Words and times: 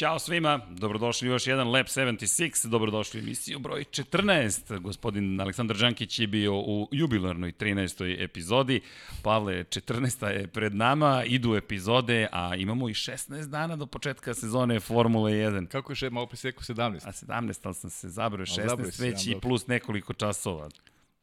Ćao 0.00 0.18
svima, 0.18 0.60
dobrodošli 0.70 1.28
u 1.28 1.32
još 1.32 1.46
jedan 1.46 1.68
Lab 1.70 1.86
76, 1.86 2.66
dobrodošli 2.66 3.20
u 3.20 3.22
emisiju 3.22 3.58
broj 3.58 3.84
14. 3.84 4.78
Gospodin 4.78 5.40
Aleksandar 5.40 5.76
Đankić 5.76 6.18
je 6.18 6.26
bio 6.26 6.54
u 6.54 6.88
jubilarnoj 6.92 7.52
13. 7.52 8.24
epizodi. 8.24 8.80
Pavle, 9.22 9.64
14. 9.64 10.26
je 10.26 10.46
pred 10.46 10.74
nama, 10.74 11.24
idu 11.24 11.54
epizode, 11.54 12.28
a 12.32 12.56
imamo 12.56 12.88
i 12.88 12.92
16 12.92 13.46
dana 13.46 13.76
do 13.76 13.86
početka 13.86 14.34
sezone 14.34 14.80
Formule 14.80 15.32
1. 15.32 15.66
Kako 15.66 15.92
je 15.92 15.96
še 15.96 16.10
malo 16.10 16.26
priseku 16.26 16.62
17? 16.62 17.06
A 17.06 17.12
17, 17.12 17.60
ali 17.62 17.74
sam 17.74 17.90
se 17.90 18.08
zabrao 18.08 18.46
16 18.46 18.68
zabrao 18.68 18.90
si, 18.90 19.02
već 19.02 19.26
i 19.26 19.36
plus 19.42 19.66
nekoliko 19.66 20.12
časova. 20.12 20.68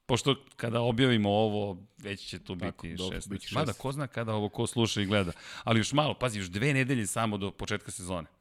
Pošto 0.06 0.36
kada 0.56 0.82
objavimo 0.82 1.30
ovo, 1.30 1.78
već 1.98 2.26
će 2.26 2.40
tu 2.40 2.56
Tako, 2.56 2.88
biti 2.88 2.98
dobro, 2.98 3.18
16. 3.18 3.30
biće 3.30 3.56
Mada 3.56 3.74
16. 3.74 3.78
ko 3.78 3.92
zna 3.92 4.08
kada 4.08 4.34
ovo 4.34 4.50
ko 4.50 4.68
sluša 4.68 5.02
i 5.02 5.06
gleda. 5.06 5.32
Ali 5.64 5.80
još 5.80 5.94
malo, 5.94 6.14
pazi, 6.14 6.40
još 6.40 6.48
dve 6.48 6.74
nedelje 6.74 7.08
samo 7.08 7.38
do 7.38 7.52
početka 7.52 7.92
sezone. 7.92 8.37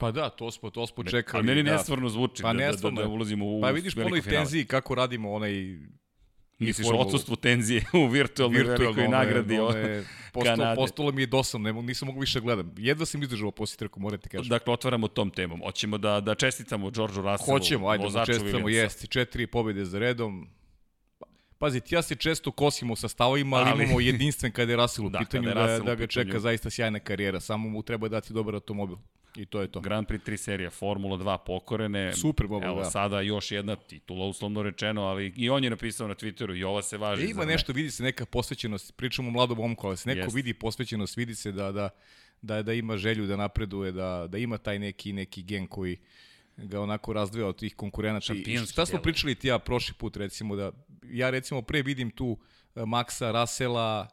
Pa 0.00 0.10
da, 0.10 0.30
to 0.30 0.50
smo, 0.50 0.70
to 0.70 0.86
smo 0.86 1.04
čekali. 1.04 1.40
Ali 1.40 1.46
meni 1.46 1.62
da. 1.62 1.72
nesvarno 1.72 2.08
zvuči 2.08 2.42
Pa 2.42 2.48
da, 2.48 2.52
da, 2.54 2.58
da, 2.60 2.66
nestvarno 2.66 2.96
da 2.96 3.02
je. 3.02 3.08
ulazimo 3.08 3.46
u 3.46 3.60
Pa 3.60 3.70
vidiš 3.70 3.94
po 3.94 4.00
tenziji 4.22 4.64
kako 4.64 4.94
radimo 4.94 5.32
onaj 5.32 5.52
Misliš 6.58 6.86
odsustvu 6.90 7.36
tenzije 7.36 7.84
u 7.94 8.06
virtualnoj 8.06 8.62
velikoj 8.62 8.86
ono 8.88 9.02
je- 9.02 9.08
nagradi 9.08 9.54
ono 9.54 9.66
o 9.66 9.72
je 9.72 10.04
postalo, 10.32 10.56
Kanade. 10.56 10.76
postalo 10.76 11.12
mi 11.12 11.22
je 11.22 11.26
dosadno, 11.28 11.72
ne, 11.72 11.82
nisam 11.82 12.06
mogu 12.06 12.20
više 12.20 12.40
gledam. 12.40 12.74
Jedva 12.78 13.06
sam 13.06 13.22
izdržao 13.22 13.50
poslije 13.50 13.78
trku, 13.78 14.00
moram 14.00 14.20
ti 14.20 14.28
kažem. 14.28 14.48
Dakle, 14.48 14.72
otvaramo 14.72 15.08
tom 15.08 15.30
temom. 15.30 15.60
Hoćemo 15.60 15.98
da, 15.98 16.20
da 16.20 16.34
čestitamo 16.34 16.90
Đorđu 16.90 17.22
Russellu, 17.22 17.46
Hoćemo, 17.48 17.88
ajde, 17.88 18.08
da 18.08 18.26
čestitamo, 18.26 18.68
jesti, 18.68 19.06
četiri 19.08 19.46
pobjede 19.46 19.84
za 19.84 19.98
redom. 19.98 20.48
Pazi, 21.58 21.80
ja 21.88 22.02
se 22.02 22.14
često 22.14 22.50
kosimo 22.52 22.96
sa 22.96 23.08
stavovima, 23.08 23.56
ali, 23.56 23.70
Ali- 23.70 23.84
imamo 23.84 24.00
jedinstven 24.00 24.52
kada 24.52 24.72
je 24.72 24.76
Russell 24.76 25.06
u 25.06 25.10
Da, 25.10 25.18
pitanju, 25.18 25.44
da, 25.44 25.50
u 25.50 25.54
da 25.54 25.94
ga 25.94 25.96
pitanju. 25.98 26.06
čeka 26.24 26.40
zaista 26.40 26.70
sjajna 26.70 26.98
karijera. 26.98 27.40
Samo 27.40 27.68
mu 27.68 27.82
treba 27.82 28.08
dati 28.08 28.32
dobar 28.32 28.54
automobil. 28.54 28.96
I 29.36 29.46
to 29.46 29.60
je 29.60 29.68
to. 29.68 29.80
Grand 29.80 30.06
Prix 30.08 30.30
3 30.30 30.36
serija, 30.36 30.70
Formula 30.70 31.16
2 31.16 31.38
pokorene. 31.46 32.12
Super, 32.12 32.46
Bobo, 32.46 32.66
Evo, 32.66 32.78
da. 32.80 32.90
sada 32.90 33.20
još 33.20 33.50
jedna 33.50 33.76
titula, 33.76 34.26
uslovno 34.26 34.62
rečeno, 34.62 35.02
ali 35.02 35.32
i 35.36 35.50
on 35.50 35.64
je 35.64 35.70
napisao 35.70 36.08
na 36.08 36.14
Twitteru 36.14 36.56
i 36.56 36.64
ova 36.64 36.82
se 36.82 36.96
važi. 36.98 37.26
E, 37.26 37.30
ima 37.30 37.44
nešto, 37.44 37.72
vidi 37.72 37.90
se 37.90 38.02
neka 38.02 38.26
posvećenost, 38.26 38.96
pričamo 38.96 39.28
o 39.28 39.32
mladom 39.32 39.58
momku, 39.58 39.86
ali 39.86 39.96
se 39.96 40.08
neko 40.08 40.20
Jeste. 40.20 40.36
vidi 40.36 40.54
posvećenost, 40.54 41.16
vidi 41.16 41.34
se 41.34 41.52
da, 41.52 41.72
da, 41.72 41.90
da, 42.42 42.62
da 42.62 42.72
ima 42.72 42.96
želju 42.96 43.26
da 43.26 43.36
napreduje, 43.36 43.92
da, 43.92 44.26
da 44.28 44.38
ima 44.38 44.58
taj 44.58 44.78
neki, 44.78 45.12
neki 45.12 45.42
gen 45.42 45.66
koji 45.66 45.96
ga 46.56 46.80
onako 46.80 47.12
razdvaja 47.12 47.46
od 47.46 47.58
tih 47.58 47.74
konkurenata. 47.76 48.34
I 48.34 48.58
šta 48.66 48.86
smo 48.86 48.96
delo. 48.96 49.02
pričali 49.02 49.34
ti 49.34 49.48
ja 49.48 49.58
prošli 49.58 49.94
put, 49.94 50.16
recimo, 50.16 50.56
da 50.56 50.72
ja 51.10 51.30
recimo 51.30 51.62
pre 51.62 51.82
vidim 51.82 52.10
tu 52.10 52.38
eh, 52.74 52.80
Maxa, 52.80 53.32
Rasela, 53.32 54.08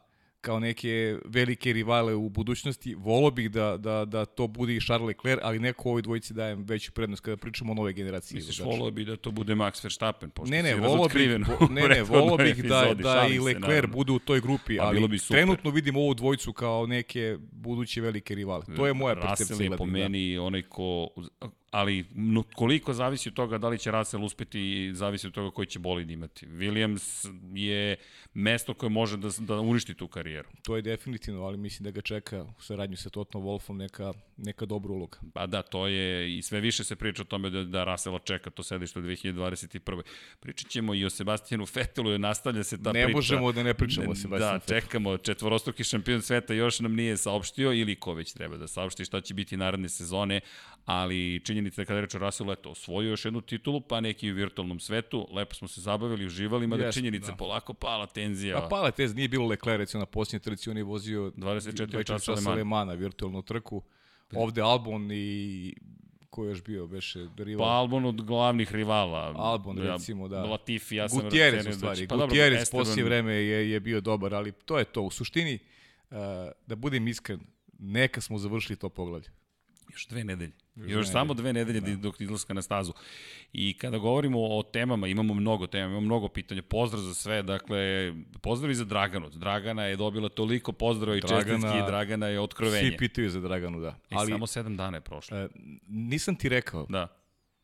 kao 0.48 0.60
neke 0.60 1.18
velike 1.24 1.72
rivale 1.72 2.14
u 2.14 2.28
budućnosti. 2.28 2.94
Volo 2.94 3.30
bih 3.30 3.50
da, 3.50 3.76
da, 3.76 4.04
da 4.04 4.24
to 4.24 4.46
bude 4.46 4.76
i 4.76 4.80
Charles 4.80 5.06
Leclerc, 5.06 5.40
ali 5.42 5.58
neko 5.58 5.88
ovoj 5.88 6.02
dvojici 6.02 6.34
dajem 6.34 6.64
veću 6.64 6.92
prednost 6.92 7.22
kada 7.22 7.36
pričamo 7.36 7.72
o 7.72 7.74
nove 7.74 7.92
generacije. 7.92 8.36
Misliš, 8.36 8.60
volao 8.60 8.90
bi 8.90 9.04
da 9.04 9.16
to 9.16 9.30
bude 9.30 9.54
Max 9.54 9.84
Verstappen, 9.84 10.30
pošto 10.30 10.50
Ne, 10.50 10.62
ne, 10.62 10.72
si 10.72 10.80
volao 10.80 11.08
bih, 11.08 11.28
ne, 11.70 11.88
ne, 11.88 12.02
volao 12.02 12.36
bih 12.36 12.64
da, 12.64 12.94
da 12.94 13.26
i 13.30 13.38
Leclerc 13.38 13.90
budu 13.92 14.14
u 14.14 14.18
toj 14.18 14.40
grupi, 14.40 14.76
Pa, 14.76 14.84
ali 14.84 15.08
bi 15.08 15.18
super. 15.18 15.36
trenutno 15.36 15.70
vidim 15.70 15.96
ovu 15.96 16.14
dvojicu 16.14 16.52
kao 16.52 16.86
neke 16.86 17.38
buduće 17.52 18.00
velike 18.00 18.34
rivale. 18.34 18.64
To 18.76 18.86
je 18.86 18.94
moja 18.94 19.14
percepcija. 19.14 19.46
Russell 19.48 19.72
je 19.72 19.76
po 19.76 19.84
da. 19.86 19.92
meni 19.92 20.38
onaj 20.38 20.62
ko... 20.62 21.08
Ali 21.70 22.06
no, 22.10 22.42
koliko 22.44 22.92
zavisi 22.92 23.28
od 23.28 23.34
toga 23.34 23.58
da 23.58 23.68
li 23.68 23.78
će 23.78 23.90
Russell 23.90 24.24
uspeti, 24.24 24.90
zavisi 24.94 25.26
od 25.26 25.32
toga 25.32 25.50
koji 25.50 25.66
će 25.66 25.78
bolid 25.78 26.10
imati. 26.10 26.46
Williams 26.46 27.28
je 27.54 27.96
mesto 28.34 28.74
koje 28.74 28.90
može 28.90 29.16
da, 29.16 29.28
da 29.38 29.54
uništi 29.54 29.94
tu 29.94 30.08
karijeru. 30.08 30.48
To 30.62 30.76
je 30.76 30.82
definitivno, 30.82 31.42
ali 31.42 31.56
mislim 31.56 31.84
da 31.84 31.90
ga 31.90 32.00
čeka 32.00 32.42
u 32.58 32.62
saradnju 32.62 32.96
sa 32.96 33.10
Tottenham 33.10 33.48
Wolfom 33.48 33.72
neka, 33.72 34.12
neka 34.36 34.66
dobra 34.66 34.92
uloga. 34.92 35.18
Pa 35.34 35.46
da, 35.46 35.62
to 35.62 35.86
je, 35.86 36.38
i 36.38 36.42
sve 36.42 36.60
više 36.60 36.84
se 36.84 36.96
priča 36.96 37.22
o 37.22 37.26
tome 37.26 37.50
da, 37.50 37.64
da 37.64 37.84
Russella 37.84 38.18
čeka 38.18 38.50
to 38.50 38.62
sedište 38.62 38.98
u 38.98 39.02
2021. 39.02 40.02
Pričat 40.40 40.70
ćemo 40.70 40.94
i 40.94 41.04
o 41.04 41.10
Sebastijanu 41.10 41.66
Vettelu, 41.74 42.10
jer 42.10 42.20
nastavlja 42.20 42.64
se 42.64 42.82
ta 42.82 42.92
Ne 42.92 43.04
priča. 43.04 43.16
možemo 43.16 43.52
da 43.52 43.62
ne 43.62 43.74
pričamo 43.74 44.06
o 44.06 44.14
Da, 44.14 44.20
Sebastianu 44.20 44.54
Vettelu. 44.54 44.80
čekamo, 44.80 45.16
četvorostruki 45.18 45.84
šampion 45.84 46.22
sveta 46.22 46.54
još 46.54 46.80
nam 46.80 46.94
nije 46.94 47.16
saopštio, 47.16 47.72
ili 47.72 47.96
ko 47.96 48.14
već 48.14 48.32
treba 48.32 48.56
da 48.56 48.68
saopšti 48.68 49.04
šta 49.04 49.20
će 49.20 49.34
biti 49.34 49.56
naredne 49.56 49.88
sezone, 49.88 50.40
ali 50.84 51.40
činjenica 51.44 51.82
je 51.82 51.86
kada 51.86 52.00
reče 52.00 52.16
o 52.16 52.20
Russellu, 52.20 52.52
eto, 52.52 52.70
osvojio 52.70 53.10
još 53.10 53.24
jednu 53.24 53.40
titulu, 53.40 53.80
pa 53.80 54.00
neki 54.00 54.30
u 54.30 54.34
virtualnom 54.34 54.80
svetu, 54.80 55.28
lepo 55.32 55.54
smo 55.54 55.68
se 55.68 55.80
zabavili, 55.80 56.26
uživali, 56.26 56.66
mada 56.66 56.84
Jeste, 56.84 57.00
činjenica, 57.00 57.30
da. 57.30 57.36
polako 57.36 57.74
pala 57.74 58.06
tenzija. 58.06 58.60
Pa 58.60 58.66
pala 58.68 58.90
tez, 58.90 59.14
nije 59.14 59.28
bilo 59.28 59.46
Leclerc 59.46 59.78
recimo 59.78 60.00
na 60.00 60.06
posljednje 60.06 60.38
trci, 60.42 60.70
on 60.70 60.76
je 60.76 60.82
vozio 60.82 61.32
24 61.36 62.06
časa 62.06 62.24
časa 62.24 62.50
Le 62.50 62.56
Le 62.56 62.64
Mana, 62.64 62.92
virtualnu 62.92 63.42
trku. 63.42 63.82
Ovde 64.34 64.60
Albon 64.60 65.12
i 65.12 65.74
ko 66.30 66.44
je 66.44 66.48
još 66.48 66.62
bio, 66.62 66.86
beše 66.86 67.26
rival. 67.36 67.66
Pa 67.66 67.72
Albon 67.72 68.04
od 68.04 68.22
glavnih 68.22 68.72
rivala. 68.72 69.34
Albon, 69.36 69.78
recimo, 69.78 70.28
da. 70.28 70.42
Latifi, 70.44 70.96
ja 70.96 71.08
sam 71.08 71.20
Gutierrez 71.20 71.66
u 71.66 71.72
stvari. 71.72 72.08
Pa 72.08 72.16
dobro, 72.16 72.26
Gutierrez 72.26 72.62
Esteban- 72.62 72.78
poslije 72.78 73.04
vreme 73.04 73.32
je, 73.34 73.70
je 73.70 73.80
bio 73.80 74.00
dobar, 74.00 74.34
ali 74.34 74.52
to 74.52 74.78
je 74.78 74.84
to. 74.84 75.02
U 75.02 75.10
suštini, 75.10 75.58
uh, 76.10 76.16
da 76.66 76.76
budem 76.76 77.08
iskren, 77.08 77.40
neka 77.78 78.20
smo 78.20 78.38
završili 78.38 78.76
to 78.76 78.88
poglavlje. 78.88 79.28
Još 79.92 80.06
dve 80.08 80.24
nedelje. 80.24 80.52
Još, 80.78 81.08
samo 81.08 81.34
dve 81.34 81.52
nedelje 81.52 81.80
da. 81.80 81.96
dok 81.96 82.20
izlaska 82.20 82.54
na 82.54 82.62
stazu. 82.62 82.92
I 83.52 83.74
kada 83.74 83.98
govorimo 83.98 84.38
o 84.40 84.62
temama, 84.64 85.06
imamo 85.06 85.34
mnogo 85.34 85.66
tema, 85.66 85.84
imamo 85.84 86.00
mnogo 86.00 86.28
pitanja. 86.28 86.62
Pozdrav 86.62 87.02
za 87.02 87.14
sve, 87.14 87.42
dakle, 87.42 88.12
pozdrav 88.40 88.70
i 88.70 88.74
za 88.74 88.84
Draganu. 88.84 89.30
Dragana 89.30 89.84
je 89.84 89.96
dobila 89.96 90.28
toliko 90.28 90.72
pozdrava 90.72 91.16
i 91.16 91.20
Dragana- 91.20 91.44
čestitki, 91.62 91.86
Dragana 91.86 92.26
je 92.26 92.40
otkrovenje. 92.40 92.88
Svi 92.88 92.96
pitaju 92.98 93.30
za 93.30 93.40
Draganu, 93.40 93.80
da. 93.80 93.88
I 94.10 94.14
Ali 94.14 94.30
samo 94.30 94.46
sedam 94.46 94.76
dana 94.76 94.96
je 94.96 95.00
prošlo. 95.00 95.44
uh, 95.44 95.50
nisam 95.88 96.36
ti 96.36 96.48
rekao, 96.48 96.86
Da. 96.88 97.08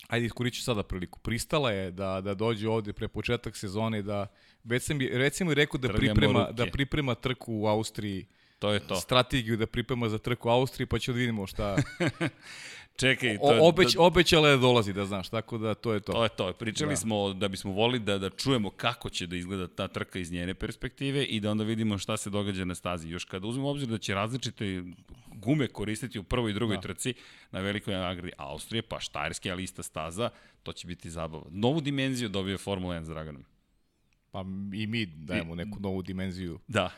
ajde 0.09 0.27
iskoristit 0.27 0.65
sada 0.65 0.83
priliku. 0.83 1.19
Pristala 1.19 1.71
je 1.71 1.91
da, 1.91 2.21
da 2.21 2.35
dođe 2.35 2.69
ovde 2.69 2.93
pre 2.93 3.09
početak 3.09 3.57
sezone, 3.57 4.03
da 4.03 4.27
već 4.65 4.83
sam 4.83 4.99
recimo 5.03 5.53
i 5.53 5.55
rekao 5.55 5.79
da 5.79 5.89
priprema, 5.91 6.41
ruke. 6.41 6.53
da 6.55 6.67
priprema 6.67 7.15
trku 7.15 7.55
u 7.55 7.67
Austriji, 7.67 8.27
To 8.59 8.73
je 8.73 8.81
to. 8.81 8.97
strategiju 8.97 9.57
da 9.57 9.67
priprema 9.67 10.09
za 10.09 10.19
trku 10.19 10.49
u 10.49 10.53
Austriji, 10.53 10.87
pa 10.87 10.99
ćemo 10.99 11.13
da 11.13 11.19
vidimo 11.19 11.47
šta... 11.47 11.77
Čekaj, 12.97 13.37
to, 13.37 13.43
O, 13.43 13.53
je- 13.53 13.60
obeć, 13.60 13.97
obećala 13.99 14.49
je 14.49 14.56
da 14.56 14.60
dolazi, 14.60 14.93
da 14.93 15.06
znaš, 15.06 15.28
tako 15.28 15.59
da 15.59 15.75
to 15.75 15.93
je 15.93 16.00
to. 16.00 16.12
To 16.12 16.22
je 16.22 16.28
to. 16.28 16.53
Pričali 16.53 16.91
Da. 16.91 16.97
smo 16.97 17.32
da 17.32 17.49
bismo 17.49 17.72
volili 17.72 17.99
da, 17.99 18.19
da 18.19 18.31
čujemo 18.31 18.71
kako 18.71 19.10
će 19.10 19.27
da 19.27 19.37
izgleda 19.37 19.66
ta 19.69 19.88
trka 19.88 20.19
iz 20.19 20.32
njene 20.32 20.55
perspektive 20.55 21.25
i 21.25 21.41
da 21.41 21.50
onda 21.50 21.65
vidimo 21.65 21.99
šta 21.99 22.16
se 22.16 22.31
događa 22.31 22.65
na 22.65 22.75
stazi. 22.75 23.09
Još 23.09 23.25
kada 23.25 23.47
uzmemo 23.47 23.69
obzir 23.69 23.88
da 23.88 23.99
će 23.99 24.15
različite 24.15 24.83
gume 25.28 25.66
koristiti 25.69 26.19
u 26.19 26.22
prvoj 26.22 26.50
i 26.50 26.54
drugoj 26.54 26.77
da. 26.77 26.81
trci 26.83 27.15
na 27.50 27.60
velikoj 27.60 27.94
nagradi 27.94 28.33
Austrije, 28.38 28.83
pa 28.83 29.00
štajerski, 29.00 29.50
ali 29.50 29.62
ista 29.62 29.83
staza, 29.83 30.31
to 30.62 30.72
će 30.72 30.87
biti 30.87 31.10
zabava. 31.10 31.44
Novu 31.50 31.81
dimenziju 31.81 32.28
dobije 32.28 32.59
Formula 32.59 32.94
1 32.94 33.04
s 33.04 33.09
Draganom. 33.09 33.44
Pa 34.31 34.41
i 34.75 34.87
mi 34.87 35.06
dajemo 35.06 35.54
neku 35.54 35.81
novu 35.81 36.03
dimenziju 36.03 36.59
Da. 36.69 36.91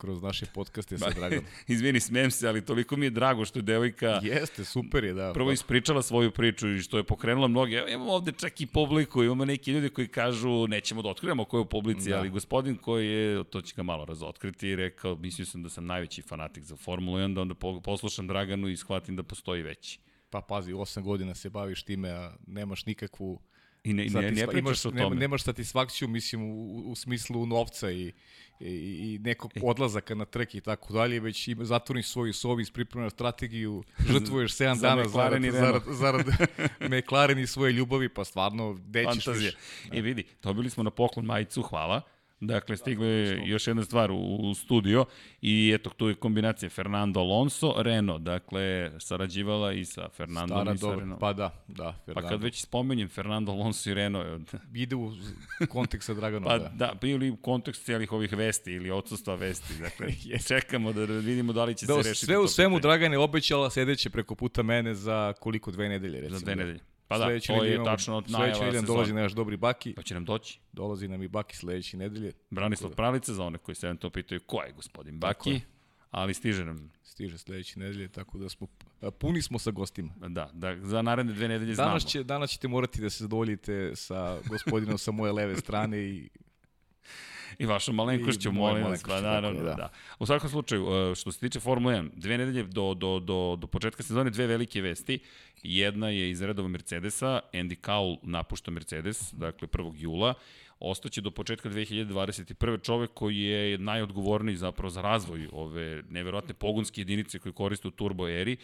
Kroz 0.00 0.22
naše 0.22 0.46
podcaste 0.46 0.98
sa 0.98 1.10
Draganom. 1.10 1.44
Izvini, 1.68 2.00
smijem 2.00 2.30
se, 2.30 2.48
ali 2.48 2.64
toliko 2.64 2.96
mi 2.96 3.06
je 3.06 3.10
drago 3.10 3.44
što 3.44 3.58
je 3.58 3.62
devojka 3.62 4.20
Jeste, 4.22 4.64
super 4.64 5.04
je, 5.04 5.12
da. 5.12 5.32
prvo 5.32 5.52
ispričala 5.52 6.02
svoju 6.02 6.30
priču 6.30 6.68
i 6.68 6.80
što 6.80 6.96
je 6.96 7.04
pokrenula 7.04 7.48
mnoge. 7.48 7.76
Evo, 7.76 7.88
imamo 7.88 8.12
ovde 8.12 8.32
čak 8.32 8.60
i 8.60 8.66
publiku, 8.66 9.22
imamo 9.22 9.44
neki 9.44 9.72
ljudi 9.72 9.88
koji 9.88 10.08
kažu 10.08 10.66
nećemo 10.68 11.02
da 11.02 11.08
otkrivamo 11.08 11.44
ko 11.44 11.56
je 11.56 11.60
u 11.60 11.68
publici, 11.68 12.10
Da. 12.10 12.18
ali 12.18 12.30
gospodin 12.30 12.76
koji 12.76 13.06
je, 13.08 13.44
to 13.44 13.60
će 13.60 13.74
ga 13.76 13.82
malo 13.82 14.04
razotkriti, 14.04 14.76
rekao, 14.76 15.14
mislio 15.16 15.46
sam 15.46 15.62
da 15.62 15.68
sam 15.68 15.86
najveći 15.86 16.22
fanatik 16.22 16.64
za 16.64 16.76
Formulu 16.76 17.18
1, 17.18 17.34
da 17.34 17.40
onda 17.40 17.54
po- 17.54 17.80
poslušam 17.80 18.26
Draganu 18.26 18.68
i 18.68 18.76
shvatim 18.76 19.16
da 19.16 19.22
postoji 19.22 19.62
veći. 19.62 19.98
Pa 20.30 20.40
pazi, 20.40 20.72
osam 20.72 21.04
godina 21.04 21.34
se 21.34 21.50
baviš 21.50 21.82
time, 21.82 22.10
a 22.10 22.32
nemaš 22.46 22.86
nikakvu... 22.86 23.40
I 23.84 23.92
ne, 23.92 24.04
ne, 24.06 24.20
ne 24.22 24.46
pričaš 24.46 24.58
imaš, 24.58 24.86
o 24.86 24.90
tome. 24.90 25.16
nemaš 25.16 25.42
satisfakciju, 25.42 26.08
mislim, 26.08 26.42
u, 26.42 26.82
u 26.90 26.94
smislu 26.94 27.46
novca 27.46 27.90
i, 27.90 28.12
i, 28.60 29.14
i 29.14 29.18
nekog 29.18 29.52
odlazaka 29.62 30.14
na 30.14 30.24
trek 30.24 30.54
i 30.54 30.60
tako 30.60 30.92
dalje, 30.92 31.20
već 31.20 31.48
ima, 31.48 31.64
zatvoriš 31.64 32.08
svoju 32.08 32.32
sobi, 32.32 32.62
ispripremaš 32.62 33.12
strategiju, 33.12 33.82
žrtvuješ 34.12 34.52
7 34.52 34.74
Za 34.74 34.88
dana 34.88 35.08
zarad, 35.08 35.42
zarad, 35.42 35.82
zarad 35.86 36.26
McLaren 36.92 37.38
i 37.38 37.46
svoje 37.46 37.72
ljubavi, 37.72 38.08
pa 38.08 38.24
stvarno, 38.24 38.72
gde 38.72 39.06
ćeš 39.14 39.26
više? 39.26 39.56
I 39.92 40.00
vidi, 40.00 40.24
dobili 40.42 40.70
smo 40.70 40.82
na 40.82 40.90
poklon 40.90 41.26
majicu, 41.26 41.62
hvala. 41.62 42.02
Dakle, 42.40 42.76
stigla 42.76 43.06
je 43.06 43.42
još 43.46 43.66
jedna 43.66 43.84
stvar 43.84 44.10
u, 44.10 44.16
u 44.16 44.54
studio 44.54 45.04
i 45.42 45.72
eto, 45.74 45.90
tu 45.90 46.08
je 46.08 46.14
kombinacija 46.14 46.70
Fernando 46.70 47.20
Alonso, 47.20 47.74
Renault, 47.78 48.22
dakle, 48.22 48.90
sarađivala 48.98 49.72
i 49.72 49.84
sa 49.84 50.08
Fernandom 50.08 50.56
Stara 50.58 50.72
i 50.72 50.78
sa 50.78 50.86
dobro, 50.86 51.00
Renault. 51.00 51.20
pa 51.20 51.32
da, 51.32 51.64
da, 51.68 51.84
Pa 51.84 52.04
Fernando. 52.04 52.28
kad 52.28 52.42
već 52.42 52.62
spomenjem 52.62 53.08
Fernando 53.08 53.52
Alonso 53.52 53.90
i 53.90 53.94
Renault, 53.94 54.54
Ide 54.74 54.96
u 54.96 55.12
kontekst 55.68 56.06
sa 56.06 56.14
Draganom, 56.14 56.48
pa 56.48 56.58
da. 56.58 56.68
da, 56.74 56.94
bili 57.00 57.30
u 57.30 57.36
kontekst 57.36 57.84
cijelih 57.84 58.12
ovih 58.12 58.32
vesti 58.32 58.72
ili 58.72 58.90
odsustva 58.90 59.34
vesti. 59.34 59.74
Dakle, 59.80 60.06
čekamo 60.48 60.92
da 60.92 61.04
vidimo 61.04 61.52
da 61.52 61.64
li 61.64 61.74
će 61.74 61.86
Da, 61.86 62.02
se 62.02 62.08
rešiti 62.08 62.26
sve 62.26 62.38
u 62.38 62.48
svemu. 62.48 62.80
Dragan 62.80 63.12
je 63.12 63.18
obećala 63.18 63.70
sedeće 63.70 64.10
preko 64.10 64.34
puta 64.34 64.62
mene 64.62 64.94
za 64.94 65.32
koliko 65.40 65.70
dve 65.70 65.88
nedelje 65.88 66.20
recimo. 66.20 66.38
Za 66.38 66.44
dve 66.44 66.56
nedelje. 66.56 66.89
Pa 67.10 67.18
da, 67.18 67.24
Sledeće 67.24 67.46
to 67.48 67.64
je 67.64 67.74
imamo- 67.74 67.84
tačno 67.86 68.22
najava 68.28 68.46
nedelje 68.54 68.72
sezone. 68.72 68.86
dolazi 68.86 69.12
naš 69.14 69.32
dobri 69.32 69.56
Baki, 69.56 69.94
Pa 69.94 70.02
će 70.02 70.14
nam 70.14 70.24
doći. 70.24 70.60
dolazi 70.72 71.08
nam 71.08 71.22
i 71.22 71.28
Baki 71.28 71.56
sledeće 71.56 71.96
nedelje. 71.96 72.32
Branislav 72.50 72.90
Pralica, 72.92 73.34
za 73.34 73.44
one 73.44 73.58
koji 73.58 73.74
se 73.74 73.86
eventualno 73.86 74.12
pitaju 74.12 74.40
ko 74.40 74.62
je 74.62 74.72
gospodin 74.72 75.18
Baki. 75.18 75.50
je. 75.50 75.60
ali 76.10 76.34
stiže 76.34 76.64
nam. 76.64 76.90
Stiže 77.04 77.38
sledeće 77.38 77.78
nedelje, 77.78 78.08
tako 78.08 78.38
da 78.38 78.48
smo 78.48 78.66
puni 79.10 79.42
smo 79.42 79.58
sa 79.58 79.70
gostima. 79.70 80.12
Da, 80.18 80.50
da 80.52 80.76
za 80.78 81.02
naredne 81.02 81.32
dve 81.32 81.48
nedelje 81.48 81.74
znamo. 81.74 81.88
Danas, 81.88 82.04
će, 82.04 82.22
danas 82.24 82.50
ćete 82.50 82.68
morati 82.68 83.00
da 83.00 83.10
se 83.10 83.24
zadovoljite 83.24 83.92
sa 83.96 84.38
gospodinom 84.42 84.98
sa 84.98 85.10
moje 85.10 85.32
leve 85.32 85.56
strane 85.56 85.98
i 86.00 86.28
I 87.60 87.66
vašom 87.66 87.94
malenkošću, 87.94 88.52
molim 88.52 88.84
vas, 88.84 89.02
pa 89.02 89.20
naravno, 89.20 89.62
da. 89.62 89.74
da. 89.74 89.90
U 90.18 90.26
svakom 90.26 90.50
slučaju, 90.50 90.86
e, 90.92 91.14
što 91.14 91.32
se 91.32 91.40
tiče 91.40 91.60
Formule 91.60 91.94
1, 91.94 92.10
dve 92.14 92.38
nedelje 92.38 92.62
do, 92.62 92.94
do, 92.94 93.18
do, 93.18 93.56
do 93.56 93.66
početka 93.66 94.02
sezone, 94.02 94.30
dve 94.30 94.46
velike 94.46 94.80
vesti. 94.80 95.18
Jedna 95.62 96.08
je 96.08 96.30
iz 96.30 96.42
redova 96.42 96.68
Mercedesa, 96.68 97.40
Andy 97.52 97.76
Cowell 97.80 98.18
napušta 98.22 98.70
Mercedes, 98.70 99.32
dakle 99.32 99.68
1. 99.68 99.92
jula. 99.96 100.34
Ostaće 100.78 101.20
do 101.20 101.30
početka 101.30 101.68
2021. 101.68 102.82
čovek 102.82 103.10
koji 103.14 103.38
je 103.38 103.78
najodgovorniji 103.78 104.56
zapravo 104.56 104.90
za 104.90 105.02
razvoj 105.02 105.48
ove 105.52 106.02
neverovatne 106.10 106.54
pogonske 106.54 107.00
jedinice 107.00 107.38
koje 107.38 107.52
koriste 107.52 107.88
u 107.88 107.90
turbo 107.90 108.28
eri 108.28 108.56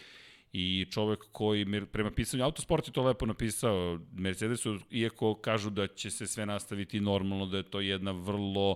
i 0.53 0.85
čovek 0.91 1.19
koji 1.31 1.85
prema 1.91 2.11
pisanju 2.11 2.43
Autosport 2.43 2.87
je 2.87 2.93
to 2.93 3.03
lepo 3.03 3.25
napisao 3.25 3.99
Mercedesu, 4.13 4.79
iako 4.91 5.35
kažu 5.35 5.69
da 5.69 5.87
će 5.87 6.11
se 6.11 6.27
sve 6.27 6.45
nastaviti 6.45 6.99
normalno, 6.99 7.45
da 7.45 7.57
je 7.57 7.63
to 7.63 7.79
jedna 7.79 8.11
vrlo 8.11 8.75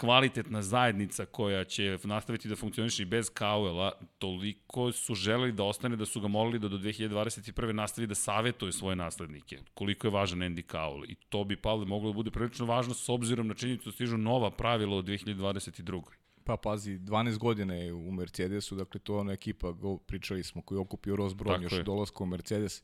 kvalitetna 0.00 0.62
zajednica 0.62 1.26
koja 1.26 1.64
će 1.64 1.98
nastaviti 2.04 2.48
da 2.48 2.56
funkcioniše 2.56 3.02
i 3.02 3.06
bez 3.06 3.30
Cowella, 3.32 3.90
toliko 4.18 4.92
su 4.92 5.14
želeli 5.14 5.52
da 5.52 5.64
ostane 5.64 5.96
da 5.96 6.06
su 6.06 6.20
ga 6.20 6.28
molili 6.28 6.58
da 6.58 6.68
do 6.68 6.78
2021. 6.78 7.72
nastavi 7.72 8.06
da 8.06 8.14
savetuje 8.14 8.72
svoje 8.72 8.96
naslednike. 8.96 9.58
Koliko 9.74 10.06
je 10.06 10.10
važan 10.10 10.38
Andy 10.38 10.62
Cowell. 10.66 11.04
I 11.08 11.14
to 11.14 11.44
bi, 11.44 11.56
Pavle, 11.56 11.86
moglo 11.86 12.10
da 12.10 12.14
bude 12.14 12.30
prilično 12.30 12.66
važno 12.66 12.94
s 12.94 13.08
obzirom 13.08 13.48
na 13.48 13.54
činjenicu 13.54 13.88
da 13.88 13.92
stižu 13.92 14.16
nova 14.16 14.50
pravila 14.50 14.96
od 14.96 15.04
2022. 15.04 16.02
Pa 16.48 16.56
pazi, 16.56 16.98
12 16.98 17.38
godina 17.38 17.74
je 17.74 17.92
u 17.92 18.12
Mercedesu, 18.12 18.76
dakle 18.76 19.00
to 19.00 19.14
je 19.14 19.20
ona 19.20 19.32
ekipa, 19.32 19.72
go, 19.72 19.98
pričali 19.98 20.42
smo, 20.42 20.62
koji 20.62 20.76
je 20.76 20.80
okupio 20.80 21.16
Ross 21.16 21.34
Brown 21.34 21.62
još 21.62 21.84
dolazko 21.84 22.24
u 22.24 22.26
Mercedes. 22.26 22.82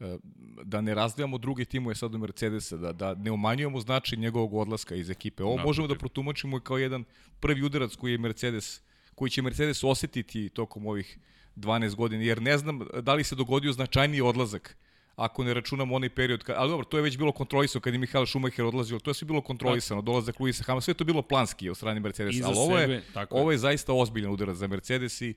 E, 0.00 0.18
da 0.64 0.80
ne 0.80 0.94
razdvijamo 0.94 1.38
druge 1.38 1.64
timove 1.64 1.94
sad 1.94 2.14
u 2.14 2.18
Mercedesa, 2.18 2.76
da, 2.76 2.92
da 2.92 3.14
ne 3.14 3.30
umanjujemo 3.30 3.80
značaj 3.80 4.18
njegovog 4.18 4.54
odlaska 4.54 4.94
iz 4.94 5.10
ekipe. 5.10 5.42
Ovo 5.42 5.56
možemo 5.56 5.88
da 5.88 5.94
protumačimo 5.94 6.60
kao 6.60 6.78
jedan 6.78 7.04
prvi 7.40 7.62
udarac 7.62 7.96
koji 7.96 8.12
je 8.12 8.18
Mercedes, 8.18 8.82
koji 9.14 9.30
će 9.30 9.42
Mercedes 9.42 9.84
osetiti 9.84 10.48
tokom 10.48 10.86
ovih 10.86 11.18
12 11.56 11.94
godina, 11.94 12.22
jer 12.22 12.42
ne 12.42 12.58
znam 12.58 12.80
da 13.02 13.14
li 13.14 13.24
se 13.24 13.34
dogodio 13.34 13.72
značajniji 13.72 14.20
odlazak 14.20 14.76
ako 15.20 15.44
ne 15.44 15.54
računamo 15.54 15.94
onaj 15.94 16.08
period, 16.08 16.42
kad, 16.42 16.56
ali 16.58 16.70
dobro, 16.70 16.84
to 16.84 16.96
je 16.96 17.02
već 17.02 17.18
bilo 17.18 17.32
kontrolisano 17.32 17.80
kad 17.80 17.92
je 17.92 17.98
Mihael 17.98 18.26
Schumacher 18.26 18.64
odlazio, 18.64 18.98
to 18.98 19.10
je 19.10 19.14
sve 19.14 19.26
bilo 19.26 19.40
kontrolisano, 19.40 20.02
dolazak 20.02 20.40
Luisa 20.40 20.64
Hamiltona, 20.64 20.80
sve 20.80 20.94
to 20.94 21.04
bilo 21.04 21.22
planski 21.22 21.70
od 21.70 21.76
strane 21.76 22.00
Mercedesa, 22.00 22.46
ali 22.46 22.56
ovo 22.58 22.78
je, 22.78 23.02
tako 23.14 23.36
ovo 23.36 23.52
je 23.52 23.58
zaista 23.58 23.92
ozbiljan 23.92 24.32
udarac 24.32 24.56
za 24.56 24.66
Mercedes 24.66 25.20
i 25.20 25.34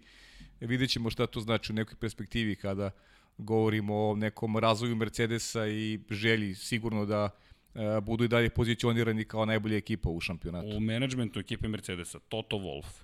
vidjet 0.59 0.89
ćemo 0.89 1.09
šta 1.09 1.27
to 1.27 1.39
znači 1.39 1.71
u 1.71 1.75
nekoj 1.75 1.95
perspektivi 1.95 2.55
kada 2.55 2.91
govorimo 3.37 4.09
o 4.09 4.15
nekom 4.15 4.57
razvoju 4.57 4.95
Mercedesa 4.95 5.67
i 5.67 5.99
želji 6.09 6.55
sigurno 6.55 7.05
da 7.05 7.29
e, 7.75 8.01
budu 8.01 8.23
i 8.23 8.27
dalje 8.27 8.49
pozicionirani 8.49 9.25
kao 9.25 9.45
najbolja 9.45 9.77
ekipa 9.77 10.09
u 10.09 10.19
šampionatu. 10.19 10.77
U 10.77 10.79
menadžmentu 10.79 11.39
ekipe 11.39 11.67
Mercedesa, 11.67 12.19
Toto 12.19 12.57
Wolff, 12.57 13.03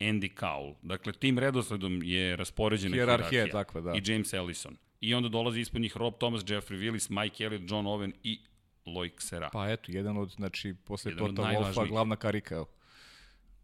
Andy 0.00 0.34
Cowell, 0.40 0.74
dakle 0.82 1.12
tim 1.12 1.38
redosledom 1.38 2.02
je 2.02 2.36
raspoređena 2.36 2.94
hierarhija, 2.94 3.48
takva, 3.48 3.80
da. 3.80 3.92
i 3.96 4.12
James 4.12 4.32
Ellison. 4.32 4.76
I 5.00 5.14
onda 5.14 5.28
dolazi 5.28 5.60
ispod 5.60 5.80
njih 5.80 5.96
Rob 5.96 6.14
Thomas, 6.18 6.42
Jeffrey 6.42 6.78
Willis, 6.78 7.22
Mike 7.22 7.44
Elliott, 7.44 7.70
John 7.70 7.86
Owen 7.86 8.12
i 8.22 8.40
Loic 8.86 9.12
Serra. 9.18 9.50
Pa 9.52 9.70
eto, 9.70 9.92
jedan 9.92 10.16
od, 10.16 10.30
znači, 10.30 10.74
posle 10.84 11.16
Toto 11.16 11.42
Wolffa, 11.42 11.88
glavna 11.88 12.16
karika, 12.16 12.64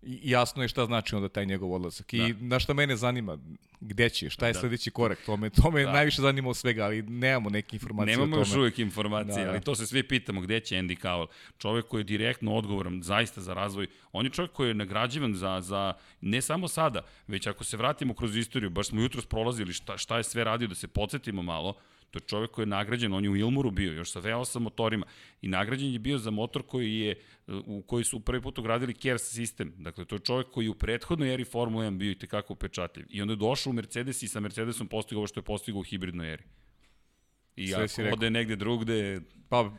jasno 0.03 0.63
je 0.63 0.69
šta 0.69 0.87
znači 0.87 1.15
onda 1.15 1.29
taj 1.29 1.47
njegov 1.47 1.73
odlazak. 1.73 2.15
I 2.15 2.19
da. 2.19 2.35
na 2.41 2.59
šta 2.59 2.75
mene 2.75 2.97
zanima, 2.97 3.39
gde 3.81 4.11
će, 4.11 4.31
šta 4.31 4.47
je 4.47 4.53
da. 4.53 4.61
sledeći 4.61 4.91
korak, 4.91 5.19
to 5.27 5.37
me, 5.37 5.51
to 5.51 5.71
me 5.71 5.83
da. 5.83 5.93
najviše 5.93 6.23
zanima 6.23 6.49
od 6.49 6.57
svega, 6.57 6.85
ali 6.85 7.03
nemamo 7.03 7.51
neke 7.51 7.77
informacije 7.77 8.17
nemamo 8.17 8.23
o 8.23 8.27
tome. 8.27 8.41
Nemamo 8.41 8.51
još 8.51 8.59
uvijek 8.59 8.79
informacije, 8.79 9.45
da, 9.45 9.51
ali 9.51 9.61
to 9.61 9.75
se 9.75 9.87
svi 9.87 10.03
pitamo, 10.03 10.41
gde 10.41 10.61
će 10.61 10.77
Andy 10.77 11.01
Cowell, 11.03 11.27
čovek 11.59 11.87
koji 11.87 12.01
je 12.01 12.05
direktno 12.05 12.55
odgovoran 12.55 13.03
zaista 13.03 13.41
za 13.41 13.55
razvoj, 13.55 13.87
on 14.13 14.27
je 14.27 14.31
čovek 14.31 14.53
koji 14.53 14.69
je 14.69 14.75
nagrađivan 14.75 15.35
za, 15.35 15.61
za 15.61 15.93
ne 16.21 16.43
samo 16.43 16.69
sada, 16.69 17.03
već 17.27 17.47
ako 17.47 17.65
se 17.65 17.77
vratimo 17.77 18.15
kroz 18.15 18.37
istoriju, 18.37 18.71
baš 18.71 18.87
smo 18.87 19.01
jutro 19.01 19.23
prolazili 19.29 19.73
šta, 19.73 19.99
šta 19.99 20.17
je 20.17 20.25
sve 20.25 20.45
radio, 20.45 20.69
da 20.69 20.75
se 20.75 20.89
podsjetimo 20.89 21.43
malo, 21.43 21.75
To 22.11 22.17
je 22.17 22.20
čovek 22.26 22.50
koji 22.50 22.62
je 22.62 22.67
nagrađen, 22.67 23.12
on 23.12 23.25
je 23.25 23.31
u 23.31 23.37
Ilmuru 23.37 23.70
bio, 23.70 23.93
još 23.93 24.11
sa 24.11 24.20
V8 24.20 24.58
motorima. 24.58 25.06
I 25.43 25.49
nagrađen 25.49 25.93
je 25.93 25.99
bio 25.99 26.19
za 26.19 26.31
motor 26.31 26.62
koji 26.62 26.99
je, 26.99 27.14
u 27.47 27.82
koji 27.82 28.05
su 28.05 28.20
prvi 28.20 28.43
put 28.43 28.58
ugradili 28.58 28.94
KERS 28.94 29.23
sistem. 29.23 29.75
Dakle, 29.79 30.05
to 30.05 30.14
je 30.14 30.19
čovek 30.19 30.47
koji 30.50 30.64
je 30.64 30.70
u 30.70 30.75
prethodnoj 30.75 31.35
eri 31.35 31.44
Formula 31.44 31.85
1 31.85 31.97
bio 31.97 32.11
i 32.11 32.19
tekako 32.19 32.53
upečatljiv. 32.53 33.06
I 33.11 33.23
onda 33.23 33.32
je 33.32 33.37
došao 33.37 33.70
u 33.70 33.75
Mercedes 33.75 34.23
i 34.23 34.29
sa 34.29 34.41
Mercedesom 34.41 34.88
postigao 34.88 35.20
ovo 35.20 35.26
što 35.26 35.41
je 35.41 35.44
postigao 35.44 35.81
u 35.81 35.82
hibridnoj 35.82 36.32
eri. 36.32 36.44
I 37.56 37.69
Sve 37.69 37.85
ako 37.85 38.14
ode 38.14 38.31
negde 38.31 38.56
drugde... 38.56 39.20
Pa, 39.49 39.70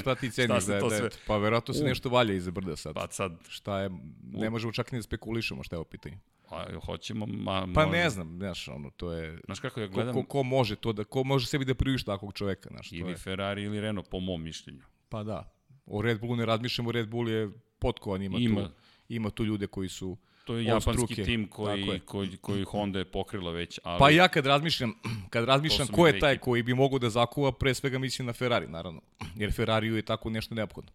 šta 0.00 0.14
ti 0.14 0.30
ceniš 0.36 0.62
šta 0.62 0.72
da 0.72 0.76
je, 0.76 1.00
da 1.00 1.04
je, 1.04 1.10
pa 1.26 1.36
verovatno 1.36 1.74
se 1.74 1.84
nešto 1.84 2.08
valja 2.08 2.34
iza 2.34 2.50
brda 2.50 2.76
sad. 2.76 2.94
Pa 2.94 3.06
sad... 3.10 3.32
Šta 3.48 3.80
je, 3.80 3.90
ne 4.32 4.50
možemo 4.50 4.72
čak 4.72 4.92
ni 4.92 4.98
da 4.98 5.02
spekulišemo 5.02 5.62
šta 5.62 5.76
je 5.76 5.80
u 5.80 5.84
pitanju. 5.84 6.16
Pa 6.48 6.66
hoćemo, 6.84 7.26
ma, 7.26 7.68
Pa 7.74 7.86
ne 7.86 8.10
znam, 8.10 8.36
znaš, 8.38 8.68
ono, 8.68 8.90
to 8.90 9.12
je... 9.12 9.40
Znaš 9.44 9.60
kako 9.60 9.80
ja 9.80 9.86
gledam... 9.86 10.14
Ko, 10.14 10.22
ko, 10.22 10.28
ko 10.28 10.42
može 10.42 10.76
to 10.76 10.92
da, 10.92 11.04
ko 11.04 11.24
može 11.24 11.46
sebi 11.46 11.64
da 11.64 11.74
priuši 11.74 12.04
takvog 12.06 12.32
čoveka, 12.32 12.68
znaš, 12.72 12.92
ili 12.92 13.02
to 13.02 13.08
je... 13.08 13.16
Ferrari 13.16 13.62
ili 13.62 13.80
Renault, 13.80 14.10
po 14.10 14.20
mom 14.20 14.42
mišljenju. 14.42 14.82
Pa 15.08 15.22
da. 15.22 15.52
O 15.86 16.02
Red 16.02 16.20
Bullu 16.20 16.36
ne 16.36 16.46
razmišljamo, 16.46 16.92
Red 16.92 17.08
Bull 17.08 17.28
je 17.28 17.50
potkovan, 17.78 18.22
ima, 18.22 18.38
ima. 18.38 18.64
tu, 18.64 18.70
ima 19.08 19.30
tu 19.30 19.44
ljude 19.44 19.66
koji 19.66 19.88
su 19.88 20.16
To 20.46 20.56
je 20.56 20.64
japanski 20.64 20.92
struke. 20.92 21.24
tim 21.24 21.46
koji, 21.48 22.00
koji, 22.04 22.36
koji 22.40 22.64
Honda 22.64 22.98
je 22.98 23.04
pokrila 23.04 23.50
već. 23.50 23.80
Ali... 23.82 23.98
Pa 23.98 24.10
ja 24.10 24.28
kad 24.28 24.46
razmišljam, 24.46 24.94
kad 25.32 25.44
razmišljam 25.44 25.88
ko 25.88 26.06
je 26.06 26.18
taj 26.18 26.38
koji 26.38 26.62
bi 26.62 26.74
mogao 26.74 26.98
da 26.98 27.10
zakuva, 27.10 27.52
pre 27.52 27.74
svega 27.74 27.98
mislim 27.98 28.26
na 28.26 28.32
Ferrari, 28.32 28.66
naravno. 28.66 29.00
Jer 29.36 29.52
Ferrariju 29.52 29.96
je 29.96 30.02
tako 30.02 30.30
nešto 30.30 30.54
neophodno. 30.54 30.90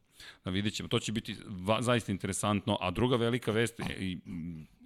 Da 0.45 0.51
vidjet 0.51 0.73
ćemo, 0.73 0.89
to 0.89 0.99
će 0.99 1.11
biti 1.11 1.35
va, 1.47 1.81
zaista 1.81 2.11
interesantno. 2.11 2.77
A 2.81 2.91
druga 2.91 3.15
velika 3.15 3.51
vest, 3.51 3.79
i, 3.99 4.17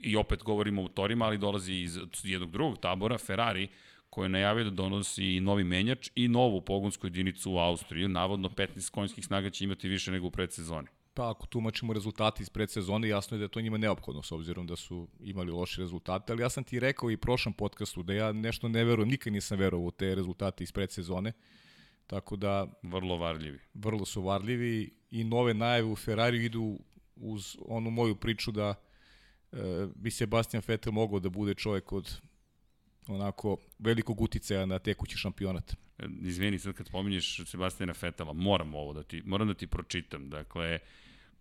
i 0.02 0.16
opet 0.16 0.44
govorimo 0.44 0.82
o 0.82 0.84
motorima, 0.84 1.26
ali 1.26 1.38
dolazi 1.38 1.74
iz 1.74 2.00
jednog 2.24 2.52
drugog 2.52 2.80
tabora, 2.80 3.18
Ferrari, 3.18 3.68
koji 4.10 4.26
je 4.26 4.30
najavio 4.30 4.64
da 4.64 4.70
donosi 4.70 5.40
novi 5.40 5.64
menjač 5.64 6.10
i 6.16 6.28
novu 6.28 6.62
pogonsku 6.62 7.08
jedinicu 7.08 7.52
u 7.52 7.58
Austriji. 7.58 8.08
Navodno 8.08 8.50
15 8.50 8.92
konjskih 8.92 9.26
snaga 9.26 9.50
će 9.50 9.64
imati 9.64 9.88
više 9.88 10.12
nego 10.12 10.28
u 10.28 10.32
predsezoni. 10.32 10.88
Pa 11.16 11.30
ako 11.30 11.48
tumačimo 11.48 11.94
rezultati 11.94 12.44
iz 12.44 12.50
predsezone, 12.50 13.08
jasno 13.08 13.36
je 13.36 13.40
da 13.40 13.46
je 13.46 13.50
to 13.50 13.62
njima 13.62 13.78
neophodno 13.78 14.24
s 14.24 14.32
obzirom 14.32 14.68
da 14.68 14.76
su 14.76 15.08
imali 15.20 15.52
loše 15.52 15.82
rezultate, 15.82 16.34
ali 16.34 16.42
ja 16.42 16.50
sam 16.50 16.64
ti 16.64 16.80
rekao 16.80 17.12
i 17.12 17.18
prošlom 17.18 17.54
podcastu 17.54 18.04
da 18.04 18.14
ja 18.14 18.32
nešto 18.32 18.68
ne 18.68 18.84
verujem, 18.84 19.10
nikad 19.10 19.34
nisam 19.34 19.60
verovao 19.60 19.88
u 19.88 19.92
te 19.92 20.16
rezultate 20.16 20.64
iz 20.64 20.72
predsezone. 20.72 21.32
Tako 22.08 22.36
da... 22.36 22.68
Vrlo 22.84 23.18
varljivi. 23.18 23.60
Vrlo 23.74 24.06
su 24.06 24.22
varljivi 24.22 24.94
i 25.12 25.24
nove 25.24 25.54
najave 25.54 25.88
u 25.88 25.96
Ferrari 25.96 26.46
idu 26.46 26.80
uz 27.16 27.58
onu 27.66 27.90
moju 27.92 28.16
priču 28.16 28.52
da 28.52 28.76
e, 29.52 29.88
bi 29.96 30.12
Sebastian 30.12 30.64
Vettel 30.68 30.94
mogao 30.94 31.20
da 31.20 31.30
bude 31.30 31.54
čovjek 31.54 31.92
od 31.92 32.22
onako 33.08 33.58
velikog 33.80 34.22
uticaja 34.22 34.66
na 34.66 34.80
tekući 34.80 35.18
šampionat. 35.18 35.74
E, 35.74 36.06
izvini, 36.22 36.60
sad 36.60 36.74
kad 36.74 36.88
spominješ 36.88 37.42
Sebastiana 37.46 37.94
Fetela, 37.94 38.34
moram 38.34 38.76
ovo 38.76 38.94
da 38.94 39.04
ti, 39.04 39.22
moram 39.26 39.48
da 39.48 39.54
ti 39.54 39.68
pročitam. 39.68 40.30
Dakle, 40.30 40.80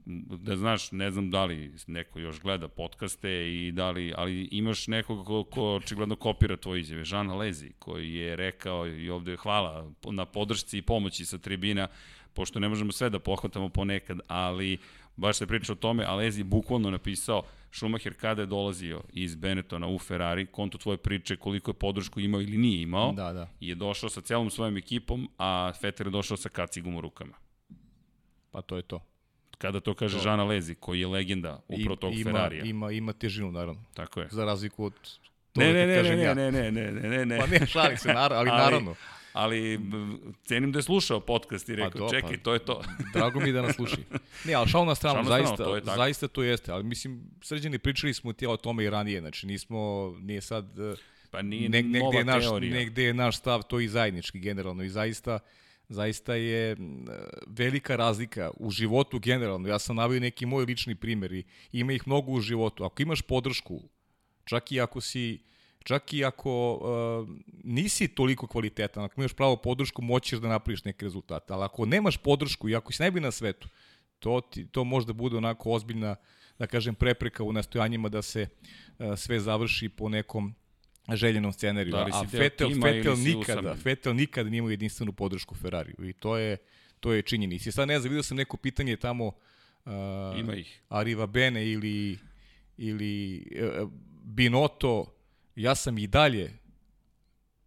da 0.06 0.56
znaš, 0.56 0.92
ne 0.92 1.11
znam 1.11 1.30
da 1.30 1.44
li 1.44 1.73
neko 1.87 2.18
još 2.18 2.40
gleda 2.40 2.68
podcaste 2.68 3.54
i 3.54 3.73
da 3.73 3.90
li, 3.90 4.12
ali 4.16 4.49
imaš 4.50 4.87
nekog 4.87 5.26
ko, 5.26 5.44
ko 5.44 5.75
očigledno 5.75 6.16
kopira 6.16 6.56
tvoje 6.56 6.80
izjave, 6.80 7.04
Žan 7.04 7.37
Lezi, 7.37 7.73
koji 7.78 8.14
je 8.14 8.37
rekao 8.37 8.87
i 8.87 9.11
ovde 9.11 9.37
hvala 9.37 9.92
na 10.04 10.26
podršci 10.26 10.78
i 10.78 10.82
pomoći 10.82 11.25
sa 11.25 11.38
tribina, 11.38 11.88
pošto 12.34 12.61
ne 12.61 12.68
možemo 12.68 12.92
sve 12.92 13.11
da 13.11 13.18
pohvatamo 13.18 13.68
ponekad, 13.68 14.18
ali 14.26 14.78
baš 15.16 15.37
se 15.37 15.46
priča 15.46 15.73
o 15.73 15.76
tome, 15.76 16.04
a 16.04 16.14
Lezi 16.14 16.40
je 16.40 16.44
bukvalno 16.44 16.90
napisao 16.90 17.42
Schumacher 17.73 18.14
kada 18.14 18.42
je 18.42 18.46
dolazio 18.46 19.02
iz 19.12 19.34
Benettona 19.34 19.88
u 19.88 19.99
Ferrari, 19.99 20.46
konto 20.46 20.78
tvoje 20.78 20.96
priče 20.96 21.37
koliko 21.37 21.70
je 21.70 21.75
podršku 21.75 22.20
imao 22.20 22.40
ili 22.40 22.58
nije 22.58 22.82
imao, 22.82 23.12
da, 23.12 23.32
da. 23.32 23.49
je 23.61 23.75
došao 23.75 24.08
sa 24.08 24.20
celom 24.20 24.50
svojom 24.50 24.76
ekipom, 24.76 25.28
a 25.38 25.73
Vettel 25.82 26.06
je 26.06 26.11
došao 26.11 26.37
sa 26.37 26.49
kacigom 26.49 26.96
u 26.96 27.00
rukama. 27.00 27.34
Pa 28.50 28.62
to 28.62 28.76
je 28.76 28.82
to 28.82 29.13
kada 29.58 29.80
to 29.80 29.94
kaže 29.94 30.16
to. 30.16 30.23
Žana 30.23 30.44
Lezi, 30.44 30.75
koji 30.75 31.00
je 31.00 31.06
legenda 31.06 31.61
upravo 31.68 31.96
tog 31.96 32.14
ima, 32.14 32.30
Ferrarija. 32.30 32.64
Ima, 32.64 32.92
ima 32.92 33.12
težinu, 33.12 33.52
naravno. 33.52 33.84
Tako 33.94 34.20
je. 34.20 34.28
Za 34.30 34.44
razliku 34.44 34.84
od 34.84 34.92
to 35.52 35.61
ne, 35.61 35.73
ne, 35.73 35.87
ne, 35.87 35.96
kažem 35.96 36.16
ne, 36.16 36.25
ja. 36.25 36.34
ne, 36.34 36.52
ne, 36.52 36.73
ne, 36.73 36.92
ne, 36.92 37.08
ne, 37.08 37.26
ne. 37.26 37.38
Pa 37.42 37.46
ne, 37.46 37.66
šalim 37.66 37.96
se, 37.96 38.08
naravno, 38.08 38.37
ali, 38.37 38.50
ali 38.50 38.62
naravno. 38.62 38.94
Ali 39.32 39.80
cenim 40.44 40.73
da 40.73 40.78
je 40.78 40.82
slušao 40.82 41.20
podcast 41.20 41.68
i 41.68 41.73
pa 41.73 41.84
rekao, 41.84 41.92
pa 41.92 41.99
do, 41.99 42.11
čekaj, 42.11 42.37
pa, 42.37 42.42
to 42.42 42.52
je 42.52 42.58
to. 42.58 42.82
drago 43.14 43.40
mi 43.40 43.49
je 43.49 43.52
da 43.52 43.62
nas 43.62 43.76
sluši. 43.76 43.96
Ne, 44.44 44.54
ali 44.54 44.68
šal 44.68 44.87
na 44.87 44.94
stranu, 44.94 45.14
šal 45.14 45.25
na 45.25 45.46
stranu 45.46 45.46
zaista, 45.46 45.64
to 45.64 45.75
je 45.76 45.82
tako. 45.84 45.96
zaista 45.96 46.28
to 46.28 46.42
jeste. 46.42 46.73
Ali 46.73 46.84
mislim, 46.84 47.30
sređeni 47.42 47.78
pričali 47.78 48.14
smo 48.14 48.32
ti 48.32 48.46
o 48.46 48.56
tome 48.56 48.84
i 48.84 48.90
ranije, 48.90 49.20
znači 49.20 49.46
nismo, 49.46 50.14
nije 50.20 50.40
sad... 50.40 50.66
Pa 51.30 51.38
eh, 51.38 51.42
nije 51.42 51.68
ne, 51.68 51.82
negde 51.82 51.99
nova 51.99 52.18
je 52.18 52.25
naš, 52.25 52.42
teorija. 52.44 52.75
Negde 52.75 53.02
je 53.04 53.14
naš 53.14 53.38
stav 53.38 53.62
to 53.62 53.80
i 53.80 53.88
zajednički 53.88 54.38
generalno 54.38 54.82
i 54.82 54.88
zaista... 54.88 55.34
Uh, 55.34 55.63
zaista 55.88 56.34
je 56.34 56.76
velika 57.46 57.96
razlika 57.96 58.50
u 58.56 58.70
životu 58.70 59.18
generalno. 59.18 59.68
Ja 59.68 59.78
sam 59.78 59.96
navio 59.96 60.20
neki 60.20 60.46
moj 60.46 60.64
lični 60.64 60.94
primjer 60.94 61.32
i 61.32 61.44
ima 61.72 61.92
ih 61.92 62.02
mnogo 62.06 62.32
u 62.32 62.40
životu. 62.40 62.84
Ako 62.84 63.02
imaš 63.02 63.22
podršku, 63.22 63.82
čak 64.44 64.72
i 64.72 64.80
ako 64.80 65.00
si 65.00 65.38
čak 65.84 66.12
i 66.12 66.24
ako 66.24 66.74
uh, 66.74 67.28
nisi 67.64 68.08
toliko 68.08 68.46
kvalitetan, 68.46 69.04
ako 69.04 69.20
imaš 69.20 69.32
pravo 69.32 69.56
podršku, 69.56 70.02
moćeš 70.02 70.38
da 70.38 70.48
napraviš 70.48 70.84
neke 70.84 71.04
rezultate. 71.04 71.52
Ali 71.52 71.64
ako 71.64 71.86
nemaš 71.86 72.16
podršku 72.16 72.68
i 72.68 72.76
ako 72.76 72.92
si 72.92 73.02
najbolji 73.02 73.22
na 73.22 73.30
svetu, 73.30 73.68
to, 74.18 74.40
ti, 74.40 74.66
to 74.66 74.84
može 74.84 75.06
da 75.06 75.12
bude 75.12 75.36
onako 75.36 75.70
ozbiljna, 75.70 76.16
da 76.58 76.66
kažem, 76.66 76.94
prepreka 76.94 77.44
u 77.44 77.52
nastojanjima 77.52 78.08
da 78.08 78.22
se 78.22 78.48
uh, 78.48 79.18
sve 79.18 79.40
završi 79.40 79.88
po 79.88 80.08
nekom 80.08 80.54
željenom 81.12 81.52
scenariju. 81.52 81.92
Da 81.92 82.06
A 82.12 82.25
Fetel, 82.30 82.70
Fetel 82.82 83.16
nikada, 83.16 83.75
Fetel 83.75 84.14
nikada 84.14 84.50
nije 84.50 84.58
imao 84.58 84.70
jedinstvenu 84.70 85.12
podršku 85.12 85.54
Ferrariju 85.54 86.08
i 86.08 86.12
to 86.12 86.37
je, 86.37 86.56
to 87.00 87.12
je 87.12 87.23
činjenica. 87.23 87.68
I 87.68 87.73
sad 87.73 87.88
ne 87.88 87.99
znam, 87.99 88.11
vidio 88.11 88.23
sam 88.23 88.37
neko 88.37 88.56
pitanje 88.56 88.96
tamo 88.96 89.26
uh, 89.26 89.92
Ima 90.38 90.54
ih. 90.54 90.80
Ariva 90.88 91.26
Bene 91.26 91.70
ili, 91.70 92.18
ili 92.76 93.46
uh, 93.82 93.90
Binoto, 94.23 95.14
ja 95.56 95.75
sam 95.75 95.99
i 95.99 96.06
dalje 96.06 96.58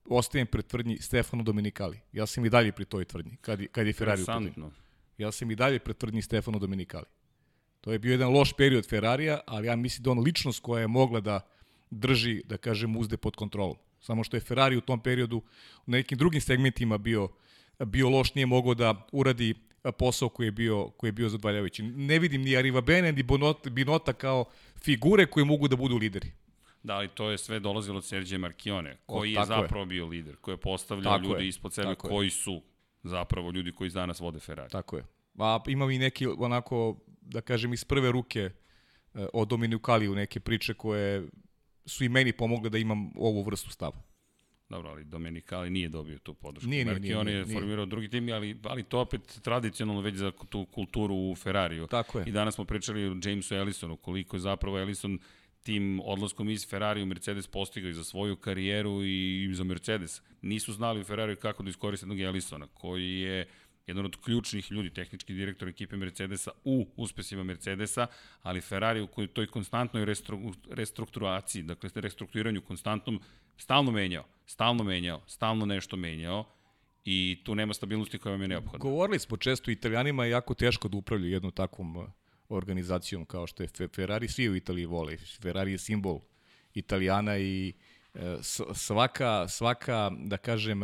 ostajem 0.06 0.48
pred 0.48 0.68
tvrdnji 0.68 0.98
Stefano 0.98 1.44
Dominikali. 1.44 2.00
Ja 2.12 2.26
sam 2.26 2.46
i 2.46 2.50
dalje 2.50 2.72
pri 2.72 2.86
toj 2.86 3.06
tvrdnji, 3.06 3.38
kad, 3.42 3.68
kad 3.68 3.88
je 3.88 3.94
Ferrari 3.94 4.22
u 4.22 4.70
Ja 5.18 5.32
sam 5.32 5.52
i 5.52 5.56
dalje 5.56 5.80
pred 5.80 5.98
tvrdnji 5.98 6.22
Stefano 6.22 6.60
Dominikali. 6.60 7.06
To 7.82 7.92
je 7.92 8.00
bio 8.00 8.12
jedan 8.12 8.34
loš 8.34 8.54
period 8.54 8.90
Ferrarija, 8.90 9.40
ali 9.46 9.68
ja 9.68 9.76
mislim 9.76 10.04
da 10.04 10.12
on 10.12 10.20
ličnost 10.20 10.60
koja 10.60 10.82
je 10.82 10.88
mogla 10.88 11.22
da 11.22 11.42
drži, 11.90 12.42
da 12.46 12.58
kažem, 12.58 12.98
uzde 12.98 13.18
pod 13.18 13.36
kontrolom. 13.36 13.76
Samo 14.00 14.24
što 14.24 14.38
je 14.38 14.42
Ferrari 14.42 14.78
u 14.78 14.82
tom 14.82 15.00
periodu 15.00 15.38
u 15.88 15.92
nekim 15.92 16.18
drugim 16.18 16.42
segmentima 16.42 16.98
bio, 16.98 17.30
bio 17.86 18.10
loš, 18.10 18.36
nije 18.36 18.46
mogao 18.46 18.74
da 18.74 19.08
uradi 19.12 19.54
posao 19.92 20.30
koji 20.30 20.48
je 20.48 20.52
bio, 20.52 20.90
koji 20.90 21.08
je 21.08 21.12
bio 21.12 21.30
zadvaljavajući. 21.30 21.84
Ne 21.84 22.20
vidim 22.20 22.42
ni 22.42 22.58
Arriva 22.58 22.82
Bene, 22.82 23.12
ni 23.12 23.24
Bonota, 23.24 23.70
Binota 23.70 24.14
kao 24.14 24.46
figure 24.84 25.26
koje 25.26 25.46
mogu 25.46 25.68
da 25.68 25.76
budu 25.76 25.98
lideri. 25.98 26.32
Da, 26.84 26.96
ali 26.96 27.08
to 27.08 27.30
je 27.30 27.38
sve 27.38 27.60
dolazilo 27.60 27.98
od 27.98 28.06
Serđe 28.06 28.38
Markione, 28.38 28.98
koji 29.06 29.38
o, 29.38 29.40
je 29.40 29.46
zapravo 29.46 29.84
je. 29.84 29.86
bio 29.86 30.08
lider, 30.08 30.36
koji 30.36 30.54
je 30.54 30.58
postavljao 30.58 31.14
tako 31.14 31.28
ljudi 31.28 31.44
je. 31.44 31.48
ispod 31.48 31.74
sebe 31.74 31.88
tako 31.88 32.08
koji 32.08 32.28
je. 32.28 32.32
su 32.32 32.62
zapravo 33.04 33.52
ljudi 33.52 33.72
koji 33.72 33.90
danas 33.90 34.20
vode 34.20 34.40
Ferrari. 34.40 34.72
Tako 34.72 34.98
je. 34.98 35.04
A 35.38 35.60
imam 35.68 35.92
i 35.92 35.98
neki, 35.98 36.28
onako, 36.28 36.98
da 37.22 37.42
kažem, 37.42 37.74
iz 37.74 37.84
prve 37.84 38.12
ruke 38.12 38.40
eh, 39.14 39.26
o 39.34 39.46
Dominiku 39.46 39.82
Kaliju 39.82 40.16
neke 40.16 40.40
priče 40.40 40.74
koje 40.74 41.28
su 41.88 42.04
i 42.04 42.10
meni 42.10 42.32
pomogle 42.32 42.70
da 42.70 42.78
imam 42.78 43.12
ovu 43.16 43.44
vrstu 43.44 43.70
stava. 43.70 44.02
Dobro, 44.70 44.90
ali 44.90 45.04
Domenicali 45.04 45.70
nije 45.70 45.90
dobio 45.90 46.18
tu 46.18 46.34
podršku. 46.34 46.70
Nije, 46.70 46.86
nije, 46.86 47.00
nije, 47.00 47.18
on 47.18 47.28
je 47.28 47.34
nije, 47.34 47.46
formirao 47.46 47.86
nije. 47.86 47.90
drugi 47.90 48.10
tim, 48.10 48.30
ali, 48.34 48.60
ali 48.64 48.84
to 48.84 49.00
opet 49.00 49.40
tradicionalno 49.42 50.02
već 50.02 50.16
za 50.16 50.32
tu 50.50 50.66
kulturu 50.66 51.16
u 51.16 51.36
Ferrariju. 51.36 51.88
Tako 51.88 52.20
je. 52.20 52.26
I 52.28 52.32
danas 52.32 52.56
smo 52.56 52.66
pričali 52.66 53.08
o 53.08 53.16
Jamesu 53.26 53.56
Ellisonu, 53.56 53.98
koliko 53.98 54.36
je 54.36 54.40
zapravo 54.40 54.80
Ellison 54.80 55.20
tim 55.64 56.00
odlaskom 56.04 56.50
iz 56.50 56.70
Ferrari 56.70 57.02
u 57.02 57.06
Mercedes 57.06 57.48
postigao 57.48 57.90
i 57.90 57.94
za 57.94 58.04
svoju 58.04 58.36
karijeru 58.36 59.04
i 59.04 59.50
za 59.54 59.64
Mercedes. 59.64 60.22
Nisu 60.42 60.74
znali 60.74 61.02
u 61.02 61.04
Ferrari 61.04 61.36
kako 61.36 61.64
da 61.64 61.70
iskoriste 61.70 62.04
jednog 62.04 62.20
Ellisona, 62.20 62.68
koji 62.68 63.20
je 63.20 63.48
jedan 63.88 64.06
od 64.06 64.16
ključnih 64.24 64.72
ljudi, 64.72 64.90
tehnički 64.90 65.34
direktor 65.34 65.68
ekipe 65.68 65.98
Mercedesa 65.98 66.52
u 66.64 66.88
uspesima 66.96 67.44
Mercedesa, 67.44 68.08
ali 68.42 68.62
Ferrari 68.62 69.02
u 69.02 69.28
toj 69.34 69.48
konstantnoj 69.48 70.06
restru, 70.06 70.54
restrukturaciji, 70.70 71.64
dakle 71.64 71.90
restrukturiranju 71.96 72.62
konstantnom, 72.62 73.22
stalno 73.58 73.92
menjao, 73.92 74.26
stalno 74.46 74.84
menjao, 74.84 75.22
stalno 75.28 75.66
nešto 75.66 75.98
menjao 75.98 76.46
i 77.06 77.42
tu 77.44 77.56
nema 77.56 77.74
stabilnosti 77.74 78.18
koja 78.18 78.32
vam 78.32 78.42
je 78.42 78.48
neophodna. 78.48 78.80
Govorili 78.80 79.20
smo 79.20 79.38
često, 79.38 79.72
italijanima 79.72 80.26
je 80.26 80.32
jako 80.32 80.54
teško 80.54 80.88
da 80.88 80.98
upravljaju 80.98 81.34
jednom 81.34 81.52
takvom 81.52 81.98
uh, 81.98 82.06
organizacijom 82.50 83.26
kao 83.26 83.48
što 83.48 83.64
je 83.64 83.70
Ferrari, 83.96 84.28
svi 84.28 84.50
u 84.50 84.56
Italiji 84.56 84.86
vole. 84.86 85.18
Ferrari 85.18 85.72
je 85.72 85.78
simbol 85.78 86.20
Italijana 86.74 87.38
i 87.38 87.74
uh, 88.14 88.22
svaka, 88.74 89.48
svaka, 89.48 90.12
da 90.20 90.38
kažem, 90.38 90.82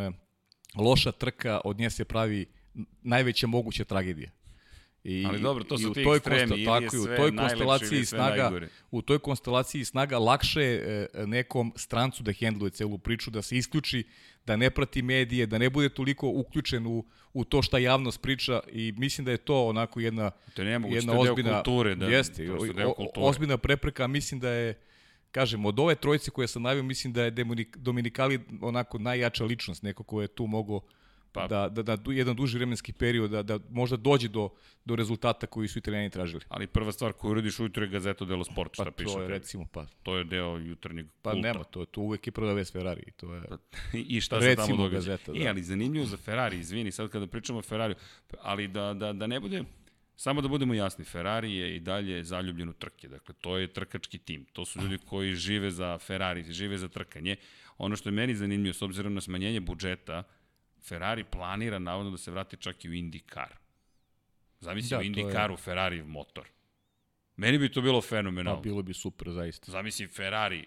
loša 0.75 1.12
trka 1.12 1.62
od 1.65 1.79
nje 1.79 1.89
se 1.89 2.05
pravi 2.05 2.45
najveća 3.01 3.48
moguća 3.48 3.84
tragedija. 3.84 4.32
I, 5.03 5.25
Ali 5.27 5.42
dobro, 5.42 5.63
to 5.63 5.77
su 5.77 5.94
ti 5.94 6.03
toj 6.03 6.18
ekstremi, 6.18 6.65
tako, 6.65 6.98
u 6.98 7.06
toj 7.18 7.36
konstelaciji 7.36 8.06
snaga, 8.06 8.42
najgore. 8.42 8.68
U 8.92 9.01
toj 9.01 9.20
konstelaciji 9.20 9.86
snaga 9.86 10.20
lakše 10.20 10.62
e, 10.62 11.08
nekom 11.25 11.74
strancu 11.75 12.24
da 12.24 12.32
hendluje 12.32 12.70
celu 12.70 12.98
priču, 12.98 13.32
da 13.32 13.42
se 13.42 13.58
isključi, 13.58 14.03
da 14.46 14.56
ne 14.56 14.70
prati 14.70 15.01
medije, 15.01 15.46
da 15.46 15.58
ne 15.58 15.70
bude 15.70 15.89
toliko 15.89 16.27
uključen 16.27 16.88
u, 16.88 17.06
u 17.34 17.44
to 17.44 17.62
šta 17.62 17.77
javnost 17.77 18.22
priča 18.22 18.60
i 18.72 18.94
mislim 18.98 19.25
da 19.25 19.32
je 19.32 19.38
to 19.38 19.68
onako 19.68 20.00
jedna, 20.00 20.32
to 20.56 20.62
je 20.62 20.80
jedna 20.89 21.20
ozbiljna, 21.20 21.63
kulture, 21.63 21.96
da, 21.96 22.06
jeste, 22.06 22.51
o, 22.98 23.12
ozbiljna 23.15 23.58
prepreka, 23.58 24.08
mislim 24.08 24.39
da 24.39 24.50
je 24.50 24.80
kažem, 25.32 25.65
od 25.65 25.80
ove 25.80 25.96
trojice 25.96 26.32
koje 26.32 26.48
sam 26.48 26.62
navio, 26.62 26.84
mislim 26.84 27.13
da 27.13 27.24
je 27.24 27.34
Dominikali 27.75 28.39
onako 28.62 29.00
najjača 29.00 29.44
ličnost, 29.44 29.84
neko 29.84 30.03
ko 30.03 30.22
je 30.22 30.27
tu 30.27 30.48
mogao 30.48 30.82
pa, 31.33 31.47
da, 31.47 31.69
da, 31.69 31.83
da 31.83 31.97
jedan 32.11 32.35
duži 32.35 32.57
vremenski 32.57 32.93
period, 32.93 33.31
da, 33.31 33.43
da 33.43 33.59
možda 33.69 33.97
dođe 33.97 34.27
do, 34.27 34.49
do 34.85 34.95
rezultata 34.95 35.47
koji 35.47 35.67
su 35.67 35.79
italijani 35.79 36.09
tražili. 36.09 36.41
Ali 36.47 36.67
prva 36.67 36.91
stvar 36.91 37.13
koju 37.13 37.31
uradiš 37.31 37.59
ujutro 37.59 37.83
je 37.83 37.89
Gazeto 37.89 38.25
dello 38.25 38.43
Sport, 38.43 38.73
šta 38.73 38.85
pa, 38.85 38.91
piše. 38.91 39.13
To 39.13 39.21
je 39.21 39.27
recimo, 39.27 39.65
pa. 39.71 39.85
To 40.03 40.17
je 40.17 40.23
deo 40.23 40.57
jutarnjeg 40.57 41.05
pa, 41.21 41.31
kulta. 41.31 41.41
Pa 41.41 41.53
nema, 41.53 41.63
to, 41.63 41.85
to 41.85 42.01
uvek 42.01 42.27
je 42.27 42.31
prva 42.31 42.53
vest 42.53 42.73
Ferrari. 42.73 43.11
To 43.17 43.33
je, 43.33 43.41
pa, 43.49 43.57
I 43.97 44.21
šta 44.21 44.41
se 44.41 44.55
tamo 44.55 44.75
događa. 44.75 44.95
Gazeta, 44.95 45.31
da. 45.31 45.37
I, 45.39 45.47
ali 45.47 45.63
zanimljivo 45.63 46.05
za 46.05 46.17
Ferrari, 46.17 46.59
izvini, 46.59 46.91
sad 46.91 47.09
kada 47.09 47.27
pričamo 47.27 47.59
o 47.59 47.61
Ferrari, 47.61 47.95
ali 48.41 48.67
da, 48.67 48.93
da, 48.93 49.13
da 49.13 49.27
ne 49.27 49.39
bude... 49.39 49.63
Samo 50.15 50.41
da 50.41 50.47
budemo 50.47 50.73
jasni, 50.73 51.05
Ferrari 51.05 51.55
je 51.55 51.75
i 51.75 51.79
dalje 51.79 52.23
zaljubljen 52.23 52.69
u 52.69 52.73
trke. 52.73 53.07
Dakle, 53.07 53.35
to 53.41 53.57
je 53.57 53.67
trkački 53.67 54.17
tim. 54.17 54.45
To 54.45 54.65
su 54.65 54.81
ljudi 54.81 54.97
koji 55.05 55.35
žive 55.35 55.71
za 55.71 55.97
Ferrari, 55.97 56.43
žive 56.51 56.77
za 56.77 56.87
trkanje. 56.87 57.35
Ono 57.77 57.95
što 57.95 58.09
je 58.09 58.13
meni 58.13 58.35
zanimljivo, 58.35 58.73
s 58.73 58.81
obzirom 58.81 59.13
na 59.13 59.21
smanjenje 59.21 59.59
budžeta, 59.59 60.23
Ferrari 60.83 61.23
planira 61.23 61.79
navodno 61.79 62.11
da 62.11 62.17
se 62.17 62.31
vrati 62.31 62.57
čak 62.57 62.85
i 62.85 62.89
u 62.89 62.91
IndyCar. 62.91 63.49
Zamisli 64.59 64.89
da, 64.89 64.99
u 64.99 65.01
IndyCaru 65.01 65.51
je... 65.51 65.57
Ferrari 65.57 66.03
motor. 66.03 66.47
Meni 67.35 67.57
bi 67.57 67.71
to 67.71 67.81
bilo 67.81 68.01
fenomenalno. 68.01 68.59
Pa 68.59 68.63
bilo 68.63 68.81
bi 68.81 68.93
super, 68.93 69.31
zaista. 69.31 69.71
Zamisli 69.71 70.07
Ferrari 70.07 70.65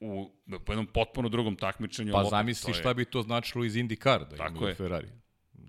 u 0.00 0.30
po 0.66 0.72
jednom 0.72 0.86
potpuno 0.86 1.28
drugom 1.28 1.56
takmičenju. 1.56 2.12
Pa 2.12 2.24
zamisli 2.24 2.70
je... 2.70 2.74
šta 2.74 2.94
bi 2.94 3.04
to 3.04 3.22
značilo 3.22 3.64
iz 3.64 3.74
IndyCar 3.74 4.28
da 4.30 4.36
Tako 4.36 4.68
je. 4.68 4.74
Ferrari. 4.74 5.08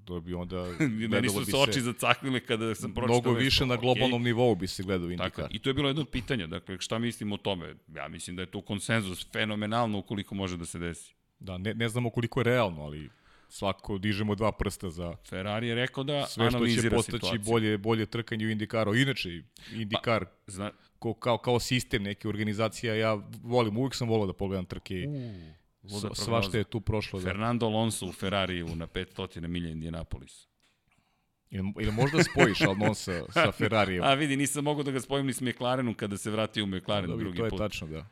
To 0.05 0.19
bi 0.19 0.33
onda... 0.33 0.65
Meni 1.09 1.29
su 1.29 1.45
se 1.45 1.57
oči 1.57 1.81
zacaknile 1.81 2.39
kada 2.39 2.75
sam 2.75 2.93
pročitao. 2.93 3.21
Mnogo 3.21 3.39
više 3.39 3.65
na 3.65 3.75
globalnom 3.75 4.21
okay. 4.21 4.25
nivou 4.25 4.55
bi 4.55 4.67
se 4.67 4.83
gledao 4.83 5.09
IndyCar. 5.09 5.35
Tako, 5.35 5.47
I 5.51 5.59
to 5.59 5.69
je 5.69 5.73
bilo 5.73 5.89
jedno 5.89 6.01
od 6.01 6.09
pitanja. 6.09 6.47
Dakle, 6.47 6.77
šta 6.79 6.99
mislim 6.99 7.31
o 7.31 7.37
tome? 7.37 7.75
Ja 7.95 8.07
mislim 8.07 8.35
da 8.35 8.41
je 8.41 8.45
to 8.45 8.61
konsenzus 8.61 9.27
fenomenalno 9.31 9.97
ukoliko 9.97 10.35
može 10.35 10.57
da 10.57 10.65
se 10.65 10.79
desi. 10.79 11.13
Da, 11.39 11.57
ne, 11.57 11.73
ne 11.73 11.89
znamo 11.89 12.09
koliko 12.09 12.39
je 12.39 12.43
realno, 12.43 12.81
ali 12.83 13.09
svako 13.51 13.97
dižemo 13.97 14.35
dva 14.35 14.51
prsta 14.51 14.89
za 14.89 15.15
Ferrari 15.29 15.67
je 15.67 15.75
rekao 15.75 16.03
da 16.03 16.25
sve 16.25 16.51
što 16.51 16.67
će 16.67 16.89
postaći 16.89 17.17
situaciju. 17.17 17.41
bolje 17.51 17.77
bolje 17.77 18.05
trkanje 18.05 18.45
u 18.45 18.49
Indikaru. 18.49 18.95
Inače 18.95 19.29
Indikar 19.73 20.25
pa, 20.25 20.51
zna... 20.51 20.71
ko, 20.99 21.13
kao 21.13 21.37
kao 21.37 21.59
sistem 21.59 22.03
neke 22.03 22.27
organizacija 22.27 22.95
ja 22.95 23.17
volim 23.43 23.77
uvek 23.77 23.95
sam 23.95 24.09
voleo 24.09 24.27
da 24.27 24.33
pogledam 24.33 24.65
trke. 24.65 25.05
Uh. 25.07 26.11
Sva 26.13 26.41
što 26.41 26.57
je 26.57 26.63
tu 26.63 26.81
prošlo. 26.81 27.19
Da. 27.19 27.25
Fernando 27.25 27.65
Alonso 27.65 28.05
u 28.05 28.11
Ferrariju 28.11 28.75
na 28.75 28.87
500 28.87 29.47
milja 29.47 29.69
Indianapolis. 29.69 30.47
Ili, 31.49 31.73
ili 31.79 31.91
možda 31.91 32.23
spojiš 32.23 32.61
Alonso 32.61 33.25
sa 33.29 33.51
Ferrarijem. 33.57 34.03
A 34.03 34.13
vidi, 34.13 34.37
nisam 34.37 34.63
mogao 34.63 34.83
da 34.83 34.91
ga 34.91 34.99
spojim 34.99 35.25
ni 35.25 35.33
s 35.33 35.41
McLarenom 35.41 35.93
kada 35.93 36.17
se 36.17 36.31
vratio 36.31 36.63
u 36.63 36.67
McLaren 36.67 37.09
da, 37.09 37.15
drugi 37.15 37.39
put. 37.39 37.49
To 37.49 37.55
je 37.55 37.69
tačno, 37.69 37.87
da. 37.87 38.07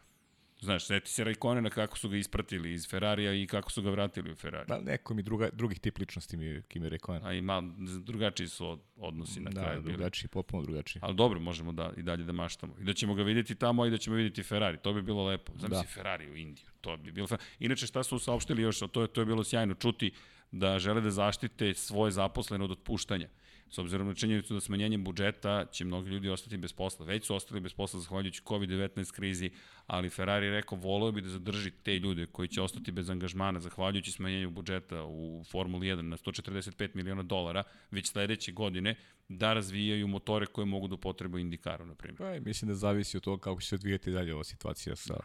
Znaš, 0.61 0.85
seti 0.85 1.09
se 1.09 1.23
Rajkonena 1.23 1.69
kako 1.69 1.97
su 1.97 2.09
ga 2.09 2.17
ispratili 2.17 2.73
iz 2.73 2.89
Ferrarija 2.89 3.33
i 3.33 3.47
kako 3.47 3.71
su 3.71 3.81
ga 3.81 3.89
vratili 3.89 4.31
u 4.31 4.35
Ferrari. 4.35 4.65
Da, 4.67 4.79
neko 4.79 5.13
mi 5.13 5.23
druga, 5.23 5.49
drugih 5.53 5.79
tip 5.79 5.97
ličnosti 5.97 6.37
mi, 6.37 6.61
ki 6.67 6.79
mi 6.79 6.89
Rajkonen. 6.89 7.25
A 7.25 7.33
i 7.33 7.41
mal, 7.41 7.61
drugačiji 7.99 8.47
su 8.47 8.67
od, 8.67 8.79
odnosi 8.97 9.39
na 9.39 9.49
da, 9.49 9.61
kraju. 9.61 9.81
Da, 9.81 9.91
drugačiji, 9.91 10.23
bili. 10.23 10.33
potpuno 10.33 10.63
drugačiji. 10.63 10.99
Ali 11.05 11.15
dobro, 11.15 11.39
možemo 11.39 11.71
da 11.71 11.91
i 11.97 12.03
dalje 12.03 12.23
da 12.23 12.31
maštamo. 12.31 12.75
I 12.81 12.83
da 12.83 12.93
ćemo 12.93 13.13
ga 13.13 13.23
vidjeti 13.23 13.55
tamo 13.55 13.85
i 13.85 13.89
da 13.89 13.97
ćemo 13.97 14.15
vidjeti 14.15 14.43
Ferrari. 14.43 14.77
To 14.77 14.93
bi 14.93 15.01
bilo 15.01 15.25
lepo. 15.25 15.53
Znam 15.57 15.71
da. 15.71 15.81
si 15.81 15.87
Ferrari 15.87 16.31
u 16.31 16.35
Indiju. 16.35 16.67
To 16.81 16.97
bi 16.97 17.11
bilo 17.11 17.27
Inače, 17.59 17.87
šta 17.87 18.03
su 18.03 18.19
saopštili 18.19 18.61
još, 18.61 18.79
to 18.91 19.01
je, 19.01 19.07
to 19.07 19.21
je 19.21 19.25
bilo 19.25 19.43
sjajno 19.43 19.73
čuti 19.73 20.11
da 20.51 20.79
žele 20.79 21.01
da 21.01 21.11
zaštite 21.11 21.73
svoje 21.73 22.11
zaposlene 22.11 22.63
od 22.63 22.71
otpuštanja. 22.71 23.29
S 23.69 23.77
obzirom 23.77 24.07
na 24.07 24.13
činjenicu 24.13 24.53
da 24.53 24.61
smanjenjem 24.61 25.03
budžeta 25.03 25.65
će 25.71 25.85
mnogi 25.85 26.09
ljudi 26.09 26.29
ostati 26.29 26.57
bez 26.57 26.73
posla. 26.73 27.05
Već 27.05 27.25
su 27.25 27.35
ostali 27.35 27.59
bez 27.59 27.73
posla 27.73 27.99
zahvaljujući 27.99 28.41
COVID-19 28.41 29.11
krizi, 29.11 29.51
ali 29.87 30.09
Ferrari 30.09 30.49
rekao 30.49 30.77
voleo 30.77 31.11
bi 31.11 31.21
da 31.21 31.29
zadrži 31.29 31.71
te 31.71 31.99
ljude 31.99 32.25
koji 32.25 32.47
će 32.47 32.61
ostati 32.61 32.91
bez 32.91 33.09
angažmana 33.09 33.59
zahvaljujući 33.59 34.11
smanjenju 34.11 34.49
budžeta 34.49 35.03
u 35.03 35.43
Formuli 35.51 35.87
1 35.87 36.01
na 36.01 36.17
145 36.17 36.95
miliona 36.95 37.23
dolara 37.23 37.63
već 37.91 38.07
sledeće 38.07 38.51
godine 38.51 38.95
da 39.27 39.53
razvijaju 39.53 40.07
motore 40.07 40.45
koje 40.45 40.65
mogu 40.65 40.87
da 40.87 40.95
upotrebu 40.95 41.37
Indikaru, 41.37 41.85
na 41.85 41.95
primjer. 41.95 42.17
Pa, 42.17 42.49
mislim 42.49 42.69
da 42.69 42.75
zavisi 42.75 43.17
od 43.17 43.23
toga 43.23 43.41
kako 43.41 43.61
će 43.61 43.67
se 43.67 43.75
odvijeti 43.75 44.11
dalje 44.11 44.33
ova 44.33 44.43
situacija 44.43 44.95
sa 44.95 45.19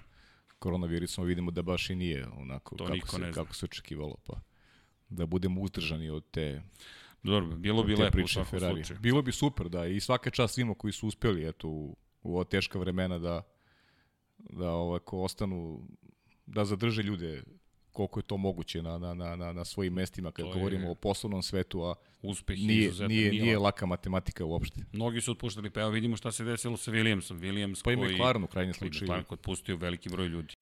koronavirusom. 0.59 1.25
Vidimo 1.25 1.51
da 1.51 1.63
baš 1.63 1.91
i 1.91 1.95
nije 1.95 2.27
onako 2.27 2.77
to 2.77 2.85
kako 2.87 3.09
se, 3.09 3.33
kako 3.35 3.55
se 3.55 3.65
očekivalo. 3.65 4.17
Pa 4.27 4.41
da 5.09 5.27
budemo 5.27 5.61
uzdržani 5.61 6.11
od 6.11 6.25
te 6.31 6.63
Dobro, 7.25 7.57
bilo 7.57 7.83
bi 7.83 7.97
lepo 7.97 8.19
u 8.25 8.29
svakom 8.29 8.51
Ferrari. 8.51 8.75
slučaju. 8.75 9.01
Bilo 9.01 9.23
bi 9.23 9.33
super, 9.33 9.69
da, 9.69 9.87
i 9.87 10.01
svaka 10.01 10.31
čast 10.31 10.55
svima 10.55 10.75
koji 10.75 10.93
su 10.93 11.09
uspeli 11.09 11.49
eto, 11.49 11.69
u, 11.69 11.97
u 12.23 12.35
ova 12.35 12.45
teška 12.45 12.79
vremena 12.79 13.19
da, 13.19 13.43
da 14.39 14.71
ovako 14.71 15.23
ostanu, 15.23 15.89
da 16.47 16.65
zadrže 16.65 17.03
ljude 17.03 17.43
koliko 17.93 18.21
je 18.21 18.25
to 18.25 18.37
moguće 18.37 18.83
na, 18.83 18.99
na, 18.99 19.15
na, 19.15 19.37
na, 19.37 19.53
na 19.53 19.65
svojim 19.65 19.93
mestima 19.93 20.33
kad 20.33 20.45
To 20.45 20.51
je- 20.51 20.55
govorimo 20.55 20.91
o 20.91 20.95
poslovnom 20.95 21.43
svetu, 21.43 21.83
a 21.83 21.95
Uspeh 22.23 22.59
nije, 22.59 22.85
izuzetno 22.85 23.09
nije, 23.09 23.31
nije 23.31 23.59
lak. 23.59 23.65
laka 23.65 23.87
matematika 23.87 24.45
uopšte. 24.45 24.81
Mnogi 24.93 25.21
su 25.21 25.31
otpuštali, 25.31 25.71
pa 25.71 25.81
evo 25.81 25.91
vidimo 25.91 26.17
šta 26.17 26.33
se 26.33 26.45
desilo 26.45 26.77
sa 26.77 26.91
Williamsom. 26.91 27.39
Williams 27.41 27.85
Pa 27.85 27.93
i 27.93 27.97
koji... 27.97 28.15
McLaren 28.15 28.45
u 28.45 28.47
krajnjem 28.47 28.71
je 28.71 28.75
slučaju. 28.75 29.03
McLaren 29.05 29.25
otpustio 29.31 29.77
veliki 29.77 30.09
broj 30.09 30.27
ljudi. 30.29 30.55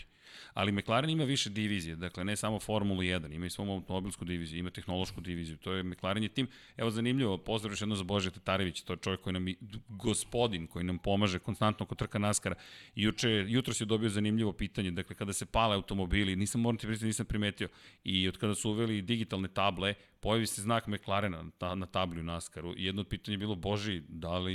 Ali 0.54 0.72
McLaren 0.72 1.10
ima 1.10 1.24
više 1.24 1.50
divizije, 1.50 1.96
dakle 1.96 2.24
ne 2.24 2.36
samo 2.36 2.60
Formulu 2.60 3.02
1, 3.02 3.34
ima 3.34 3.46
i 3.46 3.50
svom 3.50 3.70
automobilsku 3.70 4.24
diviziju, 4.24 4.58
ima 4.58 4.70
tehnološku 4.70 5.20
diviziju. 5.20 5.56
To 5.56 5.72
je 5.72 5.82
McLaren 5.82 6.22
je 6.22 6.28
tim, 6.28 6.48
evo 6.76 6.90
zanimljivo, 6.90 7.38
pozdrav 7.38 7.72
još 7.72 7.80
jedno 7.80 7.96
za 7.96 8.04
Bože 8.04 8.30
Tatarević, 8.30 8.82
to 8.82 8.92
je 8.92 8.96
čovjek 8.96 9.20
koji 9.20 9.32
nam, 9.32 9.46
gospodin 9.88 10.66
koji 10.66 10.84
nam 10.84 10.98
pomaže 10.98 11.38
konstantno 11.38 11.86
kod 11.86 11.98
trka 11.98 12.18
Naskara. 12.18 12.54
Juče, 12.94 13.30
jutro 13.48 13.74
si 13.74 13.86
dobio 13.86 14.08
zanimljivo 14.08 14.52
pitanje, 14.52 14.90
dakle 14.90 15.16
kada 15.16 15.32
se 15.32 15.46
pale 15.46 15.74
automobili, 15.74 16.36
nisam 16.36 16.60
moram 16.60 16.76
ti 16.76 16.86
priznati, 16.86 17.06
nisam 17.06 17.26
primetio, 17.26 17.68
i 18.04 18.28
od 18.28 18.38
kada 18.38 18.54
su 18.54 18.70
uveli 18.70 19.02
digitalne 19.02 19.48
table, 19.48 19.94
pojavi 20.20 20.46
se 20.46 20.62
znak 20.62 20.86
McLarena 20.86 21.44
na, 21.60 21.74
na 21.74 21.86
tabli 21.86 22.20
u 22.20 22.24
Naskaru 22.24 22.74
i 22.76 22.84
jedno 22.84 23.00
od 23.00 23.08
pitanja 23.08 23.34
je 23.34 23.38
bilo, 23.38 23.54
Boži, 23.54 24.02
da 24.08 24.38
li 24.38 24.54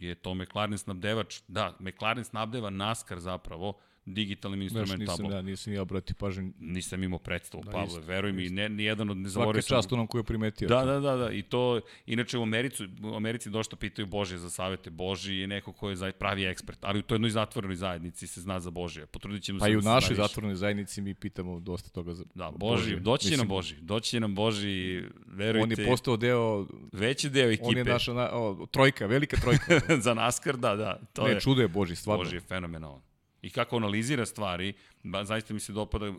je 0.00 0.14
to 0.14 0.34
McLaren 0.34 0.78
snabdevač? 0.78 1.40
Da, 1.48 1.76
McLaren 1.80 2.24
snabdeva 2.24 2.70
Naskar 2.70 3.20
zapravo 3.20 3.78
digitalnim 4.06 4.68
Znaš, 4.68 4.80
instrument 4.80 5.10
nisam, 5.10 5.30
ja, 5.32 5.42
nisam 5.42 5.72
ja 5.72 5.82
obratio 5.82 6.16
pažnju. 6.18 6.52
Nisam 6.58 7.02
imao 7.02 7.18
predstavu, 7.18 7.62
Da, 7.62 7.66
da, 7.66 7.72
Pavle, 7.72 7.88
isto, 7.88 8.00
veruj 8.00 8.32
mi, 8.32 8.48
ne, 8.48 8.68
nijedan 8.68 9.10
od 9.10 9.16
ne 9.16 9.22
Svaka 9.22 9.32
zaboravio 9.32 9.62
sam- 9.62 9.76
čast 9.76 9.92
onom 9.92 10.06
koji 10.06 10.20
je 10.20 10.24
primetio. 10.24 10.68
Da, 10.68 10.84
da, 10.84 11.00
da, 11.00 11.16
da, 11.16 11.30
i 11.32 11.42
to, 11.42 11.80
inače 12.06 12.38
u 12.38 12.42
Americi, 12.42 12.84
u 13.02 13.14
Americi 13.14 13.50
dosta 13.50 13.76
pitaju 13.76 14.06
Božije 14.06 14.38
za 14.38 14.50
savete. 14.50 14.90
Boži 14.90 15.34
je 15.34 15.46
neko 15.46 15.72
ko 15.72 15.90
je 15.90 16.12
pravi 16.12 16.44
ekspert, 16.44 16.78
ali 16.82 16.98
u 16.98 17.02
toj 17.02 17.14
jednoj 17.16 17.30
zatvorenoj 17.30 17.76
zajednici 17.76 18.26
se 18.26 18.40
zna 18.40 18.60
za 18.60 18.70
Božije. 18.70 19.06
Potrudit 19.06 19.42
ćemo 19.42 19.58
Pa 19.58 19.64
se 19.64 19.70
i 19.70 19.74
da 19.74 19.78
u 19.78 19.82
se 19.82 19.88
našoj 19.88 20.16
zatvorenoj 20.16 20.54
zajednici 20.56 21.00
mi 21.00 21.14
pitamo 21.14 21.60
dosta 21.60 21.90
toga 21.90 22.14
za 22.14 22.24
Da, 22.34 22.50
Boži, 22.50 22.82
Božije. 22.82 23.00
doći 23.00 23.24
Mislim, 23.26 23.38
nam 23.38 23.48
Boži, 23.48 23.74
doći 23.80 24.20
nam 24.20 24.34
Boži, 24.34 25.02
verujte, 25.26 25.62
On 25.64 25.70
je 25.70 25.86
postao 25.86 26.16
deo, 26.16 26.66
veći 26.92 27.30
deo 27.30 27.50
ekipe. 27.50 27.66
on 27.66 27.76
je 27.76 27.84
naša 27.84 28.12
na, 28.12 28.30
o, 28.32 28.66
trojka, 28.70 29.06
velika 29.06 29.36
trojka. 29.36 29.80
za 30.04 30.14
NASCAR, 30.14 30.56
da, 30.56 30.76
da. 30.76 31.00
To 31.12 31.24
ne, 31.24 31.30
je, 31.30 31.40
čudo 31.40 31.62
je 31.62 31.68
Boži, 31.68 31.96
stvarno. 31.96 32.24
Boži 32.24 32.36
je 32.36 32.40
fenomenalan. 32.40 33.00
I 33.42 33.50
kako 33.50 33.76
analizira 33.76 34.26
stvari, 34.26 34.72
ba, 35.02 35.24
zaista 35.24 35.54
mi 35.54 35.60
se 35.60 35.72
dopada 35.72 36.12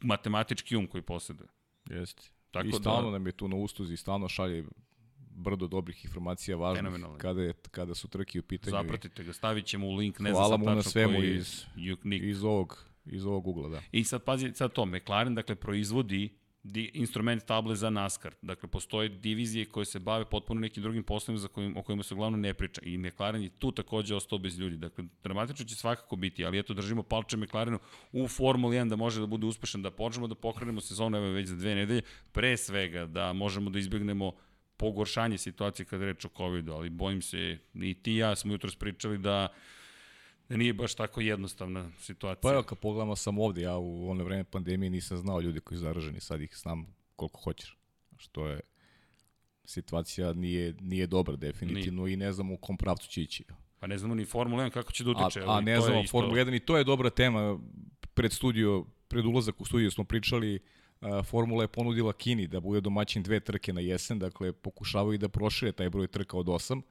matematički 0.00 0.76
um 0.76 0.86
koji 0.86 1.02
posjeduje. 1.02 1.48
Jeste. 1.86 2.22
Tako 2.50 2.66
I 2.66 2.70
da- 2.70 2.78
stalno 2.78 3.10
nam 3.10 3.26
je 3.26 3.32
tu 3.32 3.48
na 3.48 3.56
ustuzi, 3.56 3.96
stalno 3.96 4.28
šalje 4.28 4.64
brdo 5.30 5.66
dobrih 5.66 6.04
informacija 6.04 6.56
važnih 6.56 6.84
kada, 7.18 7.42
je, 7.42 7.52
kada 7.70 7.94
su 7.94 8.08
trke 8.08 8.38
u 8.38 8.42
pitanju. 8.42 8.70
Zapratite 8.72 9.24
ga, 9.24 9.32
stavit 9.32 9.66
ćemo 9.66 9.86
u 9.86 9.94
link, 9.94 10.18
ne 10.18 10.30
znam 10.30 10.42
mu 10.42 10.48
sad 10.50 10.60
na 10.66 10.76
tačno 10.76 10.90
svemu 10.90 11.14
koji 11.14 11.34
iz- 11.36 11.64
iz 12.22 12.44
ovog, 12.44 12.84
iz 13.06 13.24
ovog 13.26 13.46
ugla, 13.46 13.68
da. 13.68 13.82
I 13.92 14.04
sad 14.04 14.24
pazi, 14.24 14.52
sad 14.54 14.72
to, 14.72 14.86
McLaren 14.86 15.34
dakle 15.34 15.54
proizvodi 15.54 16.28
di, 16.64 16.90
instrument 16.94 17.44
table 17.44 17.76
za 17.76 17.90
NASCAR. 17.90 18.34
Dakle, 18.42 18.68
postoje 18.68 19.08
divizije 19.08 19.64
koje 19.64 19.86
se 19.86 19.98
bave 19.98 20.24
potpuno 20.24 20.60
nekim 20.60 20.82
drugim 20.82 21.02
poslovima 21.04 21.38
za 21.38 21.48
kojim, 21.48 21.76
o 21.76 21.82
kojima 21.82 22.02
se 22.02 22.14
uglavnom 22.14 22.40
ne 22.40 22.54
priča. 22.54 22.80
I 22.84 22.98
McLaren 22.98 23.42
je 23.42 23.48
tu 23.48 23.72
takođe 23.72 24.14
ostao 24.14 24.38
bez 24.38 24.58
ljudi. 24.58 24.76
Dakle, 24.76 25.04
dramatično 25.22 25.66
će 25.66 25.74
svakako 25.74 26.16
biti, 26.16 26.44
ali 26.44 26.58
eto, 26.58 26.74
držimo 26.74 27.02
palče 27.02 27.36
McLarenu 27.36 27.78
u 28.12 28.28
Formuli 28.28 28.76
1 28.76 28.88
da 28.88 28.96
može 28.96 29.20
da 29.20 29.26
bude 29.26 29.46
uspešan, 29.46 29.82
da 29.82 29.90
počnemo 29.90 30.26
da 30.26 30.34
pokrenemo 30.34 30.80
sezonu, 30.80 31.16
evo 31.16 31.26
već 31.26 31.48
za 31.48 31.56
dve 31.56 31.74
nedelje, 31.74 32.02
pre 32.32 32.56
svega 32.56 33.06
da 33.06 33.32
možemo 33.32 33.70
da 33.70 33.78
izbjegnemo 33.78 34.32
pogoršanje 34.76 35.38
situacije 35.38 35.86
kada 35.86 36.04
reč 36.04 36.24
o 36.24 36.28
COVID-u, 36.36 36.72
ali 36.72 36.90
bojim 36.90 37.22
se, 37.22 37.58
i 37.74 37.94
ti 37.94 38.12
i 38.12 38.16
ja 38.16 38.36
smo 38.36 38.52
jutro 38.52 38.70
pričali 38.78 39.18
da 39.18 39.48
da 40.48 40.56
nije 40.56 40.72
baš 40.72 40.94
tako 40.94 41.20
jednostavna 41.20 41.90
situacija. 41.98 42.40
Pa 42.42 42.52
evo, 42.52 42.62
kad 42.62 42.78
pogledamo 42.78 43.16
sam 43.16 43.38
ovde, 43.38 43.62
ja 43.62 43.76
u 43.76 44.10
ono 44.10 44.24
vreme 44.24 44.44
pandemije 44.44 44.90
nisam 44.90 45.18
znao 45.18 45.40
ljudi 45.40 45.60
koji 45.60 45.78
su 45.78 45.82
zaraženi, 45.82 46.20
sad 46.20 46.40
ih 46.40 46.56
znam 46.56 46.86
koliko 47.16 47.40
hoćeš. 47.40 47.76
Što 48.16 48.46
je, 48.46 48.60
situacija 49.64 50.32
nije, 50.32 50.74
nije 50.80 51.06
dobra 51.06 51.36
definitivno 51.36 52.06
i 52.06 52.16
ne 52.16 52.32
znam 52.32 52.50
u 52.50 52.56
kom 52.56 52.76
pravcu 52.76 53.08
će 53.08 53.22
ići. 53.22 53.44
Pa 53.78 53.86
ne 53.86 53.98
znamo 53.98 54.14
ni 54.14 54.24
Formula 54.24 54.64
1 54.64 54.70
kako 54.70 54.92
će 54.92 55.04
da 55.04 55.10
A, 55.10 55.12
utiče. 55.16 55.40
a 55.40 55.44
ali 55.46 55.64
ne 55.64 55.80
znamo 55.80 56.00
isto- 56.00 56.10
Formula 56.10 56.34
1 56.36 56.56
i 56.56 56.60
to 56.60 56.76
je 56.76 56.84
dobra 56.84 57.10
tema. 57.10 57.58
Pred 58.14 58.32
studio, 58.32 58.84
pred 59.08 59.24
ulazak 59.24 59.60
u 59.60 59.64
studio 59.64 59.90
smo 59.90 60.04
pričali 60.04 60.58
a, 61.00 61.22
Formula 61.22 61.64
je 61.64 61.68
ponudila 61.68 62.12
Kini 62.12 62.46
da 62.46 62.60
bude 62.60 62.80
domaćin 62.80 63.22
dve 63.22 63.40
trke 63.40 63.72
na 63.72 63.80
jesen, 63.80 64.18
dakle 64.18 64.52
pokušavaju 64.52 65.18
da 65.18 65.28
prošire 65.28 65.72
taj 65.72 65.90
broj 65.90 66.06
trka 66.06 66.36
od 66.36 66.46
8. 66.46 66.82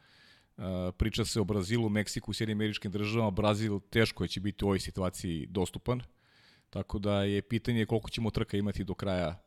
A, 0.58 0.92
priča 0.98 1.26
se 1.26 1.42
o 1.42 1.44
Brazilu, 1.44 1.90
Meksiku, 1.90 2.34
Sjedinim 2.34 2.58
američkim 2.58 2.92
državama. 2.92 3.32
Brazil 3.32 3.80
teško 3.90 4.28
će 4.28 4.40
biti 4.40 4.66
u 4.66 4.68
ovoj 4.68 4.80
situaciji 4.80 5.46
dostupan. 5.46 6.02
Tako 6.70 7.00
da 7.00 7.24
je 7.24 7.42
pitanje 7.42 7.86
koliko 7.86 8.10
ćemo 8.10 8.32
trka 8.32 8.58
imati 8.58 8.84
do 8.84 8.94
kraja 8.94 9.40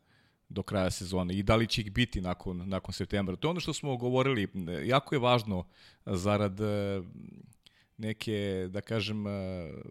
do 0.48 0.62
kraja 0.62 0.90
sezone 0.90 1.34
i 1.34 1.42
da 1.42 1.56
li 1.56 1.66
će 1.66 1.80
ih 1.80 1.92
biti 1.92 2.20
nakon, 2.20 2.68
nakon 2.68 2.94
septembra. 2.94 3.36
To 3.36 3.48
je 3.48 3.50
ono 3.50 3.60
što 3.60 3.72
smo 3.72 3.96
govorili, 3.96 4.48
jako 4.84 5.14
je 5.14 5.18
važno 5.18 5.64
zarad 6.06 6.60
e, 6.60 7.02
neke, 7.96 8.68
da 8.70 8.80
kažem, 8.80 9.24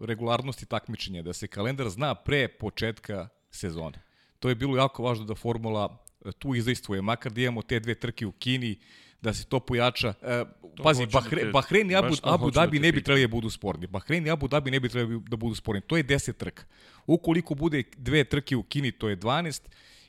regularnosti 0.02 0.66
takmičenja, 0.66 1.22
da 1.22 1.32
se 1.32 1.46
kalendar 1.46 1.88
zna 1.88 2.14
pre 2.14 2.48
početka 2.48 3.28
sezone. 3.50 4.02
To 4.38 4.48
je 4.48 4.54
bilo 4.54 4.76
jako 4.76 5.02
važno 5.02 5.24
da 5.24 5.34
formula 5.34 6.04
tu 6.38 6.54
izdejstvuje, 6.54 7.02
makar 7.02 7.32
da 7.32 7.40
imamo 7.40 7.62
te 7.62 7.80
dve 7.80 7.94
trke 7.94 8.26
u 8.26 8.32
Kini, 8.32 8.78
da 9.26 9.34
se 9.34 9.44
to 9.44 9.60
pojača. 9.60 10.14
E, 10.22 10.44
pazi, 10.82 11.02
hoću 11.04 11.12
da 11.12 11.20
Bahre, 11.20 11.42
te- 11.42 11.50
Bahrein 11.50 11.90
i 11.90 11.96
Abu, 11.96 12.16
to 12.16 12.34
Abu 12.34 12.50
da 12.50 12.60
Dhabi 12.60 12.78
te 12.78 12.82
ne 12.82 12.92
bi 12.92 13.02
trebali 13.02 13.26
da 13.26 13.28
budu 13.28 13.50
sporni. 13.50 13.86
Bahrein 13.86 14.26
i 14.26 14.30
Abu 14.30 14.48
Dhabi 14.48 14.70
ne 14.70 14.80
bi 14.80 14.88
trebali 14.88 15.20
da 15.28 15.36
budu 15.36 15.54
sporni. 15.54 15.80
To 15.80 15.96
je 15.96 16.04
10 16.04 16.32
trka. 16.32 16.64
Ukoliko 17.06 17.54
bude 17.54 17.82
dve 17.96 18.24
trke 18.24 18.56
u 18.56 18.62
Kini, 18.62 18.92
to 18.92 19.08
je 19.08 19.16
12 19.16 19.62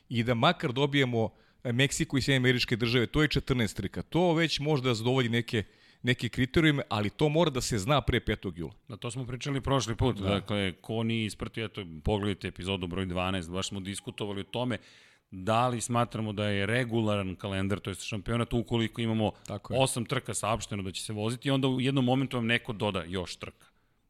i 0.08 0.22
da 0.22 0.34
makar 0.34 0.72
dobijemo 0.72 1.30
e, 1.64 1.72
Meksiko 1.72 2.18
i 2.18 2.22
Sjedinje 2.22 2.36
američke 2.36 2.76
države, 2.76 3.06
to 3.06 3.22
je 3.22 3.28
14 3.28 3.76
trka. 3.76 4.02
To 4.02 4.34
već 4.34 4.60
može 4.60 4.82
da 4.82 4.94
zadovolji 4.94 5.28
neke 5.28 5.64
neke 6.02 6.28
kriterijume, 6.28 6.82
ali 6.88 7.10
to 7.10 7.28
mora 7.28 7.50
da 7.50 7.60
se 7.60 7.78
zna 7.78 8.00
pre 8.00 8.20
5. 8.20 8.52
jula. 8.56 8.72
Da, 8.88 8.96
to 8.96 9.10
smo 9.10 9.26
pričali 9.26 9.60
prošli 9.60 9.96
put. 9.96 10.16
Da. 10.16 10.28
Dakle, 10.28 10.72
ko 10.80 11.02
nije 11.02 11.26
ispratio, 11.26 11.64
eto, 11.64 11.84
pogledajte 12.04 12.48
epizodu 12.48 12.86
broj 12.86 13.06
12, 13.06 13.50
baš 13.50 13.68
smo 13.68 13.80
diskutovali 13.80 14.40
o 14.40 14.44
tome 14.44 14.78
da 15.30 15.68
li 15.68 15.80
smatramo 15.80 16.32
da 16.32 16.46
je 16.46 16.66
regularan 16.66 17.36
kalendar, 17.36 17.80
to 17.80 17.90
je 17.90 17.94
šampionat, 17.96 18.52
ukoliko 18.52 19.00
imamo 19.00 19.32
Tako 19.46 19.74
je. 19.74 19.80
osam 19.80 20.04
trka 20.04 20.34
saopšteno 20.34 20.82
da 20.82 20.92
će 20.92 21.02
se 21.02 21.12
voziti, 21.12 21.50
onda 21.50 21.68
u 21.68 21.80
jednom 21.80 22.04
momentu 22.04 22.36
vam 22.36 22.46
neko 22.46 22.72
doda 22.72 23.04
još 23.04 23.36
trka. 23.36 23.66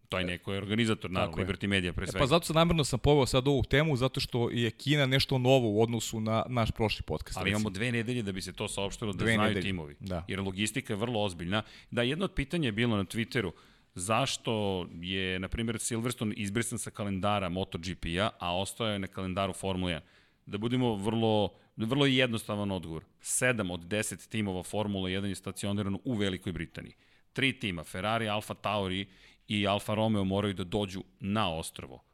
Taj 0.09 0.25
neko 0.25 0.53
je 0.53 0.59
organizator, 0.59 1.11
naravno, 1.11 1.33
Tako 1.33 1.41
je. 1.43 1.47
Liberty 1.47 1.67
Media 1.67 1.93
pre 1.93 2.05
E, 2.05 2.07
svega. 2.07 2.19
pa 2.19 2.27
zato 2.27 2.47
sam 2.47 2.55
namjerno 2.55 2.85
sam 2.85 2.99
poveo 2.99 3.27
sad 3.27 3.49
ovu 3.49 3.63
temu, 3.63 3.97
zato 3.97 4.21
što 4.21 4.51
je 4.51 4.71
Kina 4.71 5.07
nešto 5.07 5.39
novo 5.39 5.71
u 5.71 5.83
odnosu 5.83 6.21
na 6.21 6.45
naš 6.49 6.71
prošli 6.71 7.03
podcast. 7.03 7.39
Ali 7.39 7.51
imamo 7.51 7.71
dve 7.71 7.93
nedelje 7.93 8.23
da 8.23 8.33
bi 8.33 8.43
se 8.43 8.53
to 8.53 8.69
saopštilo, 8.69 9.13
da 9.13 9.19
Dve 9.19 9.33
znaju 9.33 9.49
nedelje, 9.49 9.63
timovi. 9.63 9.97
da. 10.01 10.25
Jer 10.29 10.41
logistika 10.41 10.93
je 10.93 10.97
vrlo 10.97 11.23
ozbiljna. 11.23 11.63
Da, 11.91 12.03
jedno 12.03 12.25
od 12.25 12.33
pitanja 12.33 12.69
je 12.69 12.73
bilo 12.73 12.97
na 12.97 13.05
Twitteru, 13.05 13.51
zašto 13.95 14.53
je, 14.93 15.39
na 15.39 15.49
primjer, 15.49 15.79
Silverstone 15.79 16.35
izbrisan 16.35 16.79
sa 16.79 16.91
kalendara 16.91 17.49
MotoGP-a, 17.49 18.31
a 18.39 18.57
ostao 18.57 18.87
je 18.87 18.99
na 18.99 19.07
kalendaru 19.07 19.53
Formula 19.53 19.91
1. 19.93 20.01
Da 20.49 20.59
budemo 20.59 20.95
vrlo, 20.95 21.53
vrlo 21.77 22.07
jednostavan 22.07 22.71
odgovor. 22.71 23.05
7 23.21 23.73
od 23.73 23.81
10 23.81 24.29
timova 24.29 24.63
Formula 24.63 25.09
1 25.09 25.25
je 25.25 25.35
stacionirano 25.35 25.99
u 26.05 26.15
Velikoj 26.15 26.53
Britaniji. 26.53 26.95
Tri 27.33 27.53
tima, 27.59 27.85
Ferrari, 27.85 28.29
Alfa 28.29 28.55
Tauri 28.55 29.07
i 29.49 29.67
Alfa 29.67 29.95
Romeo 29.95 30.25
moraju 30.25 30.55
da 30.55 30.65
dođu 30.65 31.03
na 31.21 31.55
ostrvo. 31.55 32.05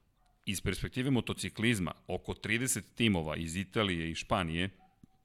Iz 0.47 0.61
perspektive 0.61 1.11
motociklizma, 1.11 1.93
oko 2.07 2.35
30 2.35 2.83
timova 2.95 3.37
iz 3.37 3.57
Italije 3.57 4.11
i 4.11 4.15
Španije, 4.15 4.71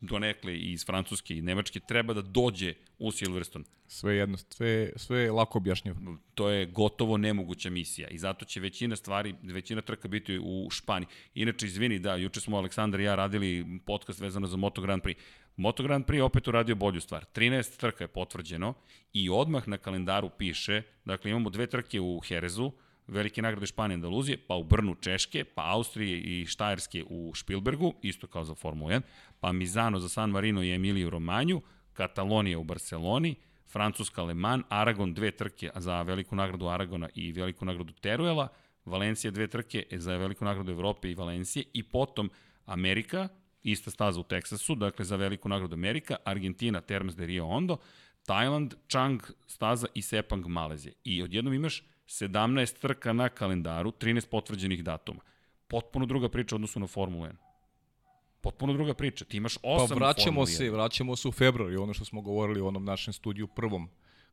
donekle 0.01 0.57
i 0.57 0.71
iz 0.71 0.85
Francuske 0.85 1.37
i 1.37 1.41
Nemačke, 1.41 1.79
treba 1.79 2.13
da 2.13 2.21
dođe 2.21 2.73
u 2.99 3.11
Silverstone. 3.11 3.65
Sve 3.87 4.15
jedno, 4.15 4.37
sve, 4.37 4.91
sve 4.95 5.19
je 5.19 5.31
lako 5.31 5.57
objašnjivo. 5.57 5.97
To 6.35 6.49
je 6.49 6.65
gotovo 6.65 7.17
nemoguća 7.17 7.69
misija 7.69 8.07
i 8.07 8.17
zato 8.17 8.45
će 8.45 8.59
većina 8.59 8.95
stvari, 8.95 9.35
većina 9.43 9.81
trka 9.81 10.07
biti 10.07 10.39
u 10.43 10.67
Španiji. 10.71 11.07
Inače, 11.33 11.65
izvini, 11.65 11.99
da, 11.99 12.15
juče 12.15 12.41
smo 12.41 12.57
Aleksandar 12.57 12.99
i 12.99 13.03
ja 13.03 13.15
radili 13.15 13.79
podcast 13.85 14.19
vezano 14.19 14.47
za 14.47 14.57
Moto 14.57 14.81
Grand 14.81 15.03
Prix. 15.03 15.15
Moto 15.55 15.83
Grand 15.83 16.05
Prix 16.05 16.21
opet 16.21 16.47
uradio 16.47 16.75
bolju 16.75 17.01
stvar. 17.01 17.25
13 17.35 17.77
trka 17.79 18.03
je 18.03 18.07
potvrđeno 18.07 18.73
i 19.13 19.29
odmah 19.29 19.67
na 19.67 19.77
kalendaru 19.77 20.29
piše, 20.37 20.81
dakle 21.05 21.31
imamo 21.31 21.49
dve 21.49 21.67
trke 21.67 21.99
u 21.99 22.19
Herezu, 22.19 22.71
velike 23.09 23.41
nagrade 23.41 23.65
Španije 23.65 23.95
i 23.95 23.97
Andaluzije, 23.97 24.37
pa 24.47 24.55
u 24.55 24.63
Brnu 24.63 24.95
Češke, 24.95 25.43
pa 25.43 25.61
Austrije 25.65 26.19
i 26.19 26.45
Štajerske 26.45 27.03
u 27.09 27.33
Špilbergu, 27.33 27.93
isto 28.01 28.27
kao 28.27 28.43
za 28.43 28.55
Formulu 28.55 28.89
1, 28.89 29.01
pa 29.39 29.51
Mizano 29.51 29.99
za 29.99 30.09
San 30.09 30.29
Marino 30.29 30.63
i 30.63 30.71
Emiliju 30.71 31.09
Romanju, 31.09 31.61
Katalonija 31.93 32.59
u 32.59 32.63
Barceloni, 32.63 33.35
Francuska 33.67 34.23
Le 34.23 34.33
Mans, 34.33 34.63
Aragon 34.69 35.13
dve 35.13 35.31
trke 35.31 35.69
za 35.75 36.01
veliku 36.01 36.35
nagradu 36.35 36.67
Aragona 36.67 37.09
i 37.15 37.31
veliku 37.31 37.65
nagradu 37.65 37.93
Teruela, 37.93 38.47
Valencija 38.85 39.31
dve 39.31 39.47
trke 39.47 39.85
za 39.91 40.17
veliku 40.17 40.45
nagradu 40.45 40.71
Evrope 40.71 41.11
i 41.11 41.15
Valencije 41.15 41.65
i 41.73 41.83
potom 41.83 42.29
Amerika, 42.65 43.27
ista 43.63 43.91
staza 43.91 44.19
u 44.19 44.23
Teksasu, 44.23 44.75
dakle 44.75 45.05
za 45.05 45.15
veliku 45.15 45.49
nagradu 45.49 45.73
Amerika, 45.73 46.15
Argentina, 46.25 46.81
Termas 46.81 47.15
de 47.15 47.25
Rio 47.25 47.45
Hondo, 47.45 47.77
Tajland, 48.25 48.73
Chang 48.87 49.21
staza 49.47 49.87
i 49.93 50.01
Sepang 50.01 50.47
Malezije. 50.47 50.93
I 51.03 51.23
odjednom 51.23 51.53
imaš 51.53 51.83
17 52.07 52.79
trka 52.79 53.13
na 53.13 53.29
kalendaru, 53.29 53.91
13 53.91 54.29
potvrđenih 54.29 54.83
datuma. 54.83 55.21
Potpuno 55.67 56.05
druga 56.05 56.29
priča 56.29 56.55
odnosu 56.55 56.79
na 56.79 56.87
Formulu 56.87 57.25
1. 57.25 57.48
Potpuno 58.41 58.73
druga 58.73 58.93
priča. 58.93 59.25
Ti 59.25 59.37
imaš 59.37 59.57
8 59.57 59.89
Pa 59.89 59.95
vraćamo 59.95 60.45
se, 60.45 60.69
vraćamo 60.69 61.15
se 61.15 61.27
u 61.27 61.31
februar 61.31 61.71
i 61.71 61.77
ono 61.77 61.93
što 61.93 62.05
smo 62.05 62.21
govorili 62.21 62.61
u 62.61 62.67
onom 62.67 62.85
našem 62.85 63.13
studiju 63.13 63.47
prvom, 63.47 63.89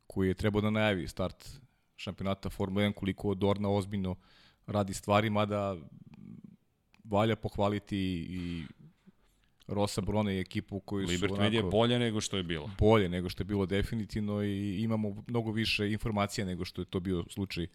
koji 0.07 0.27
je 0.27 0.33
trebao 0.33 0.61
da 0.61 0.69
najavi 0.69 1.07
start 1.07 1.49
šampionata 1.95 2.49
Formula 2.49 2.85
1, 2.85 2.93
koliko 2.93 3.33
Dorna 3.33 3.69
ozbiljno 3.69 4.15
radi 4.67 4.93
stvari, 4.93 5.29
mada 5.29 5.75
valja 7.03 7.35
pohvaliti 7.35 7.97
i 8.29 8.63
Rosa 9.67 10.01
Brone 10.01 10.35
i 10.35 10.39
ekipu 10.39 10.79
koju 10.79 11.07
Libert 11.07 11.33
su 11.33 11.41
onako... 11.41 11.55
je 11.55 11.63
bolje 11.63 11.99
nego 11.99 12.21
što 12.21 12.37
je 12.37 12.43
bilo. 12.43 12.69
Bolje 12.79 13.09
nego 13.09 13.29
što 13.29 13.41
je 13.41 13.45
bilo 13.45 13.65
definitivno 13.65 14.43
i 14.43 14.81
imamo 14.83 15.23
mnogo 15.27 15.51
više 15.51 15.91
informacija 15.91 16.45
nego 16.45 16.65
što 16.65 16.81
je 16.81 16.85
to 16.85 16.99
bio 16.99 17.23
slučaj 17.29 17.67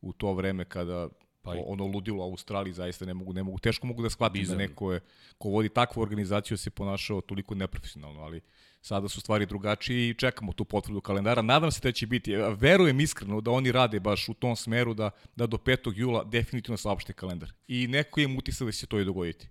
u 0.00 0.12
to 0.12 0.32
vreme 0.32 0.64
kada 0.64 1.08
pa 1.52 1.56
i... 1.56 1.62
ono 1.66 1.86
ludilo 1.86 2.26
u 2.26 2.30
Australiji 2.30 2.72
zaista 2.72 3.06
ne 3.06 3.14
mogu 3.14 3.32
ne 3.32 3.42
mogu 3.42 3.58
teško 3.58 3.86
mogu 3.86 4.02
da 4.02 4.10
shvatim 4.10 4.44
da 4.44 4.54
neko 4.54 4.92
je 4.92 5.00
ko 5.38 5.48
vodi 5.48 5.68
takvu 5.68 6.00
organizaciju 6.00 6.56
se 6.56 6.70
ponašao 6.70 7.20
toliko 7.20 7.54
neprofesionalno 7.54 8.20
ali 8.20 8.40
sada 8.82 9.08
su 9.08 9.20
stvari 9.20 9.46
drugačije 9.46 10.10
i 10.10 10.14
čekamo 10.14 10.52
tu 10.52 10.64
potvrdu 10.64 11.00
kalendara 11.00 11.42
nadam 11.42 11.72
se 11.72 11.80
da 11.82 11.92
će 11.92 12.06
biti 12.06 12.34
verujem 12.36 13.00
iskreno 13.00 13.40
da 13.40 13.50
oni 13.50 13.72
rade 13.72 14.00
baš 14.00 14.28
u 14.28 14.34
tom 14.34 14.56
smeru 14.56 14.94
da 14.94 15.10
da 15.36 15.46
do 15.46 15.56
5. 15.56 15.92
jula 15.96 16.24
definitivno 16.24 16.76
saopšte 16.76 17.12
kalendar 17.12 17.52
i 17.68 17.86
neko 17.86 18.20
im 18.20 18.36
utisak 18.38 18.66
da 18.66 18.72
će 18.72 18.78
se 18.78 18.86
to 18.86 19.00
i 19.00 19.04
dogoditi 19.04 19.48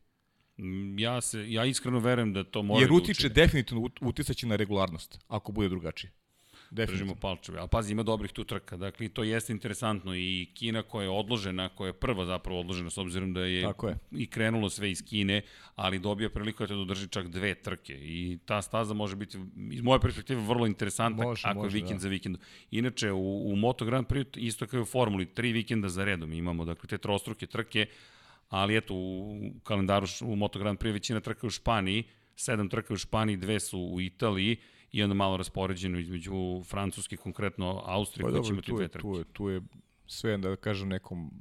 Mm, 0.57 0.99
ja 0.99 1.21
se 1.21 1.51
ja 1.51 1.65
iskreno 1.65 1.99
verujem 1.99 2.33
da 2.33 2.43
to 2.43 2.63
može 2.63 2.83
Jer 2.83 2.89
da 2.89 2.95
utiče 2.95 3.29
da 3.29 3.33
definitivno 3.33 3.89
uticaće 4.01 4.47
na 4.47 4.55
regularnost 4.55 5.19
ako 5.27 5.51
bude 5.51 5.69
drugačije. 5.69 6.11
Držimo 6.71 7.15
palčeve. 7.15 7.59
A 7.59 7.67
pazi, 7.67 7.91
ima 7.91 8.03
dobrih 8.03 8.31
tu 8.31 8.43
trka. 8.43 8.77
Dakle, 8.77 9.09
to 9.09 9.23
jeste 9.23 9.53
interesantno. 9.53 10.15
I 10.15 10.47
Kina 10.53 10.83
koja 10.83 11.03
je 11.03 11.09
odložena, 11.09 11.69
koja 11.69 11.87
je 11.87 11.93
prva 11.93 12.25
zapravo 12.25 12.59
odložena, 12.59 12.89
s 12.89 12.97
obzirom 12.97 13.33
da 13.33 13.41
je, 13.41 13.63
Tako 13.63 13.87
je. 13.87 13.97
i 14.11 14.27
krenulo 14.27 14.69
sve 14.69 14.91
iz 14.91 15.03
Kine, 15.05 15.41
ali 15.75 15.99
dobija 15.99 16.29
priliku 16.29 16.65
da 16.65 16.85
drži 16.85 17.07
čak 17.07 17.27
dve 17.27 17.55
trke. 17.55 17.93
I 17.93 18.39
ta 18.45 18.61
staza 18.61 18.93
može 18.93 19.15
biti, 19.15 19.37
iz 19.71 19.81
moje 19.81 19.99
perspektive, 19.99 20.41
vrlo 20.41 20.67
interesantna 20.67 21.23
može, 21.23 21.47
ako 21.47 21.59
može, 21.59 21.77
je 21.77 21.81
vikend 21.81 21.99
da. 21.99 22.01
za 22.01 22.09
vikend. 22.09 22.37
Inače, 22.71 23.11
u, 23.11 23.51
u 23.51 23.55
Moto 23.55 23.85
Grand 23.85 24.07
Prix, 24.07 24.25
isto 24.35 24.67
kao 24.67 24.81
u 24.81 24.85
Formuli, 24.85 25.25
tri 25.25 25.51
vikenda 25.51 25.89
za 25.89 26.05
redom 26.05 26.33
imamo. 26.33 26.65
Dakle, 26.65 26.89
te 26.89 26.97
trostruke 26.97 27.47
trke, 27.47 27.85
ali 28.49 28.77
eto, 28.77 28.93
u 28.93 29.51
kalendaru 29.63 30.07
u 30.21 30.35
Moto 30.35 30.59
Grand 30.59 30.79
Prix 30.79 30.93
većina 30.93 31.19
trka 31.19 31.47
u 31.47 31.49
Španiji, 31.49 32.03
sedam 32.35 32.69
trka 32.69 32.93
u 32.93 32.97
Španiji, 32.97 33.37
dve 33.37 33.59
su 33.59 33.79
u 33.79 34.01
Italiji 34.01 34.57
i 34.91 35.03
onda 35.03 35.13
malo 35.13 35.37
raspoređeno 35.37 35.99
između 35.99 36.63
Francuske, 36.65 37.17
konkretno 37.17 37.81
Austrije, 37.85 38.25
pa, 38.25 38.31
koja 38.31 38.43
će 38.43 38.51
imati 38.53 38.71
dve 38.71 38.87
trke. 38.87 39.01
Tu 39.01 39.17
je, 39.17 39.23
tu 39.33 39.49
je 39.49 39.61
sve, 40.07 40.37
da 40.37 40.55
kažem, 40.55 40.87
nekom 40.87 41.31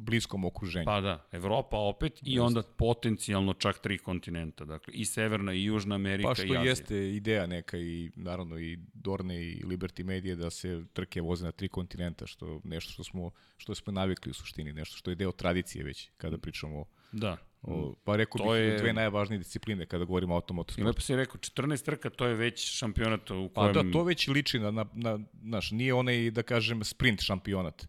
bliskom 0.00 0.44
okruženju. 0.44 0.84
Pa 0.84 1.00
da, 1.00 1.26
Evropa 1.32 1.76
opet 1.76 2.22
i 2.22 2.34
Just. 2.34 2.46
onda 2.46 2.62
potencijalno 2.62 3.54
čak 3.54 3.78
tri 3.78 3.98
kontinenta, 3.98 4.64
dakle 4.64 4.94
i 4.94 5.04
Severna 5.04 5.52
i 5.52 5.64
Južna 5.64 5.94
Amerika 5.94 6.28
i 6.28 6.32
Azija. 6.32 6.48
Pa 6.48 6.54
što 6.54 6.68
jeste 6.68 7.14
ideja 7.16 7.46
neka 7.46 7.78
i 7.78 8.10
naravno 8.16 8.58
i 8.58 8.78
Dorne 8.94 9.42
i 9.42 9.62
Liberty 9.64 10.04
Media 10.04 10.36
da 10.36 10.50
se 10.50 10.84
trke 10.92 11.20
voze 11.20 11.44
na 11.44 11.52
tri 11.52 11.68
kontinenta, 11.68 12.26
što 12.26 12.60
nešto 12.64 12.92
što 12.92 13.04
smo 13.04 13.30
što 13.56 13.74
smo 13.74 13.92
navikli 13.92 14.30
u 14.30 14.34
suštini, 14.34 14.72
nešto 14.72 14.96
što 14.96 15.10
je 15.10 15.14
deo 15.14 15.32
tradicije 15.32 15.84
već 15.84 16.10
kada 16.16 16.38
pričamo 16.38 16.84
Da. 17.12 17.36
O, 17.62 17.94
pa 18.04 18.16
rekao 18.16 18.38
to 18.38 18.52
bih 18.52 18.60
je... 18.60 18.78
dve 18.78 18.92
najvažnije 18.92 19.38
discipline 19.38 19.86
kada 19.86 20.04
govorimo 20.04 20.34
o 20.34 20.36
automotosportu. 20.36 20.80
I 20.80 20.84
lepo 20.84 21.00
si 21.00 21.16
rekao, 21.16 21.36
14 21.36 21.84
trka, 21.84 22.10
to 22.10 22.26
je 22.26 22.34
već 22.34 22.78
šampionat 22.78 23.30
u 23.30 23.50
kojem... 23.54 23.74
Pa 23.74 23.82
da, 23.82 23.92
to 23.92 24.02
već 24.04 24.28
liči 24.28 24.58
na, 24.58 24.70
na, 24.70 24.86
na 24.92 25.18
naš, 25.42 25.70
nije 25.70 25.94
onaj, 25.94 26.30
da 26.30 26.42
kažem, 26.42 26.84
sprint 26.84 27.20
šampionat 27.20 27.86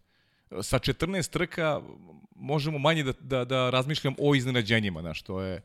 sa 0.60 0.78
14 0.78 1.30
trka 1.30 1.80
možemo 2.36 2.78
manje 2.78 3.02
da, 3.02 3.12
da, 3.20 3.44
da 3.44 3.70
razmišljam 3.70 4.14
o 4.18 4.34
iznenađenjima, 4.34 5.00
znaš, 5.00 5.22
to 5.22 5.40
je... 5.40 5.62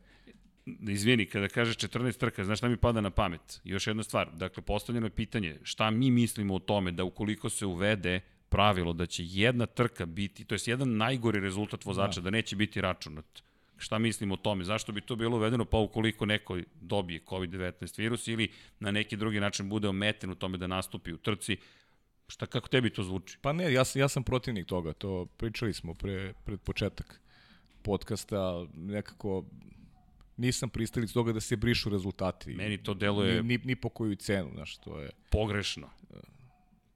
Izvini, 0.87 1.25
kada 1.25 1.47
kažeš 1.47 1.77
14 1.77 2.17
trka, 2.17 2.43
znaš 2.43 2.57
šta 2.57 2.67
mi 2.67 2.77
pada 2.77 3.01
na 3.01 3.09
pamet? 3.09 3.61
Još 3.63 3.87
jedna 3.87 4.03
stvar, 4.03 4.29
dakle, 4.33 4.63
postavljeno 4.63 5.07
je 5.07 5.11
pitanje, 5.11 5.57
šta 5.63 5.91
mi 5.91 6.11
mislimo 6.11 6.55
o 6.55 6.59
tome 6.59 6.91
da 6.91 7.03
ukoliko 7.03 7.49
se 7.49 7.65
uvede 7.65 8.19
pravilo 8.49 8.93
da 8.93 9.05
će 9.05 9.23
jedna 9.25 9.65
trka 9.65 10.05
biti, 10.05 10.45
to 10.45 10.55
je 10.55 10.59
jedan 10.65 10.97
najgori 10.97 11.39
rezultat 11.39 11.85
vozača, 11.85 12.21
da, 12.21 12.23
da 12.23 12.29
neće 12.29 12.55
biti 12.55 12.81
računat. 12.81 13.43
Šta 13.77 13.99
mislimo 13.99 14.33
o 14.33 14.37
tome? 14.37 14.63
Zašto 14.63 14.91
bi 14.91 15.01
to 15.01 15.15
bilo 15.15 15.37
uvedeno? 15.37 15.65
Pa 15.65 15.77
ukoliko 15.77 16.25
neko 16.25 16.59
dobije 16.81 17.21
COVID-19 17.25 17.99
virus 17.99 18.27
ili 18.27 18.51
na 18.79 18.91
neki 18.91 19.17
drugi 19.17 19.39
način 19.39 19.69
bude 19.69 19.87
ometen 19.87 20.29
u 20.29 20.35
tome 20.35 20.57
da 20.57 20.67
nastupi 20.67 21.13
u 21.13 21.17
trci, 21.17 21.57
Šta, 22.29 22.45
kako 22.45 22.67
tebi 22.67 22.89
to 22.89 23.03
zvuči? 23.03 23.37
Pa 23.41 23.53
ne, 23.53 23.73
ja, 23.73 23.83
ja 23.95 24.07
sam 24.07 24.23
protivnik 24.23 24.67
toga, 24.67 24.93
to 24.93 25.25
pričali 25.25 25.73
smo 25.73 25.93
pre, 25.93 26.33
pred 26.45 26.59
početak 26.59 27.21
podcasta, 27.81 28.65
nekako 28.73 29.45
nisam 30.37 30.69
pristalic 30.69 31.11
toga 31.11 31.33
da 31.33 31.39
se 31.39 31.55
brišu 31.55 31.89
rezultati. 31.89 32.53
Meni 32.53 32.77
to 32.83 32.93
deluje... 32.93 33.43
Ni, 33.43 33.57
ni, 33.57 33.59
ni 33.65 33.75
po 33.75 33.89
koju 33.89 34.15
cenu, 34.15 34.49
znaš, 34.53 34.77
to 34.77 34.99
je... 34.99 35.09
Pogrešno. 35.31 35.89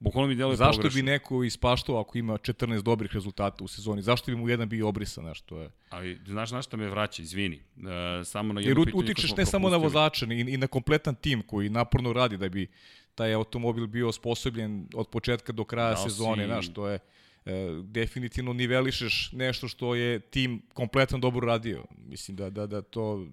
Bukvalno 0.02 0.28
mi 0.28 0.36
deluje 0.36 0.56
Zašto 0.56 0.82
pogrešno. 0.82 0.96
bi 0.96 1.04
neko 1.04 1.44
ispaštao 1.44 2.00
ako 2.00 2.18
ima 2.18 2.34
14 2.34 2.82
dobrih 2.82 3.14
rezultata 3.14 3.64
u 3.64 3.68
sezoni? 3.68 4.02
Zašto 4.02 4.32
bi 4.32 4.36
mu 4.36 4.50
jedan 4.50 4.70
bio 4.70 4.88
obrisan, 4.88 5.24
znaš, 5.24 5.42
to 5.42 5.62
je... 5.62 5.70
Ali, 5.90 6.20
znaš 6.26 6.52
na 6.52 6.62
šta 6.62 6.78
me 6.78 6.90
vraća, 6.90 7.22
izvini. 7.22 7.56
Uh, 7.78 7.84
samo 8.26 8.54
na 8.54 8.62
jedno 8.62 8.82
Jer 8.82 8.86
pitanje 8.86 9.04
utičeš 9.04 9.36
ne 9.36 9.46
samo 9.46 9.70
na 9.70 9.78
vozača, 9.78 10.26
i, 10.26 10.40
i 10.40 10.58
na 10.58 10.68
kompletan 10.68 11.16
tim 11.16 11.42
koji 11.42 11.70
naporno 11.70 12.14
radi 12.14 12.38
da 12.38 12.50
bi 12.50 12.68
taj 13.16 13.34
automobil 13.34 13.88
bio 13.88 14.10
osposobljen 14.10 14.88
od 14.94 15.08
početka 15.08 15.52
do 15.52 15.64
kraja 15.64 15.90
da, 15.90 15.98
sezone, 15.98 16.44
si... 16.44 16.48
znaš, 16.48 16.74
to 16.74 16.88
je 16.88 17.00
e, 17.46 17.52
definitivno 17.84 18.54
nivelišeš 18.54 19.32
nešto 19.32 19.68
što 19.68 19.96
je 19.96 20.20
tim 20.20 20.62
kompletno 20.74 21.18
dobro 21.18 21.48
radio. 21.48 21.86
Mislim 21.98 22.38
da, 22.38 22.50
da, 22.50 22.68
da 22.68 22.82
to 22.82 23.26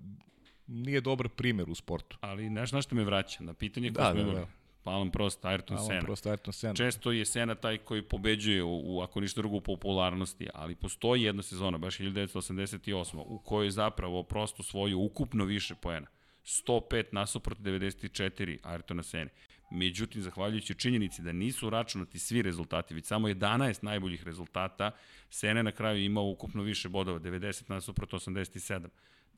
nije 0.66 1.00
dobar 1.00 1.28
primer 1.28 1.70
u 1.70 1.74
sportu. 1.74 2.18
Ali 2.20 2.48
znaš 2.48 2.72
na 2.72 2.82
što 2.82 2.94
me 2.94 3.04
vraća? 3.04 3.42
Na 3.42 3.54
pitanje 3.54 3.92
koje 3.92 4.04
da, 4.04 4.12
smo 4.12 4.22
da, 4.22 4.28
imali. 4.28 4.46
Da. 4.46 4.57
Alan 4.88 5.10
Prost, 5.10 5.44
Ayrton 5.44 5.76
Alan 5.76 5.86
Senna. 5.86 6.00
Prost, 6.00 6.26
Ayrton 6.26 6.52
Senna. 6.52 6.74
Često 6.74 7.12
je 7.12 7.24
Senna 7.24 7.54
taj 7.54 7.78
koji 7.78 8.02
pobeđuje 8.02 8.62
u, 8.62 8.96
u 8.96 9.00
ako 9.00 9.20
ništa 9.20 9.40
drugo, 9.40 9.56
u 9.56 9.60
popularnosti, 9.60 10.48
ali 10.54 10.74
postoji 10.74 11.22
jedna 11.22 11.42
sezona, 11.42 11.78
baš 11.78 11.98
1988. 11.98 13.22
u 13.26 13.38
kojoj 13.38 13.70
zapravo 13.70 14.22
prosto 14.22 14.62
svoju 14.62 15.00
ukupno 15.00 15.44
više 15.44 15.74
poena. 15.74 16.06
105 16.44 17.04
nasuprot 17.12 17.58
94 17.58 18.58
Ayrtona 18.62 19.02
Senna. 19.02 19.30
Međutim, 19.70 20.22
zahvaljujući 20.22 20.74
činjenici 20.74 21.22
da 21.22 21.32
nisu 21.32 21.70
računati 21.70 22.18
svi 22.18 22.42
rezultati, 22.42 22.94
već 22.94 23.06
samo 23.06 23.28
11 23.28 23.84
najboljih 23.84 24.24
rezultata, 24.24 24.90
Sene 25.30 25.62
na 25.62 25.72
kraju 25.72 26.04
imao 26.04 26.24
ukupno 26.24 26.62
više 26.62 26.88
bodova, 26.88 27.20
90 27.20 27.70
nasuprot 27.70 28.12
87. 28.12 28.88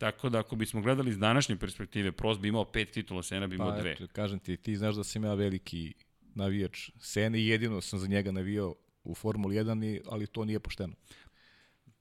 Tako 0.01 0.29
da 0.29 0.39
ako 0.39 0.57
bismo 0.57 0.81
gledali 0.81 1.11
iz 1.11 1.19
današnje 1.19 1.57
perspektive, 1.57 2.13
Prost 2.13 2.41
bi 2.41 2.49
imao 2.49 2.65
pet 2.65 2.91
titula, 2.91 3.23
Sena 3.23 3.47
bi 3.47 3.55
imao 3.55 3.71
pa, 3.71 3.81
dve. 3.81 3.93
Eto, 3.93 4.07
kažem 4.13 4.39
ti, 4.39 4.57
ti 4.57 4.77
znaš 4.77 4.95
da 4.95 5.05
sam 5.05 5.25
ja 5.25 5.35
veliki 5.35 5.95
navijač 6.35 6.91
Sene 6.99 7.41
i 7.41 7.47
jedino 7.47 7.81
sam 7.81 7.99
za 7.99 8.07
njega 8.07 8.33
navijao 8.33 8.75
u 9.05 9.15
Formuli 9.15 9.57
1, 9.57 10.01
ali 10.09 10.27
to 10.27 10.45
nije 10.45 10.61
pošteno. 10.61 10.95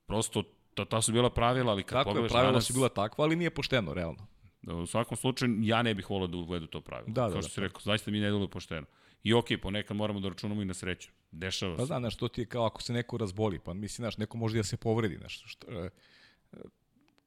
Prosto, 0.06 0.44
ta, 0.74 0.86
ta 0.86 1.02
su 1.02 1.12
bila 1.12 1.30
pravila, 1.30 1.72
ali 1.72 1.84
kad 1.84 2.00
Tako 2.00 2.10
pogledaš 2.10 2.30
je, 2.30 2.34
pravila 2.34 2.52
danas... 2.52 2.68
su 2.68 2.74
bila 2.74 2.90
takva, 2.90 3.24
ali 3.24 3.36
nije 3.36 3.50
pošteno, 3.50 3.94
realno. 3.94 4.28
Da, 4.62 4.76
u 4.76 4.86
svakom 4.86 5.18
slučaju, 5.18 5.58
ja 5.62 5.82
ne 5.82 5.96
bih 5.96 6.10
volao 6.10 6.28
da 6.28 6.38
uvedu 6.38 6.68
to 6.68 6.82
pravilo. 6.82 7.14
Da, 7.14 7.22
da, 7.28 7.32
Kao 7.32 7.42
što 7.42 7.50
da, 7.50 7.54
si 7.54 7.62
rekao, 7.62 7.82
zaista 7.82 8.12
mi 8.12 8.20
ne 8.20 8.26
deluje 8.26 8.50
pošteno. 8.50 8.88
I 9.24 9.34
okej, 9.34 9.58
okay, 9.58 9.62
ponekad 9.62 9.98
moramo 9.98 10.20
da 10.20 10.30
računamo 10.30 10.62
i 10.62 10.66
na 10.66 10.74
sreću. 10.74 11.12
Dešava 11.32 11.76
pa 11.76 11.86
se. 11.86 11.90
Pa 11.90 12.00
znaš, 12.00 12.18
to 12.18 12.28
ti 12.28 12.42
je 12.42 12.46
kao 12.46 12.66
ako 12.66 12.82
se 12.82 12.94
neko 12.94 13.18
razboli, 13.18 13.60
pa 13.60 13.74
misli, 13.74 14.02
znaš, 14.02 14.18
neko 14.18 14.38
može 14.38 14.58
da 14.58 14.64
se 14.64 14.78
povredi, 14.78 15.18
znaš, 15.18 15.44
što, 15.46 15.72
e, 15.72 15.90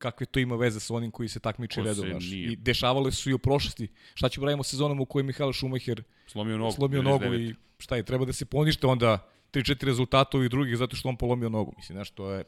kakve 0.03 0.27
to 0.27 0.41
ima 0.41 0.57
veze 0.57 0.81
sa 0.81 0.95
onim 0.95 1.11
koji 1.11 1.29
se 1.29 1.41
takmiči 1.41 1.83
redom, 1.83 2.09
znaš. 2.11 2.25
I 2.33 2.57
dešavale 2.57 3.13
su 3.13 3.31
i 3.31 3.35
u 3.35 3.39
prošlosti. 3.39 3.89
Šta 4.15 4.29
ćemo 4.29 4.47
radimo 4.47 4.63
sezonom 4.63 5.01
u 5.01 5.07
kojoj 5.07 5.23
Mihael 5.23 5.53
Schumacher 5.53 6.03
slomio 6.27 6.59
nogu, 6.59 6.73
slomio 6.73 7.03
nogu 7.03 7.35
i 7.35 7.55
šta 7.79 7.97
je, 7.97 8.03
treba 8.03 8.25
da 8.25 8.33
se 8.33 8.45
ponište 8.45 8.87
onda 8.87 9.29
3-4 9.53 9.85
rezultata 9.85 10.37
ovih 10.37 10.51
drugih 10.51 10.77
zato 10.77 10.97
što 10.97 11.09
on 11.09 11.17
polomio 11.17 11.49
nogu. 11.49 11.73
Mislim, 11.77 11.97
znaš, 11.97 12.11
to 12.11 12.31
je 12.31 12.45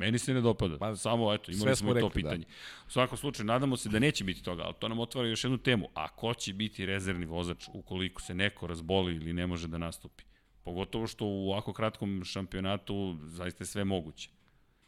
Meni 0.00 0.18
se 0.18 0.34
ne 0.34 0.40
dopada. 0.40 0.78
Pa, 0.78 0.96
Samo, 0.96 1.34
eto, 1.34 1.52
imali 1.52 1.76
smo, 1.76 1.90
i 1.90 2.00
to 2.00 2.08
da. 2.08 2.14
pitanje. 2.14 2.44
Da. 2.44 2.86
U 2.86 2.90
svakom 2.90 3.18
slučaju, 3.18 3.46
nadamo 3.46 3.76
se 3.76 3.88
da 3.88 3.98
neće 3.98 4.24
biti 4.24 4.42
toga, 4.42 4.62
ali 4.62 4.74
to 4.78 4.88
nam 4.88 4.98
otvara 4.98 5.28
još 5.28 5.44
jednu 5.44 5.58
temu. 5.58 5.88
A 5.94 6.08
ko 6.08 6.34
će 6.34 6.52
biti 6.52 6.86
rezervni 6.86 7.26
vozač 7.26 7.68
ukoliko 7.72 8.22
se 8.22 8.34
neko 8.34 8.66
razboli 8.66 9.14
ili 9.14 9.32
ne 9.32 9.46
može 9.46 9.68
da 9.68 9.78
nastupi? 9.78 10.24
Pogotovo 10.62 11.06
što 11.06 11.26
u 11.26 11.50
ovako 11.50 11.72
kratkom 11.72 12.24
šampionatu 12.24 13.18
zaista 13.24 13.62
je 13.62 13.66
sve 13.66 13.84
moguće. 13.84 14.30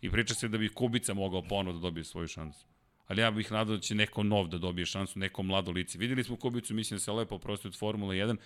I 0.02 0.10
priča 0.10 0.34
se 0.34 0.48
da 0.48 0.58
bi 0.58 0.68
Kubica 0.68 1.14
mogao 1.14 1.42
ponovo 1.42 1.78
da 1.78 1.82
dobije 1.82 2.04
svoju 2.04 2.28
šansu. 2.28 2.66
Ali 3.06 3.20
ja 3.20 3.30
bih 3.30 3.52
nadao 3.52 3.76
da 3.76 3.80
će 3.80 3.94
neko 3.94 4.22
nov 4.22 4.48
da 4.48 4.58
dobije 4.58 4.86
šansu, 4.86 5.18
neko 5.18 5.42
mlado 5.42 5.70
lice. 5.70 5.98
Videli 5.98 6.24
smo 6.24 6.36
Kubicu, 6.36 6.74
mislim 6.74 6.96
da 6.96 7.00
se 7.00 7.12
lepo 7.12 7.38
prosti 7.38 7.68
od 7.68 7.78
Formule 7.78 8.16
1, 8.16 8.36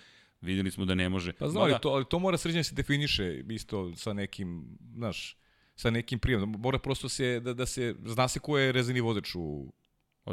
videli 0.41 0.71
smo 0.71 0.85
da 0.85 0.95
ne 0.95 1.09
može. 1.09 1.33
Pa 1.33 1.49
znam, 1.49 1.63
ali, 1.63 1.73
to, 1.81 1.89
ali 1.89 2.05
to 2.05 2.19
mora 2.19 2.37
sređenje 2.37 2.63
se 2.63 2.75
definiše 2.75 3.43
isto 3.49 3.95
sa 3.95 4.13
nekim, 4.13 4.77
znaš, 4.95 5.37
sa 5.75 5.89
nekim 5.89 6.19
prijemom. 6.19 6.55
Mora 6.59 6.79
prosto 6.79 7.09
se, 7.09 7.39
da, 7.39 7.53
da 7.53 7.65
se, 7.65 7.95
zna 8.05 8.27
se 8.27 8.39
ko 8.39 8.57
je 8.57 8.71
rezervni 8.71 9.01
vozač 9.01 9.35
u, 9.35 9.73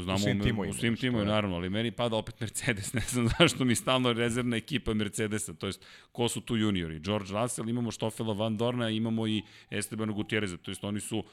znamo 0.01 0.17
u 0.17 0.19
svim 0.19 0.41
timovima. 0.41 0.71
U 0.71 0.75
svim 0.75 0.97
timovima, 0.97 1.31
je. 1.31 1.35
naravno, 1.35 1.57
ali 1.57 1.71
meni 1.71 1.91
pada 1.91 2.17
opet 2.17 2.41
Mercedes, 2.41 2.93
ne 2.99 3.01
znam 3.01 3.29
zašto 3.39 3.65
mi 3.65 3.75
stalno 3.75 4.13
rezervna 4.13 4.57
ekipa 4.57 4.95
Mercedesa, 4.95 5.55
to 5.55 5.67
jest 5.67 5.85
ko 6.13 6.29
su 6.29 6.41
tu 6.41 6.57
juniori. 6.57 7.01
George 7.01 7.33
Russell, 7.33 7.69
imamo 7.69 7.91
Stoffela 7.91 8.35
Van 8.35 8.57
Dorna, 8.57 8.91
imamo 8.91 9.27
i 9.27 9.43
Estebana 9.71 10.13
Gutierreza, 10.13 10.57
to 10.57 10.71
jest 10.71 10.85
oni 10.85 11.01
su 11.01 11.25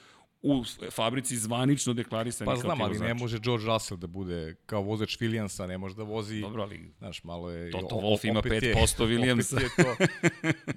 u 0.42 0.64
fabrici 0.92 1.38
zvanično 1.38 1.94
deklarisani 1.94 2.46
Pa 2.46 2.52
kao 2.52 2.62
znam, 2.62 2.82
ali 2.82 3.00
ne 3.00 3.14
može 3.14 3.40
George 3.40 3.66
Russell 3.66 4.00
da 4.00 4.08
bude 4.08 4.56
kao 4.66 4.82
vozač 4.82 5.18
Williamsa, 5.18 5.68
ne 5.68 5.78
može 5.78 5.96
da 5.96 6.04
vozi, 6.04 6.42
Dobro, 6.42 6.64
ali 6.64 6.94
znaš, 6.98 7.24
malo 7.24 7.52
je... 7.52 7.72
Toto 7.72 7.96
Wolff 7.96 8.28
ima 8.28 8.40
opet 8.40 8.64
je- 8.64 8.76
5% 8.76 9.06
Williamsa. 9.12 9.56
Opet, 9.56 9.78
je 9.78 9.84
to, 9.84 9.96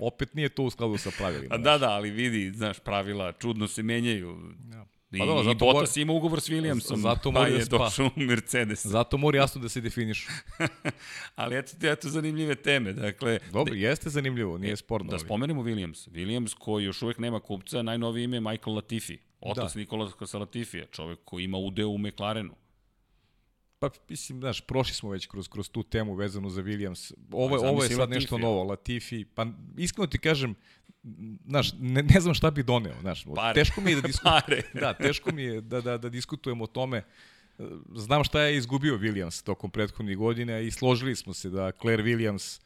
opet 0.00 0.34
nije 0.34 0.48
to 0.48 0.62
u 0.62 0.70
skladu 0.70 0.98
sa 0.98 1.10
pravilima. 1.18 1.54
A 1.54 1.58
da, 1.58 1.78
da, 1.78 1.90
ali 1.90 2.10
vidi, 2.10 2.52
znaš, 2.56 2.78
pravila 2.78 3.32
čudno 3.32 3.68
se 3.68 3.82
menjaju. 3.82 4.38
Ja. 4.72 4.84
I, 5.14 5.18
Pa 5.18 5.26
dobro, 5.26 5.42
i 5.42 5.54
Bottas 5.54 5.64
mora- 5.90 6.02
ima 6.02 6.12
ugovor 6.12 6.40
s 6.40 6.48
Williamsom, 6.48 6.96
zato 6.98 7.22
pa 7.24 7.30
mora 7.32 7.50
da 7.50 7.56
je 7.56 7.66
pa- 7.66 7.78
došao 7.78 8.06
u 8.06 8.20
Mercedes. 8.20 8.86
Zato 8.94 9.16
mora 9.16 9.38
jasno 9.38 9.60
da 9.60 9.68
se 9.68 9.80
definišu. 9.80 10.30
Ali 11.36 11.56
eto 11.56 11.86
eto 11.86 12.08
zanimljive 12.08 12.54
teme. 12.54 12.92
Dakle, 12.92 13.38
Dobro, 13.52 13.74
jeste 13.74 14.10
zanimljivo, 14.10 14.58
nije 14.58 14.76
sporno. 14.76 15.10
Da 15.10 15.18
spomenemo 15.18 15.62
Williams. 15.62 16.08
Williams 16.10 16.54
koji 16.54 16.84
još 16.84 17.02
uvek 17.02 17.18
nema 17.18 17.40
kupca, 17.40 17.82
najnovije 17.82 18.24
ime 18.24 18.36
je 18.36 18.40
Michael 18.40 18.74
Latifi. 18.74 19.18
Otac 19.40 19.74
Da. 19.74 19.80
Nikola 19.80 20.10
Latifija, 20.34 20.86
čovek 20.86 21.18
koji 21.24 21.44
ima 21.44 21.58
udeo 21.58 21.88
u 21.88 21.98
McLarenu. 21.98 22.54
Pa 23.78 23.90
mislim, 24.08 24.40
znaš, 24.40 24.60
prošli 24.60 24.94
smo 24.94 25.10
već 25.10 25.26
kroz, 25.26 25.48
kroz 25.48 25.70
tu 25.70 25.82
temu 25.82 26.14
vezanu 26.14 26.50
za 26.50 26.62
Williams. 26.62 27.12
Ovo, 27.32 27.58
Pa, 27.58 27.68
ovo 27.68 27.82
je 27.82 27.88
sad 27.90 28.10
nešto 28.10 28.34
Latifija. 28.34 28.48
novo, 28.48 28.64
Latifi. 28.64 29.24
Pa 29.24 29.46
iskreno 29.78 30.06
ti 30.06 30.18
kažem, 30.18 30.54
znaš, 31.46 31.72
ne, 31.78 32.02
ne 32.02 32.20
znam 32.20 32.34
šta 32.34 32.50
bi 32.50 32.62
doneo, 32.62 33.00
znaš. 33.00 33.24
Pare. 33.34 33.54
Teško 33.54 33.80
mi 33.80 33.90
je 33.90 34.00
da 34.00 34.06
diskutujem. 34.08 34.62
Da, 34.74 34.94
teško 34.94 35.32
mi 35.32 35.42
je 35.42 35.60
da, 35.60 35.80
da, 35.80 35.98
da 35.98 36.08
diskutujem 36.08 36.60
o 36.60 36.66
tome. 36.66 37.02
Znam 37.94 38.24
šta 38.24 38.42
je 38.42 38.56
izgubio 38.56 38.98
Williams 38.98 39.44
tokom 39.44 39.70
prethodnih 39.70 40.16
godina 40.16 40.58
i 40.58 40.70
složili 40.70 41.16
smo 41.16 41.34
se 41.34 41.50
da 41.50 41.72
Claire 41.72 42.02
Williams 42.02 42.60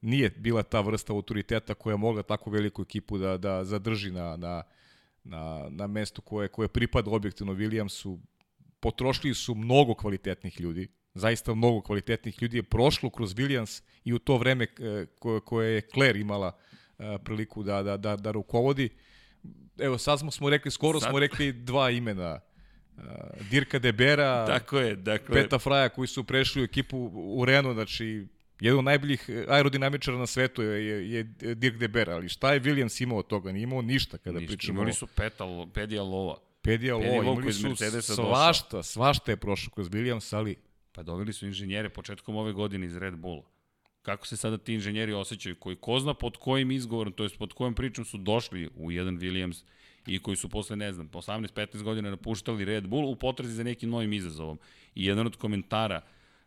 nije 0.00 0.30
bila 0.30 0.62
ta 0.62 0.80
vrsta 0.80 1.12
autoriteta 1.12 1.74
koja 1.74 1.92
je 1.92 1.98
mogla 1.98 2.22
tako 2.22 2.50
veliku 2.50 2.82
ekipu 2.82 3.18
da, 3.18 3.36
da 3.38 3.64
zadrži 3.64 4.10
na, 4.10 4.36
na, 4.36 4.62
na, 5.24 5.66
na 5.70 5.86
mestu 5.86 6.22
koje, 6.22 6.48
koje 6.48 6.68
pripada 6.68 7.10
objektivno 7.10 7.54
Williamsu. 7.54 8.18
Potrošili 8.80 9.34
su 9.34 9.54
mnogo 9.54 9.94
kvalitetnih 9.94 10.60
ljudi, 10.60 10.88
zaista 11.14 11.54
mnogo 11.54 11.80
kvalitetnih 11.80 12.42
ljudi 12.42 12.56
je 12.56 12.62
prošlo 12.62 13.10
kroz 13.10 13.34
Williams 13.34 13.82
i 14.04 14.12
u 14.12 14.18
to 14.18 14.36
vreme 14.36 14.64
e, 14.64 15.06
koje, 15.44 15.74
je 15.74 15.80
Claire 15.94 16.20
imala 16.20 16.58
priliku 17.24 17.62
da, 17.62 17.82
da, 17.82 17.96
da, 17.96 18.16
da 18.16 18.30
rukovodi. 18.30 18.88
Evo, 19.78 19.98
sad 19.98 20.20
smo, 20.20 20.30
smo 20.30 20.50
rekli, 20.50 20.70
skoro 20.70 21.00
Sad- 21.00 21.10
smo 21.10 21.18
rekli 21.18 21.52
dva 21.52 21.90
imena. 21.90 22.40
Uh, 22.96 23.02
Dirka 23.50 23.78
Debera, 23.78 24.46
Tako 24.46 24.78
je, 24.78 24.96
dakle... 24.96 25.42
Peta 25.42 25.58
Fraja 25.58 25.88
koji 25.88 26.08
su 26.08 26.24
prešli 26.24 26.62
u 26.62 26.64
ekipu 26.64 27.10
u 27.14 27.44
Renault, 27.44 27.74
znači 27.74 28.26
jedan 28.60 28.78
od 28.78 28.84
najboljih 28.84 29.30
aerodinamičara 29.48 30.18
na 30.18 30.26
svetu 30.26 30.62
je, 30.62 31.08
je, 31.10 31.10
je 31.10 31.54
Dirk 31.54 31.76
Deber, 31.76 32.10
ali 32.10 32.28
šta 32.28 32.52
je 32.52 32.60
Williams 32.60 33.02
imao 33.02 33.18
od 33.18 33.26
toga? 33.26 33.52
Nije 33.52 33.62
imao 33.62 33.82
ništa 33.82 34.18
kada 34.18 34.38
Ništa, 34.38 34.50
pričamo 34.50 34.80
Imali 34.80 34.92
su 34.92 35.06
Petal, 35.06 35.66
Pedija 35.74 36.02
Lova. 36.02 36.36
Pedija 36.62 36.96
Pedi 36.98 37.08
Lo, 37.08 37.22
Volko 37.22 37.40
imali 37.40 37.52
su 37.52 38.14
svašta, 38.14 38.82
svašta 38.82 39.32
je 39.32 39.36
prošlo 39.36 39.72
kroz 39.74 39.88
Williams, 39.88 40.36
ali 40.36 40.56
Pa 40.94 41.02
doveli 41.02 41.32
su 41.32 41.46
inženjere 41.46 41.88
početkom 41.88 42.36
ove 42.36 42.52
godine 42.52 42.86
iz 42.86 42.96
Red 42.96 43.14
Bulla. 43.14 43.42
Kako 44.04 44.26
se 44.26 44.36
sada 44.36 44.58
ti 44.58 44.74
inženjeri 44.74 45.12
osjećaju, 45.12 45.56
koji 45.56 45.76
ko 45.76 46.00
zna 46.00 46.14
pod 46.14 46.36
kojim 46.36 46.70
izgovorom, 46.70 47.12
to 47.12 47.22
jest 47.22 47.38
pod 47.38 47.52
kojom 47.52 47.74
pričom 47.74 48.04
su 48.04 48.18
došli 48.18 48.70
u 48.76 48.92
jedan 48.92 49.18
Williams 49.18 49.64
i 50.06 50.18
koji 50.18 50.36
su 50.36 50.48
posle, 50.48 50.76
ne 50.76 50.92
znam, 50.92 51.08
18-15 51.08 51.82
godina 51.82 52.10
napuštali 52.10 52.64
Red 52.64 52.86
Bull 52.86 53.08
u 53.08 53.16
potrazi 53.16 53.52
za 53.52 53.62
nekim 53.62 53.90
novim 53.90 54.12
izazovom. 54.12 54.58
I 54.94 55.06
jedan 55.06 55.26
od 55.26 55.36
komentara 55.36 56.00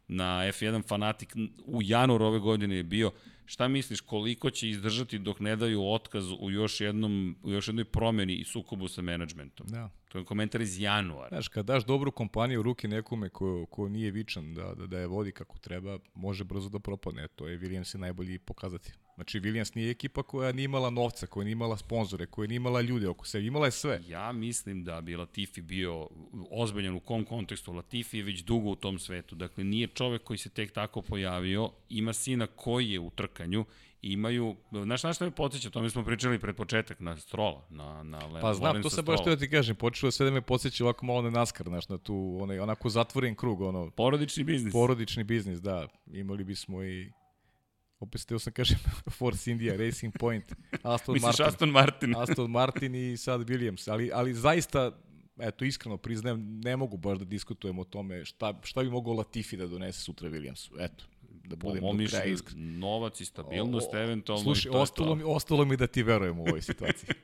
na 0.08 0.26
F1 0.26 0.88
Fanatic 0.88 1.30
u 1.66 1.82
januaru 1.84 2.26
ove 2.26 2.40
godine 2.40 2.76
je 2.76 2.84
bio 2.84 3.12
šta 3.48 3.68
misliš 3.68 4.02
koliko 4.02 4.50
će 4.50 4.70
izdržati 4.70 5.20
dok 5.20 5.40
ne 5.40 5.56
daju 5.56 5.84
otkaz 5.84 6.32
u 6.40 6.52
još 6.52 6.82
jednom 6.82 7.36
u 7.44 7.52
još 7.52 7.68
jednoj 7.68 7.86
promeni 7.86 8.36
i 8.36 8.44
sukobu 8.44 8.88
sa 8.88 9.02
menadžmentom. 9.02 9.68
da. 9.68 9.90
To 10.10 10.18
je 10.18 10.26
komentar 10.26 10.62
iz 10.62 10.80
januara. 10.80 11.30
Znaš, 11.30 11.48
kad 11.48 11.66
daš 11.66 11.86
dobru 11.86 12.12
kompaniju 12.12 12.60
u 12.60 12.64
ruke 12.64 12.88
nekome 12.88 13.30
ko, 13.30 13.66
ko 13.66 13.90
nije 13.90 14.12
vičan 14.12 14.54
da, 14.54 14.74
da, 14.76 14.88
da 14.88 15.00
je 15.00 15.08
vodi 15.08 15.32
kako 15.32 15.58
treba, 15.58 16.00
može 16.16 16.44
brzo 16.44 16.70
da 16.70 16.80
propadne. 16.80 17.28
To 17.28 17.48
je 17.48 17.60
Williams 17.60 17.96
je 17.96 18.00
najbolji 18.00 18.40
pokazati. 18.40 18.94
Znači, 19.18 19.40
Williams 19.40 19.76
nije 19.76 19.92
ekipa 19.92 20.24
koja 20.24 20.52
nije 20.52 20.66
imala 20.66 20.90
novca, 20.90 21.28
koja 21.28 21.44
nije 21.44 21.52
imala 21.52 21.78
sponzore, 21.78 22.26
koja 22.26 22.48
nije 22.48 22.56
imala 22.56 22.82
ljude 22.82 23.08
oko 23.08 23.26
sebe. 23.26 23.46
Imala 23.46 23.66
je 23.66 23.72
sve. 23.72 24.02
Ja 24.08 24.32
mislim 24.32 24.84
da 24.84 25.02
bi 25.02 25.16
Latifi 25.16 25.62
bio 25.62 26.08
ozbiljan 26.52 26.96
u 26.96 27.00
kom 27.00 27.26
kontekstu. 27.26 27.74
Latifi 27.74 28.18
je 28.18 28.24
već 28.24 28.40
dugo 28.44 28.70
u 28.70 28.76
tom 28.76 29.00
svetu. 29.00 29.36
Dakle, 29.36 29.64
nije 29.64 29.88
čovek 29.88 30.24
koji 30.24 30.38
se 30.38 30.50
tek 30.50 30.72
tako 30.72 31.02
pojavio. 31.02 31.70
Ima 31.90 32.14
sina 32.14 32.48
koji 32.48 32.92
je 32.92 33.00
u 33.00 33.10
trkanju. 33.10 33.66
Imaju, 34.02 34.56
znaš 34.84 35.04
na 35.04 35.14
šta 35.14 35.26
me 35.26 35.32
podsjeća? 35.32 35.68
O 35.68 35.72
tome 35.72 35.90
smo 35.90 36.04
pričali 36.04 36.40
pred 36.40 36.56
početak, 36.56 37.00
na 37.00 37.18
Strola. 37.18 37.66
Na, 37.70 38.04
na 38.04 38.26
Le, 38.28 38.42
Pa 38.42 38.54
znam, 38.54 38.82
to 38.84 38.90
sam 38.90 39.06
baš 39.06 39.20
Strolla. 39.20 39.24
teo 39.38 39.48
ti 39.48 39.50
kažem, 39.52 39.76
počelo 39.76 40.12
sve 40.12 40.26
da 40.26 40.32
me 40.32 40.42
podsjeća 40.42 40.84
ovako 40.84 41.06
malo 41.06 41.22
na 41.22 41.30
NASCAR, 41.30 41.68
znaš, 41.68 41.90
na 41.90 41.98
tu, 41.98 42.38
onaj, 42.42 42.60
onako 42.60 42.90
zatvoren 42.90 43.36
krug, 43.36 43.62
ono, 43.62 43.90
Porodični 43.90 44.44
biznis. 44.44 44.72
porodični 44.74 45.24
biznis, 45.24 45.60
da, 45.60 45.88
imali 46.14 46.44
bismo 46.44 46.84
i, 46.84 47.12
opet 48.00 48.22
steo 48.22 48.40
sam 48.40 48.54
kažem, 48.54 48.78
Force 49.18 49.52
India, 49.52 49.78
Racing 49.78 50.14
Point, 50.20 50.54
Aston 50.84 51.14
Misliš 51.14 51.24
Martin, 51.24 51.46
Aston 51.46 51.70
Martin? 51.72 52.16
Aston 52.22 52.52
Martin 52.52 52.96
i 52.96 53.18
sad 53.18 53.42
Williams, 53.50 53.92
ali, 53.92 54.12
ali 54.14 54.34
zaista, 54.34 54.92
eto, 55.40 55.66
iskreno 55.66 55.98
priznajem, 55.98 56.60
ne 56.64 56.78
mogu 56.78 56.98
baš 56.98 57.18
da 57.18 57.26
diskutujem 57.26 57.80
o 57.80 57.84
tome 57.84 58.26
šta, 58.26 58.54
šta 58.64 58.84
bi 58.84 58.90
mogao 58.90 59.14
Latifi 59.14 59.58
da 59.58 59.68
donese 59.68 60.00
sutra 60.00 60.30
Williamsu, 60.30 60.72
eto, 60.80 61.06
da 61.48 61.56
Po 61.56 61.68
budem 61.68 61.84
mom 61.84 61.98
do 61.98 62.06
kraja 62.08 62.26
iskren. 62.26 62.80
novac 62.80 63.22
i 63.22 63.26
stabilnost, 63.26 63.94
O, 63.94 63.98
eventualno. 63.98 64.44
Slušaj, 64.44 64.70
i 64.70 64.72
to 64.72 64.80
ostalo, 64.80 65.08
to. 65.08 65.16
mi, 65.16 65.24
ostalo 65.26 65.66
mi 65.66 65.78
da 65.78 65.88
ti 65.88 66.04
verujem 66.04 66.40
u 66.40 66.44
ovoj 66.44 66.62
situaciji. 66.64 67.10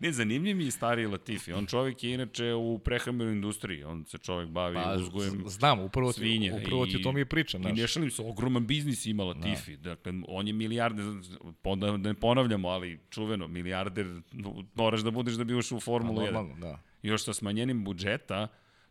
Ne, 0.00 0.12
zanimljiv 0.12 0.56
mi 0.56 0.64
je 0.64 0.70
stariji 0.70 1.06
Latifi. 1.06 1.52
On 1.52 1.66
čovjek 1.66 2.04
je 2.04 2.14
inače 2.14 2.54
u 2.54 2.78
prehrambenoj 2.78 3.32
industriji. 3.32 3.84
On 3.84 4.04
se 4.04 4.18
čovjek 4.18 4.48
bavi 4.48 4.74
Pa, 4.74 4.94
uzgojem 4.94 5.44
znam, 5.46 5.80
upravo 5.80 6.12
ti, 6.12 6.18
svinja. 6.18 6.54
upravo 6.56 6.86
ti 6.86 6.96
o 6.96 7.02
tome 7.02 7.20
i 7.20 7.24
pričam. 7.24 7.62
I 7.62 7.72
ne 7.72 7.86
šalim 7.86 8.10
se, 8.10 8.22
ogroman 8.22 8.66
biznis 8.66 9.06
ima 9.06 9.24
Latifi. 9.24 9.76
Da. 9.76 9.90
Dakle, 9.90 10.12
on 10.28 10.46
je 10.46 10.52
milijarder, 10.52 11.04
da 11.76 11.96
ne 11.98 12.14
ponavljamo, 12.14 12.68
ali 12.68 13.00
čuveno, 13.10 13.48
milijarder, 13.48 14.20
moraš 14.74 15.00
da 15.00 15.10
budeš 15.10 15.34
da 15.34 15.44
bi 15.44 15.54
ušao 15.54 15.76
u 15.76 15.80
Pa, 15.80 15.84
Formulu 15.84 16.18
1. 16.18 16.24
normalno, 16.24 16.56
da. 16.56 16.78
Još 17.02 17.24
sa 17.24 17.32
smanjenim 17.32 17.84
budžeta, 17.84 18.48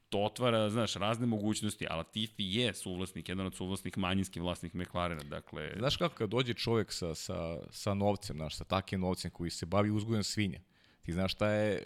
to 0.09 0.19
otvara, 0.19 0.69
znaš, 0.69 0.93
razne 0.93 1.27
mogućnosti, 1.27 1.87
a 1.89 1.95
Latifi 1.95 2.43
je 2.43 2.73
suvlasnik, 2.73 3.29
jedan 3.29 3.45
od 3.45 3.55
suvlasnik 3.55 3.97
manjinski 3.97 4.39
vlasnik 4.39 4.73
McLarena, 4.73 5.23
dakle... 5.23 5.73
Znaš 5.77 5.97
kako 5.97 6.15
kad 6.15 6.29
dođe 6.29 6.53
čovjek 6.53 6.91
sa, 6.93 7.15
sa, 7.15 7.57
sa 7.69 7.93
novcem, 7.93 8.35
znaš, 8.35 8.55
sa 8.55 8.63
takim 8.63 8.99
novcem 8.99 9.31
koji 9.31 9.49
se 9.49 9.65
bavi 9.65 9.91
uzgojem 9.91 10.23
svinja, 10.23 10.59
ti 11.01 11.13
znaš 11.13 11.31
šta 11.31 11.49
je 11.49 11.75
e, 11.75 11.83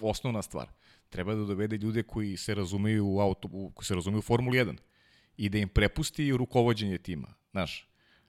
osnovna 0.00 0.42
stvar. 0.42 0.68
Treba 1.08 1.34
da 1.34 1.44
dovede 1.44 1.76
ljude 1.76 2.02
koji 2.02 2.36
se 2.36 2.54
razumeju 2.54 3.06
u 3.06 3.20
auto, 3.20 3.48
u, 3.52 3.70
koji 3.70 3.86
se 3.86 3.94
razumeju 3.94 4.18
u 4.18 4.22
Formuli 4.22 4.58
1 4.58 4.76
i 5.36 5.48
da 5.48 5.58
im 5.58 5.68
prepusti 5.68 6.32
rukovođenje 6.32 6.98
tima, 6.98 7.34
znaš. 7.50 7.88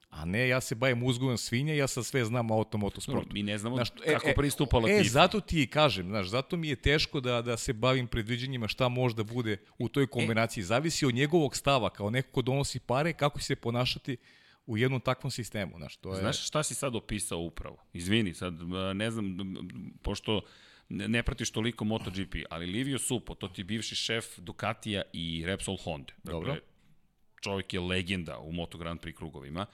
A 0.10 0.26
ne, 0.26 0.48
ja 0.48 0.62
se 0.62 0.76
bavim 0.76 1.04
uzgojem 1.04 1.38
svinja, 1.38 1.74
ja 1.74 1.88
sad 1.88 2.06
sve 2.06 2.26
znam 2.26 2.52
o 2.52 2.54
automotosportu. 2.54 3.34
Mi 3.34 3.44
ne 3.44 3.58
znamo 3.58 3.76
Znaš, 3.76 3.90
kako 3.90 4.30
pristupa 4.36 4.78
Latifi. 4.78 5.08
E, 5.08 5.10
zato 5.10 5.40
ti 5.40 5.68
kažem, 5.68 6.08
znaš, 6.08 6.28
zato 6.28 6.58
mi 6.58 6.68
je 6.68 6.76
teško 6.76 7.20
da, 7.20 7.42
da 7.42 7.58
se 7.58 7.74
bavim 7.74 8.08
predviđenjima 8.08 8.68
šta 8.68 8.88
može 8.90 9.16
da 9.16 9.24
bude 9.24 9.58
u 9.78 9.90
toj 9.90 10.08
kombinaciji. 10.08 10.64
Zavisi 10.64 11.06
od 11.06 11.14
njegovog 11.14 11.56
stava, 11.56 11.90
kao 11.90 12.10
neko 12.10 12.32
ko 12.32 12.42
donosi 12.42 12.80
pare, 12.80 13.14
kako 13.14 13.40
će 13.40 13.46
se 13.46 13.56
ponašati 13.56 14.18
u 14.66 14.78
jednom 14.78 15.02
takvom 15.02 15.32
sistemu. 15.32 15.74
Znaš, 15.78 15.98
to 15.98 16.14
je... 16.14 16.20
Znaš 16.20 16.48
šta 16.48 16.64
si 16.64 16.76
sad 16.76 16.96
opisao 16.96 17.40
upravo? 17.40 17.78
Izvini, 17.94 18.34
sad 18.34 18.54
a, 18.74 18.94
ne 18.94 19.12
znam, 19.12 19.38
pošto 20.02 20.42
ne 20.90 21.24
pratiš 21.24 21.52
toliko 21.52 21.86
MotoGP, 21.86 22.36
ali 22.50 22.66
Livio 22.66 23.00
Supo, 23.00 23.36
to 23.36 23.48
ti 23.48 23.64
bivši 23.64 23.96
šef 23.96 24.26
Ducatija 24.40 25.02
i 25.14 25.44
Repsol 25.46 25.78
Honda. 25.78 26.14
Dakle, 26.24 26.40
Dobro. 26.40 26.56
čovjek 27.42 27.74
je 27.74 27.80
legenda 27.80 28.40
u 28.40 28.52
Moto 28.52 28.78
Grand 28.78 29.00
Prix 29.00 29.14
krugovima. 29.14 29.66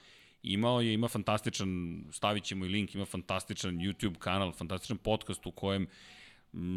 Imao 0.44 0.80
je, 0.80 0.94
ima 0.94 1.08
fantastičan, 1.08 2.02
stavit 2.12 2.44
ćemo 2.44 2.64
i 2.64 2.68
link, 2.68 2.94
ima 2.94 3.04
fantastičan 3.04 3.78
YouTube 3.78 4.18
kanal, 4.18 4.52
fantastičan 4.52 4.98
podcast 4.98 5.46
u 5.46 5.50
kojem 5.50 5.86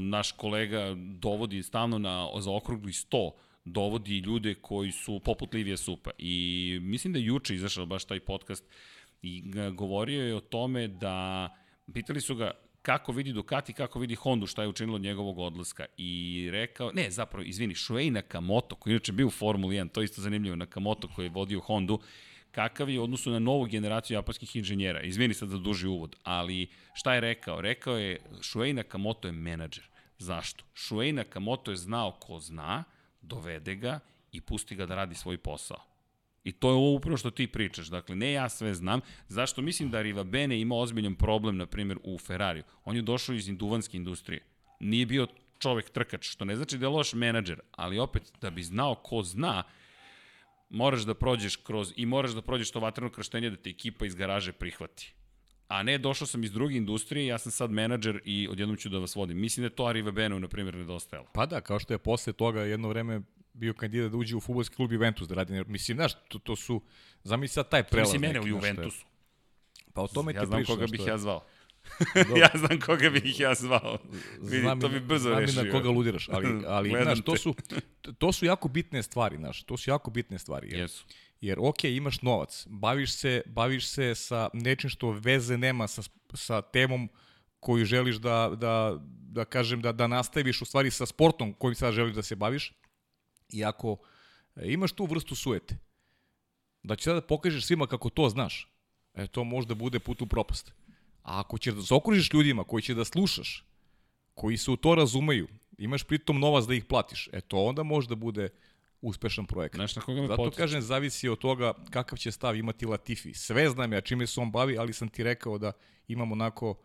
naš 0.09 0.31
kolega 0.31 0.95
dovodi 0.97 1.63
stalno 1.63 1.99
na, 1.99 2.29
za 2.39 2.51
okrugli 2.51 2.91
100 2.91 3.31
dovodi 3.65 4.17
ljude 4.17 4.55
koji 4.55 4.91
su 4.91 5.19
poput 5.19 5.53
Livija 5.53 5.77
Supa. 5.77 6.11
I 6.17 6.79
mislim 6.81 7.13
da 7.13 7.19
je 7.19 7.25
juče 7.25 7.55
izašao 7.55 7.85
baš 7.85 8.05
taj 8.05 8.19
podcast 8.19 8.63
i 9.21 9.43
govorio 9.73 10.23
je 10.23 10.35
o 10.35 10.39
tome 10.39 10.87
da 10.87 11.49
pitali 11.93 12.21
su 12.21 12.35
ga 12.35 12.51
kako 12.81 13.11
vidi 13.11 13.33
Ducati, 13.33 13.73
kako 13.73 13.99
vidi 13.99 14.15
Hondu, 14.15 14.47
šta 14.47 14.61
je 14.61 14.67
učinilo 14.67 14.97
njegovog 14.97 15.39
odlaska. 15.39 15.85
I 15.97 16.47
rekao, 16.51 16.91
ne, 16.91 17.11
zapravo, 17.11 17.43
izvini, 17.43 17.75
Shuei 17.75 18.11
Nakamoto, 18.11 18.75
koji 18.75 18.91
inače 18.91 19.11
bio 19.11 19.27
u 19.27 19.29
Formuli 19.29 19.75
1, 19.75 19.89
to 19.91 20.01
je 20.01 20.05
isto 20.05 20.21
zanimljivo, 20.21 20.55
Nakamoto 20.55 21.07
koji 21.07 21.25
je 21.25 21.29
vodio 21.29 21.59
Hondu, 21.59 21.99
kakav 22.57 22.89
je 22.89 22.99
u 22.99 23.03
odnosu 23.03 23.31
na 23.31 23.39
novu 23.39 23.65
generaciju 23.65 24.15
japanskih 24.15 24.55
inženjera. 24.55 25.01
Izvini 25.01 25.33
sad 25.33 25.49
za 25.49 25.57
duži 25.57 25.87
uvod, 25.87 26.15
ali 26.23 26.67
šta 26.93 27.13
je 27.13 27.21
rekao? 27.21 27.61
Rekao 27.61 27.97
je 27.97 28.19
Shuei 28.41 28.73
Nakamoto 28.73 29.27
je 29.27 29.31
menadžer. 29.31 29.83
Zašto? 30.17 30.63
Shuei 30.75 31.11
Nakamoto 31.11 31.71
je 31.71 31.77
znao 31.77 32.11
ko 32.11 32.39
zna, 32.39 32.83
dovede 33.21 33.75
ga 33.75 33.99
i 34.31 34.41
pusti 34.41 34.75
ga 34.75 34.85
da 34.85 34.95
radi 34.95 35.15
svoj 35.15 35.37
posao. 35.37 35.77
I 36.43 36.51
to 36.51 36.69
je 36.69 36.73
ovo 36.73 36.95
upravo 36.95 37.17
što 37.17 37.31
ti 37.31 37.47
pričaš. 37.47 37.87
Dakle, 37.87 38.15
ne 38.15 38.31
ja 38.31 38.49
sve 38.49 38.73
znam. 38.73 39.01
Zašto 39.27 39.61
mislim 39.61 39.91
da 39.91 40.01
Riva 40.01 40.23
Bene 40.23 40.59
ima 40.61 40.75
ozbiljan 40.75 41.15
problem, 41.15 41.57
na 41.57 41.65
primjer, 41.65 41.99
u 42.03 42.17
Ferrariju? 42.17 42.63
On 42.85 42.95
je 42.95 43.01
došao 43.01 43.35
iz 43.35 43.47
duvanske 43.47 43.97
industrije. 43.97 44.41
Nije 44.79 45.05
bio 45.05 45.27
čovek 45.59 45.89
trkač, 45.89 46.29
što 46.29 46.45
ne 46.45 46.55
znači 46.55 46.77
da 46.77 46.85
je 46.85 46.89
loš 46.89 47.13
menadžer, 47.13 47.59
ali 47.71 47.99
opet, 47.99 48.33
da 48.41 48.49
bi 48.49 48.63
znao 48.63 48.95
ko 48.95 49.23
zna, 49.23 49.63
moraš 50.69 51.01
da 51.01 51.13
prođeš 51.13 51.55
kroz, 51.55 51.93
i 51.95 52.05
moraš 52.05 52.31
da 52.31 52.41
prođeš 52.41 52.71
to 52.71 52.79
vatreno 52.79 53.09
krštenje 53.09 53.49
da 53.49 53.55
te 53.55 53.69
ekipa 53.69 54.05
iz 54.05 54.15
garaže 54.15 54.51
prihvati. 54.51 55.13
A 55.67 55.83
ne, 55.83 55.97
došao 55.97 56.27
sam 56.27 56.43
iz 56.43 56.51
druge 56.51 56.75
industrije, 56.75 57.25
ja 57.25 57.37
sam 57.37 57.51
sad 57.51 57.71
menadžer 57.71 58.21
i 58.25 58.47
odjednom 58.51 58.77
ću 58.77 58.89
da 58.89 58.99
vas 58.99 59.15
vodim. 59.15 59.39
Mislim 59.39 59.61
da 59.61 59.65
je 59.65 59.75
to 59.75 59.85
Arriva 59.85 60.11
Benu, 60.11 60.39
na 60.39 60.47
primjer, 60.47 60.75
nedostajalo. 60.75 61.27
Pa 61.33 61.45
da, 61.45 61.61
kao 61.61 61.79
što 61.79 61.93
je 61.93 61.97
posle 61.97 62.33
toga 62.33 62.61
jedno 62.61 62.89
vreme 62.89 63.21
bio 63.53 63.73
kandidat 63.73 64.11
da 64.11 64.17
uđe 64.17 64.35
u 64.35 64.39
futbolski 64.39 64.75
klub 64.75 64.91
Juventus 64.91 65.27
da 65.27 65.35
radi. 65.35 65.63
Mislim, 65.67 65.97
znaš, 65.97 66.13
to, 66.27 66.39
to 66.39 66.55
su, 66.55 66.81
zamisli 67.23 67.53
sad 67.53 67.69
taj 67.69 67.83
prelaz. 67.83 68.13
Mislim, 68.13 68.21
mene 68.21 68.41
u 68.41 68.47
Juventusu. 68.47 69.05
Pa 69.93 70.01
o 70.01 70.07
tome 70.07 70.33
ja 70.33 70.39
ti 70.39 70.47
znam 70.47 70.59
pričam. 70.59 70.75
koga 70.75 70.87
bih 70.91 71.01
ja 71.07 71.17
zvao. 71.17 71.45
ja 72.41 72.49
znam 72.55 72.79
koga 72.79 73.09
bih 73.09 73.39
ja 73.39 73.55
zvao. 73.55 73.97
Vidi, 74.41 74.59
znam 74.59 74.81
to 74.81 74.89
bi 74.89 74.99
brzo 74.99 75.29
znam 75.29 75.39
rešio. 75.39 75.53
Znam 75.53 75.65
na 75.65 75.71
koga 75.71 75.89
ludiraš, 75.89 76.29
ali, 76.29 76.47
ali 76.67 76.89
znaš, 76.89 77.21
to 77.21 77.37
su, 77.37 77.55
to 78.17 78.31
su 78.31 78.45
jako 78.45 78.67
bitne 78.67 79.03
stvari, 79.03 79.37
znaš, 79.37 79.63
to 79.63 79.77
su 79.77 79.89
jako 79.89 80.11
bitne 80.11 80.39
stvari. 80.39 80.67
Jer, 80.71 80.79
Jesu. 80.79 81.05
jer 81.41 81.57
ok, 81.61 81.83
imaš 81.83 82.21
novac, 82.21 82.67
baviš 82.69 83.13
se, 83.13 83.41
baviš 83.45 83.87
se 83.87 84.15
sa 84.15 84.49
nečim 84.53 84.89
što 84.89 85.11
veze 85.11 85.57
nema 85.57 85.87
sa, 85.87 86.01
sa 86.33 86.61
temom 86.61 87.09
koju 87.59 87.85
želiš 87.85 88.15
da, 88.15 88.51
da, 88.57 88.97
da 89.31 89.45
kažem, 89.45 89.81
da, 89.81 89.91
da 89.91 90.07
nastaviš 90.07 90.61
u 90.61 90.65
stvari 90.65 90.91
sa 90.91 91.05
sportom 91.05 91.53
kojim 91.53 91.75
sad 91.75 91.93
želiš 91.93 92.15
da 92.15 92.21
se 92.21 92.35
baviš. 92.35 92.73
I 93.49 93.65
ako 93.65 93.97
e, 94.55 94.71
imaš 94.71 94.91
tu 94.91 95.05
vrstu 95.05 95.35
sujete, 95.35 95.77
da 96.83 96.95
će 96.95 97.03
sada 97.03 97.19
da 97.19 97.27
pokažeš 97.27 97.65
svima 97.65 97.87
kako 97.87 98.09
to 98.09 98.29
znaš, 98.29 98.71
e, 99.13 99.27
to 99.27 99.43
možda 99.43 99.75
bude 99.75 99.99
put 99.99 100.21
u 100.21 100.27
propast. 100.27 100.73
A 101.27 101.39
ako 101.39 101.57
ćeš 101.57 101.73
da 101.73 101.81
se 101.81 101.93
okružiš 101.93 102.33
ljudima 102.33 102.63
koji 102.63 102.81
će 102.81 102.93
da 102.93 103.05
slušaš, 103.05 103.65
koji 104.33 104.57
se 104.57 104.71
u 104.71 104.75
to 104.75 104.95
razumeju, 104.95 105.47
imaš 105.77 106.03
pritom 106.03 106.39
novac 106.39 106.65
da 106.65 106.73
ih 106.73 106.85
platiš, 106.85 107.29
e 107.33 107.41
to 107.41 107.57
onda 107.65 107.83
može 107.83 108.07
da 108.07 108.15
bude 108.15 108.49
uspešan 109.01 109.45
projekat. 109.45 109.77
Znaš 109.77 109.95
na 109.95 110.01
koga 110.01 110.21
me 110.21 110.27
Zato 110.27 110.37
podsjeća? 110.37 110.57
kažem, 110.57 110.81
zavisi 110.81 111.29
od 111.29 111.37
toga 111.39 111.73
kakav 111.89 112.17
će 112.17 112.31
stav 112.31 112.55
imati 112.55 112.85
Latifi. 112.85 113.33
Sve 113.33 113.69
znam 113.69 113.93
ja 113.93 114.01
čime 114.01 114.27
se 114.27 114.39
on 114.39 114.51
bavi, 114.51 114.77
ali 114.77 114.93
sam 114.93 115.09
ti 115.09 115.23
rekao 115.23 115.57
da 115.57 115.71
imam 116.07 116.31
onako 116.31 116.75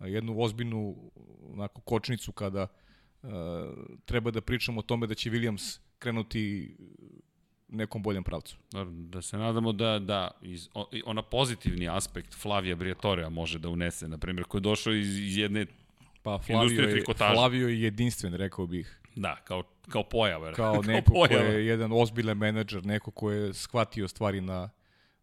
jednu 0.00 0.40
ozbiljnu 0.40 1.10
onako 1.52 1.80
kočnicu 1.80 2.32
kada 2.32 2.66
uh, 3.22 3.30
treba 4.04 4.30
da 4.30 4.40
pričamo 4.40 4.78
o 4.80 4.82
tome 4.82 5.06
da 5.06 5.14
će 5.14 5.30
Williams 5.30 5.78
krenuti 5.98 6.76
nekom 7.68 8.02
boljem 8.02 8.24
pravcu. 8.24 8.56
Da 8.90 9.22
se 9.22 9.38
nadamo 9.38 9.72
da, 9.72 9.98
da 9.98 10.30
iz, 10.42 10.68
ona 11.04 11.22
pozitivni 11.22 11.88
aspekt 11.88 12.34
Flavija 12.34 12.76
Briatorea 12.76 13.28
može 13.28 13.58
da 13.58 13.68
unese, 13.68 14.08
na 14.08 14.18
primjer, 14.18 14.44
koji 14.44 14.58
je 14.58 14.62
došao 14.62 14.92
iz, 14.92 15.18
iz 15.18 15.36
jedne, 15.36 15.66
Pa 16.22 16.38
Flavio 16.38 16.82
je, 16.82 16.90
trikotaža. 16.90 17.34
Flavio 17.34 17.68
je 17.68 17.82
jedinstven, 17.82 18.34
rekao 18.34 18.66
bih. 18.66 19.00
da, 19.16 19.36
kao, 19.44 19.62
kao 19.88 20.02
pojava. 20.02 20.52
Kao 20.52 20.82
neko 20.82 21.12
ko 21.28 21.34
je 21.34 21.66
jedan 21.66 21.92
ozbiljan 21.92 22.38
menadžer, 22.38 22.86
neko 22.86 23.10
ko 23.10 23.30
je 23.30 23.54
shvatio 23.54 24.08
stvari 24.08 24.40
na, 24.40 24.70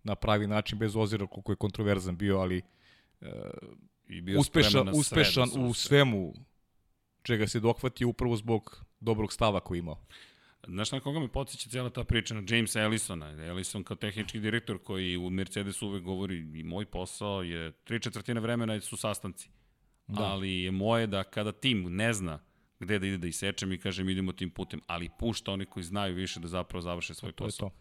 na 0.03 0.15
pravi 0.15 0.47
način, 0.47 0.79
bez 0.79 0.95
ozira 0.95 1.27
koliko 1.27 1.51
je 1.51 1.55
kontroverzan 1.55 2.17
bio, 2.17 2.39
ali 2.39 2.61
I 4.07 4.21
bio 4.21 4.39
uspešan, 4.39 4.89
uspešan 4.89 5.49
u 5.57 5.73
svemu 5.73 6.33
čega 7.21 7.47
se 7.47 7.59
dohvatio 7.59 8.09
upravo 8.09 8.35
zbog 8.35 8.85
dobrog 8.99 9.33
stava 9.33 9.59
koji 9.59 9.79
imao. 9.79 9.97
Znaš 10.67 10.91
na 10.91 10.99
koga 10.99 11.19
me 11.19 11.27
podsjeća 11.27 11.69
cijela 11.69 11.89
ta 11.89 12.03
priča? 12.03 12.33
Na 12.33 12.43
Jamesa 12.47 12.81
Ellisona. 12.81 13.29
Ellison 13.29 13.83
kao 13.83 13.97
tehnički 13.97 14.39
direktor 14.39 14.79
koji 14.79 15.17
u 15.17 15.29
Mercedesu 15.29 15.87
uvek 15.87 16.03
govori 16.03 16.37
i 16.53 16.63
moj 16.63 16.85
posao 16.85 17.43
je 17.43 17.71
tri 17.73 17.99
četvrtine 17.99 18.39
vremena 18.39 18.81
su 18.81 18.97
sastanci. 18.97 19.49
Da. 20.07 20.23
Ali 20.23 20.51
je 20.53 20.71
moje 20.71 21.07
da 21.07 21.23
kada 21.23 21.51
tim 21.51 21.83
ne 21.85 22.13
zna 22.13 22.39
gde 22.79 22.99
da 22.99 23.07
ide 23.07 23.17
da 23.17 23.27
isečem 23.27 23.71
i 23.71 23.77
kažem 23.77 24.09
idemo 24.09 24.31
tim 24.31 24.49
putem, 24.49 24.81
ali 24.87 25.09
pušta 25.19 25.51
oni 25.51 25.65
koji 25.65 25.83
znaju 25.83 26.15
više 26.15 26.39
da 26.39 26.47
zapravo 26.47 26.81
završe 26.81 27.13
svoj 27.13 27.31
To 27.31 27.43
posao. 27.43 27.69
to. 27.69 27.75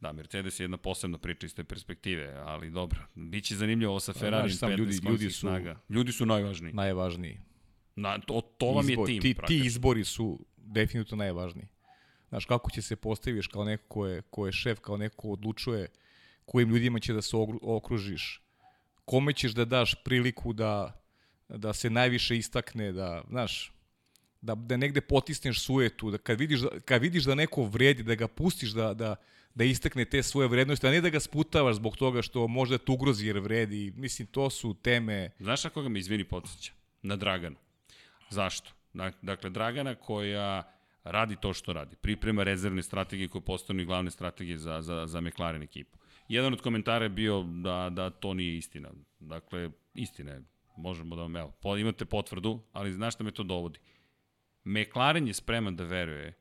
Da, 0.00 0.12
Mercedes 0.12 0.60
je 0.60 0.64
jedna 0.64 0.76
posebna 0.76 1.18
priča 1.18 1.46
iz 1.46 1.54
te 1.54 1.64
perspektive, 1.64 2.34
ali 2.36 2.70
dobro. 2.70 3.00
Biće 3.14 3.56
zanimljivo 3.56 3.90
ovo 3.90 4.00
sa 4.00 4.12
Ferrari 4.12 4.48
znaš 4.48 4.58
sam, 4.58 4.70
15 4.70 4.78
ljudi- 4.78 5.08
ljudi, 5.10 5.30
su- 5.30 5.38
snaga. 5.40 5.80
Ljudi 5.88 6.12
su 6.12 6.26
najvažniji. 6.26 6.72
Najvažniji. 6.72 7.40
Na, 7.96 8.18
to, 8.18 8.40
to 8.58 8.66
vam 8.66 8.84
Izbor- 8.84 9.00
je 9.00 9.06
tim. 9.06 9.22
ti, 9.22 9.28
ti 9.28 9.34
praktično. 9.34 9.66
izbori 9.66 10.04
su 10.04 10.46
definitivno 10.56 11.16
najvažniji. 11.16 11.66
Znaš, 12.34 12.44
kako 12.44 12.70
će 12.70 12.82
se 12.82 12.96
postaviš 12.96 13.46
kao 13.46 13.64
neko 13.64 13.84
ko 13.88 14.06
je, 14.06 14.22
ko 14.30 14.46
je 14.46 14.52
šef, 14.52 14.78
kao 14.80 14.96
neko 14.96 15.16
ko 15.16 15.28
odlučuje 15.28 15.88
kojim 16.44 16.70
ljudima 16.70 16.98
će 17.00 17.12
da 17.12 17.22
se 17.22 17.36
okružiš, 17.62 18.42
kome 19.04 19.32
ćeš 19.32 19.52
da 19.52 19.64
daš 19.64 19.94
priliku 20.04 20.52
da, 20.52 21.00
da 21.48 21.72
se 21.72 21.90
najviše 21.90 22.36
istakne, 22.36 22.92
da, 22.92 23.22
znaš, 23.28 23.72
da, 24.40 24.54
da 24.54 24.76
negde 24.76 25.00
potisneš 25.00 25.62
sujetu, 25.62 26.10
da 26.10 26.18
kad 26.18 26.40
vidiš 26.40 26.60
da, 26.60 26.80
kad 26.80 27.02
vidiš 27.02 27.24
da 27.24 27.34
neko 27.34 27.64
vredi, 27.64 28.02
da 28.02 28.14
ga 28.14 28.28
pustiš 28.28 28.70
da, 28.70 28.94
da, 28.94 29.16
da 29.54 29.64
istakne 29.64 30.04
te 30.04 30.22
svoje 30.22 30.48
vrednosti, 30.48 30.86
a 30.86 30.90
ne 30.90 31.00
da 31.00 31.08
ga 31.08 31.20
sputavaš 31.20 31.76
zbog 31.76 31.96
toga 31.96 32.22
što 32.22 32.48
možda 32.48 32.78
te 32.78 32.92
ugrozi 32.92 33.26
jer 33.26 33.38
vredi. 33.38 33.92
Mislim, 33.96 34.26
to 34.26 34.50
su 34.50 34.74
teme... 34.74 35.30
Znaš 35.38 35.64
na 35.64 35.70
koga 35.70 35.88
me 35.88 35.98
izvini 35.98 36.24
podsjeća? 36.24 36.72
Na 37.02 37.16
Dragana. 37.16 37.56
Zašto? 38.30 38.70
Dak- 38.94 39.22
Dakle, 39.22 39.50
Dragana 39.50 39.94
koja 39.94 40.73
radi 41.04 41.36
to 41.36 41.52
što 41.52 41.72
radi. 41.72 41.96
Priprema 41.96 42.42
rezervne 42.42 42.82
strategije 42.82 43.28
koje 43.28 43.42
i 43.82 43.84
glavne 43.84 44.10
strategije 44.10 44.58
za, 44.58 44.82
za, 44.82 45.06
za 45.06 45.20
McLaren 45.20 45.62
ekipu. 45.62 45.98
Jedan 46.28 46.52
od 46.52 46.60
komentara 46.60 47.04
je 47.04 47.08
bio 47.08 47.42
da, 47.42 47.90
da 47.92 48.10
to 48.10 48.34
nije 48.34 48.56
istina. 48.56 48.90
Dakle, 49.20 49.70
istina 49.94 50.32
je. 50.32 50.42
Možemo 50.76 51.16
da 51.16 51.22
vam, 51.22 51.36
evo, 51.36 51.52
imate 51.78 52.04
potvrdu, 52.04 52.60
ali 52.72 52.92
znaš 52.92 53.14
šta 53.14 53.24
me 53.24 53.30
to 53.30 53.42
dovodi? 53.42 53.78
McLaren 54.64 55.26
je 55.26 55.34
spreman 55.34 55.76
da 55.76 55.84
veruje 55.84 56.34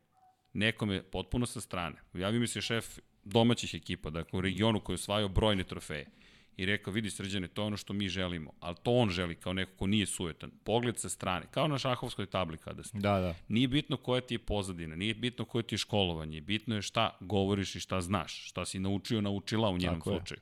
nekome 0.54 1.04
potpuno 1.04 1.46
sa 1.46 1.62
strane. 1.62 1.96
Javio 2.14 2.40
mi 2.40 2.48
se 2.48 2.62
šef 2.62 3.00
domaćih 3.24 3.74
ekipa, 3.74 4.10
dakle 4.10 4.38
u 4.40 4.42
regionu 4.42 4.80
koji 4.80 4.94
je 4.94 5.02
osvajao 5.02 5.30
brojne 5.30 5.64
trofeje. 5.64 6.08
I 6.58 6.66
rekao, 6.66 6.94
vidi 6.94 7.10
srđane, 7.10 7.48
to 7.48 7.62
je 7.62 7.66
ono 7.66 7.78
što 7.78 7.94
mi 7.94 8.08
želimo, 8.08 8.52
ali 8.60 8.76
to 8.84 8.92
on 8.92 9.10
želi 9.10 9.36
kao 9.36 9.54
neko 9.54 9.72
ko 9.78 9.88
nije 9.88 10.06
sujetan. 10.06 10.52
Pogled 10.64 10.98
sa 10.98 11.10
strane, 11.10 11.46
kao 11.52 11.68
na 11.68 11.78
šahovskoj 11.78 12.26
tabli 12.26 12.58
kada 12.58 12.84
ste. 12.84 12.98
Da, 12.98 13.20
da. 13.20 13.36
Nije 13.48 13.68
bitno 13.68 13.98
koja 13.98 14.22
ti 14.22 14.34
je 14.34 14.40
pozadina, 14.40 14.96
nije 14.96 15.14
bitno 15.14 15.46
koje 15.46 15.64
ti 15.64 15.76
je 15.76 15.80
školovanje, 15.80 16.42
bitno 16.42 16.76
je 16.76 16.82
šta 16.82 17.18
govoriš 17.20 17.76
i 17.76 17.80
šta 17.80 18.02
znaš, 18.02 18.50
šta 18.50 18.66
si 18.66 18.80
naučio, 18.80 19.22
naučila 19.22 19.70
u 19.70 19.78
njenom 19.78 20.00
Tako 20.00 20.12
je. 20.12 20.18
slučaju. 20.18 20.42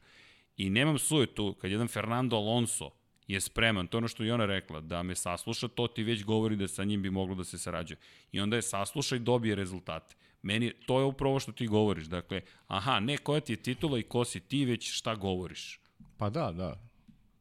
I 0.58 0.70
nemam 0.70 1.00
sujetu, 1.00 1.56
kad 1.62 1.72
jedan 1.72 1.88
Fernando 1.88 2.36
Alonso 2.36 2.90
je 3.28 3.42
spreman, 3.42 3.88
to 3.88 3.98
je 3.98 4.00
ono 4.00 4.08
što 4.08 4.24
je 4.24 4.34
ona 4.34 4.46
rekla, 4.46 4.82
da 4.82 5.04
me 5.04 5.16
sasluša, 5.16 5.68
to 5.68 5.88
ti 5.88 6.04
već 6.04 6.24
govori 6.24 6.56
da 6.56 6.68
sa 6.68 6.84
njim 6.84 7.02
bi 7.02 7.10
moglo 7.10 7.36
da 7.36 7.44
se 7.44 7.58
sarađuje. 7.58 7.98
I 8.32 8.40
onda 8.40 8.56
je 8.56 8.62
sasluša 8.62 9.16
i 9.16 9.20
dobije 9.20 9.56
rezultate. 9.56 10.16
Meni, 10.42 10.72
to 10.86 11.00
je 11.00 11.06
upravo 11.06 11.40
što 11.40 11.52
ti 11.52 11.68
govoriš. 11.68 12.06
Dakle, 12.06 12.42
aha, 12.68 13.00
ne 13.00 13.18
koja 13.18 13.42
ti 13.42 13.54
je 13.54 13.64
titula 13.64 14.00
i 14.00 14.04
ko 14.04 14.26
si 14.26 14.40
ti, 14.40 14.66
već 14.66 14.92
šta 14.92 15.16
govoriš. 15.16 15.81
Pa 16.22 16.30
da, 16.30 16.52
da. 16.52 16.76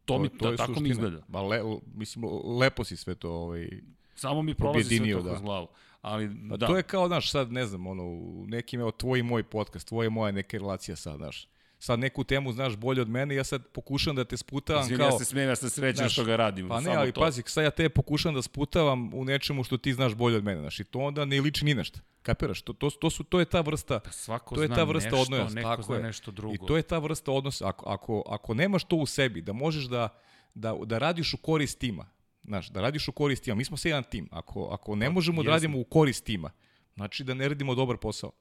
To, 0.04 0.18
mi, 0.18 0.28
to 0.28 0.50
da, 0.50 0.56
tako 0.56 0.70
mi 0.70 0.76
suština. 0.76 0.90
izgleda. 0.90 1.24
Ma 1.28 1.42
le, 1.42 1.62
mislim, 1.94 2.24
lepo 2.60 2.84
si 2.84 2.96
sve 2.96 3.14
to 3.14 3.30
ovaj, 3.30 3.68
Samo 4.14 4.42
mi 4.42 4.54
prolazi 4.54 4.96
sve 4.96 5.12
to 5.12 5.20
kroz 5.20 5.24
da. 5.24 5.38
glavu. 5.44 5.68
Ali, 6.02 6.30
Pa 6.50 6.56
da. 6.56 6.66
to 6.66 6.76
je 6.76 6.82
kao, 6.82 7.08
znaš, 7.08 7.30
sad 7.30 7.52
ne 7.52 7.66
znam, 7.66 7.86
ono, 7.86 8.04
nekim, 8.46 8.80
evo, 8.80 8.90
tvoj 8.90 9.18
i 9.18 9.22
moj 9.22 9.42
podcast, 9.42 9.88
tvoja 9.88 10.06
i 10.06 10.10
moja 10.10 10.32
neka 10.32 10.58
relacija 10.58 10.96
sad, 10.96 11.16
znaš. 11.16 11.48
Sad 11.82 11.98
neku 11.98 12.24
temu 12.24 12.52
znaš 12.52 12.76
bolje 12.76 13.02
od 13.02 13.08
mene, 13.08 13.34
ja 13.34 13.44
sad 13.44 13.66
pokušam 13.66 14.16
da 14.16 14.24
te 14.24 14.36
sputavam 14.36 14.82
Izvini, 14.82 14.98
kao... 14.98 15.06
ja 15.06 15.18
se 15.18 15.24
smijem, 15.24 15.48
ja 15.48 15.56
sam 15.56 15.70
srećan 15.70 15.96
znaš, 15.96 16.12
što 16.12 16.24
ga 16.24 16.36
radim. 16.36 16.68
Pa 16.68 16.80
ne, 16.80 16.84
samo 16.84 16.96
ali 16.96 17.12
to. 17.12 17.20
pazi, 17.20 17.42
sad 17.46 17.64
ja 17.64 17.70
te 17.70 17.88
pokušam 17.88 18.34
da 18.34 18.42
sputavam 18.42 19.14
u 19.14 19.24
nečemu 19.24 19.64
što 19.64 19.76
ti 19.76 19.92
znaš 19.92 20.14
bolje 20.14 20.36
od 20.36 20.44
mene, 20.44 20.60
znaš, 20.60 20.80
i 20.80 20.84
to 20.84 20.98
onda 20.98 21.24
ne 21.24 21.40
liči 21.40 21.64
ni 21.64 21.74
na 21.74 21.84
šta. 21.84 22.00
Kapiraš? 22.22 22.62
To, 22.62 22.72
to, 22.72 22.90
to, 22.90 23.10
su, 23.10 23.24
to 23.24 23.40
je 23.40 23.44
ta 23.44 23.60
vrsta, 23.60 24.00
Svako 24.10 24.54
to 24.54 24.62
je 24.62 24.68
ta 24.68 24.84
vrsta 24.84 25.10
nešto, 25.16 25.22
odnosa, 25.22 25.54
neko 25.54 25.68
tako 25.68 25.82
zna 25.82 25.96
je. 25.96 26.02
nešto 26.02 26.30
drugo. 26.30 26.54
I 26.54 26.58
to 26.66 26.76
je 26.76 26.82
ta 26.82 26.98
vrsta 26.98 27.32
odnosa. 27.32 27.68
Ako, 27.68 27.90
ako, 27.90 28.22
ako 28.26 28.54
nemaš 28.54 28.84
to 28.84 28.96
u 28.96 29.06
sebi, 29.06 29.42
da 29.42 29.52
možeš 29.52 29.84
da, 29.84 30.08
da, 30.54 30.76
da 30.84 30.98
radiš 30.98 31.34
u 31.34 31.36
korist 31.36 31.78
tima, 31.78 32.06
znaš, 32.44 32.68
da 32.68 32.80
radiš 32.80 33.08
u 33.08 33.12
korist 33.12 33.44
tima, 33.44 33.56
mi 33.56 33.64
smo 33.64 33.76
sve 33.76 33.90
jedan 33.90 34.04
tim, 34.04 34.28
ako, 34.30 34.68
ako 34.72 34.96
ne 34.96 35.10
možemo 35.10 35.42
da 35.42 35.50
radimo 35.50 35.78
u 35.78 35.84
korist 35.84 36.24
tima, 36.24 36.50
znači 36.94 37.24
da 37.24 37.34
ne 37.34 37.48
radimo 37.48 37.74
dobar 37.74 37.96
posao. 37.96 38.32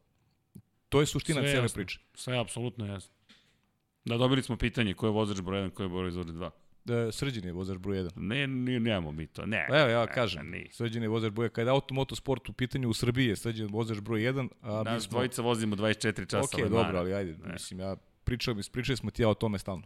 To 0.89 0.99
je 0.99 1.05
suština 1.05 1.41
Sve 1.41 1.51
cele 1.51 1.69
priče. 1.69 1.99
Sve 2.13 2.33
je 2.33 2.39
apsolutno 2.39 2.85
jasno. 2.85 3.18
Da, 4.05 4.17
dobili 4.17 4.43
smo 4.43 4.57
pitanje 4.57 4.93
ko 4.93 5.05
je 5.05 5.11
vozač 5.11 5.41
broj 5.41 5.61
1, 5.61 5.69
ko 5.69 5.83
je 5.83 5.89
vozač 5.89 6.13
broj 6.15 6.35
2. 6.35 6.49
Da, 6.85 7.11
srđan 7.11 7.43
je 7.43 7.53
vozač 7.53 7.77
broj 7.77 7.97
1. 7.97 8.09
Ne, 8.15 8.47
ne, 8.47 8.79
nemamo 8.79 9.11
mi 9.11 9.27
to. 9.27 9.45
Ne. 9.45 9.65
Pa 9.69 9.77
Evo, 9.77 9.89
ja 9.89 9.99
ne, 10.01 10.11
kažem, 10.13 10.49
ne. 10.49 10.65
srđan 10.71 11.03
je 11.03 11.09
vozač 11.09 11.31
broj 11.31 11.49
1. 11.49 11.51
Kada 11.51 11.71
je 11.71 11.73
automotosport 11.73 12.49
u 12.49 12.53
pitanju 12.53 12.89
u 12.89 12.93
Srbiji 12.93 13.27
je 13.27 13.35
srđan 13.35 13.67
vozač 13.67 13.99
broj 13.99 14.19
1, 14.21 14.49
a 14.61 14.83
mi 14.85 15.01
smo... 15.01 15.09
dvojica 15.09 15.41
vozimo 15.41 15.75
24 15.75 16.29
časa. 16.29 16.57
Ok, 16.57 16.69
dobro, 16.69 16.97
ali 16.99 17.13
ajde, 17.13 17.31
Ne. 17.37 17.53
mislim, 17.53 17.79
ja 17.79 17.95
pričali, 18.23 18.61
pričali 18.71 18.97
smo 18.97 19.11
ti 19.11 19.21
ja 19.21 19.29
o 19.29 19.33
tome 19.33 19.59
stalno. 19.59 19.83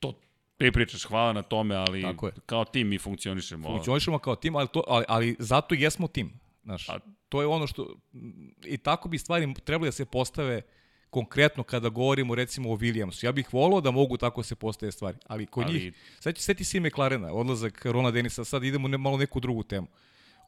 To 0.00 0.12
ti 0.56 0.70
pričaš, 0.72 1.04
hvala 1.04 1.32
na 1.32 1.42
tome, 1.42 1.74
ali 1.76 2.02
Tako 2.02 2.26
je. 2.26 2.32
kao 2.46 2.64
tim 2.64 2.88
mi 2.88 2.98
funkcionišemo. 2.98 3.68
Funkcionišemo 3.68 4.18
kao 4.18 4.36
tim, 4.36 4.56
ali, 4.56 4.68
to, 4.68 4.82
ali, 4.88 5.04
ali 5.08 5.36
zato 5.38 5.74
jesmo 5.74 6.08
tim. 6.08 6.32
Znaš, 6.62 6.88
A- 6.88 6.98
to 7.28 7.40
je 7.40 7.46
ono 7.46 7.66
što... 7.66 7.96
I 8.64 8.78
tako 8.78 9.08
bi 9.08 9.18
stvari 9.18 9.54
trebali 9.54 9.88
da 9.88 9.92
se 9.92 10.04
postave 10.04 10.62
konkretno 11.14 11.62
kada 11.62 11.88
govorimo 11.88 12.34
recimo 12.34 12.72
o 12.72 12.76
Williamsu. 12.76 13.24
Ja 13.24 13.32
bih 13.32 13.52
volao 13.52 13.80
da 13.80 13.90
mogu 13.90 14.16
tako 14.16 14.42
se 14.42 14.54
postave 14.54 14.92
stvari, 14.92 15.18
ali 15.26 15.46
kod 15.46 15.66
Ali- 15.66 15.74
njih... 15.74 15.94
Sad 16.20 16.38
seti 16.38 16.64
se 16.64 16.76
i 16.76 16.80
McLarena, 16.80 17.32
odlazak 17.32 17.84
Rona 17.84 18.10
Denisa, 18.10 18.44
sad 18.44 18.64
idemo 18.64 18.88
ne, 18.88 18.98
malo 18.98 19.16
neku 19.16 19.40
drugu 19.40 19.62
temu. 19.62 19.86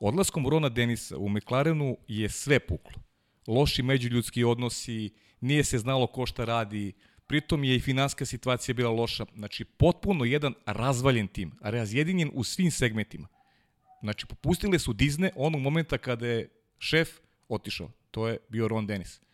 Odlaskom 0.01 0.49
Rona 0.49 0.69
Denisa 0.69 1.19
u 1.19 1.29
McLarenu 1.29 1.97
je 2.09 2.29
sve 2.29 2.59
puklo. 2.61 3.03
Loši 3.47 3.83
međuljudski 3.83 4.45
odnosi, 4.45 5.11
nije 5.41 5.65
se 5.65 5.79
znalo 5.79 6.07
ko 6.07 6.27
šta 6.27 6.45
radi, 6.45 6.93
pritom 7.27 7.65
je 7.65 7.77
i 7.77 7.81
finanska 7.81 8.27
situacija 8.27 8.75
bila 8.75 8.91
loša. 8.91 9.27
Znači, 9.35 9.65
potpuno 9.65 10.25
jedan 10.25 10.55
razvaljen 10.67 11.29
tim, 11.29 11.53
razjedinjen 11.61 12.31
u 12.35 12.45
svim 12.45 12.71
segmentima. 12.71 13.29
Znači, 14.01 14.27
popustile 14.27 14.79
su 14.79 14.95
Disney 14.95 15.31
onog 15.37 15.61
momenta 15.61 15.99
kada 15.99 16.27
je 16.27 16.49
šef 16.79 17.09
otišao. 17.49 17.91
To 18.11 18.29
je 18.29 18.39
bio 18.49 18.69
Ron 18.69 18.87
Dennis. 18.87 19.26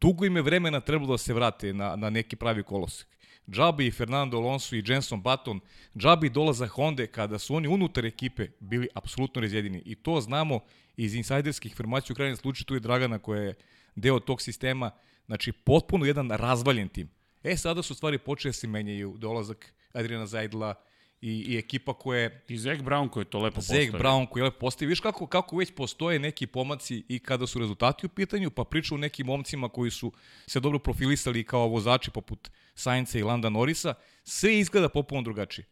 Dugo 0.00 0.24
im 0.24 0.36
je 0.36 0.42
vremena 0.42 0.80
trebalo 0.80 1.14
da 1.14 1.18
se 1.18 1.34
vrate 1.34 1.72
na, 1.72 1.96
na 1.96 2.10
neki 2.10 2.36
pravi 2.36 2.62
kolosek. 2.62 3.08
Džabi 3.50 3.86
i 3.86 3.90
Fernando 3.90 4.36
Alonso 4.36 4.76
i 4.76 4.82
Jenson 4.86 5.22
Button, 5.22 5.60
Džabi 5.96 6.30
dolaza 6.30 6.66
Honda 6.66 7.06
kada 7.06 7.38
su 7.38 7.54
oni 7.54 7.68
unutar 7.68 8.06
ekipe 8.06 8.48
bili 8.60 8.88
apsolutno 8.94 9.40
razjedini. 9.40 9.82
I 9.84 9.94
to 9.94 10.20
znamo 10.20 10.60
iz 10.96 11.14
insajderskih 11.14 11.72
informacija 11.72 12.12
u 12.12 12.16
krajnjem 12.16 12.36
slučaju 12.36 12.64
tu 12.64 12.74
je 12.74 12.80
Dragana 12.80 13.18
koja 13.18 13.42
je 13.42 13.54
deo 13.94 14.20
tog 14.20 14.42
sistema. 14.42 14.90
Znači, 15.26 15.52
potpuno 15.52 16.04
jedan 16.04 16.30
razvaljen 16.30 16.88
tim. 16.88 17.10
E, 17.42 17.56
sada 17.56 17.82
su 17.82 17.94
stvari 17.94 18.18
počele 18.18 18.50
da 18.50 18.52
se 18.52 18.66
menjaju. 18.66 19.14
Dolazak 19.18 19.74
Adriana 19.92 20.26
Zajdla 20.26 20.74
i, 21.20 21.44
i 21.48 21.58
ekipa 21.58 21.94
koja 21.94 22.20
je 22.20 22.44
I 22.48 22.58
Zach 22.58 22.82
Brown 22.82 23.08
koji 23.10 23.22
je 23.22 23.30
to 23.30 23.38
lepo 23.38 23.60
Zeg 23.60 23.90
postavio. 23.90 24.04
Brown 24.04 24.28
koji 24.28 24.40
je 24.40 24.44
lepo 24.44 24.58
postavio. 24.58 24.88
Viš 24.88 25.00
kako, 25.00 25.26
kako 25.26 25.56
već 25.56 25.74
postoje 25.74 26.18
neki 26.18 26.46
pomaci 26.46 27.04
i 27.08 27.18
kada 27.18 27.46
su 27.46 27.58
rezultati 27.58 28.06
u 28.06 28.08
pitanju, 28.08 28.50
pa 28.50 28.64
priča 28.64 28.94
o 28.94 28.98
nekim 28.98 29.26
momcima 29.26 29.68
koji 29.68 29.90
su 29.90 30.12
se 30.46 30.60
dobro 30.60 30.78
profilisali 30.78 31.44
kao 31.44 31.68
vozači 31.68 32.10
poput 32.10 32.50
Sainca 32.74 33.18
i 33.18 33.22
Landa 33.22 33.48
Norisa, 33.48 33.94
sve 34.24 34.58
izgleda 34.58 34.88
popuno 34.88 35.22
drugačije. 35.22 35.66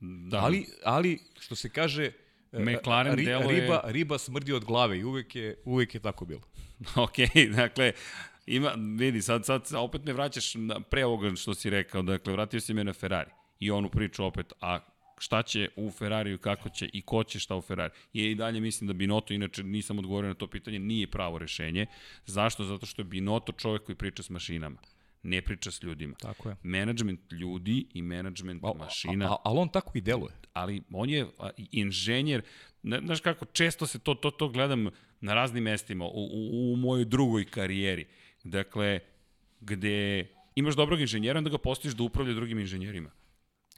Da. 0.00 0.38
Ali, 0.38 0.66
ali, 0.84 1.18
što 1.40 1.54
se 1.54 1.68
kaže, 1.68 2.12
e, 2.52 2.58
McLaren 2.58 3.14
ri, 3.14 3.24
deluje- 3.24 3.60
riba, 3.60 3.82
riba 3.84 4.18
smrdi 4.18 4.52
od 4.52 4.64
glave 4.64 4.98
i 4.98 5.04
uvek 5.04 5.36
je, 5.36 5.62
uvek 5.64 5.94
je 5.94 6.00
tako 6.00 6.24
bilo. 6.24 6.42
Ok, 6.96 7.16
dakle, 7.56 7.92
ima, 8.46 8.74
vidi, 8.98 9.22
sad, 9.22 9.46
sad 9.46 9.62
opet 9.74 10.04
me 10.04 10.12
vraćaš 10.12 10.54
na, 10.54 10.80
pre 10.80 11.04
ovoga 11.04 11.36
što 11.36 11.54
si 11.54 11.70
rekao, 11.70 12.02
dakle, 12.02 12.32
vratio 12.32 12.60
si 12.60 12.74
me 12.74 12.84
na 12.84 12.92
Ferrari 12.92 13.30
i 13.60 13.70
onu 13.70 13.88
priču 13.88 14.24
opet, 14.24 14.52
a 14.60 14.78
šta 15.18 15.42
će 15.42 15.68
u 15.76 15.90
Ferrariju, 15.90 16.38
kako 16.38 16.68
će 16.68 16.90
i 16.92 17.02
ko 17.02 17.24
će 17.24 17.40
šta 17.40 17.56
u 17.56 17.60
Ferrari. 17.60 17.92
I 18.12 18.24
i 18.24 18.34
dalje 18.34 18.60
mislim 18.60 18.88
da 18.88 18.92
Binotto, 18.92 19.34
inače 19.34 19.62
nisam 19.62 19.98
odgovorio 19.98 20.28
na 20.28 20.34
to 20.34 20.46
pitanje, 20.46 20.78
nije 20.78 21.06
pravo 21.06 21.38
rešenje. 21.38 21.86
Zašto? 22.26 22.64
Zato 22.64 22.86
što 22.86 23.00
je 23.02 23.04
Binotto 23.04 23.52
čovek 23.52 23.82
koji 23.82 23.96
priča 23.96 24.22
s 24.22 24.30
mašinama, 24.30 24.78
ne 25.22 25.42
priča 25.42 25.70
s 25.70 25.82
ljudima. 25.82 26.14
Tako 26.14 26.48
je. 26.48 26.56
Management 26.62 27.32
ljudi 27.32 27.86
i 27.94 28.02
management 28.02 28.64
A, 28.64 28.72
mašina 28.78 29.26
a, 29.26 29.32
a, 29.32 29.36
ali 29.44 29.58
on 29.58 29.68
tako 29.68 29.98
i 29.98 30.00
deluje. 30.00 30.32
ali 30.52 30.82
on 30.92 31.10
je 31.10 31.26
inženjer, 31.72 32.42
znaš 32.82 33.20
kako, 33.20 33.44
često 33.44 33.86
se 33.86 33.98
to, 33.98 34.14
to, 34.14 34.30
to 34.30 34.48
gledam 34.48 34.88
na 35.20 35.34
raznim 35.34 35.64
mestima, 35.64 36.04
u, 36.04 36.28
u, 36.32 36.72
u 36.72 36.76
mojoj 36.76 37.04
drugoj 37.04 37.44
karijeri. 37.44 38.06
Dakle, 38.44 39.00
gde 39.60 40.26
imaš 40.54 40.76
dobrog 40.76 41.00
inženjera, 41.00 41.38
onda 41.38 41.50
ga 41.50 41.58
postojiš 41.58 41.94
da 41.94 42.02
upravlja 42.02 42.34
drugim 42.34 42.58
inženjerima. 42.58 43.10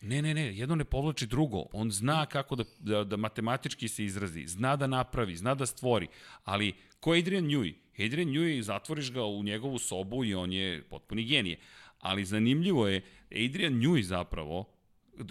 Ne, 0.02 0.22
ne, 0.22 0.34
ne, 0.34 0.56
jedno 0.56 0.74
ne 0.74 0.84
povlači 0.84 1.26
drugo. 1.26 1.66
On 1.72 1.90
zna 1.90 2.26
kako 2.26 2.56
da, 2.56 2.64
da, 2.78 3.04
da 3.04 3.16
matematički 3.16 3.88
se 3.88 4.04
izrazi, 4.04 4.46
zna 4.46 4.76
da 4.76 4.86
napravi, 4.86 5.36
zna 5.36 5.54
da 5.54 5.66
stvori, 5.66 6.08
ali 6.44 6.72
ko 7.00 7.14
je 7.14 7.20
Adrian 7.20 7.44
Newey? 7.44 7.74
Adrian 7.98 8.28
Newey, 8.28 8.60
zatvoriš 8.60 9.12
ga 9.12 9.24
u 9.24 9.42
njegovu 9.42 9.78
sobu 9.78 10.24
i 10.24 10.34
on 10.34 10.52
je 10.52 10.82
potpuni 10.82 11.24
genije. 11.24 11.58
Ali 11.98 12.24
zanimljivo 12.24 12.88
je, 12.88 13.02
Adrian 13.30 13.74
Newey 13.74 14.02
zapravo, 14.02 14.64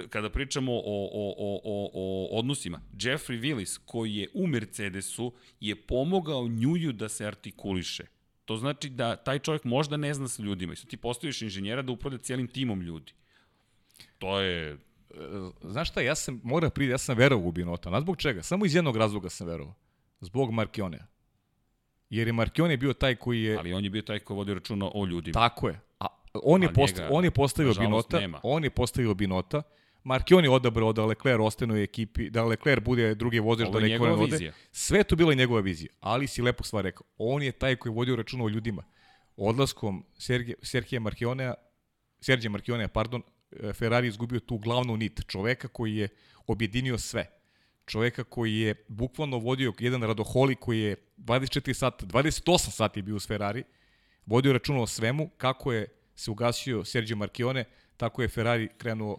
kada 0.09 0.29
pričamo 0.29 0.73
o, 0.73 0.81
o, 1.13 1.33
o, 1.37 1.61
o, 1.63 1.89
o 1.93 2.27
odnosima, 2.39 2.81
Jeffrey 2.93 3.39
Willis, 3.41 3.79
koji 3.85 4.15
je 4.15 4.27
u 4.33 4.47
Mercedesu, 4.47 5.33
je 5.59 5.75
pomogao 5.75 6.47
Njuju 6.47 6.91
da 6.93 7.09
se 7.09 7.25
artikuliše. 7.25 8.03
To 8.45 8.57
znači 8.57 8.89
da 8.89 9.15
taj 9.15 9.39
čovjek 9.39 9.63
možda 9.63 9.97
ne 9.97 10.13
zna 10.13 10.27
sa 10.27 10.43
ljudima. 10.43 10.73
I 10.73 10.75
sad 10.75 10.89
ti 10.89 10.97
postaviš 10.97 11.41
inženjera 11.41 11.81
da 11.81 11.91
upravlja 11.91 12.17
cijelim 12.17 12.47
timom 12.47 12.81
ljudi. 12.81 13.13
To 14.17 14.39
je... 14.39 14.77
Znaš 15.61 15.89
šta, 15.89 16.01
ja 16.01 16.15
sam, 16.15 16.41
mora 16.43 16.69
pridi, 16.69 16.91
ja 16.91 16.97
sam 16.97 17.17
verovao 17.17 17.47
u 17.47 17.51
Binota. 17.51 17.89
Znaš 17.89 18.01
zbog 18.01 18.17
čega? 18.17 18.43
Samo 18.43 18.65
iz 18.65 18.75
jednog 18.75 18.97
razloga 18.97 19.29
sam 19.29 19.47
verovao. 19.47 19.75
Zbog 20.19 20.51
Markionea. 20.51 21.05
Jer 22.09 22.27
je 22.27 22.33
Markione 22.33 22.77
bio 22.77 22.93
taj 22.93 23.15
koji 23.15 23.43
je... 23.43 23.57
Ali 23.57 23.73
on 23.73 23.83
je 23.83 23.89
bio 23.89 24.01
taj 24.01 24.19
ko 24.19 24.33
vodi 24.33 24.53
računa 24.53 24.89
o 24.93 25.05
ljudima. 25.05 25.33
Tako 25.33 25.67
je. 25.67 25.79
A 25.99 26.07
on 26.33 26.63
je, 26.63 26.69
A 26.69 26.73
posta, 26.73 27.01
njega, 27.01 27.15
on 27.15 27.23
je 27.23 27.31
postavio 27.31 27.73
Binota, 27.73 28.19
nema. 28.19 28.39
on 28.43 28.63
je 28.63 28.69
postavio 28.69 29.13
Binota. 29.13 29.61
Markion 30.03 30.43
je 30.43 30.49
odabrao 30.49 30.93
da 30.93 31.05
Leclerc 31.05 31.39
ostane 31.39 31.73
u 31.73 31.77
ekipi, 31.77 32.29
da 32.29 32.43
Leclerc 32.43 32.83
bude 32.83 33.15
drugi 33.15 33.39
vozač, 33.39 33.69
da 33.69 33.79
neko 33.79 34.05
ne 34.05 34.11
vode. 34.11 34.53
Sve 34.71 35.03
to 35.03 35.15
bila 35.15 35.33
njegova 35.33 35.61
vizija, 35.61 35.93
ali 35.99 36.27
si 36.27 36.41
lepo 36.41 36.63
stvar 36.63 36.83
rekao. 36.83 37.03
On 37.17 37.43
je 37.43 37.51
taj 37.51 37.75
koji 37.75 37.91
je 37.91 37.95
vodio 37.95 38.15
računa 38.15 38.43
o 38.43 38.49
ljudima. 38.49 38.83
Odlaskom 39.37 40.05
Serge, 40.17 40.53
Sergija 40.61 40.99
Markionea, 40.99 41.53
Sergija 42.19 42.49
Markionea, 42.49 42.87
pardon, 42.87 43.21
e, 43.21 43.23
Ferrari 43.73 44.07
je 44.07 44.09
izgubio 44.09 44.39
tu 44.39 44.57
glavnu 44.57 44.97
nit, 44.97 45.21
čoveka 45.27 45.67
koji 45.67 45.95
je 45.95 46.07
objedinio 46.47 46.97
sve. 46.97 47.25
Čoveka 47.85 48.23
koji 48.23 48.55
je 48.57 48.85
bukvalno 48.87 49.37
vodio 49.37 49.73
jedan 49.79 50.03
radoholik 50.03 50.59
koji 50.59 50.79
je 50.79 50.95
24 51.17 51.73
sata, 51.73 52.05
28 52.05 52.57
sati 52.71 53.01
bio 53.01 53.15
uz 53.15 53.27
Ferrari, 53.27 53.63
vodio 54.25 54.53
računa 54.53 54.81
o 54.81 54.87
svemu, 54.87 55.29
kako 55.37 55.73
je 55.73 55.87
se 56.15 56.31
ugasio 56.31 56.85
Sergio 56.85 57.15
Marchione, 57.15 57.63
tako 57.97 58.21
je 58.21 58.27
Ferrari 58.27 58.69
krenuo 58.77 59.17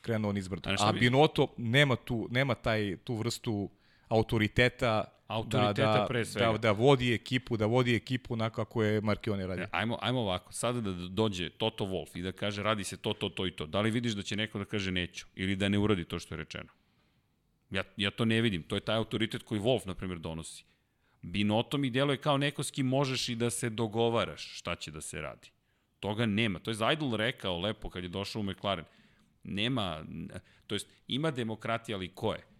krenuo. 0.00 0.32
A 0.64 0.76
šta 0.76 0.88
A 0.88 0.92
bi- 0.92 0.98
Binotto 1.00 1.54
nema 1.56 1.96
tu 1.96 2.28
nema 2.30 2.54
taj 2.54 2.96
tu 3.04 3.14
vrstu 3.14 3.70
autoriteta 4.08 5.04
Autoriteta 5.32 5.92
da, 5.92 5.98
da, 5.98 6.06
pre 6.06 6.24
svega. 6.24 6.52
da, 6.52 6.58
da 6.58 6.72
vodi 6.72 7.14
ekipu, 7.14 7.56
da 7.56 7.66
vodi 7.66 7.94
ekipu 7.94 8.34
onako 8.34 8.64
kako 8.64 8.82
je 8.82 9.00
Marchione 9.00 9.46
radio. 9.46 9.64
E, 9.64 9.68
Ajmo, 9.70 9.98
ajmo 10.00 10.20
ovako, 10.20 10.52
sada 10.52 10.80
da 10.80 10.92
dođe 10.92 11.50
Toto 11.50 11.84
Wolf 11.84 12.18
i 12.18 12.22
da 12.22 12.32
kaže 12.32 12.62
radi 12.62 12.84
se 12.84 12.96
to, 12.96 13.12
to, 13.12 13.28
to 13.28 13.46
i 13.46 13.50
to. 13.50 13.66
Da 13.66 13.80
li 13.80 13.90
vidiš 13.90 14.12
da 14.12 14.22
će 14.22 14.36
neko 14.36 14.58
da 14.58 14.64
kaže 14.64 14.92
neću 14.92 15.26
ili 15.34 15.56
da 15.56 15.68
ne 15.68 15.78
uradi 15.78 16.04
to 16.04 16.18
što 16.18 16.34
je 16.34 16.38
rečeno? 16.38 16.68
Ja, 17.70 17.82
ja 17.96 18.10
to 18.10 18.24
ne 18.24 18.40
vidim. 18.40 18.62
To 18.62 18.74
je 18.74 18.80
taj 18.80 18.96
autoritet 18.96 19.42
koji 19.42 19.60
Wolf, 19.60 19.86
na 19.86 19.94
primjer, 19.94 20.18
donosi. 20.18 20.64
Binotto 21.22 21.78
mi 21.78 21.90
djeluje 21.90 22.16
kao 22.16 22.38
neko 22.38 22.62
s 22.62 22.70
kim 22.70 22.86
možeš 22.86 23.28
i 23.28 23.34
da 23.34 23.50
se 23.50 23.70
dogovaraš 23.70 24.58
šta 24.58 24.74
će 24.74 24.90
da 24.90 25.00
se 25.00 25.20
radi. 25.20 25.50
Toga 26.00 26.26
nema. 26.26 26.58
To 26.58 26.70
je 26.70 26.74
Zajdl 26.74 27.16
rekao 27.16 27.60
lepo 27.60 27.90
kad 27.90 28.02
je 28.02 28.08
došao 28.08 28.40
u 28.40 28.42
McLaren. 28.42 28.84
Nema, 29.44 30.04
to 30.66 30.74
jest 30.74 30.88
ima 31.08 31.30
demokratija, 31.30 31.96
ali 31.96 32.08
ko 32.08 32.32
je? 32.32 32.51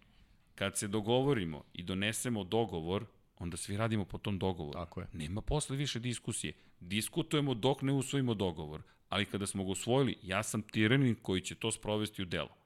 Kad 0.55 0.77
se 0.77 0.87
dogovorimo 0.87 1.63
i 1.73 1.83
donesemo 1.83 2.43
dogovor, 2.43 3.05
onda 3.39 3.57
svi 3.57 3.77
radimo 3.77 4.05
po 4.05 4.17
tom 4.17 4.39
dogovoru. 4.39 4.79
Tako 4.79 5.01
je. 5.01 5.07
Nema 5.13 5.41
posle 5.41 5.77
više 5.77 5.99
diskusije. 5.99 6.53
Diskutujemo 6.79 7.53
dok 7.53 7.81
ne 7.81 7.93
usvojimo 7.93 8.33
dogovor. 8.33 8.81
Ali 9.09 9.25
kada 9.25 9.47
smo 9.47 9.63
ga 9.63 9.71
usvojili, 9.71 10.17
ja 10.23 10.43
sam 10.43 10.61
tiranin 10.61 11.15
koji 11.21 11.41
će 11.41 11.55
to 11.55 11.71
sprovesti 11.71 12.21
u 12.21 12.25
delo. 12.25 12.57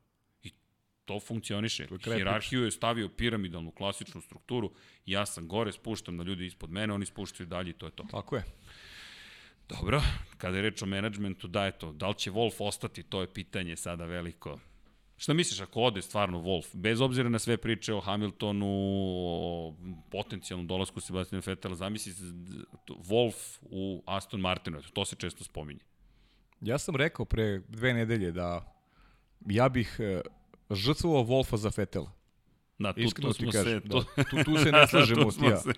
I 0.44 0.52
to 1.06 1.20
funkcioniše. 1.20 1.84
je 1.84 1.98
kraj 1.98 2.18
Hirarhiju 2.18 2.64
je 2.64 2.72
stavio 2.72 3.10
piramidalnu 3.10 3.72
klasičnu 3.72 4.22
strukturu. 4.22 4.72
Ja 5.06 5.26
sam 5.26 5.48
gore, 5.48 5.72
spuštam 5.72 6.16
na 6.16 6.24
ljudi 6.24 6.46
ispod 6.46 6.72
mene, 6.72 6.94
oni 6.94 7.06
spuštaju 7.06 7.48
dalje 7.48 7.70
i 7.70 7.74
to 7.74 7.86
je 7.86 7.92
to. 7.92 8.04
Tako 8.12 8.36
je. 8.36 8.44
Dobro, 9.70 10.02
kada 10.38 10.58
je 10.58 10.62
reč 10.62 10.82
o 10.82 10.86
menadžmentu, 10.86 11.48
da 11.48 11.66
je 11.66 11.72
to. 11.72 11.92
Da 11.92 12.08
li 12.08 12.16
će 12.16 12.32
Wolf 12.32 12.56
ostati, 12.60 13.04
to 13.04 13.22
je 13.22 13.34
pitanje 13.34 13.76
sada 13.76 14.06
veliko. 14.06 14.60
Šta 15.18 15.34
misliš 15.34 15.62
ako 15.62 15.82
ode 15.82 16.02
stvarno 16.02 16.40
Wolf? 16.40 16.76
Bez 16.76 17.02
obzira 17.02 17.30
na 17.30 17.40
sve 17.40 17.58
priče 17.58 17.94
o 17.94 18.00
Hamiltonu, 18.00 18.66
o 18.68 19.76
potencijalnom 20.12 20.68
dolasku 20.68 21.00
Sebastiana 21.00 21.44
Vettela, 21.46 21.76
zamisli 21.76 22.12
z- 22.12 22.34
Wolf 22.90 23.36
u 23.62 24.04
Aston 24.08 24.40
Martinu, 24.40 24.82
to 24.84 25.06
se 25.06 25.16
često 25.16 25.44
spominje. 25.44 25.80
Ja 26.62 26.78
sam 26.78 26.96
rekao 26.96 27.26
pre 27.26 27.60
dve 27.60 27.94
nedelje 27.94 28.32
da 28.32 28.74
ja 29.46 29.70
bih 29.70 29.98
e, 30.00 30.22
žrtvovao 30.70 31.24
Wolfa 31.24 31.56
za 31.56 31.72
Fetela. 31.72 32.12
Da, 32.80 32.94
tu, 32.94 33.00
Iskreno 33.00 33.30
tu 33.30 33.34
smo 33.36 33.52
kažem. 33.52 33.82
se, 33.82 33.90
to, 33.90 34.04
da, 34.18 34.24
tu, 34.24 34.44
tu 34.46 34.58
se 34.58 34.72
ne 34.72 34.88
slažemo 34.90 35.24
tu 35.24 35.32
ti 35.32 35.46
ja. 35.46 35.58
se, 35.58 35.72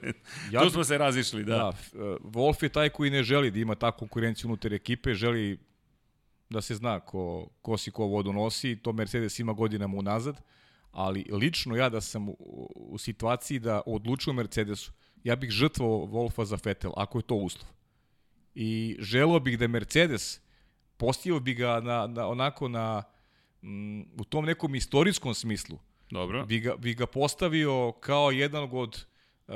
Ja 0.52 0.62
tu 0.62 0.70
smo 0.70 0.84
se 0.84 0.98
razišli, 0.98 1.44
da. 1.44 1.56
Da, 1.56 1.70
e, 1.94 1.98
Wolf 2.24 2.64
je 2.64 2.70
taj 2.70 2.90
koji 2.90 3.12
ne 3.12 3.24
želi 3.24 3.52
da 3.52 3.60
ima 3.60 3.76
takvu 3.76 4.00
konkurenciju 4.00 4.48
unutar 4.48 4.74
ekipe, 4.74 5.14
želi 5.14 5.60
da 6.50 6.62
se 6.62 6.76
zna 6.76 7.00
ko, 7.00 7.50
ko 7.62 7.78
si 7.78 7.92
ko 7.92 8.06
vodu 8.06 8.34
nosi, 8.34 8.76
to 8.76 8.94
Mercedes 8.94 9.40
ima 9.40 9.54
godinama 9.54 9.98
unazad, 9.98 10.42
ali 10.92 11.26
lično 11.32 11.76
ja 11.76 11.90
da 11.90 12.02
sam 12.02 12.30
u, 12.30 12.36
u 12.76 12.98
situaciji 12.98 13.60
da 13.60 13.82
odlučujem 13.86 14.36
Mercedesu, 14.36 14.92
ja 15.24 15.36
bih 15.36 15.50
žrtvovao 15.50 16.08
Wolfa 16.08 16.44
za 16.44 16.58
Vettel, 16.64 16.92
ako 16.96 17.20
je 17.20 17.24
to 17.24 17.36
uslov. 17.36 17.70
I 18.56 18.98
želeo 19.00 19.40
bih 19.40 19.60
da 19.60 19.68
Mercedes 19.68 20.42
postavio 20.98 21.40
bi 21.40 21.54
ga 21.54 21.80
na, 21.80 22.08
na, 22.08 22.28
onako 22.28 22.68
na, 22.68 23.04
m, 23.64 24.02
u 24.02 24.24
tom 24.24 24.46
nekom 24.46 24.76
istorijskom 24.76 25.34
smislu. 25.34 25.78
Dobro. 26.12 26.46
Bi 26.46 26.60
ga, 26.60 26.76
bi 26.76 26.94
ga 26.94 27.06
postavio 27.06 27.92
kao 27.92 28.32
jedan 28.32 28.70
od 28.72 29.06
uh, 29.48 29.56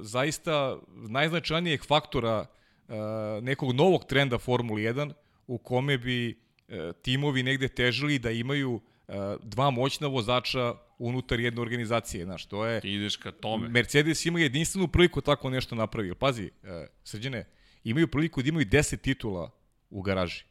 zaista 0.00 0.78
najznačajnijeg 0.88 1.84
faktora 1.84 2.40
uh, 2.88 2.94
nekog 3.42 3.72
novog 3.72 4.04
trenda 4.04 4.38
Formule 4.38 4.82
1 4.82 5.12
u 5.46 5.58
kome 5.58 5.98
bi 5.98 6.34
uh, 6.68 6.74
timovi 7.02 7.42
negde 7.42 7.68
težili 7.68 8.18
da 8.18 8.30
imaju 8.30 8.72
uh, 8.72 9.14
dva 9.42 9.70
moćna 9.70 10.06
vozača 10.06 10.74
unutar 10.98 11.40
jedne 11.40 11.60
organizacije, 11.60 12.24
znaš, 12.24 12.46
to 12.46 12.66
je... 12.66 12.80
Ti 12.80 12.92
ideš 12.92 13.16
ka 13.16 13.32
tome. 13.32 13.68
Mercedes 13.68 14.26
ima 14.26 14.40
jedinstvenu 14.40 14.88
priliku 14.88 15.20
tako 15.20 15.50
nešto 15.50 15.74
napravio. 15.74 16.14
Pazi, 16.14 16.44
uh, 16.62 16.68
srđene, 17.04 17.44
imaju 17.84 18.08
priliku 18.08 18.42
da 18.42 18.48
imaju 18.48 18.66
10 18.66 19.00
titula 19.00 19.50
u 19.90 20.02
garaži. 20.02 20.44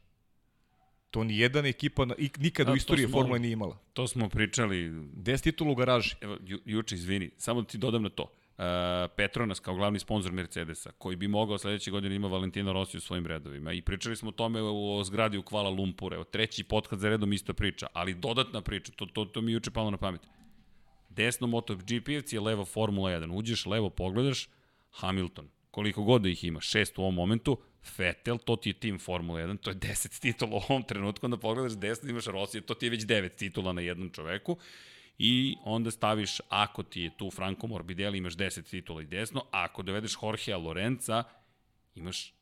To 1.10 1.24
ni 1.24 1.38
jedna 1.38 1.68
ekipa 1.68 2.04
na, 2.04 2.14
i, 2.18 2.30
nikad 2.38 2.68
A, 2.68 2.70
u 2.70 2.74
to 2.74 2.76
istoriji 2.76 3.06
smo- 3.06 3.18
Formule 3.18 3.38
nije 3.38 3.52
imala. 3.52 3.78
To 3.92 4.08
smo 4.08 4.28
pričali 4.28 4.76
10 4.90 5.42
titula 5.42 5.70
u 5.70 5.74
garaži. 5.74 6.14
Evo, 6.20 6.36
ju, 6.46 6.60
juče, 6.64 6.94
izvini, 6.94 7.30
samo 7.36 7.60
da 7.62 7.68
ti 7.68 7.78
dodam 7.78 8.02
na 8.02 8.08
to. 8.08 8.32
Uh, 8.58 8.64
Petronas 9.16 9.60
kao 9.60 9.74
glavni 9.74 9.98
sponsor 9.98 10.32
Mercedesa, 10.32 10.92
koji 10.98 11.16
bi 11.16 11.28
mogao 11.28 11.58
sledeće 11.58 11.90
godine 11.90 12.14
ima 12.14 12.28
Valentina 12.28 12.72
Rossi 12.72 12.96
u 12.96 13.00
svojim 13.00 13.26
redovima. 13.26 13.72
I 13.72 13.82
pričali 13.82 14.16
smo 14.16 14.28
o 14.28 14.32
tome 14.32 14.60
o 14.62 15.04
zgradi 15.04 15.38
u 15.38 15.42
Kvala 15.42 15.70
Lumpur. 15.70 16.14
Evo, 16.14 16.24
treći 16.24 16.64
podcast 16.64 17.02
za 17.02 17.08
redom 17.08 17.32
isto 17.32 17.54
priča, 17.54 17.86
ali 17.92 18.14
dodatna 18.14 18.60
priča, 18.60 18.92
to, 18.96 19.06
to, 19.06 19.24
to 19.24 19.40
mi 19.40 19.52
juče 19.52 19.70
palo 19.70 19.90
na 19.90 19.96
pamet. 19.96 20.20
Desno 21.08 21.46
MotoGP-evci 21.46 22.34
je 22.34 22.40
levo 22.40 22.64
Formula 22.64 23.10
1. 23.10 23.32
Uđeš 23.32 23.66
levo, 23.66 23.90
pogledaš, 23.90 24.48
Hamilton. 24.90 25.48
Koliko 25.70 26.02
god 26.02 26.22
da 26.22 26.28
ih 26.28 26.44
ima, 26.44 26.60
šest 26.60 26.98
u 26.98 27.02
ovom 27.02 27.14
momentu, 27.14 27.58
Vettel, 27.98 28.38
to 28.38 28.56
ti 28.56 28.68
je 28.68 28.72
tim 28.72 28.98
Formula 28.98 29.40
1, 29.40 29.58
to 29.58 29.70
je 29.70 29.76
10 29.76 30.20
titula 30.20 30.56
u 30.56 30.60
ovom 30.68 30.82
trenutku, 30.82 31.26
onda 31.26 31.36
pogledaš 31.36 31.72
desno 31.72 32.10
imaš 32.10 32.26
Rossi, 32.26 32.60
to 32.60 32.74
ti 32.74 32.86
je 32.86 32.90
već 32.90 33.02
9 33.02 33.36
titula 33.36 33.72
na 33.72 33.80
jednom 33.80 34.10
čoveku 34.10 34.56
i 35.18 35.56
onda 35.64 35.90
staviš, 35.90 36.40
ako 36.48 36.82
ti 36.82 37.00
je 37.00 37.10
tu 37.16 37.30
Franco 37.30 37.66
Morbidelli, 37.66 38.18
imaš 38.18 38.36
10 38.36 38.70
titula 38.70 39.02
i 39.02 39.06
desno, 39.06 39.40
a 39.40 39.64
ako 39.64 39.82
dovedeš 39.82 40.16
Jorgea 40.22 40.56
Lorenza, 40.56 41.24
imaš 41.94 42.34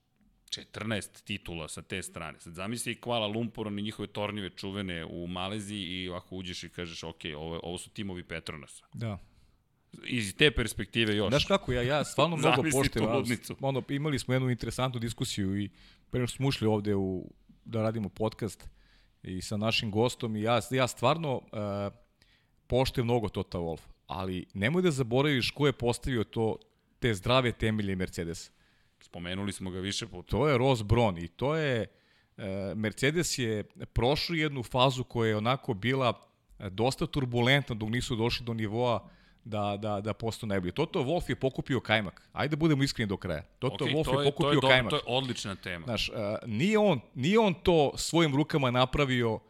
14 0.50 1.24
titula 1.24 1.68
sa 1.68 1.82
te 1.82 2.02
strane. 2.02 2.40
Sad 2.40 2.54
zamisli 2.54 2.92
i 2.92 3.00
Kuala 3.00 3.26
Lumpur, 3.26 3.66
oni 3.66 3.82
njihove 3.82 4.06
tornjive 4.08 4.50
čuvene 4.50 5.04
u 5.04 5.26
Maleziji 5.26 5.82
i 5.82 6.10
ako 6.10 6.36
uđeš 6.36 6.64
i 6.64 6.68
kažeš, 6.68 7.02
ok, 7.04 7.20
ovo, 7.36 7.60
ovo 7.62 7.78
su 7.78 7.90
timovi 7.90 8.22
Petronasa. 8.22 8.84
Da. 8.94 9.18
Iz 10.06 10.36
te 10.36 10.50
perspektive 10.50 11.16
još. 11.16 11.28
Znaš 11.28 11.44
kako, 11.44 11.72
ja, 11.72 11.82
ja 11.82 12.04
stvarno 12.04 12.36
mnogo 12.46 12.62
poštujem. 12.72 13.08
Ono, 13.60 13.82
imali 13.88 14.18
smo 14.18 14.34
jednu 14.34 14.50
interesantnu 14.50 15.00
diskusiju 15.00 15.60
i 15.60 15.70
pre 16.10 16.20
nego 16.20 16.26
što 16.26 16.36
smo 16.36 16.48
ušli 16.48 16.66
ovde 16.66 16.94
u, 16.94 17.32
da 17.64 17.82
radimo 17.82 18.08
podcast 18.08 18.68
i 19.22 19.42
sa 19.42 19.56
našim 19.56 19.90
gostom 19.90 20.36
i 20.36 20.42
ja, 20.42 20.60
ja 20.70 20.86
stvarno 20.88 21.34
uh, 21.36 22.03
poštujem 22.74 23.06
mnogo 23.06 23.28
Tota 23.28 23.58
Wolf, 23.58 23.80
ali 24.06 24.46
nemoj 24.54 24.82
da 24.82 24.90
zaboraviš 24.90 25.50
ko 25.50 25.66
je 25.66 25.72
postavio 25.72 26.24
to, 26.24 26.56
te 26.98 27.14
zdrave 27.14 27.52
temelje 27.52 27.96
Mercedesa. 27.96 28.50
Spomenuli 29.00 29.52
smo 29.52 29.70
ga 29.70 29.78
više 29.78 30.06
puta. 30.06 30.30
To 30.30 30.48
je 30.48 30.58
Ross 30.58 30.82
Braun 30.82 31.18
i 31.18 31.28
to 31.28 31.54
je 31.54 31.86
e, 32.36 32.74
Mercedes 32.74 33.38
je 33.38 33.62
prošao 33.92 34.34
jednu 34.34 34.62
fazu 34.62 35.04
koja 35.04 35.28
je 35.28 35.36
onako 35.36 35.74
bila 35.74 36.12
e, 36.58 36.70
dosta 36.70 37.06
turbulentna 37.06 37.74
dok 37.74 37.90
nisu 37.90 38.16
došli 38.16 38.46
do 38.46 38.54
nivoa 38.54 39.08
da, 39.44 39.76
da, 39.78 40.00
da 40.00 40.14
postanu 40.14 40.48
najbolji. 40.48 40.72
Toto 40.72 41.02
Wolf 41.02 41.28
je 41.30 41.36
pokupio 41.36 41.80
kajmak. 41.80 42.28
Ajde 42.32 42.56
da 42.56 42.60
budemo 42.60 42.82
iskreni 42.82 43.08
do 43.08 43.16
kraja. 43.16 43.42
Toto 43.58 43.84
Okej, 43.84 43.94
Wolf 43.94 44.04
to 44.04 44.20
je 44.20 44.26
je, 44.26 44.32
pokupio 44.32 44.60
to 44.60 44.66
je, 44.66 44.72
kajmak. 44.72 44.90
to 44.90 44.96
je 44.96 45.02
odlična 45.06 45.54
tema. 45.54 45.84
Znaš, 45.84 46.08
uh, 46.08 46.16
nije, 46.46 46.78
on, 46.78 47.00
nije 47.14 47.38
on 47.38 47.54
to 47.54 47.92
svojim 47.96 48.36
rukama 48.36 48.70
napravio 48.70 49.40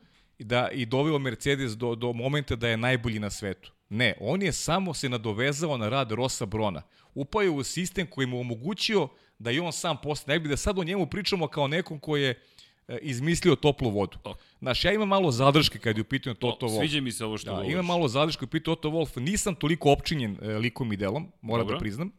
da, 0.44 0.68
i 0.72 0.86
doveo 0.86 1.18
Mercedes 1.18 1.76
do, 1.76 1.94
do 1.94 2.12
momenta 2.12 2.56
da 2.56 2.68
je 2.68 2.76
najbolji 2.76 3.18
na 3.18 3.30
svetu. 3.30 3.72
Ne, 3.88 4.14
on 4.20 4.42
je 4.42 4.52
samo 4.52 4.94
se 4.94 5.08
nadovezao 5.08 5.76
na 5.76 5.88
rad 5.88 6.12
Rosa 6.12 6.46
Brona. 6.46 6.82
Upao 7.14 7.42
je 7.42 7.50
u 7.50 7.62
sistem 7.64 8.06
koji 8.06 8.26
mu 8.26 8.40
omogućio 8.40 9.08
da 9.38 9.50
i 9.50 9.60
on 9.60 9.72
sam 9.72 9.96
postane 10.02 10.32
najbolji, 10.32 10.50
da 10.50 10.56
sad 10.56 10.78
o 10.78 10.84
njemu 10.84 11.06
pričamo 11.06 11.46
kao 11.48 11.68
nekom 11.68 11.98
ko 11.98 12.16
je 12.16 12.40
e, 12.88 12.98
izmislio 13.02 13.56
toplu 13.56 13.90
vodu. 13.90 14.18
Ok. 14.24 14.38
Znaš, 14.58 14.84
ja 14.84 14.92
imam 14.92 15.08
malo 15.08 15.30
zadrške 15.30 15.78
kad 15.78 15.96
je 15.96 16.00
u 16.02 16.04
pitanju 16.04 16.34
Toto 16.34 16.66
O, 16.66 16.68
Wolff. 16.68 16.78
Sviđa 16.78 17.00
mi 17.00 17.12
se 17.12 17.24
ovo 17.24 17.38
što 17.38 17.46
Da, 17.46 17.52
govoriš. 17.52 17.72
imam 17.72 17.86
malo 17.86 18.08
zadršku 18.08 18.46
i 18.54 18.60
Toto 18.62 18.88
Wolf. 18.90 19.20
Nisam 19.20 19.54
toliko 19.54 19.92
opčinjen 19.92 20.36
e, 20.42 20.48
likom 20.48 20.92
i 20.92 20.96
delom, 20.96 21.28
moram 21.40 21.66
Dobro. 21.66 21.76
da 21.76 21.80
priznam. 21.80 22.10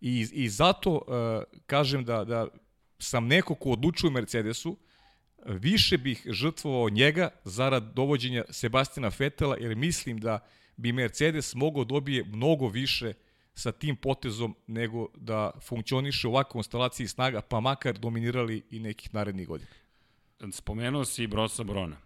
I, 0.00 0.26
i 0.32 0.48
zato 0.48 1.02
e, 1.08 1.56
kažem 1.66 2.04
da, 2.04 2.24
da 2.24 2.46
sam 2.98 3.26
neko 3.26 3.54
ko 3.54 3.70
odlučuje 3.70 4.08
u 4.08 4.12
Mercedesu, 4.12 4.76
više 5.48 5.98
bih 5.98 6.22
žrtvovao 6.26 6.90
njega 6.90 7.30
zarad 7.44 7.92
dovođenja 7.94 8.44
Sebastina 8.50 9.10
Fetela, 9.10 9.56
jer 9.60 9.76
mislim 9.76 10.18
da 10.18 10.38
bi 10.76 10.92
Mercedes 10.92 11.54
mogao 11.54 11.84
dobije 11.84 12.24
mnogo 12.24 12.68
više 12.68 13.12
sa 13.54 13.72
tim 13.72 13.96
potezom 13.96 14.56
nego 14.66 15.08
da 15.16 15.50
funkcioniše 15.60 16.28
u 16.28 16.30
ovakvoj 16.30 16.52
konstelaciji 16.52 17.08
snaga, 17.08 17.40
pa 17.40 17.60
makar 17.60 17.98
dominirali 17.98 18.62
i 18.70 18.78
nekih 18.78 19.14
narednih 19.14 19.48
godina. 19.48 19.70
Spomenuo 20.52 21.04
si 21.04 21.26
Brosa 21.26 21.64
Brona. 21.64 21.96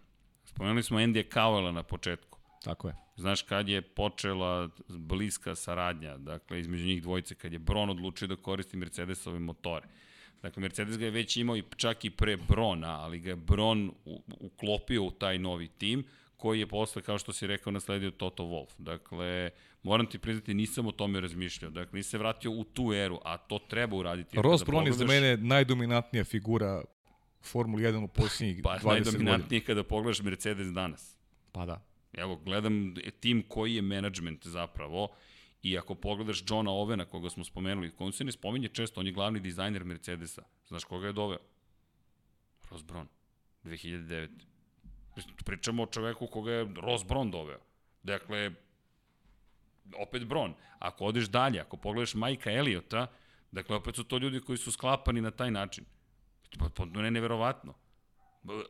Spomenuli 0.45 0.83
smo 0.83 0.99
Andy 0.99 1.33
Cowella 1.33 1.71
na 1.71 1.83
početku. 1.83 2.39
Tako 2.63 2.87
je. 2.87 2.95
Znaš 3.15 3.41
kad 3.41 3.69
je 3.69 3.81
počela 3.81 4.69
bliska 4.87 5.55
saradnja, 5.55 6.17
dakle 6.17 6.59
između 6.59 6.85
njih 6.85 7.01
dvojice, 7.01 7.35
kad 7.35 7.53
je 7.53 7.59
Bron 7.59 7.89
odlučio 7.89 8.27
da 8.27 8.35
koristi 8.35 8.77
Mercedesove 8.77 9.39
motore. 9.39 9.87
Dakle, 10.43 10.61
Mercedes 10.61 10.97
ga 10.97 11.05
je 11.05 11.11
već 11.11 11.37
imao 11.37 11.57
i 11.57 11.63
čak 11.75 12.05
i 12.05 12.09
pre 12.09 12.37
Brona, 12.37 12.99
ali 13.01 13.19
ga 13.19 13.29
je 13.29 13.35
Bron 13.35 13.91
uklopio 14.39 15.03
u 15.03 15.11
taj 15.11 15.39
novi 15.39 15.67
tim, 15.67 16.03
koji 16.37 16.59
je 16.59 16.67
posle, 16.67 17.01
kao 17.01 17.17
što 17.17 17.33
si 17.33 17.47
rekao, 17.47 17.71
nasledio 17.71 18.11
Toto 18.11 18.43
Wolff. 18.43 18.73
Dakle, 18.77 19.49
moram 19.83 20.05
ti 20.05 20.19
priznati, 20.19 20.53
nisam 20.53 20.87
o 20.87 20.91
tome 20.91 21.19
razmišljao. 21.19 21.71
Dakle, 21.71 21.97
nisam 21.97 22.09
se 22.09 22.17
vratio 22.17 22.51
u 22.51 22.63
tu 22.63 22.93
eru, 22.93 23.19
a 23.25 23.37
to 23.37 23.59
treba 23.59 23.95
uraditi. 23.95 24.37
Ross 24.41 24.63
kada 24.63 24.77
Brown 24.77 24.85
je 24.85 24.93
za 24.93 25.05
mene 25.05 25.37
najdominantnija 25.37 26.23
figura 26.23 26.83
Formula 27.41 27.81
1 27.81 28.03
u 28.03 28.07
posljednjih 28.07 28.59
Pa 28.63 28.69
20 28.69 28.83
godina. 28.83 29.03
najdominantnije 29.03 29.61
kada 29.61 29.83
pogledaš 29.83 30.21
Mercedes 30.21 30.67
danas. 30.67 31.17
Pa 31.51 31.65
da. 31.65 31.81
Evo, 32.13 32.35
gledam 32.35 32.95
tim 33.19 33.43
koji 33.47 33.75
je 33.75 33.81
menadžment 33.81 34.47
zapravo 34.47 35.09
i 35.63 35.77
ako 35.77 35.95
pogledaš 35.95 36.43
Johna 36.49 36.71
Ovena, 36.71 37.05
koga 37.05 37.29
smo 37.29 37.43
spomenuli, 37.43 37.91
koga 37.91 38.11
se 38.11 38.23
ne 38.23 38.31
spominje 38.31 38.67
često, 38.67 38.99
on 38.99 39.07
je 39.07 39.13
glavni 39.13 39.39
dizajner 39.39 39.83
Mercedesa. 39.83 40.43
Znaš 40.67 40.83
koga 40.83 41.07
je 41.07 41.13
doveo? 41.13 41.39
Ross 42.69 42.83
Brown, 42.83 43.05
2009. 43.63 44.29
Pričamo 45.45 45.83
o 45.83 45.85
čoveku 45.85 46.27
koga 46.27 46.51
je 46.51 46.67
Ross 46.81 47.05
Brown 47.05 47.31
doveo. 47.31 47.59
Dakle, 48.03 48.51
opet 49.97 50.23
Brown. 50.23 50.53
Ako 50.79 51.05
odeš 51.05 51.29
dalje, 51.29 51.59
ako 51.59 51.77
pogledaš 51.77 52.13
Majka 52.13 52.51
Eliota, 52.51 53.07
dakle, 53.51 53.75
opet 53.75 53.95
su 53.95 54.03
to 54.03 54.17
ljudi 54.17 54.39
koji 54.39 54.57
su 54.57 54.71
sklapani 54.71 55.21
na 55.21 55.31
taj 55.31 55.51
način. 55.51 55.85
Pa, 56.59 56.69
pa 56.75 56.85
ne, 56.85 57.11
neverovatno. 57.11 57.73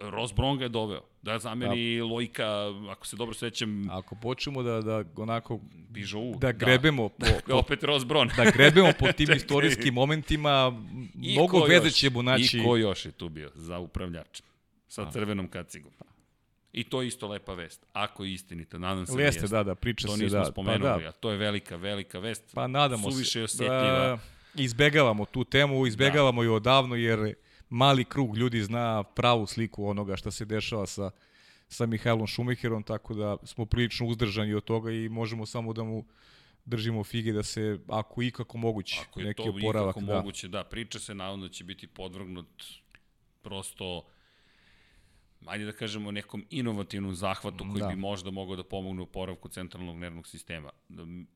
Ross 0.02 0.34
Brown 0.34 0.58
ga 0.58 0.66
je 0.66 0.70
doveo. 0.70 1.02
Da 1.22 1.40
zameni 1.40 1.98
da. 1.98 2.06
Lojka, 2.06 2.46
ako 2.90 3.08
se 3.08 3.16
dobro 3.16 3.34
sećam, 3.36 3.90
Ako 3.90 4.16
počnemo 4.16 4.64
da, 4.64 4.82
da 4.82 5.04
onako 5.16 5.60
Bižou. 5.90 6.36
da 6.36 6.52
grebemo 6.52 7.10
po, 7.10 7.26
Da, 7.48 7.56
opet 7.56 7.84
Ross 7.84 8.06
Brown. 8.06 8.30
da 8.38 8.52
grebemo 8.52 8.92
po 9.00 9.06
tim 9.08 9.18
Čekaj. 9.18 9.38
istorijskim 9.38 9.94
momentima, 9.94 10.82
I 11.16 11.34
mnogo 11.34 11.60
veze 11.60 11.90
ćemo 11.92 12.22
naći. 12.22 12.58
I 12.58 12.64
ko 12.64 12.78
još 12.78 13.06
je 13.06 13.12
tu 13.12 13.30
bio 13.30 13.52
za 13.56 13.80
upravljačem? 13.80 14.46
Sa 14.88 15.12
crvenom 15.12 15.48
kacigom. 15.48 15.92
I 16.74 16.84
to 16.84 17.02
je 17.02 17.08
isto 17.08 17.28
lepa 17.28 17.54
vest. 17.54 17.86
Ako 17.94 18.24
je 18.24 18.34
istinita, 18.34 18.78
nadam 18.78 19.06
se 19.06 19.12
Jeste, 19.12 19.22
da 19.40 19.44
jeste. 19.44 19.48
da, 19.48 19.64
da, 19.64 19.76
priča 19.76 20.08
To 20.08 20.18
se, 20.18 20.24
nismo 20.24 20.40
da. 20.40 20.46
spomenuli, 20.46 20.82
pa 20.84 20.98
da, 20.98 21.10
a 21.10 21.12
to 21.12 21.32
je 21.32 21.38
velika, 21.38 21.76
velika 21.76 22.20
vest. 22.20 22.44
pa 22.54 22.68
nadamo 22.68 23.12
Suviše 23.12 23.32
se. 23.32 23.40
je 23.40 23.44
osjetljiva. 23.44 23.82
Da, 24.00 24.18
izbegavamo 24.56 25.26
tu 25.26 25.44
temu, 25.44 25.88
izbegavamo 25.88 26.42
da. 26.42 26.46
ju 26.46 26.54
odavno, 26.54 26.96
jer 26.96 27.34
mali 27.74 28.06
krug 28.06 28.38
ljudi 28.38 28.62
zna 28.64 29.04
pravu 29.04 29.46
sliku 29.46 29.86
onoga 29.86 30.16
što 30.18 30.32
se 30.32 30.46
dešava 30.46 30.86
sa 30.86 31.12
sa 31.68 31.86
Mihajlom 31.86 32.28
Šumecherom, 32.28 32.84
tako 32.84 33.14
da 33.14 33.38
smo 33.44 33.66
prilično 33.66 34.08
uzdržani 34.08 34.54
od 34.54 34.64
toga 34.64 34.92
i 34.92 35.10
možemo 35.10 35.46
samo 35.46 35.74
da 35.74 35.84
mu 35.84 36.06
držimo 36.66 37.04
fige 37.04 37.34
da 37.34 37.44
se, 37.44 37.80
ako 37.88 38.22
ikako 38.22 38.58
moguće, 38.58 39.00
Ako 39.10 39.20
je 39.20 39.26
neki 39.26 39.44
to 39.44 39.50
oporavak. 39.50 39.96
ikako 39.96 40.06
Da. 40.06 40.16
moguće, 40.16 40.48
da, 40.48 40.64
priča 40.64 41.00
se 41.00 41.16
navodno 41.16 41.50
će 41.50 41.64
biti 41.64 41.88
podvrgnut 41.88 42.64
prosto 43.42 44.06
ajde 45.46 45.66
da 45.66 45.72
kažemo 45.72 46.12
nekom 46.12 46.46
inovativnom 46.50 47.16
zahvatu 47.16 47.66
koji 47.72 47.82
Da. 47.82 47.88
bi 47.88 47.96
možda 47.96 48.32
mogao 48.32 48.56
da 48.56 48.64
pomogne 48.64 49.02
u 49.02 49.06
poravku 49.06 49.50
centralnog 49.50 49.98
nervnog 49.98 50.28
sistema. 50.28 50.70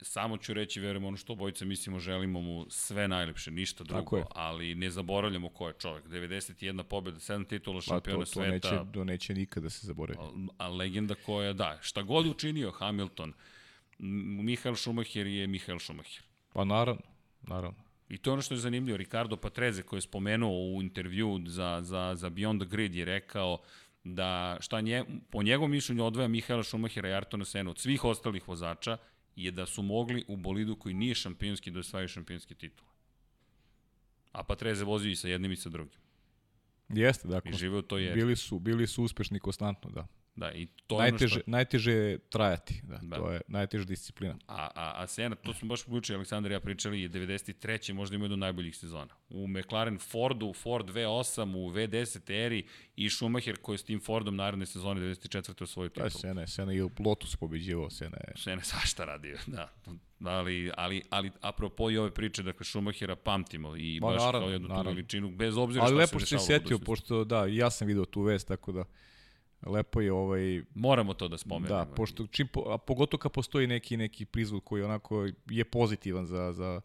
Samo 0.01 0.37
ću 0.37 0.53
reći, 0.53 0.79
verujem 0.79 1.05
ono 1.05 1.17
što 1.17 1.33
obojica 1.33 1.65
mislimo, 1.65 1.99
želimo 1.99 2.41
mu 2.41 2.65
sve 2.69 3.07
najlepše, 3.07 3.51
ništa 3.51 3.83
drugo, 3.83 4.23
ali 4.29 4.75
ne 4.75 4.89
zaboravljamo 4.89 5.49
ko 5.49 5.67
je 5.67 5.73
čovek. 5.73 6.05
91 6.05 6.83
pobjeda, 6.83 7.19
7 7.19 7.47
titula 7.47 7.75
Pa 7.77 7.81
to, 7.81 7.85
šampiona 7.85 8.25
to, 8.25 8.41
neće, 8.41 8.67
sveta, 8.67 8.85
to 8.85 9.03
neće 9.03 9.33
nikada 9.33 9.63
da 9.63 9.69
se 9.69 9.87
zaboravi. 9.87 10.19
a, 10.19 10.31
a 10.57 10.69
legenda 10.69 11.15
koja, 11.15 11.53
da, 11.53 11.77
šta 11.81 12.01
god 12.01 12.25
učinio 12.27 12.71
Hamilton, 12.71 13.33
M- 13.99 14.45
Michael 14.45 14.75
Schumacher 14.75 15.27
je 15.27 15.47
Michael 15.47 15.79
Schumacher. 15.79 16.23
Pa 16.53 16.63
naravno, 16.65 17.01
naravno. 17.41 17.83
I 18.09 18.17
to 18.17 18.29
je 18.29 18.33
ono 18.33 18.41
što 18.41 18.53
je 18.53 18.59
zanimljivo. 18.59 18.97
Ricardo 18.97 19.35
Patreze 19.37 19.81
koji 19.83 19.97
je 19.97 20.01
spomenuo 20.01 20.75
u 20.75 20.81
intervju 20.81 21.41
za, 21.45 21.79
za, 21.81 22.15
za 22.15 22.29
Beyond 22.29 22.59
the 22.59 22.69
Grid 22.69 22.95
je 22.95 23.05
rekao 23.05 23.57
da 24.15 24.57
šta 24.59 24.81
nje, 24.81 25.03
po 25.29 25.43
njegovom 25.43 25.71
mišljenju 25.71 26.05
odvaja 26.05 26.27
Mihaela 26.27 26.63
Šumahira 26.63 27.09
i 27.09 27.13
Artona 27.13 27.45
Sena 27.45 27.69
od 27.69 27.79
svih 27.79 28.03
ostalih 28.03 28.47
vozača 28.47 28.97
je 29.35 29.51
da 29.51 29.65
su 29.65 29.81
mogli 29.81 30.25
u 30.27 30.35
bolidu 30.35 30.75
koji 30.75 30.95
nije 30.95 31.15
šampionski 31.15 31.71
da 31.71 31.79
osvajaju 31.79 32.07
šampionski 32.07 32.55
titul. 32.55 32.87
A 34.31 34.43
Patreze 34.43 34.85
vozio 34.85 35.11
i 35.11 35.15
sa 35.15 35.27
jednim 35.27 35.51
i 35.51 35.55
sa 35.55 35.69
drugim. 35.69 35.99
Jeste, 36.89 37.27
dakle. 37.27 37.51
I 37.51 37.53
živeo 37.53 37.81
to 37.81 37.97
je. 37.97 38.13
Bili 38.13 38.35
su, 38.35 38.59
bili 38.59 38.87
su 38.87 39.03
uspešni 39.03 39.39
konstantno, 39.39 39.89
da. 39.89 40.07
Da, 40.37 40.51
i 40.51 40.67
to 40.87 40.97
najteže, 40.97 41.35
ono 41.35 41.41
što... 41.41 41.51
najteže 41.51 41.91
je 41.91 42.17
trajati, 42.17 42.81
da, 42.83 42.99
da. 43.01 43.15
to 43.15 43.31
je 43.31 43.41
najteža 43.47 43.85
disciplina. 43.85 44.35
A, 44.47 44.69
a, 44.75 44.93
a 44.95 45.07
Sena, 45.07 45.35
to 45.35 45.53
smo 45.53 45.67
baš 45.67 45.87
uključili, 45.87 46.15
Aleksandar 46.15 46.51
i 46.51 46.55
ja 46.55 46.59
pričali, 46.59 47.01
je 47.01 47.09
93. 47.09 47.93
možda 47.93 48.15
ima 48.15 48.25
jednu 48.25 48.37
najboljih 48.37 48.77
sezona. 48.77 49.15
U 49.29 49.47
McLaren 49.47 49.99
Fordu, 49.99 50.53
Ford 50.53 50.89
V8, 50.89 51.55
u 51.55 51.71
V10 51.71 52.45
eri 52.45 52.65
i 52.95 53.09
Schumacher 53.09 53.57
koji 53.57 53.73
je 53.73 53.77
s 53.77 53.83
tim 53.83 53.99
Fordom 53.99 54.35
naredne 54.35 54.65
sezone 54.65 55.01
94. 55.01 55.63
osvojio 55.63 55.89
titul. 55.89 56.03
Da, 56.03 56.09
Sena, 56.09 56.47
Sena 56.47 56.73
i 56.73 56.81
Lotus 56.99 57.35
pobeđivao, 57.35 57.89
Sena 57.89 58.17
je... 58.17 58.33
Sena 58.35 58.61
je 58.61 58.65
svašta 58.65 59.05
radio, 59.05 59.37
da. 59.47 59.69
Ali, 60.25 60.71
ali, 60.77 61.01
ali 61.09 61.31
apropo 61.41 61.91
i 61.91 61.97
ove 61.97 62.11
priče, 62.11 62.43
dakle, 62.43 62.65
Schumachera 62.65 63.15
pamtimo 63.15 63.75
i 63.75 63.99
baš 63.99 64.21
naravno, 64.21 64.47
kao 64.47 64.49
jednu 64.49 64.67
tu 64.67 64.81
veličinu, 64.89 65.31
bez 65.31 65.57
obzira 65.57 65.85
ali 65.85 65.95
šta 65.95 66.07
se 66.07 66.15
dešavalo. 66.17 66.43
Ali 66.43 66.43
lepo 66.43 66.43
se 66.43 66.53
setio, 66.53 66.79
pošto 66.79 67.23
da, 67.23 67.45
ja 67.45 67.69
sam 67.69 67.87
video 67.87 68.05
tu 68.05 68.21
vest, 68.21 68.47
tako 68.47 68.71
da 68.71 68.83
lepo 69.65 70.01
je 70.01 70.11
ovaj 70.13 70.61
moramo 70.75 71.13
to 71.13 71.27
da 71.27 71.37
spomenemo. 71.37 71.75
Da, 71.75 71.85
pošto 71.85 72.27
čim 72.27 72.47
a 72.65 72.77
pogotovo 72.77 73.19
kad 73.19 73.31
postoji 73.31 73.67
neki 73.67 73.97
neki 73.97 74.25
prizvuk 74.25 74.63
koji 74.63 74.83
onako 74.83 75.27
je 75.49 75.65
pozitivan 75.65 76.25
za 76.25 76.53
za 76.53 76.81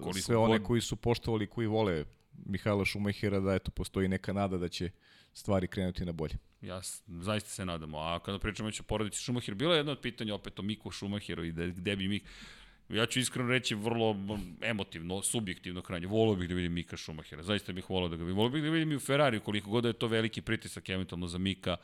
Koliko 0.00 0.18
sve 0.18 0.36
one 0.36 0.64
koji 0.64 0.80
su 0.80 0.96
poštovali, 0.96 1.46
koji 1.46 1.66
vole 1.66 2.04
Mihajla 2.46 2.84
Šumahira, 2.84 3.40
da 3.40 3.54
eto 3.54 3.70
postoji 3.70 4.08
neka 4.08 4.32
nada 4.32 4.58
da 4.58 4.68
će 4.68 4.90
stvari 5.32 5.66
krenuti 5.66 6.04
na 6.04 6.12
bolje. 6.12 6.34
Ja 6.60 6.80
zaista 7.06 7.50
se 7.50 7.64
nadamo. 7.64 7.98
A 7.98 8.20
kada 8.20 8.38
pričamo 8.38 8.66
već 8.66 8.80
o 8.80 8.82
porodici 8.82 9.22
Šumahir, 9.22 9.54
bilo 9.54 9.74
je 9.74 9.78
jedno 9.78 9.92
od 9.92 10.00
pitanja 10.00 10.34
opet 10.34 10.58
o 10.58 10.62
Miku 10.62 10.90
Šumahiru 10.90 11.44
i 11.44 11.52
da, 11.52 11.66
gde 11.66 11.96
bi 11.96 12.08
Mik... 12.08 12.24
Ja 12.92 13.06
ću 13.06 13.20
iskreno 13.20 13.48
reći 13.48 13.74
vrlo 13.74 14.16
emotivno, 14.60 15.22
subjektivno 15.22 15.82
krajnje. 15.82 16.06
Volio 16.06 16.34
bih 16.34 16.48
da 16.48 16.54
vidim 16.54 16.72
Mika 16.72 16.96
Šumahira. 16.96 17.42
Zaista 17.42 17.72
bih 17.72 17.90
volio 17.90 18.08
da 18.08 18.16
ga 18.16 18.22
vidim. 18.22 18.36
Volio 18.36 18.50
bih 18.50 18.62
da 18.62 18.70
vidim 18.70 18.92
i 18.92 18.96
u 18.96 19.00
Ferrari, 19.00 19.40
koliko 19.40 19.70
god 19.70 19.82
da 19.82 19.88
je 19.88 19.92
to 19.92 20.06
veliki 20.06 20.42
pritisak 20.42 20.88
eventualno 20.88 21.28
za 21.28 21.38
Mika, 21.38 21.76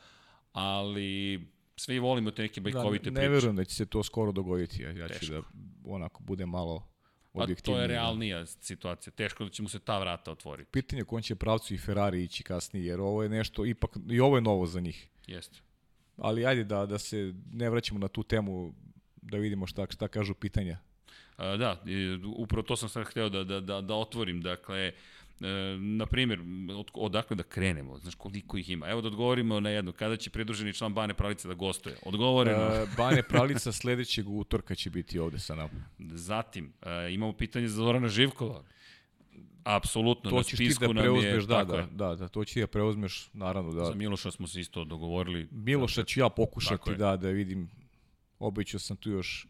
ali 0.53 1.39
sve 1.75 1.99
volimo 1.99 2.31
te 2.31 2.41
neke 2.41 2.61
bajkovite 2.61 3.09
da, 3.09 3.09
ne, 3.09 3.15
priče. 3.15 3.29
Ne 3.29 3.29
verujem 3.29 3.55
da 3.55 3.65
će 3.65 3.75
se 3.75 3.85
to 3.85 4.03
skoro 4.03 4.31
dogoditi. 4.31 4.83
Ja, 4.83 4.91
ja 4.91 5.09
ću 5.09 5.31
da 5.31 5.41
onako 5.85 6.23
bude 6.23 6.45
malo 6.45 6.87
objektivnije. 7.33 7.75
A 7.75 7.77
to 7.77 7.81
je 7.81 7.87
realnija 7.87 8.45
situacija. 8.45 9.11
Teško 9.11 9.43
da 9.43 9.49
će 9.49 9.61
mu 9.61 9.69
se 9.69 9.79
ta 9.79 9.99
vrata 9.99 10.31
otvoriti. 10.31 10.71
Pitanje 10.71 11.03
kom 11.03 11.21
će 11.21 11.35
pravcu 11.35 11.73
i 11.73 11.77
Ferrari 11.77 12.23
ići 12.23 12.43
kasnije, 12.43 12.85
jer 12.85 12.99
ovo 12.99 13.23
je 13.23 13.29
nešto, 13.29 13.65
ipak, 13.65 13.91
i 14.09 14.19
ovo 14.19 14.37
je 14.37 14.41
novo 14.41 14.65
za 14.65 14.79
njih. 14.79 15.09
Jeste. 15.27 15.59
Ali 16.17 16.45
ajde 16.45 16.63
da, 16.63 16.85
da 16.85 16.97
se 16.99 17.33
ne 17.51 17.69
vraćamo 17.69 17.99
na 17.99 18.07
tu 18.07 18.23
temu, 18.23 18.73
da 19.21 19.37
vidimo 19.37 19.67
šta, 19.67 19.87
šta 19.89 20.07
kažu 20.07 20.33
pitanja. 20.33 20.79
Da, 21.39 21.83
upravo 22.37 22.63
to 22.63 22.75
sam 22.75 22.89
sad 22.89 23.07
hteo 23.07 23.29
da, 23.29 23.43
da, 23.43 23.59
da, 23.59 23.81
da 23.81 23.95
otvorim. 23.95 24.41
Dakle, 24.41 24.91
E, 25.41 25.77
na 25.79 26.05
primjer, 26.05 26.39
od, 26.77 26.87
odakle 26.93 27.35
da 27.35 27.43
krenemo, 27.43 27.97
znaš 27.99 28.15
koliko 28.15 28.57
ih 28.57 28.69
ima. 28.69 28.89
Evo 28.89 29.01
da 29.01 29.07
odgovorimo 29.07 29.59
na 29.59 29.69
jedno, 29.69 29.91
kada 29.91 30.17
će 30.17 30.29
pridruženi 30.29 30.73
član 30.73 30.93
Bane 30.93 31.13
Pralica 31.13 31.47
da 31.47 31.53
gostuje? 31.53 31.95
Odgovoreno. 32.05 32.63
E, 32.63 32.87
Bane 32.97 33.23
Pralica 33.23 33.71
sledećeg 33.71 34.29
utorka 34.29 34.75
će 34.75 34.89
biti 34.89 35.19
ovde 35.19 35.39
sa 35.39 35.55
nama. 35.55 35.85
Zatim, 35.99 36.73
e, 36.81 37.13
imamo 37.13 37.33
pitanje 37.33 37.67
za 37.67 37.75
Zorana 37.75 38.07
Živkova. 38.07 38.63
Apsolutno, 39.63 40.29
to 40.29 40.37
na 40.37 40.43
spisku 40.43 40.87
ti 40.87 40.93
da 40.93 41.01
preuzmeš, 41.01 41.43
da, 41.43 41.63
da, 41.63 41.87
da, 41.91 42.15
da, 42.15 42.27
to 42.27 42.45
će 42.45 42.59
da 42.59 42.67
preuzmeš, 42.67 43.29
naravno 43.33 43.73
da. 43.73 43.85
Za 43.85 43.93
Miloša 43.93 44.31
smo 44.31 44.47
se 44.47 44.59
isto 44.59 44.83
dogovorili. 44.83 45.47
Miloša 45.51 46.03
ću 46.03 46.19
ja 46.19 46.29
pokušati 46.29 46.95
da, 46.95 47.17
da 47.17 47.29
vidim, 47.29 47.69
obećao 48.39 48.79
sam 48.79 48.97
tu 48.97 49.09
još, 49.09 49.47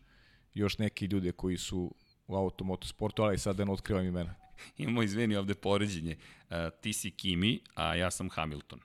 još 0.53 0.77
neki 0.77 1.05
ljude 1.05 1.31
koji 1.31 1.57
su 1.57 1.95
u 2.27 2.35
automotosportu, 2.35 3.23
ali 3.23 3.37
sad 3.37 3.55
da 3.55 3.65
ne 3.65 3.71
otkrivam 3.71 4.05
imena. 4.05 4.35
imamo, 4.77 5.03
izveni, 5.03 5.35
ovde 5.35 5.55
poređenje. 5.55 6.15
Uh, 6.49 6.55
ti 6.81 6.93
si 6.93 7.11
Kimi, 7.11 7.59
a 7.75 7.95
ja 7.95 8.11
sam 8.11 8.29
Hamilton. 8.29 8.79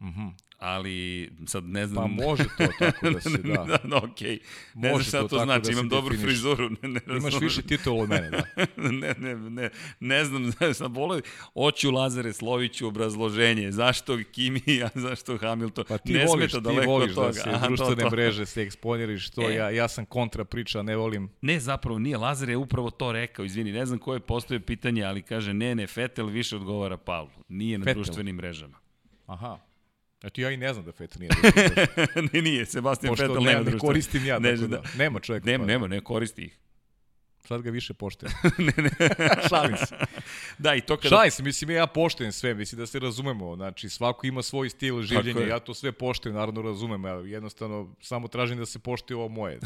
Mhm. 0.00 0.20
Mm 0.22 0.36
ali 0.58 1.30
sad 1.46 1.64
ne 1.64 1.86
znam... 1.86 2.16
Pa 2.16 2.24
može 2.24 2.44
to 2.44 2.66
tako 2.78 3.10
da 3.10 3.20
se, 3.20 3.38
da. 3.38 3.64
da, 3.64 3.78
da. 3.84 4.00
Okay. 4.00 4.38
Ne 4.74 4.88
znam 4.88 5.02
šta 5.02 5.20
to, 5.20 5.28
to 5.28 5.44
znači, 5.44 5.62
da 5.62 5.72
imam 5.72 5.88
dobru 5.88 6.10
definiš. 6.10 6.30
frizuru. 6.30 6.70
Ne, 6.70 6.88
ne 6.88 7.00
razumem. 7.06 7.20
Imaš 7.20 7.40
više 7.40 7.62
titula 7.62 8.02
od 8.02 8.08
mene, 8.08 8.30
da. 8.30 8.44
ne, 8.90 9.14
ne, 9.18 9.34
ne, 9.36 9.70
ne 10.00 10.24
znam, 10.24 10.52
sam 10.74 10.94
volio, 10.94 11.22
oću 11.54 11.90
Lazare 11.90 12.32
Sloviću 12.32 12.86
obrazloženje, 12.86 13.72
zašto 13.72 14.18
Kimi, 14.32 14.82
a 14.84 14.88
zašto 14.94 15.38
Hamilton. 15.38 15.84
Pa 15.88 15.98
ti 15.98 16.12
ne 16.12 16.24
voliš, 16.26 16.52
ti 16.52 16.58
voliš 16.86 17.14
da 17.14 17.32
se 17.32 17.50
Aha, 17.50 17.66
društvene 17.66 18.02
to, 18.02 18.10
to. 18.10 18.10
mreže 18.10 18.46
se 18.46 18.62
eksponiraš, 18.62 19.30
to 19.30 19.50
e. 19.50 19.54
ja, 19.54 19.70
ja 19.70 19.88
sam 19.88 20.06
kontra 20.06 20.44
priča, 20.44 20.82
ne 20.82 20.96
volim. 20.96 21.28
Ne, 21.40 21.60
zapravo 21.60 21.98
nije, 21.98 22.16
Lazar 22.16 22.48
je 22.48 22.56
upravo 22.56 22.90
to 22.90 23.12
rekao, 23.12 23.44
izvini, 23.44 23.72
ne 23.72 23.86
znam 23.86 23.98
ko 23.98 24.14
je 24.14 24.20
postoje 24.20 24.60
pitanje, 24.60 25.04
ali 25.04 25.22
kaže, 25.22 25.54
ne, 25.54 25.74
ne, 25.74 25.86
Fetel 25.86 26.26
više 26.26 26.56
odgovara 26.56 26.96
Pavlu, 26.96 27.30
nije 27.48 27.78
na 27.78 27.84
Fetel. 27.84 28.02
društvenim 28.02 28.36
mrežama. 28.36 28.78
Aha. 29.26 29.58
Eto 30.22 30.40
ja 30.40 30.50
i 30.50 30.56
ne 30.56 30.72
znam 30.72 30.84
da 30.84 30.92
Fetel 30.92 31.20
nije. 31.20 31.30
ne, 32.32 32.42
nije, 32.42 32.66
Sebastian 32.66 33.10
Pošto 33.10 33.26
Fetel 33.26 33.42
nema 33.42 33.60
ne, 33.60 33.70
ne 33.70 33.78
koristim 33.78 34.26
ja, 34.26 34.38
ne, 34.38 34.56
tako 34.56 34.66
da. 34.66 34.82
Nema 34.98 35.20
čovjek. 35.20 35.44
Nema, 35.44 35.64
pa. 35.64 35.66
nema, 35.66 35.86
ne 35.86 36.00
koristi 36.00 36.42
ih. 36.42 36.58
Sad 37.46 37.62
ga 37.62 37.70
više 37.70 37.94
poštujem. 37.94 38.32
ne, 38.66 38.72
ne. 38.76 38.90
Šalim 39.48 39.76
se. 39.76 39.96
Da, 40.58 40.74
i 40.74 40.80
to 40.80 40.96
kada... 40.96 41.08
Šalim 41.08 41.30
se, 41.30 41.42
mislim, 41.42 41.70
ja 41.70 41.86
poštujem 41.86 42.32
sve, 42.32 42.54
mislim 42.54 42.78
da 42.78 42.86
se 42.86 42.98
razumemo. 42.98 43.56
Znači, 43.56 43.88
svako 43.88 44.26
ima 44.26 44.42
svoj 44.42 44.70
stil 44.70 45.02
življenja, 45.02 45.46
ja 45.46 45.58
to 45.58 45.74
sve 45.74 45.92
poštujem, 45.92 46.36
naravno 46.36 46.62
razumem, 46.62 47.04
ja 47.04 47.14
jednostavno 47.14 47.94
samo 48.00 48.28
tražim 48.28 48.58
da 48.58 48.66
se 48.66 48.78
poštuje 48.78 49.16
ovo 49.16 49.28
moje. 49.28 49.60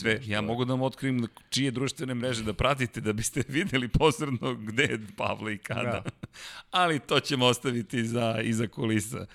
sve, 0.00 0.14
drugo, 0.14 0.32
ja 0.32 0.40
mogu 0.40 0.64
da 0.64 0.72
vam 0.72 0.82
otkrim 0.82 1.28
čije 1.50 1.70
društvene 1.70 2.14
mreže 2.14 2.44
da 2.44 2.52
pratite, 2.52 3.00
da 3.00 3.12
biste 3.12 3.42
videli 3.48 3.88
posredno 3.88 4.54
gde 4.54 4.82
je 4.82 5.00
Pavle 5.16 5.54
i 5.54 5.58
kada. 5.58 5.82
Da. 5.82 6.02
Ali 6.70 6.98
to 6.98 7.20
ćemo 7.20 7.46
ostaviti 7.46 8.04
za, 8.04 8.40
iza 8.42 8.66
kulisa. 8.66 9.26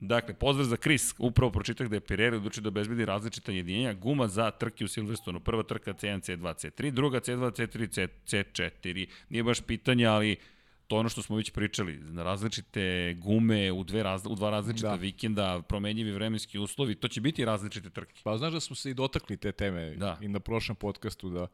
Dakle, 0.00 0.34
pozdrav 0.34 0.66
za 0.66 0.76
Chris. 0.76 1.14
Upravo 1.18 1.52
pročitah 1.52 1.88
da 1.88 1.96
je 1.96 2.00
Pirelli 2.00 2.36
odlučio 2.36 2.62
da 2.62 2.68
obezbedi 2.68 3.04
različita 3.04 3.52
jedinjenja. 3.52 3.92
Guma 3.92 4.28
za 4.28 4.50
trke 4.50 4.84
u 4.84 4.88
Silverstonu. 4.88 5.40
Prva 5.40 5.62
trka 5.62 5.94
C1, 5.94 6.20
C2, 6.20 6.42
C3, 6.42 6.90
druga 6.90 7.20
C2, 7.20 7.50
C3, 7.50 7.90
C, 7.90 8.08
C4. 8.26 9.06
Nije 9.28 9.42
baš 9.42 9.60
pitanje, 9.60 10.06
ali 10.06 10.36
to 10.86 10.96
ono 10.96 11.08
što 11.08 11.22
smo 11.22 11.36
već 11.36 11.50
pričali, 11.50 11.98
na 11.98 12.22
različite 12.22 13.14
gume 13.14 13.72
u, 13.72 13.84
dve 13.84 14.02
raz, 14.02 14.26
u 14.26 14.34
dva 14.34 14.50
različita 14.50 14.88
da. 14.88 14.94
vikenda, 14.94 15.62
promenjivi 15.68 16.12
vremenski 16.12 16.58
uslovi, 16.58 16.94
to 16.94 17.08
će 17.08 17.20
biti 17.20 17.44
različite 17.44 17.90
trke. 17.90 18.20
Pa 18.24 18.36
znaš 18.36 18.52
da 18.52 18.60
smo 18.60 18.76
se 18.76 18.90
i 18.90 18.94
dotakli 18.94 19.36
te 19.36 19.52
teme 19.52 19.94
da. 19.96 20.18
i 20.20 20.28
na 20.28 20.40
prošlom 20.40 20.76
podcastu 20.76 21.30
da 21.30 21.46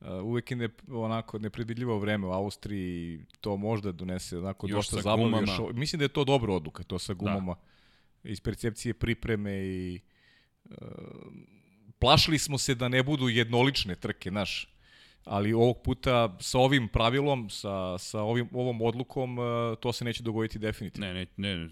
Uh, 0.00 0.08
uvek 0.22 0.50
je 0.50 0.56
ne, 0.56 0.68
onako 0.88 1.38
nepredvidljivo 1.38 1.98
vreme 1.98 2.26
u 2.26 2.30
Austriji, 2.30 3.20
to 3.40 3.56
možda 3.56 3.92
donese 3.92 4.38
onako 4.38 4.66
još 4.68 4.76
dosta 4.76 5.00
zabavno. 5.00 5.40
Još, 5.40 5.74
mislim 5.74 5.98
da 5.98 6.04
je 6.04 6.08
to 6.08 6.24
dobra 6.24 6.52
odluka, 6.52 6.82
to 6.82 6.98
sa 6.98 7.14
da. 7.14 7.18
gumama. 7.18 7.54
Da 7.54 7.75
iz 8.26 8.40
percepcije 8.40 8.94
pripreme 8.94 9.52
i 9.52 10.00
e, 10.70 10.74
plašili 11.98 12.38
smo 12.38 12.58
se 12.58 12.74
da 12.74 12.88
ne 12.88 13.02
budu 13.02 13.28
jednolične 13.28 13.94
trke, 13.94 14.30
naš. 14.30 14.68
Ali 15.24 15.52
ovog 15.52 15.82
puta 15.82 16.36
sa 16.40 16.58
ovim 16.58 16.88
pravilom, 16.88 17.50
sa, 17.50 17.98
sa 17.98 18.20
ovim, 18.20 18.48
ovom 18.52 18.82
odlukom, 18.82 19.38
e, 19.38 19.42
to 19.80 19.92
se 19.92 20.04
neće 20.04 20.22
dogoditi 20.22 20.58
definitivno. 20.58 21.06
Ne, 21.06 21.26
ne, 21.36 21.56
ne. 21.56 21.68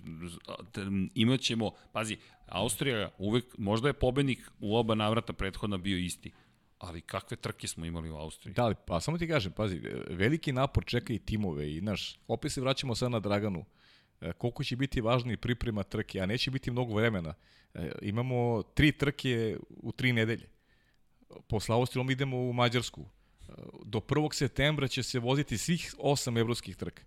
Imaćemo, 1.14 1.70
pazi, 1.92 2.16
Austrija 2.46 3.10
uvek, 3.18 3.44
možda 3.58 3.88
je 3.88 3.92
pobednik 3.92 4.50
u 4.60 4.76
oba 4.76 4.94
navrata 4.94 5.32
prethodna 5.32 5.76
bio 5.76 5.98
isti. 5.98 6.32
Ali 6.78 7.00
kakve 7.00 7.36
trke 7.36 7.68
smo 7.68 7.84
imali 7.84 8.10
u 8.10 8.16
Austriji? 8.16 8.54
Da, 8.54 8.74
pa 8.86 9.00
samo 9.00 9.18
ti 9.18 9.28
kažem, 9.28 9.52
pazi, 9.52 9.80
veliki 10.10 10.52
napor 10.52 10.84
čeka 10.84 11.12
i 11.12 11.18
timove 11.18 11.72
i, 11.72 11.80
znaš, 11.80 12.18
opet 12.28 12.52
se 12.52 12.60
vraćamo 12.60 12.94
sad 12.94 13.10
na 13.10 13.20
Draganu. 13.20 13.58
Uh, 13.58 13.66
koliko 14.38 14.64
će 14.64 14.76
biti 14.76 15.00
važni 15.00 15.36
priprema 15.36 15.82
trke, 15.82 16.20
a 16.20 16.26
neće 16.26 16.50
biti 16.50 16.70
mnogo 16.70 16.94
vremena. 16.94 17.34
E, 17.74 17.92
imamo 18.02 18.62
tri 18.62 18.92
trke 18.92 19.56
u 19.68 19.92
tri 19.92 20.12
nedelje. 20.12 20.48
Posle 21.48 21.74
Austrijom 21.74 22.10
idemo 22.10 22.36
u 22.36 22.52
Mađarsku. 22.52 23.00
E, 23.00 23.52
do 23.84 24.00
1. 24.00 24.34
septembra 24.34 24.88
će 24.88 25.02
se 25.02 25.18
voziti 25.18 25.58
svih 25.58 25.94
osam 25.98 26.36
evropskih 26.36 26.76
trka. 26.76 27.02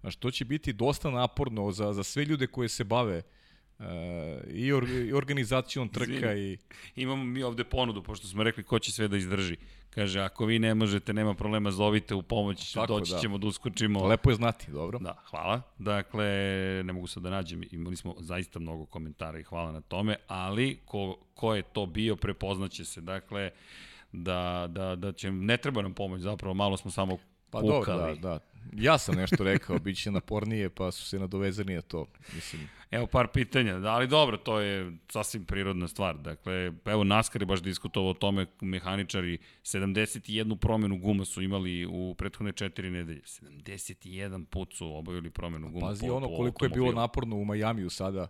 Znaš, 0.00 0.16
to 0.16 0.30
će 0.30 0.44
biti 0.44 0.72
dosta 0.72 1.10
naporno 1.10 1.72
za, 1.72 1.92
za 1.92 2.02
sve 2.02 2.24
ljude 2.24 2.46
koje 2.46 2.68
se 2.68 2.84
bave 2.84 3.22
Uh, 3.22 3.35
i, 4.50 4.72
or, 4.72 4.88
i 4.88 5.12
organizacijom 5.12 5.88
trka 5.88 6.12
Izvini, 6.12 6.52
i... 6.52 6.58
Imamo 6.96 7.24
mi 7.24 7.42
ovde 7.42 7.64
ponudu, 7.64 8.02
pošto 8.02 8.26
smo 8.26 8.42
rekli 8.42 8.62
ko 8.62 8.78
će 8.78 8.92
sve 8.92 9.08
da 9.08 9.16
izdrži. 9.16 9.56
Kaže, 9.90 10.20
ako 10.20 10.44
vi 10.44 10.58
ne 10.58 10.74
možete, 10.74 11.12
nema 11.12 11.34
problema, 11.34 11.70
zovite 11.70 12.14
u 12.14 12.22
pomoć, 12.22 12.72
Tako, 12.72 12.86
doći 12.86 13.12
da. 13.12 13.18
ćemo 13.18 13.38
da 13.38 13.46
uskočimo. 13.46 14.06
Lepo 14.06 14.30
je 14.30 14.36
znati, 14.36 14.70
dobro. 14.70 14.98
Da, 14.98 15.22
hvala. 15.30 15.62
Dakle, 15.78 16.26
ne 16.84 16.92
mogu 16.92 17.06
sad 17.06 17.22
da 17.22 17.30
nađem, 17.30 17.62
imali 17.70 17.96
smo 17.96 18.14
zaista 18.18 18.58
mnogo 18.58 18.86
komentara 18.86 19.38
i 19.38 19.42
hvala 19.42 19.72
na 19.72 19.80
tome, 19.80 20.16
ali 20.26 20.78
ko, 20.84 21.16
ko 21.34 21.54
je 21.54 21.62
to 21.62 21.86
bio, 21.86 22.16
prepoznaće 22.16 22.84
se. 22.84 23.00
Dakle, 23.00 23.50
da, 24.12 24.66
da, 24.70 24.96
da 24.96 25.12
će, 25.12 25.30
ne 25.30 25.56
treba 25.56 25.82
nam 25.82 25.94
pomoć, 25.94 26.20
zapravo 26.20 26.54
malo 26.54 26.76
smo 26.76 26.90
samo 26.90 27.18
Pa 27.50 27.60
pukali. 27.60 27.84
dobro, 27.98 28.14
da, 28.14 28.20
da. 28.20 28.38
Ja 28.74 28.98
sam 28.98 29.14
nešto 29.14 29.44
rekao, 29.44 29.78
bit 29.84 29.98
će 29.98 30.10
napornije, 30.10 30.70
pa 30.70 30.90
su 30.90 31.04
se 31.04 31.18
nadovezani 31.18 31.74
na 31.74 31.80
to. 31.82 32.06
Mislim, 32.34 32.68
Evo 32.90 33.06
par 33.06 33.28
pitanja, 33.28 33.78
da, 33.78 33.88
ali 33.88 34.08
dobro, 34.08 34.36
to 34.36 34.60
je 34.60 34.92
sasvim 35.08 35.44
prirodna 35.44 35.88
stvar. 35.88 36.18
Dakle, 36.18 36.72
evo 36.84 37.04
NASCAR 37.04 37.42
je 37.42 37.46
baš 37.46 37.62
diskutovao 37.62 38.10
o 38.10 38.14
tome, 38.14 38.46
mehaničari 38.60 39.38
71 39.62 40.56
promenu 40.56 40.98
guma 40.98 41.24
su 41.24 41.42
imali 41.42 41.86
u 41.86 42.14
prethodne 42.14 42.52
četiri 42.52 42.90
nedelje. 42.90 43.20
71 43.20 44.44
put 44.44 44.74
su 44.74 44.94
obavili 44.94 45.30
promenu 45.30 45.70
guma 45.70 45.86
pazi 45.86 46.06
po, 46.06 46.14
ono 46.14 46.28
po 46.28 46.36
koliko 46.36 46.64
je 46.64 46.68
bilo 46.68 46.92
naporno 46.92 47.36
u 47.36 47.44
Majamiju 47.44 47.90
sada. 47.90 48.28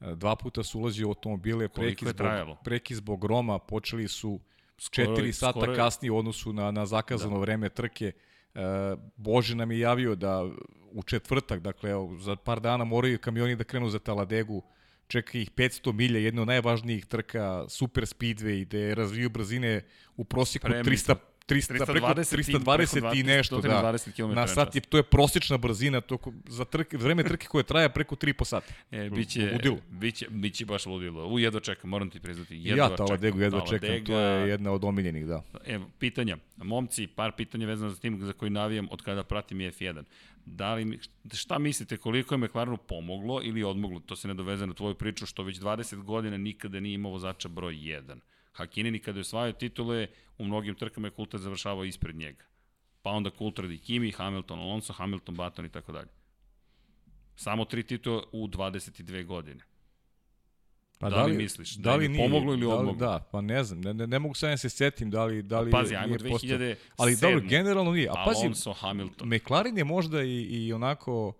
E, 0.00 0.14
Dva 0.14 0.36
puta 0.36 0.62
su 0.62 0.80
ulazili 0.80 1.04
u 1.04 1.08
automobile, 1.08 1.68
preki 1.68 2.06
zbog, 2.06 2.56
preki 2.64 2.94
zbog 2.94 3.24
Roma, 3.24 3.58
počeli 3.58 4.08
su 4.08 4.40
Skoro- 4.78 5.16
4 5.16 5.32
sata 5.32 5.52
skoro 5.60 5.72
je- 5.72 5.76
kasnije 5.76 6.12
u 6.12 6.18
odnosu 6.18 6.52
na, 6.52 6.70
na 6.70 6.86
zakazano 6.86 7.34
da. 7.34 7.40
vreme 7.40 7.68
trke. 7.68 8.12
E, 8.56 8.96
Bože 9.16 9.54
nam 9.54 9.70
je 9.72 9.78
javio 9.78 10.14
da 10.14 10.44
u 10.92 11.02
četvrtak, 11.02 11.60
dakle 11.60 11.90
evo, 11.90 12.16
za 12.18 12.36
par 12.36 12.60
dana 12.60 12.84
moraju 12.84 13.18
kamioni 13.18 13.56
da 13.56 13.64
krenu 13.64 13.88
za 13.88 13.98
Taladegu, 13.98 14.62
čeka 15.08 15.38
ih 15.38 15.50
500 15.50 15.92
milja, 15.92 16.18
jedna 16.18 16.42
od 16.42 16.48
najvažnijih 16.48 17.06
trka, 17.06 17.64
super 17.68 18.04
speedway, 18.04 18.64
gde 18.64 18.94
razviju 18.94 19.30
brzine 19.30 19.82
u 20.16 20.24
prosjeku 20.24 20.66
Premium. 20.66 20.86
300 20.86 21.14
300, 21.48 21.86
preko 21.86 22.06
320 22.06 22.36
320 22.36 23.20
i 23.20 23.22
nešto, 23.22 23.60
da. 23.60 23.68
120 23.68 24.12
km 24.12 24.34
Na 24.34 24.46
sat 24.46 24.74
je, 24.74 24.80
to 24.80 24.96
je 24.96 25.02
prosječna 25.02 25.56
brzina, 25.56 26.00
to 26.00 26.16
ko- 26.18 26.32
za 26.48 26.64
trke, 26.64 26.96
vreme 26.96 27.22
trke 27.22 27.46
koje 27.46 27.64
traje 27.64 27.88
preko 27.88 28.14
3 28.16 28.32
po 28.32 28.44
sata. 28.44 28.72
E, 28.90 29.10
biće, 29.10 29.50
Ludilo. 29.52 29.76
biće, 29.90 30.26
biće 30.30 30.64
baš 30.64 30.86
ludilo. 30.86 31.26
U, 31.26 31.38
jedva 31.38 31.60
čekam, 31.60 31.90
moram 31.90 32.10
ti 32.10 32.20
priznati. 32.20 32.56
Jedva 32.56 32.84
ja 32.84 32.96
Taladegu 32.96 33.40
jedva 33.40 33.66
čekam, 33.66 34.04
to 34.04 34.18
je 34.18 34.48
jedna 34.48 34.72
od 34.72 34.84
omiljenih, 34.84 35.26
da. 35.26 35.42
Evo, 35.66 35.90
pitanja. 35.98 36.36
Momci, 36.56 37.06
par 37.06 37.32
pitanja 37.36 37.66
vezano 37.66 37.90
za 37.90 38.00
tim 38.00 38.20
za 38.24 38.32
koji 38.32 38.50
navijam 38.50 38.88
od 38.90 39.02
kada 39.02 39.22
pratim 39.22 39.58
F1. 39.58 40.02
Da 40.44 40.74
li, 40.74 40.98
šta 41.34 41.58
mislite, 41.58 41.96
koliko 41.96 42.34
je 42.34 42.38
McLarenu 42.38 42.76
pomoglo 42.76 43.40
ili 43.44 43.64
odmoglo? 43.64 44.00
To 44.00 44.16
se 44.16 44.28
ne 44.28 44.34
doveze 44.34 44.66
na 44.66 44.74
tvoju 44.74 44.94
priču, 44.94 45.26
što 45.26 45.42
već 45.42 45.56
20 45.58 46.02
godina 46.02 46.36
nikada 46.36 46.80
nije 46.80 46.94
imao 46.94 47.12
vozača 47.12 47.48
broj 47.48 47.74
1. 47.74 48.16
Hakineni 48.56 48.98
kada 48.98 49.18
je 49.18 49.22
osvajao 49.22 49.52
titule, 49.54 50.06
u 50.38 50.44
mnogim 50.44 50.74
trkama 50.74 51.08
je 51.08 51.12
Coulthard 51.12 51.42
završavao 51.42 51.84
ispred 51.84 52.16
njega. 52.16 52.44
Pa 53.02 53.10
onda 53.10 53.30
Coulthard 53.30 53.70
i 53.70 53.78
Kimi, 53.78 54.12
Hamilton, 54.12 54.58
Alonso, 54.60 54.92
Hamilton, 54.92 55.34
Button 55.34 55.66
i 55.66 55.70
tako 55.70 55.92
dalje. 55.92 56.08
Samo 57.36 57.64
tri 57.64 57.82
titule 57.82 58.22
u 58.32 58.46
22 58.46 59.24
godine. 59.24 59.60
Pa 60.98 61.10
Da 61.10 61.24
li 61.24 61.32
misliš 61.34 61.70
da 61.70 61.94
im 61.96 62.14
je 62.14 62.18
pomoglo 62.18 62.52
ili 62.52 62.60
da 62.60 62.66
li- 62.66 62.72
odmoglo? 62.72 63.06
Da, 63.06 63.20
pa 63.22 63.40
ne 63.40 63.64
znam, 63.64 63.80
ne, 63.80 63.94
ne, 63.94 64.06
ne 64.06 64.18
mogu 64.18 64.34
sad 64.34 64.50
da 64.50 64.56
se 64.56 64.68
setim 64.68 65.10
da 65.10 65.24
li, 65.24 65.42
da 65.42 65.60
li 65.60 65.70
Pazi, 65.70 65.94
je- 65.94 65.98
ajmo 65.98 66.16
nije 66.16 66.30
postao- 66.30 66.48
2007. 66.48 66.76
Ali 66.96 67.16
dobro, 67.16 67.40
generalno 67.40 67.92
nije. 67.92 68.08
A 68.10 68.24
pazi, 68.24 68.40
Alonso, 68.40 68.72
Hamilton. 68.72 69.28
McLaren 69.28 69.78
je 69.78 69.84
možda 69.84 70.22
i, 70.22 70.36
i 70.42 70.72
onako 70.72 71.32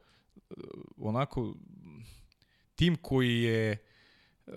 onako 0.99 1.55
tim 2.75 2.97
koji 2.97 3.43
je 3.43 3.77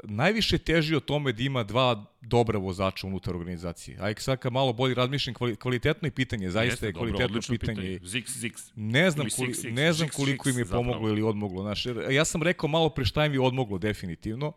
najviše 0.03 0.57
težio 0.57 0.99
tome 0.99 1.31
da 1.31 1.43
ima 1.43 1.63
dva 1.63 2.05
dobra 2.21 2.59
vozača 2.59 3.07
unutar 3.07 3.35
organizacije. 3.35 3.97
Ajde 3.99 4.21
sad 4.21 4.39
kad 4.39 4.53
malo 4.53 4.73
bolje 4.73 4.95
razmišljam, 4.95 5.35
kvali- 5.35 5.55
kvalitetno 5.55 6.07
je 6.07 6.11
pitanje, 6.11 6.49
zaista 6.49 6.73
Jeste, 6.73 6.85
je 6.85 6.91
dobro, 6.91 6.99
kvalitetno 7.01 7.25
odlično 7.27 7.57
pitanje. 7.57 7.99
Zix, 7.99 8.23
zix. 8.39 8.71
Ne 8.75 9.11
znam, 9.11 9.27
koli, 9.29 9.49
six, 9.49 9.61
six, 9.61 9.71
ne 9.71 9.93
znam 9.93 10.09
six, 10.09 10.15
koliko 10.15 10.49
im 10.49 10.57
je 10.57 10.65
zapravo. 10.65 10.83
pomoglo 10.83 11.09
ili 11.09 11.21
odmoglo. 11.21 11.61
Znaš, 11.61 11.85
ja 12.09 12.25
sam 12.25 12.43
rekao 12.43 12.69
malo 12.69 12.89
pre 12.89 13.05
šta 13.05 13.25
im 13.25 13.33
je 13.33 13.41
odmoglo 13.41 13.77
definitivno. 13.77 14.53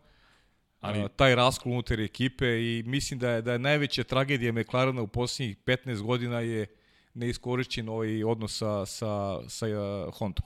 Ali- 0.81 0.99
Ali, 0.99 1.09
taj 1.09 1.35
raskol 1.35 1.71
unutar 1.71 1.99
ekipe 1.99 2.45
i 2.59 2.83
mislim 2.85 3.19
da 3.19 3.29
je, 3.29 3.41
da 3.41 3.53
je 3.53 3.59
najveća 3.59 4.03
tragedija 4.03 4.51
McLarena 4.53 5.01
u 5.01 5.07
posljednjih 5.07 5.57
15 5.57 6.01
godina 6.01 6.39
je 6.39 6.65
neiskorišćen 7.13 7.89
ovaj 7.89 8.23
odnos 8.23 8.57
sa, 8.57 8.85
sa, 8.85 9.09
sa 9.47 9.65
uh, 9.67 10.13
Hondom. 10.15 10.45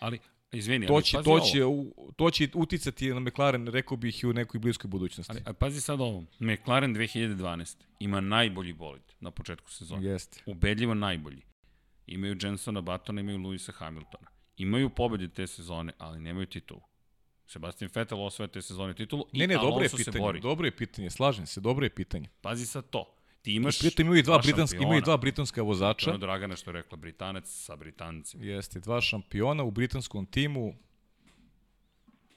Ali, 0.00 0.18
izvini, 0.52 0.86
To 0.86 1.00
će, 1.00 1.16
to, 1.18 1.40
će, 1.42 1.64
u- 1.64 2.12
to 2.16 2.30
će 2.30 2.48
uticati 2.54 3.08
na 3.08 3.20
McLaren, 3.20 3.66
rekao 3.66 3.96
bih, 3.96 4.22
i 4.22 4.26
u 4.26 4.32
nekoj 4.32 4.60
bliskoj 4.60 4.88
budućnosti. 4.88 5.32
Ali, 5.32 5.42
a 5.46 5.52
pazi 5.52 5.80
sad 5.80 6.00
ovo. 6.00 6.24
McLaren 6.40 6.94
2012. 6.94 7.76
ima 7.98 8.20
najbolji 8.20 8.72
bolid 8.72 9.02
na 9.20 9.30
početku 9.30 9.70
sezone. 9.70 10.06
Jeste. 10.06 10.42
Ubedljivo 10.46 10.94
najbolji. 10.94 11.42
Imaju 12.06 12.36
Jensona 12.42 12.80
Battona, 12.80 13.20
imaju 13.20 13.38
Luisa 13.38 13.72
Hamiltona. 13.72 14.26
Imaju 14.56 14.90
pobede 14.90 15.28
te 15.28 15.46
sezone, 15.46 15.92
ali 15.98 16.20
nemaju 16.20 16.46
titulu. 16.46 16.80
Sebastian 17.46 17.90
Vettel 17.94 18.20
osvaja 18.20 18.48
te 18.48 18.62
sezone 18.62 18.94
titulu 18.94 19.26
i 19.32 19.38
Ne, 19.38 19.46
ne, 19.46 19.54
dobro 19.54 19.82
je 19.82 19.88
se 19.88 19.96
pitanje. 19.96 20.18
bori. 20.18 20.40
Dobro 20.40 20.66
je 20.66 20.76
pitanje, 20.76 21.10
slažem 21.10 21.46
se, 21.46 21.60
dobro 21.60 21.86
je 21.86 21.90
pitanje. 21.90 22.28
Pazi 22.40 22.66
sad 22.66 22.90
to. 22.90 23.15
Ti 23.46 23.54
imaš 23.54 23.78
Pritom 23.78 24.06
imaju 24.06 24.18
i 24.18 24.22
dva, 24.22 24.34
dva 24.34 24.42
britanska, 24.42 24.78
imaju 24.78 24.98
i 24.98 25.02
dva 25.02 25.16
britanska 25.16 25.62
vozača. 25.62 26.10
ono 26.10 26.18
Dragana 26.18 26.56
što 26.56 26.70
je 26.70 26.72
rekla, 26.72 26.96
Britanac 26.96 27.44
sa 27.46 27.76
Britancima. 27.76 28.44
Jeste, 28.44 28.80
dva 28.80 29.00
šampiona 29.00 29.64
u 29.64 29.70
britanskom 29.70 30.26
timu 30.26 30.74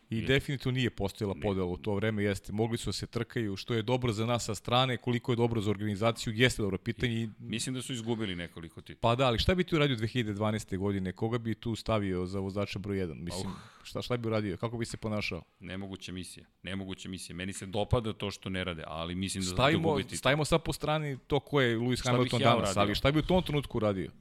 i 0.09 0.17
Je. 0.17 0.21
definitivno 0.23 0.71
nije 0.71 0.89
postojala 0.89 1.35
podela 1.35 1.65
u 1.67 1.77
to 1.77 1.95
vreme, 1.95 2.23
jeste. 2.23 2.53
Mogli 2.53 2.77
su 2.77 2.85
da 2.85 2.93
se 2.93 3.07
trkaju, 3.07 3.55
što 3.55 3.73
je 3.73 3.81
dobro 3.83 4.11
za 4.11 4.25
nas 4.25 4.45
sa 4.45 4.55
strane, 4.55 4.97
koliko 4.97 5.31
je 5.31 5.35
dobro 5.35 5.61
za 5.61 5.71
organizaciju, 5.71 6.33
jeste 6.33 6.61
dobro 6.61 6.77
pitanje. 6.77 7.13
i- 7.13 7.29
Mislim 7.39 7.75
da 7.75 7.81
su 7.81 7.93
izgubili 7.93 8.35
nekoliko 8.35 8.81
titula. 8.81 8.99
Pa 9.03 9.15
da, 9.15 9.27
ali 9.27 9.39
šta 9.39 9.55
bi 9.55 9.63
ti 9.63 9.75
uradio 9.75 9.95
2012. 9.95 10.39
godine? 10.77 11.11
Koga 11.11 11.37
bi 11.37 11.55
tu 11.55 11.75
stavio 11.75 12.25
za 12.25 12.39
vozača 12.39 12.79
broj 12.79 12.97
1? 12.97 13.13
Mislim, 13.15 13.51
šta, 13.83 14.01
šta 14.01 14.17
bi 14.17 14.27
uradio? 14.27 14.57
Kako 14.57 14.77
bi 14.77 14.85
se 14.85 14.97
ponašao? 14.97 15.41
Nemoguća 15.59 16.11
misija. 16.11 16.45
Nemoguća 16.63 17.09
misija. 17.09 17.35
Meni 17.35 17.53
se 17.53 17.65
dopada 17.65 18.13
to 18.13 18.31
što 18.31 18.49
ne 18.49 18.63
rade, 18.63 18.83
ali 18.87 19.15
mislim 19.15 19.43
da, 19.43 19.49
da 19.49 19.53
Stavimo, 19.53 19.97
titul. 19.97 20.17
stavimo 20.17 20.45
sad 20.45 20.63
po 20.63 20.73
strani 20.73 21.17
to 21.19 21.39
ko 21.39 21.61
je 21.61 21.77
Lewis 21.77 22.03
Hamilton 22.05 22.41
ja 22.41 22.45
danas, 22.45 22.61
uradio? 22.61 22.81
ali 22.81 22.95
šta 22.95 23.11
bi 23.11 23.19
u 23.19 23.23
tom 23.23 23.43
trenutku 23.43 23.77
uradio? 23.77 24.11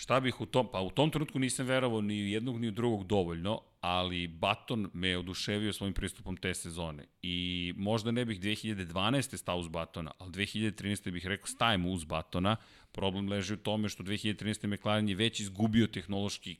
Šta 0.00 0.20
bih 0.20 0.40
u 0.40 0.46
tom, 0.46 0.68
pa 0.72 0.80
u 0.80 0.90
tom 0.90 1.10
trenutku 1.10 1.38
nisam 1.38 1.66
verovao 1.66 2.00
ni 2.00 2.30
jednog 2.30 2.60
ni 2.60 2.68
u 2.68 2.70
drugog 2.70 3.06
dovoljno, 3.06 3.60
ali 3.80 4.26
Baton 4.26 4.90
me 4.92 5.18
oduševio 5.18 5.72
svojim 5.72 5.94
pristupom 5.94 6.36
te 6.36 6.54
sezone. 6.54 7.06
I 7.22 7.72
možda 7.76 8.10
ne 8.10 8.24
bih 8.24 8.40
2012. 8.40 9.36
stao 9.36 9.58
uz 9.58 9.68
Batona, 9.68 10.10
ali 10.18 10.32
2013. 10.32 11.10
bih 11.10 11.26
rekao 11.26 11.46
stajemo 11.46 11.90
uz 11.90 12.04
Batona. 12.04 12.56
Problem 12.92 13.28
leži 13.28 13.54
u 13.54 13.56
tome 13.56 13.88
što 13.88 14.02
2013. 14.02 14.74
McLaren 14.74 15.08
je 15.08 15.14
već 15.14 15.40
izgubio 15.40 15.86
tehnološki 15.86 16.56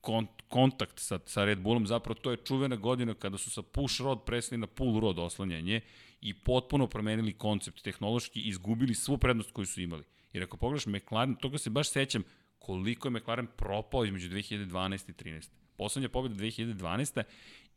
kon, 0.00 0.26
kontakt 0.48 0.98
sa, 0.98 1.18
sa 1.26 1.44
Red 1.44 1.58
Bullom, 1.60 1.86
zapravo 1.86 2.20
to 2.20 2.30
je 2.30 2.44
čuvena 2.44 2.76
godina 2.76 3.14
kada 3.14 3.38
su 3.38 3.50
sa 3.50 3.62
push 3.62 4.00
rod 4.00 4.22
presli 4.26 4.58
na 4.58 4.66
pull 4.66 5.00
rod 5.00 5.18
oslanjanje 5.18 5.80
i 6.20 6.34
potpuno 6.34 6.86
promenili 6.86 7.32
koncept 7.32 7.82
tehnološki 7.82 8.40
i 8.40 8.48
izgubili 8.48 8.94
svu 8.94 9.18
prednost 9.18 9.50
koju 9.50 9.66
su 9.66 9.80
imali. 9.80 10.04
Jer 10.32 10.42
ako 10.42 10.56
pogledaš 10.56 10.86
McLaren, 10.86 11.34
toga 11.34 11.58
se 11.58 11.70
baš 11.70 11.90
sećam 11.90 12.22
koliko 12.64 13.08
je 13.08 13.12
McLaren 13.12 13.46
propao 13.56 14.04
između 14.04 14.28
2012. 14.28 15.10
i 15.10 15.12
13. 15.12 15.48
Poslednja 15.76 16.08
pobjeda 16.08 16.34
2012. 16.34 17.22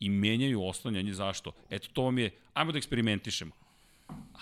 i 0.00 0.08
menjaju 0.08 0.64
oslanjanje. 0.64 1.12
Zašto? 1.14 1.52
Eto, 1.70 1.88
to 1.92 2.02
vam 2.02 2.18
je, 2.18 2.30
ajmo 2.54 2.72
da 2.72 2.78
eksperimentišemo. 2.78 3.52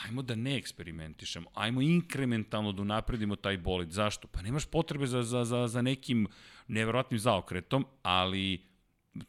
Ajmo 0.04 0.22
da 0.22 0.34
ne 0.34 0.56
eksperimentišemo, 0.56 1.50
ajmo 1.54 1.80
inkrementalno 1.82 2.72
da 2.72 2.82
unapredimo 2.82 3.36
taj 3.36 3.58
bolid. 3.58 3.90
Zašto? 3.90 4.28
Pa 4.28 4.42
nemaš 4.42 4.66
potrebe 4.66 5.06
za, 5.06 5.22
za, 5.22 5.44
za, 5.44 5.66
za 5.68 5.82
nekim 5.82 6.28
neverovatnim 6.68 7.18
zaokretom, 7.18 7.86
ali 8.02 8.60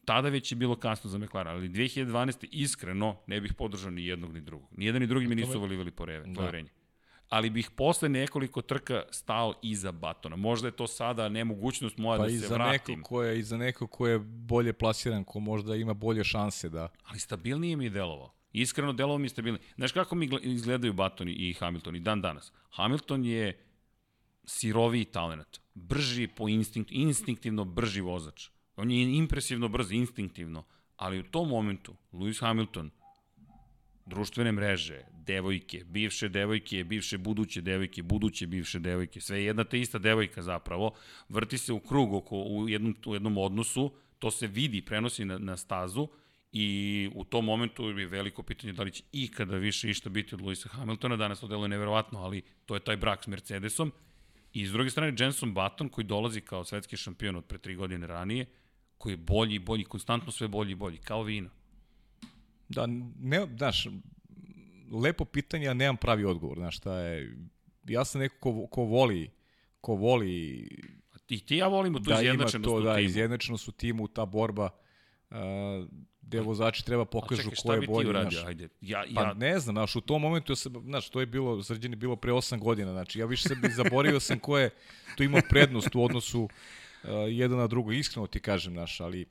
tada 0.06 0.30
već 0.30 0.52
je 0.52 0.56
bilo 0.56 0.76
kasno 0.76 1.10
za 1.10 1.18
McLaren, 1.18 1.56
ali 1.56 1.70
2012. 1.70 2.48
iskreno 2.52 3.18
ne 3.28 3.42
bih 3.42 3.54
podržao 3.54 3.92
ni 3.92 4.06
jednog 4.06 4.34
ni 4.34 4.42
drugog. 4.42 4.70
Nijedan 4.78 5.02
ni 5.02 5.08
drugi 5.08 5.28
mi 5.28 5.36
nisu 5.36 5.62
valivali 5.62 5.92
poreve, 5.92 6.26
Da. 6.28 6.34
poverenje. 6.34 6.70
Ali 7.30 7.50
bih 7.50 7.70
posle 7.70 8.10
nekoliko 8.10 8.62
trka 8.62 9.04
stao 9.12 9.54
iza 9.62 9.92
Batona. 9.92 10.36
Možda 10.36 10.68
je 10.68 10.72
to 10.72 10.88
sada 10.88 11.30
nemogućnost 11.30 11.98
moja 11.98 12.18
Pa 12.18 12.24
da 12.24 12.30
se 12.30 12.38
za 12.38 12.56
vratim. 12.56 12.98
neko 12.98 13.10
ko 13.10 13.24
je 13.24 13.40
i 13.40 13.44
za 13.44 13.58
neko 13.58 13.88
ko 13.88 14.08
je 14.08 14.20
bolje 14.20 14.74
plasiran, 14.74 15.24
ko 15.24 15.40
možda 15.40 15.76
ima 15.76 15.94
bolje 15.94 16.24
šanse 16.24 16.70
da 16.70 16.88
ali 17.04 17.20
stabilnije 17.20 17.76
mi 17.76 17.84
je 17.84 17.90
delovao. 17.90 18.34
Iskreno 18.54 18.94
delovao 18.94 19.18
mi 19.18 19.26
je 19.26 19.30
stabilnije. 19.30 19.64
Znaš 19.76 19.92
kako 19.92 20.16
mi 20.16 20.30
gle- 20.30 20.44
izgledaju 20.44 20.94
Baton 20.94 21.28
i 21.30 21.54
Hamilton 21.54 21.96
i 21.96 22.00
dan 22.00 22.22
danas? 22.22 22.52
Hamilton 22.70 23.26
je 23.26 23.64
siroviji 24.46 25.06
talent. 25.06 25.60
Brži 25.74 26.28
po 26.28 26.48
instinktu, 26.48 26.94
instinktivno 26.94 27.66
brži 27.66 28.02
vozač. 28.02 28.50
On 28.76 28.92
je 28.92 29.18
impresivno 29.18 29.68
brz, 29.68 29.92
instinktivno. 29.92 30.64
Ali 30.96 31.20
u 31.20 31.24
tom 31.24 31.50
momentu, 31.50 31.96
Lewis 32.14 32.42
Hamilton, 32.42 32.92
društvene 34.08 34.52
mreže, 34.52 35.02
devojke, 35.12 35.84
bivše 35.84 36.30
devojke, 36.30 36.84
bivše 36.84 37.18
buduće 37.18 37.62
devojke, 37.62 38.04
buduće 38.04 38.48
bivše 38.48 38.80
devojke, 38.80 39.22
sve 39.22 39.38
je 39.38 39.46
jedna 39.46 39.64
te 39.64 39.80
ista 39.80 40.00
devojka 40.00 40.42
zapravo, 40.42 40.92
vrti 41.30 41.58
se 41.58 41.74
u 41.74 41.80
krug 41.80 42.14
oko, 42.14 42.36
u, 42.36 42.70
jednom, 42.70 42.96
u 43.06 43.14
jednom 43.14 43.38
odnosu, 43.38 43.92
to 44.20 44.32
se 44.32 44.48
vidi, 44.48 44.82
prenosi 44.82 45.26
na, 45.26 45.38
na 45.38 45.58
stazu 45.58 46.08
i 46.52 47.10
u 47.16 47.24
tom 47.24 47.46
momentu 47.46 47.90
je 47.90 48.08
veliko 48.08 48.44
pitanje 48.44 48.74
da 48.74 48.84
li 48.84 48.92
će 48.92 49.04
ikada 49.12 49.58
više 49.58 49.90
išta 49.90 50.10
biti 50.10 50.36
od 50.36 50.42
Luisa 50.42 50.70
Hamiltona, 50.70 51.16
danas 51.16 51.40
to 51.40 51.48
deluje 51.48 51.70
neverovatno, 51.70 52.20
ali 52.20 52.42
to 52.66 52.74
je 52.76 52.80
taj 52.80 52.98
brak 52.98 53.24
s 53.24 53.28
Mercedesom. 53.28 53.92
I 54.54 54.66
s 54.68 54.72
druge 54.72 54.90
strane, 54.90 55.16
Jenson 55.20 55.54
Button, 55.54 55.90
koji 55.90 56.06
dolazi 56.06 56.42
kao 56.42 56.64
svetski 56.64 56.98
šampion 56.98 57.36
od 57.36 57.46
pre 57.46 57.58
tri 57.58 57.76
godine 57.76 58.08
ranije, 58.08 58.46
koji 58.98 59.14
je 59.14 59.18
bolji 59.18 59.56
i 59.56 59.60
bolji, 59.60 59.84
konstantno 59.84 60.32
sve 60.32 60.48
bolji 60.48 60.72
i 60.72 60.76
bolji, 60.76 60.98
kao 60.98 61.24
vino. 61.24 61.50
Da, 62.70 62.86
ne, 63.20 63.48
znaš, 63.58 63.88
lepo 64.92 65.26
pitanje, 65.26 65.68
a 65.68 65.74
nemam 65.74 65.98
pravi 65.98 66.26
odgovor. 66.26 66.58
Znaš, 66.58 66.78
šta 66.78 67.00
je... 67.00 67.38
Ja 67.88 68.06
sam 68.06 68.22
neko 68.22 68.36
ko, 68.40 68.68
ko 68.68 68.84
voli 68.84 69.30
ko 69.82 69.96
voli 69.96 70.68
I 71.30 71.40
ti 71.46 71.58
ja 71.58 71.68
volimo 71.68 72.00
tu 72.00 72.04
da 72.04 72.16
izjednačenost 72.16 72.70
to, 72.70 72.76
u 72.76 72.82
da, 72.82 72.96
timu. 72.96 73.06
izjednačenost 73.06 73.68
u 73.68 73.72
timu, 73.72 74.08
ta 74.08 74.26
borba 74.26 74.70
uh, 75.30 75.38
gde 76.22 76.42
vozači 76.42 76.86
treba 76.86 77.02
A 77.02 77.06
pokažu 77.06 77.42
čekaj, 77.42 77.56
ko 77.64 77.74
je 77.74 77.82
ti 77.82 77.88
bolji. 77.88 78.10
uradio? 78.10 78.40
Znaš. 78.40 78.48
Ajde. 78.48 78.70
Ja, 78.82 79.04
Pa 79.16 79.22
ja, 79.22 79.34
ne 79.34 79.60
znam, 79.60 79.76
znaš, 79.76 79.96
u 79.96 80.02
tom 80.02 80.22
momentu, 80.22 80.52
ja 80.52 80.56
sam, 80.56 80.74
znaš, 80.84 81.10
to 81.10 81.20
je 81.20 81.26
bilo, 81.26 81.64
srđan 81.64 81.92
je 81.92 81.96
bilo 81.96 82.16
pre 82.16 82.32
8 82.32 82.60
godina, 82.60 82.92
znači 82.92 83.20
ja 83.20 83.26
više 83.26 83.50
sebi 83.50 83.70
zaboravio 83.70 84.20
sam 84.20 84.40
ko 84.40 84.58
je 84.58 84.70
tu 85.18 85.24
imao 85.24 85.42
prednost 85.50 85.96
u 85.96 86.04
odnosu 86.04 86.44
uh, 86.44 87.10
jedan 87.30 87.58
na 87.58 87.68
drugo, 87.68 87.92
iskreno 87.92 88.28
ti 88.28 88.40
kažem, 88.40 88.74
znaš, 88.74 89.00
ali 89.00 89.26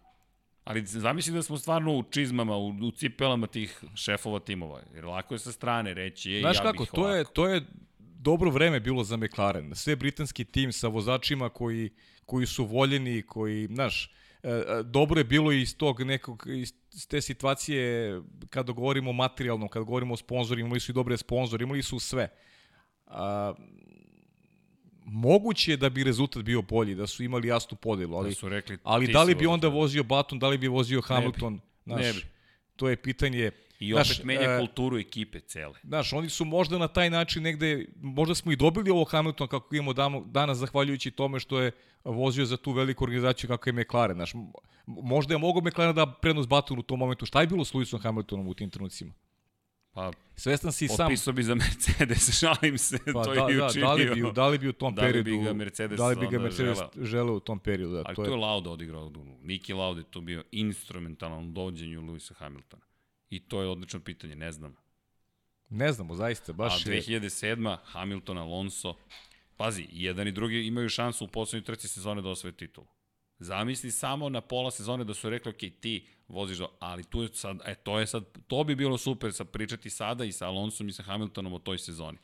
Ali 0.67 0.87
zamisli 0.87 1.33
da 1.33 1.43
smo 1.43 1.59
stvarno 1.59 1.93
u 1.99 2.03
čizmama, 2.03 2.57
u, 2.57 2.69
u 2.69 2.91
cipelama 2.91 3.47
tih 3.47 3.85
šefova 3.95 4.41
timova. 4.41 4.81
Jer 4.95 5.05
lako 5.05 5.35
je 5.35 5.39
sa 5.39 5.53
strane 5.53 5.95
reći, 5.95 6.31
je, 6.31 6.41
Znaš 6.41 6.57
ja 6.57 6.63
kako, 6.63 6.83
bih 6.83 6.91
to 6.93 7.11
je, 7.11 7.25
to 7.33 7.49
je 7.49 7.63
dobro 7.99 8.51
vreme 8.51 8.81
bilo 8.81 9.05
za 9.05 9.17
McLaren. 9.17 9.75
Sve 9.75 9.97
britanski 9.97 10.45
tim 10.45 10.73
sa 10.73 10.89
vozačima 10.89 11.49
koji, 11.49 11.91
koji 12.25 12.47
su 12.47 12.65
voljeni, 12.65 13.23
koji, 13.23 13.67
znaš, 13.67 14.11
e, 14.43 14.51
e, 14.51 14.83
dobro 14.85 15.21
je 15.21 15.25
bilo 15.25 15.53
iz 15.53 15.77
tog 15.77 16.01
nekog, 16.01 16.47
iz 16.49 16.73
te 17.09 17.21
situacije 17.21 18.13
kada 18.51 18.73
govorimo 18.73 19.11
o 19.11 19.13
materijalnom, 19.13 19.69
kada 19.69 19.85
govorimo 19.85 20.15
o 20.15 20.17
sponzorima, 20.17 20.67
imali 20.67 20.81
su 20.81 20.93
i 20.93 20.95
dobre 20.95 21.17
sponzore, 21.17 21.63
imali 21.63 21.83
su 21.83 21.99
sve. 21.99 22.29
A, 23.07 23.55
moguće 25.07 25.71
je 25.71 25.77
da 25.77 25.89
bi 25.89 26.05
rezultat 26.05 26.43
bio 26.43 26.63
bolji, 26.63 26.95
da 26.95 27.07
su 27.07 27.23
imali 27.23 27.49
jasnu 27.49 27.77
podelu, 27.77 28.17
ali, 28.17 28.29
Da 28.29 28.35
su 28.35 28.49
rekli, 28.49 28.79
ali 28.83 29.07
da 29.07 29.23
li 29.23 29.35
bi 29.35 29.47
onda 29.47 29.69
vozio 29.69 30.03
Baton, 30.03 30.39
da 30.39 30.49
li 30.49 30.59
bi 30.59 30.69
vozio 30.69 31.01
Hamilton, 31.01 31.61
znaš, 31.85 32.01
Ne 32.01 32.13
bi. 32.13 32.21
to 32.77 32.89
je 32.89 32.97
pitanje. 32.97 33.51
I 33.79 33.95
opet 33.95 34.07
Znaš, 34.07 34.23
menja 34.23 34.55
e, 34.55 34.59
kulturu 34.59 34.99
ekipe 34.99 35.41
cele. 35.41 35.75
Znaš, 35.85 36.13
oni 36.13 36.29
su 36.29 36.45
možda 36.45 36.79
na 36.79 36.89
taj 36.89 37.11
način 37.11 37.43
negde, 37.43 37.87
možda 38.01 38.35
smo 38.35 38.53
i 38.53 38.57
dobili 38.57 38.91
ovo 38.91 39.05
Hamilton 39.05 39.49
kako 39.49 39.75
imamo 39.75 39.93
damo, 39.93 40.21
danas 40.21 40.59
zahvaljujući 40.59 41.11
tome 41.11 41.41
što 41.41 41.61
je 41.61 41.73
vozio 42.05 42.47
za 42.47 42.57
tu 42.57 42.73
veliku 42.73 43.05
organizaciju 43.05 43.49
kako 43.49 43.69
je 43.69 43.73
McLaren. 43.73 44.17
Znaš, 44.17 44.33
možda 44.87 45.35
je 45.35 45.39
mogao 45.39 45.63
McLaren 45.63 45.95
da 45.95 46.07
prednost 46.07 46.49
Baton 46.49 46.79
u 46.79 46.83
tom 46.83 46.99
momentu. 46.99 47.27
Šta 47.27 47.41
je 47.41 47.47
bilo 47.47 47.65
s 47.65 47.73
Lewisom 47.73 48.03
Hamiltonom 48.03 48.49
u 48.49 48.55
tim 48.55 48.71
trenucima? 48.71 49.13
Pa, 49.97 50.11
Svestan 50.37 50.73
si 50.73 50.89
sam... 50.89 51.07
opisao 51.07 51.33
bi 51.33 51.43
za 51.43 51.55
Mercedes, 51.55 52.31
šalim 52.41 52.79
se, 52.79 52.99
Pa, 53.13 53.25
to 53.25 53.35
da, 53.35 53.41
je 53.43 53.57
da, 53.57 53.67
učinio. 53.67 53.87
da, 53.87 53.93
li 53.95 54.11
bi, 54.15 54.33
da 54.33 54.49
li 54.49 54.59
bi 54.59 54.69
u 54.69 54.73
tom 54.73 54.95
Da 54.95 55.03
li 55.03 55.13
bi 55.13 55.25
periodu... 55.25 55.45
ga 55.45 55.53
Mercedes 55.53 55.99
da 55.99 56.09
li 56.09 56.17
bi 56.17 56.27
ga 56.27 56.39
Mercedes 56.39 56.79
želeo? 56.79 56.91
želeo 57.07 57.35
u 57.35 57.41
tom 57.41 57.59
periodu. 57.59 57.95
Da, 57.95 58.03
Ali 58.07 58.17
to 58.17 58.25
je 58.25 58.31
je, 58.31 58.37
Lauda 58.37 58.71
odigrao. 58.71 59.13
Niki 59.43 59.73
Lauda 59.73 60.01
je 60.01 60.11
tu 60.11 60.21
bio 60.21 60.45
instrumentalan 60.53 61.49
u 61.49 61.53
dovođenju 61.53 62.03
Lewisa 62.03 62.35
Hamiltona. 62.35 62.83
I 63.31 63.41
to 63.41 63.63
je 63.63 63.69
odlično 63.69 64.01
pitanje, 64.01 64.35
ne 64.35 64.53
znam. 64.53 64.77
ne 65.69 65.93
znamo, 65.93 66.15
zaista, 66.15 66.53
A 66.53 66.55
baš 66.55 66.87
je... 66.87 67.03
2007. 67.03 67.77
Hamilton, 67.85 68.39
Alonso, 68.39 68.95
pazi, 69.57 69.87
jedan 69.91 70.29
i 70.29 70.33
drugi 70.33 70.67
imaju 70.67 70.89
šansu 70.89 71.25
u 71.25 71.29
poslednjoj 71.29 71.65
trci 71.65 71.89
sezone 71.89 72.23
da 72.23 72.29
osvoje 72.29 72.53
titulu. 72.53 72.87
Zamisli 73.39 73.91
samo 73.91 74.29
na 74.29 74.41
pola 74.41 74.71
sezone 74.71 75.05
da 75.05 75.15
su 75.15 75.31
rekli, 75.31 75.51
ok, 75.51 75.81
ti 75.81 76.07
voziš 76.29 76.59
do... 76.59 76.69
Ali 76.79 77.05
tu 77.05 77.23
je 77.23 77.29
sad, 77.33 77.61
e, 77.65 77.75
to 77.75 77.99
je 77.99 78.07
sad, 78.07 78.25
to 78.47 78.65
bi 78.65 78.75
bilo 78.75 78.99
super 78.99 79.33
sa 79.33 79.45
pričati 79.45 79.91
sada 79.91 80.25
i 80.25 80.33
sa 80.33 80.47
Alonsom 80.47 80.89
i 80.89 80.93
sa 80.93 81.03
Hamiltonom 81.03 81.53
o 81.53 81.59
toj 81.59 81.79
sezoni. 81.79 82.19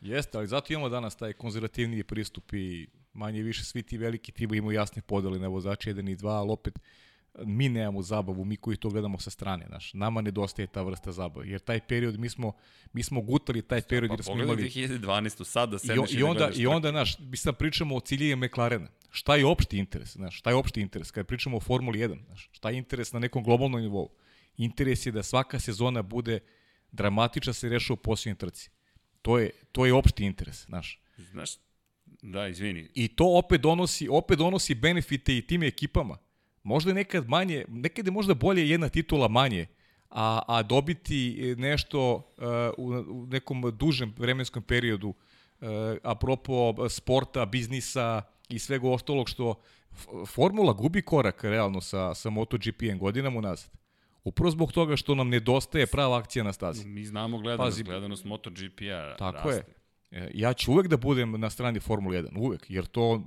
Jeste, 0.00 0.38
ali 0.38 0.46
zato 0.46 0.72
imamo 0.72 0.88
danas 0.88 1.16
taj 1.16 1.32
konzervativniji 1.32 2.04
pristup 2.04 2.52
i 2.52 2.88
manje 3.12 3.40
i 3.40 3.42
više 3.42 3.64
svi 3.64 3.82
ti 3.82 3.98
veliki 3.98 4.32
timovi 4.32 4.58
imaju 4.58 4.72
jasne 4.72 5.02
podele 5.02 5.38
na 5.38 5.48
vozače 5.48 5.94
1 5.94 6.12
i 6.12 6.16
2, 6.16 6.28
ali 6.28 6.50
opet 6.50 6.78
mi 7.38 7.68
nemamo 7.68 8.02
zabavu, 8.02 8.44
mi 8.44 8.56
koji 8.56 8.76
to 8.76 8.90
gledamo 8.90 9.18
sa 9.18 9.30
strane, 9.30 9.66
znaš. 9.68 9.94
Nama 9.94 10.20
nedostaje 10.20 10.66
ta 10.66 10.82
vrsta 10.82 11.12
zabave, 11.12 11.48
jer 11.48 11.60
taj 11.60 11.80
period, 11.80 12.18
mi 12.18 12.28
smo, 12.28 12.52
mi 12.92 13.02
smo 13.02 13.20
gutali 13.20 13.62
taj 13.62 13.82
period 13.82 14.08
Pa 14.08 14.14
jer 14.14 14.24
smo 14.24 14.32
pogledaj 14.32 14.54
imali... 14.54 14.70
2012. 14.70 15.44
sad 15.44 15.70
da 15.70 15.78
sedneš 15.78 16.12
i, 16.12 16.16
I 16.16 16.20
da 16.20 16.26
onda, 16.26 16.50
i 16.56 16.66
onda, 16.66 16.90
znaš, 16.90 17.18
mi 17.18 17.36
sad 17.36 17.56
pričamo 17.56 17.96
o 17.96 18.00
ciljevima 18.00 18.46
McLarena. 18.46 18.88
Šta 19.12 19.36
je 19.36 19.46
opšti 19.46 19.78
interes, 19.78 20.12
znaš, 20.12 20.38
šta 20.38 20.50
je 20.50 20.56
opšti 20.56 20.80
interes? 20.80 21.10
Kada 21.10 21.26
pričamo 21.26 21.56
o 21.56 21.60
Formuli 21.60 21.98
1, 21.98 22.24
znaš, 22.26 22.48
šta 22.52 22.70
je 22.70 22.78
interes 22.78 23.12
na 23.12 23.18
nekom 23.18 23.44
globalnom 23.44 23.80
nivou? 23.80 24.08
Interes 24.56 25.06
je 25.06 25.12
da 25.12 25.22
svaka 25.22 25.60
sezona 25.60 26.02
bude 26.02 26.40
dramatična 26.92 27.52
se 27.52 27.68
reša 27.68 27.92
u 27.92 27.96
posljednjoj 27.96 28.38
trci. 28.38 28.70
To 29.22 29.38
je, 29.38 29.50
to 29.72 29.86
je 29.86 29.94
opšti 29.94 30.24
interes, 30.24 30.64
znaš. 30.64 31.00
Znaš, 31.30 31.50
da, 32.22 32.48
izvini, 32.48 32.88
I 32.94 33.08
to 33.08 33.38
opet 33.38 33.60
donosi, 33.60 34.08
opet 34.08 34.38
donosi 34.38 34.74
benefite 34.74 35.36
i 35.36 35.46
tim 35.46 35.62
ekipama. 35.62 36.18
Možda 36.62 36.90
je 36.90 36.94
nekad 36.94 37.28
manje, 37.28 37.64
nekad 37.68 38.06
je 38.06 38.12
možda 38.12 38.34
bolje 38.34 38.68
jedna 38.68 38.88
titula 38.88 39.28
manje, 39.28 39.66
a, 40.10 40.42
a 40.48 40.62
dobiti 40.62 41.54
nešto 41.58 42.14
uh, 42.14 42.22
u, 42.78 42.88
u 42.90 43.26
nekom 43.26 43.76
dužem 43.78 44.14
vremenskom 44.18 44.62
periodu, 44.62 45.08
uh, 45.08 45.68
apropo 46.02 46.88
sporta, 46.88 47.46
biznisa 47.46 48.22
i 48.52 48.58
svega 48.58 48.88
ostalog 48.88 49.28
što 49.28 49.54
formula 50.26 50.72
gubi 50.72 51.02
korak 51.02 51.44
realno 51.44 51.80
sa, 51.80 52.14
sa 52.14 52.30
MotoGP-em 52.30 52.98
godinama 52.98 53.38
unazad. 53.38 53.70
Upravo 54.24 54.50
zbog 54.50 54.72
toga 54.72 54.96
što 54.96 55.14
nam 55.14 55.28
nedostaje 55.28 55.86
prava 55.86 56.18
akcija 56.18 56.44
na 56.44 56.52
stazi. 56.52 56.86
mi 56.86 57.04
znamo 57.04 57.38
gledanost, 57.38 57.66
Pazi. 57.66 57.82
gledanost 57.82 58.24
MotoGP-a 58.24 59.16
Tako 59.18 59.48
raste. 59.48 59.72
je. 60.10 60.30
Ja 60.34 60.52
ću 60.52 60.72
uvek 60.72 60.86
da 60.86 60.96
budem 60.96 61.40
na 61.40 61.50
strani 61.50 61.80
Formule 61.80 62.22
1, 62.22 62.38
uvek, 62.38 62.70
jer 62.70 62.86
to 62.86 63.22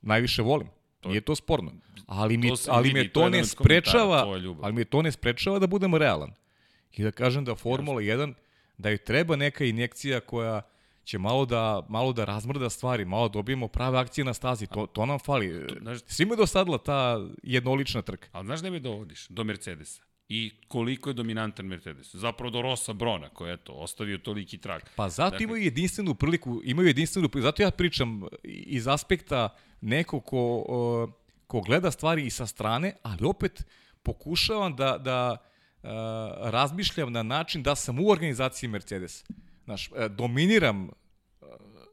najviše 0.00 0.42
volim. 0.42 0.68
Nije 1.04 1.20
to 1.20 1.34
sporno. 1.34 1.72
Ali 2.06 2.36
mi, 2.36 2.48
to 2.48 2.56
ali 2.68 2.88
vidi, 2.88 3.00
me 3.00 3.08
to 3.08 3.20
to 3.20 3.28
ne 3.28 3.44
sprečava, 3.44 4.22
to 4.22 4.56
ali 4.62 4.72
me 4.72 4.84
to 4.84 5.02
ne 5.02 5.12
sprečava 5.12 5.58
da 5.58 5.66
budem 5.66 5.94
realan. 5.94 6.32
I 6.96 7.02
da 7.02 7.10
kažem 7.10 7.44
da 7.44 7.54
Formula 7.54 8.00
1, 8.00 8.34
da 8.78 8.88
joj 8.88 8.98
treba 8.98 9.36
neka 9.36 9.64
injekcija 9.64 10.20
koja 10.20 10.62
će 11.04 11.18
malo 11.18 11.46
da, 11.46 11.86
malo 11.88 12.12
da 12.12 12.24
razmrda 12.24 12.70
stvari, 12.70 13.04
malo 13.04 13.28
da 13.28 13.32
dobijemo 13.32 13.68
prave 13.68 13.98
akcije 13.98 14.24
na 14.24 14.34
stazi. 14.34 14.66
To, 14.66 14.86
to 14.86 15.06
nam 15.06 15.18
fali. 15.18 15.66
znaš- 15.80 16.00
Svima 16.06 16.32
je 16.32 16.36
dosadila 16.36 16.78
ta 16.78 17.20
jednolična 17.42 18.02
trka. 18.02 18.28
Ali 18.32 18.46
znaš 18.46 18.60
gde 18.60 18.70
me 18.70 18.80
dovodiš? 18.80 19.26
Do 19.28 19.44
Mercedesa. 19.44 20.02
I 20.28 20.50
koliko 20.68 21.10
je 21.10 21.14
dominantan 21.14 21.66
Mercedes. 21.66 22.14
Zapravo 22.14 22.50
do 22.50 22.62
Rosa 22.62 22.92
Brona, 22.92 23.28
koji 23.28 23.50
je 23.50 23.56
to, 23.56 23.72
ostavio 23.72 24.18
toliki 24.18 24.58
trag. 24.58 24.82
Pa 24.96 25.08
zato 25.08 25.30
Dakle- 25.30 25.44
imaju 25.44 25.62
jedinstvenu 25.62 26.14
priliku, 26.14 26.60
imaju 26.64 26.88
jedinstvenu 26.88 27.28
priliku, 27.28 27.44
zato 27.44 27.62
ja 27.62 27.70
pričam 27.70 28.22
iz 28.44 28.88
aspekta 28.88 29.48
nekog 29.80 30.24
ko, 30.24 31.12
ko 31.46 31.60
gleda 31.60 31.90
stvari 31.90 32.26
i 32.26 32.30
sa 32.30 32.46
strane, 32.46 32.94
ali 33.02 33.18
opet 33.24 33.64
pokušavam 34.02 34.76
da, 34.76 34.98
da 34.98 35.36
razmišljam 36.42 37.12
na 37.12 37.22
način 37.22 37.62
da 37.62 37.74
sam 37.74 37.98
u 37.98 38.08
organizaciji 38.08 38.68
Mercedes. 38.68 39.24
Znaš, 39.72 39.90
e, 39.96 40.08
dominiram 40.08 40.90
a, 41.40 41.46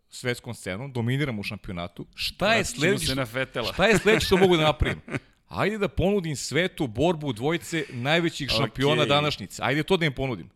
svetskom 0.10 0.54
scenom, 0.54 0.92
dominiram 0.92 1.40
u 1.40 1.44
šampionatu. 1.44 2.06
Šta 2.16 2.54
je 2.54 2.66
sledeće? 2.66 3.06
se 3.06 3.16
na 3.16 3.26
Fetela. 3.26 3.74
Šta 3.74 3.86
je 3.86 3.98
sledeće 3.98 4.26
što 4.26 4.38
mogu 4.38 4.58
da 4.58 4.64
napravim? 4.64 5.02
Ajde 5.48 5.78
da 5.78 5.88
ponudim 5.88 6.36
svetu 6.36 6.88
borbu 6.88 7.34
dvojice 7.34 7.86
najvećih 7.90 8.50
šampiona 8.50 9.02
Okej. 9.02 9.10
današnjice. 9.10 9.62
Ajde 9.66 9.84
to 9.84 9.98
da 9.98 10.06
im 10.06 10.14
ponudim. 10.14 10.50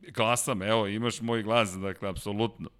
Glasam, 0.00 0.62
evo, 0.62 0.86
imaš 0.86 1.20
moj 1.20 1.42
glas, 1.42 1.72
dakle, 1.72 2.08
apsolutno. 2.08 2.70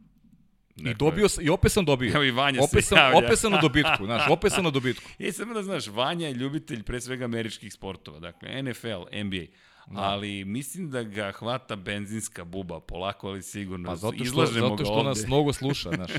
I 0.76 0.94
dobio 0.94 1.28
sam, 1.28 1.44
i 1.46 1.48
opet 1.48 1.72
sam 1.72 1.84
dobio. 1.84 2.14
Evo 2.14 2.24
i 2.24 2.30
Vanja 2.30 2.60
opet 2.62 2.84
se 2.84 2.88
sam, 2.88 2.98
javlja. 2.98 3.18
opet 3.18 3.38
sam 3.38 3.52
na 3.52 3.60
dobitku, 3.60 4.04
znaš, 4.10 4.30
opet 4.30 4.52
sam 4.52 4.64
na 4.64 4.70
dobitku. 4.70 5.10
I 5.18 5.32
samo 5.32 5.54
da 5.54 5.62
znaš, 5.62 5.86
Vanja 5.86 6.26
je 6.28 6.34
ljubitelj 6.34 6.82
pre 6.82 7.00
svega 7.00 7.24
američkih 7.24 7.72
sportova, 7.72 8.18
dakle 8.18 8.62
NFL, 8.62 9.02
NBA. 9.24 9.44
Da. 9.90 10.00
Ali 10.00 10.44
mislim 10.44 10.90
da 10.90 11.02
ga 11.02 11.32
hvata 11.32 11.76
benzinska 11.76 12.44
buba, 12.44 12.80
polako 12.80 13.28
ali 13.28 13.42
sigurno. 13.42 13.88
Pa 13.88 13.96
zato 13.96 14.14
što, 14.14 14.24
Izlažemo 14.24 14.68
zato 14.68 14.76
ga 14.76 14.84
što 14.84 14.92
ovde. 14.92 15.08
nas 15.08 15.26
mnogo 15.26 15.52
sluša, 15.52 15.90
znaš. 15.94 16.10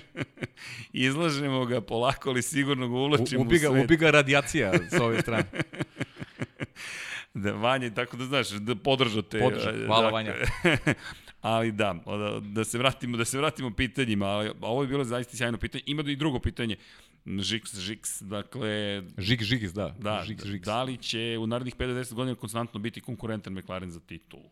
Izlažemo 0.93 1.65
ga 1.65 1.82
polako 1.82 2.30
ali 2.30 2.41
sigurno 2.41 2.88
ga 2.88 2.95
uvlačimo 2.95 3.41
U, 3.41 3.45
ubi, 3.45 3.59
ga, 3.59 3.70
u 3.70 3.74
svet. 3.74 3.86
ubi 3.86 3.97
ga 3.97 4.11
radijacija 4.11 4.74
sa 4.89 5.05
ove 5.05 5.22
strane. 5.22 5.45
Da, 7.34 7.51
Vanja, 7.51 7.89
tako 7.89 8.17
da 8.17 8.26
znaš, 8.26 8.49
da 8.49 8.76
podržao 8.76 9.22
te. 9.22 9.39
Podržao, 9.39 9.74
hvala, 9.86 10.03
dakle, 10.03 10.11
Vanja. 10.11 10.34
ali 11.41 11.72
da, 11.72 11.95
da, 12.05 12.39
da 12.41 12.63
se 12.63 12.78
vratimo, 12.78 13.17
da 13.17 13.26
se 13.26 13.38
vratimo 13.38 13.72
pitanjima, 13.72 14.26
ali 14.26 14.51
ovo 14.61 14.82
je 14.82 14.88
bilo 14.88 15.03
zaista 15.03 15.38
sjajno 15.38 15.57
pitanje. 15.57 15.84
Ima 15.86 16.03
i 16.05 16.15
drugo 16.15 16.39
pitanje. 16.39 16.76
Žiks, 17.26 17.80
Žiks, 17.80 18.22
dakle, 18.22 19.03
Žig, 19.17 19.41
žigs, 19.41 19.74
da. 19.74 19.95
da, 19.99 20.24
Žigs, 20.28 20.45
žigs. 20.45 20.65
da 20.65 20.84
li 20.84 20.97
će 20.97 21.38
u 21.39 21.47
narednih 21.47 21.76
5-10 21.76 22.13
godina 22.13 22.36
konstantno 22.36 22.80
biti 22.80 23.01
konkurentan 23.01 23.53
McLaren 23.53 23.91
za 23.91 23.99
titulu? 23.99 24.49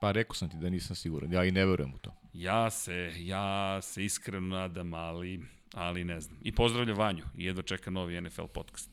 Pa 0.00 0.12
rekao 0.12 0.34
sam 0.34 0.50
ti 0.50 0.56
da 0.56 0.70
nisam 0.70 0.96
siguran, 0.96 1.32
ja 1.32 1.44
i 1.44 1.50
ne 1.50 1.66
verujem 1.66 1.94
u 1.94 1.98
to. 1.98 2.14
Ja 2.32 2.70
se, 2.70 3.12
ja 3.16 3.78
se 3.82 4.04
iskreno 4.04 4.46
nadam, 4.48 4.94
ali, 4.94 5.40
ali 5.74 6.04
ne 6.04 6.20
znam. 6.20 6.38
I 6.42 6.52
pozdravlja 6.52 6.94
Vanju 6.94 7.24
i 7.36 7.44
jedva 7.44 7.62
čeka 7.62 7.90
novi 7.90 8.20
NFL 8.20 8.44
podcast. 8.44 8.90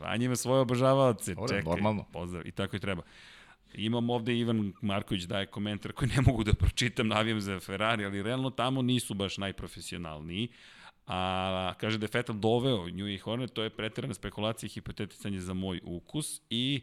Vanja 0.00 0.24
ima 0.24 0.36
svoje 0.36 0.60
obožavaoce, 0.60 1.34
Dobro, 1.34 1.48
čekaj. 1.48 1.62
normalno. 1.70 2.04
Pozdrav, 2.12 2.46
i 2.46 2.52
tako 2.52 2.76
i 2.76 2.80
treba. 2.80 3.02
Imam 3.74 4.10
ovde 4.10 4.38
Ivan 4.38 4.72
Marković 4.82 5.22
daje 5.22 5.46
komentar 5.46 5.92
koji 5.92 6.08
ne 6.08 6.20
mogu 6.20 6.44
da 6.44 6.54
pročitam, 6.54 7.08
navijam 7.08 7.40
za 7.40 7.60
Ferrari, 7.60 8.04
ali 8.04 8.22
realno 8.22 8.50
tamo 8.50 8.82
nisu 8.82 9.14
baš 9.14 9.38
najprofesionalniji. 9.38 10.48
A 11.08 11.72
kaže 11.76 11.98
da 11.98 12.04
je 12.04 12.10
Vettel 12.12 12.34
doveo 12.34 12.86
New 12.86 13.08
i 13.08 13.18
Hornet, 13.18 13.52
to 13.52 13.62
je 13.62 13.70
preterana 13.70 14.14
spekulacija 14.14 14.66
i 14.66 14.70
hipoteticanje 14.70 15.40
za 15.40 15.54
moj 15.54 15.80
ukus 15.84 16.40
i 16.50 16.80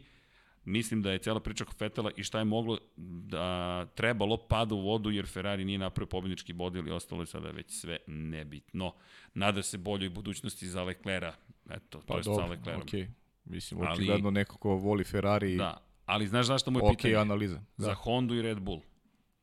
mislim 0.64 1.02
da 1.02 1.10
je 1.10 1.18
cela 1.18 1.40
priča 1.40 1.64
oko 1.64 1.72
Fetela 1.72 2.10
i 2.16 2.22
šta 2.22 2.38
je 2.38 2.44
moglo 2.44 2.78
da 2.96 3.86
trebalo 3.86 4.36
pada 4.38 4.74
u 4.74 4.80
vodu 4.80 5.10
jer 5.10 5.26
Ferrari 5.26 5.64
nije 5.64 5.78
napravio 5.78 6.06
pobjednički 6.08 6.52
bod 6.52 6.76
ili 6.76 6.90
ostalo 6.90 7.22
je 7.22 7.26
sada 7.26 7.50
već 7.50 7.70
sve 7.70 7.98
nebitno. 8.06 8.92
Nada 9.34 9.62
se 9.62 9.78
boljoj 9.78 10.08
budućnosti 10.10 10.68
za 10.68 10.82
Leclera. 10.82 11.34
Eto, 11.70 12.00
Pa 12.00 12.06
to 12.06 12.18
je 12.18 12.22
dobro, 12.24 12.44
sa 12.44 12.50
Leclerom. 12.50 12.82
okej. 12.82 13.08
Mislim, 13.44 13.80
Ali- 13.80 13.92
očigledno 13.92 14.30
neko 14.30 14.58
ko 14.58 14.70
voli 14.70 15.04
Ferrari, 15.04 15.56
Da, 15.56 15.76
ali 16.06 16.26
znaš 16.26 16.46
zašto 16.46 16.70
mu 16.70 16.78
je 16.78 16.82
okej 16.82 16.96
pitanje? 16.96 17.14
analiza. 17.14 17.60
Za 17.76 17.86
Da. 17.86 17.94
Hondu 17.94 18.34
i 18.34 18.42
Red 18.42 18.60
Bull. 18.60 18.80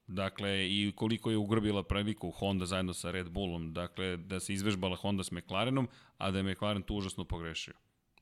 Dakle, 0.07 0.67
i 0.69 0.91
koliko 0.95 1.31
je 1.31 1.37
ugrbila 1.37 1.83
priliku 1.83 2.31
Honda 2.31 2.65
zajedno 2.65 2.93
sa 2.93 3.11
Red 3.11 3.29
Bullom. 3.29 3.73
Dakle, 3.73 4.17
da 4.17 4.39
se 4.39 4.53
izvežbala 4.53 4.95
Honda 4.95 5.23
s 5.23 5.31
McLarenom, 5.31 5.87
a 6.17 6.31
da 6.31 6.37
je 6.37 6.43
McLaren 6.43 6.81
tu 6.81 6.95
užasno 6.95 7.23
pogrešio. 7.23 7.73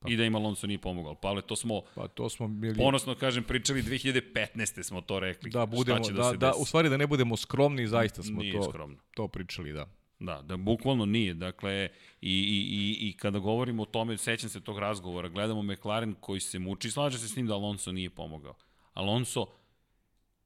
I 0.08 0.16
da 0.16 0.24
im 0.26 0.36
Alonso 0.36 0.68
nije 0.68 0.80
pomogao. 0.80 1.16
Pavle, 1.16 1.42
to 1.42 1.56
smo, 1.56 1.82
Pa 1.96 2.08
to 2.08 2.30
smo 2.30 2.48
bili... 2.48 2.78
ponosno 2.78 3.16
kažem, 3.16 3.44
pričali 3.44 3.84
2015. 3.84 4.84
smo 4.84 5.02
to 5.02 5.20
rekli. 5.20 5.50
Da, 5.50 5.66
budemo, 5.66 6.00
da, 6.00 6.14
da, 6.14 6.34
da, 6.38 6.54
u 6.58 6.66
stvari 6.66 6.90
da 6.90 6.98
ne 6.98 7.08
budemo 7.08 7.38
skromni, 7.38 7.88
zaista 7.88 8.24
smo 8.24 8.42
Nije 8.42 8.54
to, 8.54 8.64
skromno. 8.64 8.98
to 9.16 9.28
pričali, 9.28 9.74
da. 9.74 9.86
Da, 10.20 10.42
da 10.42 10.58
bukvalno 10.58 11.06
nije. 11.06 11.34
Dakle, 11.34 11.90
i, 12.22 12.32
i, 12.32 12.68
i, 13.02 13.10
i 13.10 13.14
kada 13.18 13.40
govorimo 13.40 13.84
o 13.84 13.86
tome, 13.86 14.18
sećam 14.18 14.50
se 14.50 14.62
tog 14.62 14.80
razgovora, 14.80 15.30
gledamo 15.30 15.64
McLaren 15.64 16.16
koji 16.20 16.40
se 16.40 16.60
muči, 16.60 16.92
slaže 16.92 17.18
se 17.18 17.28
s 17.28 17.36
njim 17.36 17.48
da 17.48 17.54
Alonso 17.54 17.92
nije 17.92 18.10
pomogao. 18.10 18.56
Alonso, 18.94 19.46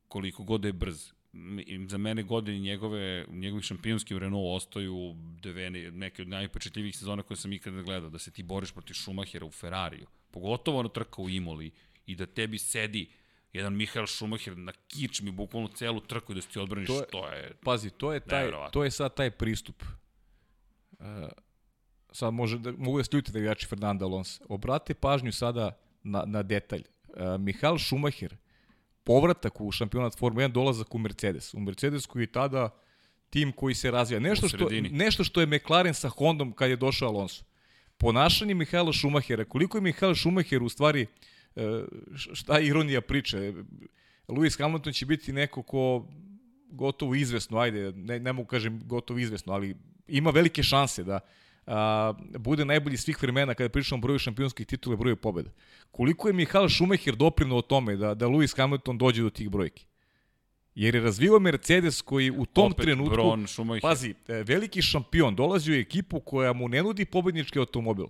koliko 0.08 0.44
god 0.44 0.62
da 0.62 0.68
je 0.68 0.74
brz, 0.74 1.14
za 1.88 1.98
mene 1.98 2.24
godine 2.24 2.60
njegove, 2.60 3.26
njegovi 3.30 3.62
šampionski 3.64 4.16
u 4.16 4.20
Renault 4.20 4.58
ostaju 4.58 5.14
dve 5.42 5.70
ne- 5.70 5.92
neke 5.92 6.22
od 6.22 6.28
najpečetljivih 6.28 6.98
sezona 6.98 7.24
koje 7.24 7.38
sam 7.38 7.54
ikada 7.54 7.82
gledao, 7.82 8.10
da 8.10 8.20
se 8.20 8.32
ti 8.32 8.44
boriš 8.44 8.72
protiv 8.72 8.94
Schumachera 8.94 9.46
u 9.46 9.52
Ferrariju, 9.52 10.06
pogotovo 10.32 10.80
ono 10.80 10.90
trka 10.90 11.22
u 11.22 11.30
Imoli 11.30 11.72
i 12.06 12.16
da 12.16 12.26
tebi 12.26 12.58
sedi 12.58 13.10
jedan 13.54 13.76
Mihael 13.76 14.08
Schumacher 14.08 14.58
na 14.58 14.74
kičmi 14.88 15.32
bukvalno 15.32 15.68
celu 15.68 16.00
trku 16.02 16.32
i 16.32 16.36
da 16.36 16.42
se 16.42 16.48
ti 16.48 16.60
odbraniš, 16.60 16.88
To 16.88 16.96
je- 16.96 17.08
to 17.08 17.28
je 17.28 17.52
Pazi, 17.64 17.90
to 17.90 18.14
je, 18.14 18.20
taj, 18.22 18.42
to 18.70 18.84
je 18.84 18.92
sad 18.92 19.16
taj 19.16 19.32
pristup. 19.32 19.84
Uh, 20.92 21.06
sad 22.12 22.34
može 22.34 22.60
da, 22.60 22.72
mogu 22.72 22.98
da 22.98 23.04
se 23.04 23.10
ljutite 23.14 23.40
igrači 23.40 23.66
Fernanda 23.66 24.06
Alonso. 24.06 24.44
Obrate 24.50 24.94
pažnju 24.94 25.32
sada 25.32 25.72
na, 26.04 26.24
na 26.26 26.44
detalj. 26.44 26.84
Uh, 27.08 27.16
Mihael 27.40 27.78
Schumacher, 27.78 28.36
povratak 29.06 29.62
u 29.62 29.72
šampionat 29.72 30.18
Formula 30.18 30.47
1, 30.47 30.51
dolazak 30.51 30.95
u 30.95 30.97
Mercedes. 30.97 31.53
U 31.53 31.60
Mercedes 31.60 32.06
koji 32.06 32.24
je 32.24 32.32
tada 32.32 32.70
tim 33.30 33.51
koji 33.51 33.76
se 33.76 33.91
razvija. 33.91 34.20
Nešto 34.20 34.47
što, 34.47 34.70
nešto 34.91 35.24
što 35.24 35.41
je 35.41 35.47
McLaren 35.47 35.93
sa 35.93 36.10
Hondom 36.10 36.51
kad 36.51 36.70
je 36.70 36.76
došao 36.76 37.10
Alonso. 37.10 37.43
Ponašanje 37.97 38.53
Mihaela 38.53 38.93
Schumachera, 38.93 39.45
koliko 39.45 39.78
je 39.78 39.82
Mihael 39.82 40.16
Schumacher 40.16 40.64
u 40.64 40.70
stvari, 40.70 41.06
e, 41.56 41.84
šta 42.16 42.58
je 42.58 42.68
ironija 42.68 43.01
priče, 43.01 43.53
Lewis 44.28 44.58
Hamilton 44.58 44.93
će 44.93 45.06
biti 45.06 45.34
neko 45.34 45.64
ko 45.64 46.08
gotovo 46.70 47.16
izvesno, 47.16 47.58
ajde, 47.58 47.91
ne, 47.91 48.20
ne 48.20 48.34
mogu 48.34 48.47
kažem 48.47 48.82
gotovo 48.86 49.20
izvesno, 49.20 49.53
ali 49.53 49.76
ima 50.08 50.30
velike 50.30 50.64
šanse 50.64 51.03
da 51.03 51.20
a, 51.68 52.13
bude 52.38 52.66
najbolji 52.66 52.97
svih 52.97 53.24
vremena 53.24 53.53
kada 53.53 53.70
pričamo 53.70 53.99
o 53.99 54.01
broju 54.01 54.20
šampionskih 54.20 54.68
titula 54.68 54.93
i 54.93 54.97
broju 54.97 55.16
pobjeda. 55.16 55.49
Koliko 55.91 56.28
je 56.28 56.34
Mihael 56.34 56.70
Schumacher 56.70 57.16
doprinuo 57.16 57.61
tome 57.61 57.95
da, 57.95 58.13
da 58.13 58.28
Lewis 58.28 58.57
Hamilton 58.57 58.97
dođe 58.97 59.22
do 59.22 59.30
tih 59.30 59.49
brojki? 59.49 59.86
Jer 60.76 60.95
je 60.95 61.01
razvio 61.01 61.39
Mercedes 61.39 62.01
koji 62.01 62.32
u 62.32 62.45
tom 62.45 62.72
opet 62.72 62.84
trenutku... 62.84 63.13
Bron. 63.13 63.45
Pazi, 63.82 64.13
e, 64.28 64.43
veliki 64.43 64.82
šampion 64.82 65.36
dolazi 65.36 65.72
u 65.72 65.76
ekipu 65.76 66.20
koja 66.20 66.53
mu 66.53 66.68
ne 66.70 66.84
nudi 66.84 67.05
pobednički 67.05 67.59
automobil. 67.59 68.05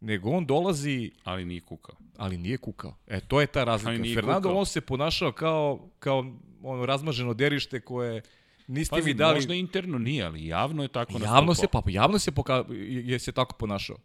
Nego 0.00 0.30
on 0.30 0.46
dolazi, 0.46 1.10
ali 1.24 1.44
nije 1.44 1.60
kukao. 1.60 1.96
ali 2.16 2.38
nije 2.38 2.58
kukao. 2.58 2.94
E, 3.06 3.20
to 3.20 3.40
je 3.40 3.46
ta 3.46 3.64
razlika. 3.64 4.04
Fernando 4.14 4.40
kukao. 4.40 4.52
Alonso 4.52 4.72
se 4.72 4.80
ponašao 4.80 5.32
kao, 5.32 5.90
kao 5.98 6.34
ono 6.62 6.86
razmaženo 6.86 7.34
derište 7.34 7.80
koje 7.80 8.22
niste 8.66 8.96
Pazi, 8.96 9.08
mi 9.08 9.14
dali... 9.14 9.34
možda 9.34 9.54
interno 9.54 9.98
nije, 9.98 10.24
ali 10.24 10.46
javno 10.46 10.82
je 10.82 10.88
tako 10.88 11.12
Javno 11.12 11.54
se, 11.54 11.62
nastupao. 11.62 11.82
pa 11.82 11.90
javno 11.90 12.18
se 12.18 12.32
poka, 12.32 12.64
je 12.88 13.18
se 13.18 13.32
tako 13.32 13.56
ponašao. 13.58 13.96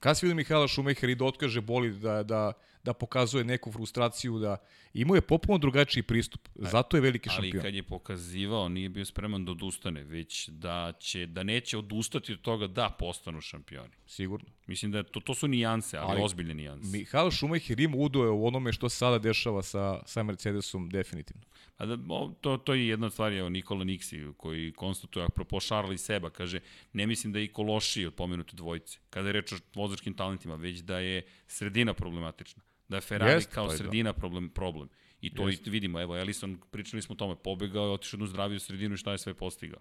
Kad 0.00 0.18
se 0.18 0.26
vidio 0.26 0.36
Mihajla 0.36 0.66
i 1.08 1.14
da 1.14 1.24
otkaže 1.24 1.60
boli, 1.60 1.90
da, 1.90 2.22
da, 2.22 2.52
da 2.84 2.92
pokazuje 2.92 3.44
neku 3.44 3.72
frustraciju, 3.72 4.38
da 4.38 4.56
imao 4.94 5.14
je 5.14 5.20
popuno 5.20 5.58
drugačiji 5.58 6.02
pristup. 6.02 6.48
Zato 6.54 6.96
je 6.96 7.00
veliki 7.00 7.28
Ali 7.28 7.36
šampion. 7.36 7.62
kad 7.62 7.74
je 7.74 7.82
pokazivao, 7.82 8.68
nije 8.68 8.88
bio 8.88 9.04
spreman 9.04 9.44
da 9.44 9.52
odustane, 9.52 10.04
već 10.04 10.48
da 10.48 10.92
će 11.00 11.26
da 11.26 11.42
neće 11.42 11.78
odustati 11.78 12.32
od 12.32 12.40
toga 12.40 12.66
da 12.66 12.96
postanu 12.98 13.40
šampioni. 13.40 13.94
Sigurno. 14.06 14.48
Mislim 14.70 14.92
da 14.92 14.98
je 14.98 15.04
to, 15.04 15.20
to 15.20 15.34
su 15.34 15.48
nijanse, 15.48 15.98
ali, 15.98 16.10
Ali, 16.10 16.22
ozbiljne 16.22 16.54
nijanse. 16.54 16.98
Mihael 16.98 17.30
Schumacher 17.30 17.80
ima 17.80 17.96
udoje 17.96 18.30
u 18.30 18.46
onome 18.46 18.72
što 18.72 18.88
sada 18.88 19.18
dešava 19.18 19.62
sa, 19.62 20.02
sa 20.06 20.22
Mercedesom 20.22 20.90
definitivno. 20.90 21.42
A 21.76 21.86
da, 21.86 21.98
o, 22.08 22.34
to, 22.40 22.56
to 22.56 22.74
je 22.74 22.88
jedna 22.88 23.06
od 23.06 23.12
stvari, 23.12 23.38
evo 23.38 23.48
Nikola 23.48 23.84
Niksi 23.84 24.26
koji 24.36 24.72
konstatuje, 24.72 25.24
apropo 25.24 25.60
Šarla 25.60 25.94
i 25.94 25.98
Seba, 25.98 26.30
kaže, 26.30 26.60
ne 26.92 27.06
mislim 27.06 27.32
da 27.32 27.38
je 27.38 27.44
Iko 27.44 27.62
lošiji 27.62 28.06
od 28.06 28.14
pomenute 28.14 28.56
dvojice, 28.56 28.98
kada 29.10 29.28
je 29.28 29.32
reč 29.32 29.52
o 29.52 29.56
vozačkim 29.74 30.14
talentima, 30.14 30.54
već 30.54 30.78
da 30.78 30.98
je 30.98 31.22
sredina 31.46 31.94
problematična. 31.94 32.62
Da 32.88 32.96
je 32.96 33.00
Ferrari 33.00 33.32
Jest, 33.32 33.50
kao 33.50 33.66
pa 33.66 33.72
je 33.72 33.78
da. 33.78 33.82
sredina 33.82 34.12
problem, 34.12 34.50
problem. 34.50 34.88
I 35.20 35.34
to 35.34 35.48
Jest. 35.48 35.66
vidimo, 35.66 36.00
evo, 36.00 36.16
Ellison, 36.16 36.58
pričali 36.70 37.02
smo 37.02 37.12
o 37.12 37.16
tome, 37.16 37.36
pobegao 37.44 37.86
je, 37.86 37.92
otišao 37.92 38.20
u 38.22 38.26
zdraviju 38.26 38.60
sredinu 38.60 38.94
i 38.94 38.98
šta 38.98 39.12
je 39.12 39.18
sve 39.18 39.34
postigao. 39.34 39.80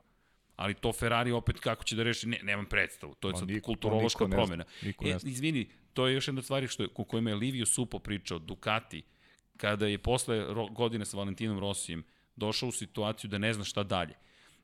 Ali 0.60 0.74
to 0.74 0.92
Ferrari 0.94 1.32
opet 1.32 1.60
kako 1.60 1.84
će 1.84 1.96
da 1.96 2.04
reši, 2.04 2.28
ne, 2.28 2.40
nemam 2.44 2.66
predstavu. 2.66 3.16
To 3.16 3.28
je 3.28 3.32
Ma 3.32 3.38
sad 3.38 3.48
niko- 3.48 3.66
kulturološka 3.66 4.24
niko 4.24 4.38
ne 4.38 4.46
zna. 4.46 4.66
Niko 4.82 5.06
E, 5.08 5.18
izvini, 5.24 5.62
to 5.94 6.08
je 6.08 6.14
još 6.14 6.28
jedna 6.28 6.42
stvar 6.42 6.68
što 6.68 6.84
je, 6.84 6.90
kojima 7.08 7.30
je 7.30 7.36
Livio 7.36 7.66
Supo 7.66 8.00
pričao, 8.00 8.40
Ducati, 8.40 9.02
kada 9.58 9.88
je 9.88 9.98
posle 9.98 10.46
godine 10.72 11.06
sa 11.06 11.18
Valentinom 11.18 11.60
Rosijem 11.60 12.04
došao 12.36 12.70
u 12.70 12.72
situaciju 12.72 13.30
da 13.30 13.38
ne 13.38 13.54
zna 13.54 13.64
šta 13.64 13.84
dalje. 13.84 14.14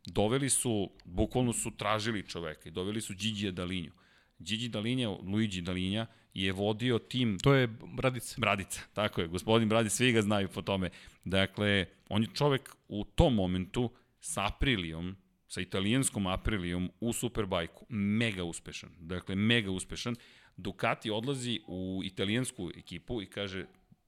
Doveli 0.05 0.49
su, 0.49 0.73
bukvalno 1.05 1.53
su 1.53 1.71
tražili 1.71 2.23
čoveka 2.23 2.69
i 2.69 2.71
doveli 2.71 3.01
su 3.01 3.13
Gigi 3.13 3.51
Dalinju. 3.51 3.91
Gigi 4.39 4.67
Dalinja, 4.69 5.09
Luigi 5.09 5.61
Dalinja 5.61 6.05
je 6.33 6.51
vodio 6.51 6.99
tim 6.99 7.39
To 7.39 7.53
je 7.53 7.67
Bradica. 7.93 8.35
Bradica, 8.37 8.81
tako 8.93 9.21
je, 9.21 9.27
gospodin 9.27 9.69
Bradica, 9.69 9.95
svi 9.95 10.11
ga 10.11 10.21
znaju 10.21 10.47
po 10.47 10.61
tome. 10.61 10.89
Dakle, 11.23 11.85
on 12.09 12.21
je 12.21 12.29
čovek 12.33 12.75
u 12.87 13.03
tom 13.05 13.35
momentu 13.35 13.89
sa 14.19 14.45
Aprilijom, 14.47 15.15
sa 15.55 15.61
italijanskom 15.61 16.27
Aprilijom 16.27 16.91
u 16.99 17.13
Superbajku, 17.13 17.85
mega 17.89 18.43
uspešan. 18.43 18.89
Dakle, 18.99 19.35
mega 19.35 19.71
uspešan. 19.71 20.15
Ducati 20.57 21.11
odlazi 21.11 21.61
u 21.67 22.01
italijansku 22.03 22.71
ekipu 22.77 23.21
i 23.21 23.25
kaže, 23.25 23.65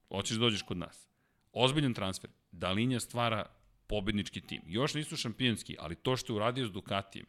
hoćeš 0.08 0.36
da 0.36 0.40
dođeš 0.40 0.62
kod 0.62 0.76
nas. 0.76 1.08
Ozbiljan 1.52 1.94
transfer. 1.94 2.30
Dalinja 2.52 3.00
stvara 3.00 3.46
pobednički 3.86 4.40
tim. 4.40 4.62
Još 4.66 4.94
nisu 4.94 5.16
šampionski, 5.16 5.76
ali 5.78 5.94
to 5.94 6.16
što 6.16 6.32
je 6.32 6.36
uradio 6.36 6.66
s 6.66 6.72
Ducatijem, 6.72 7.26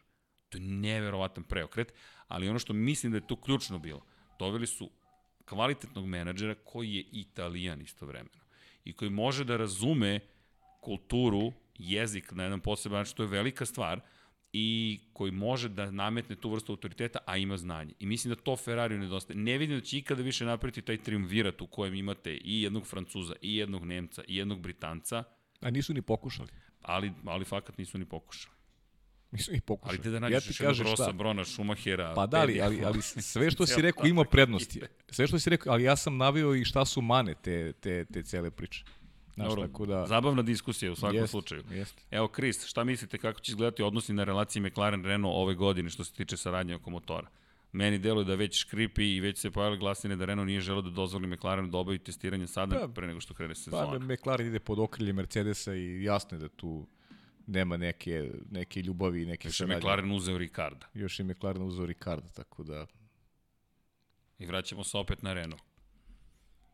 to 0.48 0.58
je 0.58 0.64
neverovatan 0.64 1.44
preokret, 1.44 1.94
ali 2.28 2.48
ono 2.48 2.58
što 2.58 2.72
mislim 2.72 3.12
da 3.12 3.18
je 3.18 3.26
tu 3.26 3.36
ključno 3.36 3.78
bilo, 3.78 4.04
doveli 4.38 4.66
su 4.66 4.90
kvalitetnog 5.44 6.06
menadžera 6.06 6.54
koji 6.54 6.94
je 6.94 7.04
italijan 7.12 7.80
istovremeno 7.82 8.44
i 8.84 8.92
koji 8.92 9.10
može 9.10 9.44
da 9.44 9.56
razume 9.56 10.20
kulturu, 10.80 11.52
jezik 11.78 12.32
na 12.32 12.42
jedan 12.42 12.60
poseban 12.60 12.98
način, 12.98 13.16
to 13.16 13.22
je 13.22 13.28
velika 13.28 13.66
stvar 13.66 14.00
i 14.52 15.00
koji 15.12 15.32
može 15.32 15.68
da 15.68 15.90
nametne 15.90 16.36
tu 16.36 16.50
vrstu 16.50 16.72
autoriteta, 16.72 17.18
a 17.26 17.36
ima 17.36 17.56
znanje. 17.56 17.92
I 17.98 18.06
mislim 18.06 18.34
da 18.34 18.40
to 18.40 18.56
Ferrariju 18.56 18.98
nedostaje. 18.98 19.38
Ne 19.38 19.58
vidim 19.58 19.78
da 19.78 19.84
će 19.84 19.98
ikada 19.98 20.22
više 20.22 20.44
napraviti 20.44 20.82
taj 20.82 20.96
triumvirat 20.96 21.60
u 21.60 21.66
kojem 21.66 21.94
imate 21.94 22.34
i 22.34 22.62
jednog 22.62 22.86
Francuza, 22.86 23.34
i 23.42 23.56
jednog 23.56 23.84
Nemca, 23.84 24.22
i 24.28 24.36
jednog 24.36 24.60
Britanca, 24.60 25.24
A 25.60 25.70
nisu 25.70 25.94
ni 25.94 26.02
pokušali. 26.02 26.48
ali, 26.82 27.12
ali 27.24 27.44
fakat 27.44 27.78
nisu 27.78 27.98
ni 27.98 28.04
pokušali. 28.04 28.54
Nisu 29.32 29.52
ni 29.52 29.60
pokušali. 29.60 29.96
Ali 29.96 30.02
te 30.02 30.10
da 30.10 30.16
ja 30.16 30.20
nađeš 30.20 30.44
ti 30.44 30.64
još 30.64 30.78
jednog 30.78 30.90
Rosa, 30.90 31.02
šta. 31.02 31.12
Brona, 31.12 31.44
Schumachera, 31.44 32.12
Pa 32.14 32.26
da, 32.26 32.40
ali, 32.40 32.60
ali, 32.60 32.84
ali 32.84 33.02
sve 33.32 33.50
što 33.50 33.66
si 33.66 33.82
rekao 33.82 34.06
ima 34.06 34.24
prednosti. 34.24 34.80
Sve 35.08 35.26
što 35.26 35.38
si 35.38 35.50
rekao, 35.50 35.72
ali 35.72 35.82
ja 35.82 35.96
sam 35.96 36.16
navio 36.16 36.54
i 36.54 36.64
šta 36.64 36.84
su 36.84 37.02
mane 37.02 37.34
te, 37.34 37.72
te, 37.72 38.04
te 38.04 38.22
cele 38.22 38.50
priče. 38.50 38.84
Znaš, 39.40 39.48
Dobro, 39.48 39.68
tako 39.68 39.86
da... 39.86 40.06
Zabavna 40.06 40.42
diskusija 40.42 40.92
u 40.92 40.96
svakom 40.96 41.16
Jest, 41.16 41.30
slučaju. 41.30 41.62
Jest. 41.70 42.06
Evo, 42.10 42.28
Kris, 42.28 42.66
šta 42.66 42.84
mislite 42.84 43.18
kako 43.18 43.40
će 43.40 43.52
izgledati 43.52 43.82
odnosi 43.82 44.12
na 44.12 44.24
relaciji 44.24 44.62
McLaren-Renault 44.62 45.32
ove 45.34 45.54
godine 45.54 45.90
što 45.90 46.04
se 46.04 46.12
tiče 46.12 46.36
saradnje 46.36 46.74
oko 46.74 46.90
motora? 46.90 47.28
Meni 47.72 47.98
deluje 47.98 48.24
da 48.24 48.34
već 48.34 48.60
škripi 48.60 49.16
i 49.16 49.20
već 49.20 49.38
se 49.38 49.50
pojavile 49.50 49.78
glasine 49.78 50.16
da 50.16 50.24
Renault 50.24 50.46
nije 50.46 50.60
želeo 50.60 50.82
da 50.82 50.90
dozvoli 50.90 51.26
McLarenu 51.26 51.68
da 51.68 51.78
obavi 51.78 51.98
testiranje 51.98 52.46
sada 52.46 52.78
Pa, 52.80 52.88
pre 52.88 53.06
nego 53.06 53.20
što 53.20 53.34
krene 53.34 53.54
Pa 53.54 53.60
sezona. 53.60 53.98
McLaren 53.98 54.46
ide 54.46 54.60
pod 54.60 54.78
okrilje 54.78 55.12
Mercedesa 55.12 55.74
i 55.74 56.02
jasno 56.02 56.36
je 56.36 56.40
da 56.40 56.48
tu 56.48 56.86
nema 57.46 57.76
neke, 57.76 58.30
neke 58.50 58.82
ljubavi 58.82 59.22
i 59.22 59.26
neke 59.26 59.48
Još 59.48 59.60
je 59.60 59.66
saradnje. 59.66 59.76
McLaren 59.76 60.12
uzeo 60.12 60.38
Ricarda. 60.38 60.86
Još 60.94 61.18
je 61.18 61.24
McLaren 61.24 61.62
uzeo 61.62 61.86
Ricardo, 61.86 62.28
tako 62.34 62.62
da... 62.62 62.86
I 64.38 64.46
vraćamo 64.46 64.84
se 64.84 64.98
opet 64.98 65.22
na 65.22 65.32
Renault. 65.32 65.62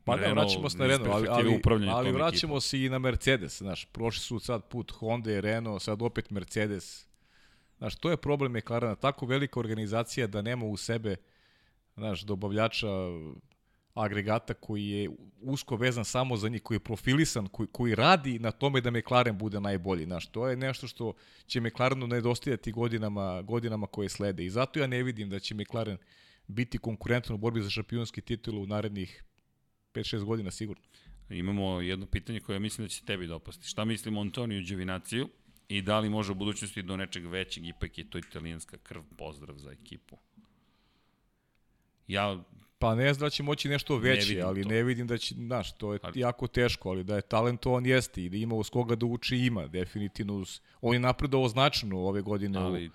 Pa 0.07 0.17
da, 0.17 0.23
Renault 0.23 0.39
vraćamo 0.39 0.71
se 0.71 0.79
na 0.79 0.87
Renault, 0.87 1.27
ali, 1.29 1.29
ali, 1.29 1.89
ali 1.89 2.13
vraćamo 2.13 2.61
se 2.61 2.85
i 2.85 2.89
na 2.89 2.99
Mercedes, 2.99 3.59
znaš, 3.59 3.85
prošli 3.85 4.21
su 4.21 4.39
sad 4.39 4.65
put 4.65 4.93
Honda 4.93 5.33
i 5.33 5.41
Renault, 5.41 5.83
sad 5.83 6.03
opet 6.03 6.31
Mercedes. 6.31 7.07
Znaš, 7.79 7.97
to 7.97 8.11
je 8.11 8.17
problem 8.17 8.53
McLarena, 8.53 8.95
tako 8.95 9.27
velika 9.27 9.61
organizacija 9.61 10.27
da 10.27 10.43
nema 10.43 10.67
u 10.67 10.77
sebe, 10.77 11.17
znaš, 11.97 12.23
dobavljača 12.23 12.87
agregata 13.95 14.55
koji 14.55 14.89
je 14.89 15.11
usko 15.43 15.77
vezan 15.77 16.05
samo 16.05 16.37
za 16.37 16.49
njih, 16.49 16.63
koji 16.63 16.77
je 16.77 16.81
profilisan, 16.81 17.47
koji, 17.47 17.67
koji 17.73 17.95
radi 17.95 18.39
na 18.39 18.51
tome 18.51 18.81
da 18.81 18.91
McLaren 18.91 19.39
bude 19.39 19.61
najbolji. 19.61 20.05
Znaš, 20.05 20.27
to 20.27 20.49
je 20.49 20.57
nešto 20.57 20.87
što 20.87 21.13
će 21.47 21.61
McLarenu 21.61 22.07
nedostajati 22.07 22.73
godinama, 22.73 23.43
godinama 23.43 23.87
koje 23.87 24.09
slede. 24.09 24.45
I 24.45 24.51
zato 24.51 24.81
ja 24.81 24.87
ne 24.87 25.03
vidim 25.03 25.31
da 25.31 25.39
će 25.39 25.55
McLaren 25.55 25.99
biti 26.47 26.79
konkurentan 26.79 27.35
u 27.35 27.39
borbi 27.39 27.63
za 27.63 27.71
šampionski 27.71 28.21
titul 28.21 28.59
u 28.59 28.67
narednih 28.67 29.25
5-6 29.97 30.25
godina 30.25 30.51
sigurno. 30.51 30.83
Imamo 31.31 31.81
jedno 31.81 32.07
pitanje 32.07 32.41
koje 32.41 32.59
mislim 32.59 32.85
da 32.85 32.89
će 32.89 33.05
tebi 33.05 33.27
dopasti. 33.27 33.69
Šta 33.69 33.85
mislimo 33.85 34.21
o 34.21 34.23
Antoniju 34.23 34.63
Đevinaciju 34.63 35.29
i 35.69 35.83
da 35.83 35.99
li 35.99 36.11
može 36.11 36.33
u 36.33 36.35
budućnosti 36.35 36.83
do 36.83 36.97
nečeg 36.97 37.27
većeg, 37.27 37.67
ipak 37.67 37.99
je 37.99 38.11
to 38.11 38.19
italijanska 38.19 38.77
krv, 38.83 39.03
pozdrav 39.17 39.57
za 39.57 39.71
ekipu. 39.71 40.17
Ja 42.09 42.45
Pa 42.79 42.95
ne 42.95 43.15
znam 43.15 43.27
da 43.27 43.31
će 43.31 43.43
moći 43.43 43.69
nešto 43.69 43.97
veće, 43.97 44.35
ne 44.35 44.41
ali 44.41 44.63
to. 44.63 44.69
ne 44.69 44.83
vidim 44.83 45.07
da 45.07 45.19
će, 45.19 45.35
znaš, 45.35 45.77
to 45.79 45.93
je 45.93 45.99
ali... 46.03 46.21
jako 46.21 46.47
teško, 46.47 46.91
ali 46.91 47.05
da 47.05 47.17
je 47.17 47.23
talentovan 47.23 47.87
jeste 47.87 48.25
i 48.25 48.29
da 48.29 48.37
ima 48.37 48.55
uz 48.55 48.71
koga 48.71 48.95
da 48.95 49.07
uči 49.07 49.37
ima, 49.37 49.67
definitivno 49.67 50.35
uz, 50.35 50.61
on 50.81 50.95
je 50.95 51.01
napredovao 51.01 51.49
značajno 51.49 51.99
ove 51.99 52.23
godine 52.23 52.59
ali, 52.59 52.89
u 52.89 52.91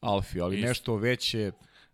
Alfi, 0.00 0.40
ali 0.40 0.58
ist... 0.58 0.68
nešto 0.68 0.96
veće, 0.96 1.52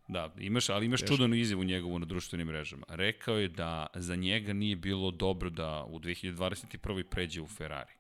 Da, 0.09 0.35
imaš, 0.39 0.69
ali 0.69 0.87
imaš 0.87 1.01
Teško. 1.01 1.17
čudanu 1.17 1.35
izjavu 1.35 1.65
njegovu 1.65 1.99
na 1.99 2.07
društvenim 2.07 2.47
mrežama. 2.47 2.87
Rekao 2.89 3.39
je 3.39 3.49
da 3.49 3.87
za 3.95 4.17
njega 4.17 4.53
nije 4.53 4.77
bilo 4.77 5.11
dobro 5.11 5.51
da 5.51 5.85
u 5.89 5.99
2021. 5.99 7.03
pređe 7.03 7.41
u 7.41 7.47
Ferrari. 7.47 7.93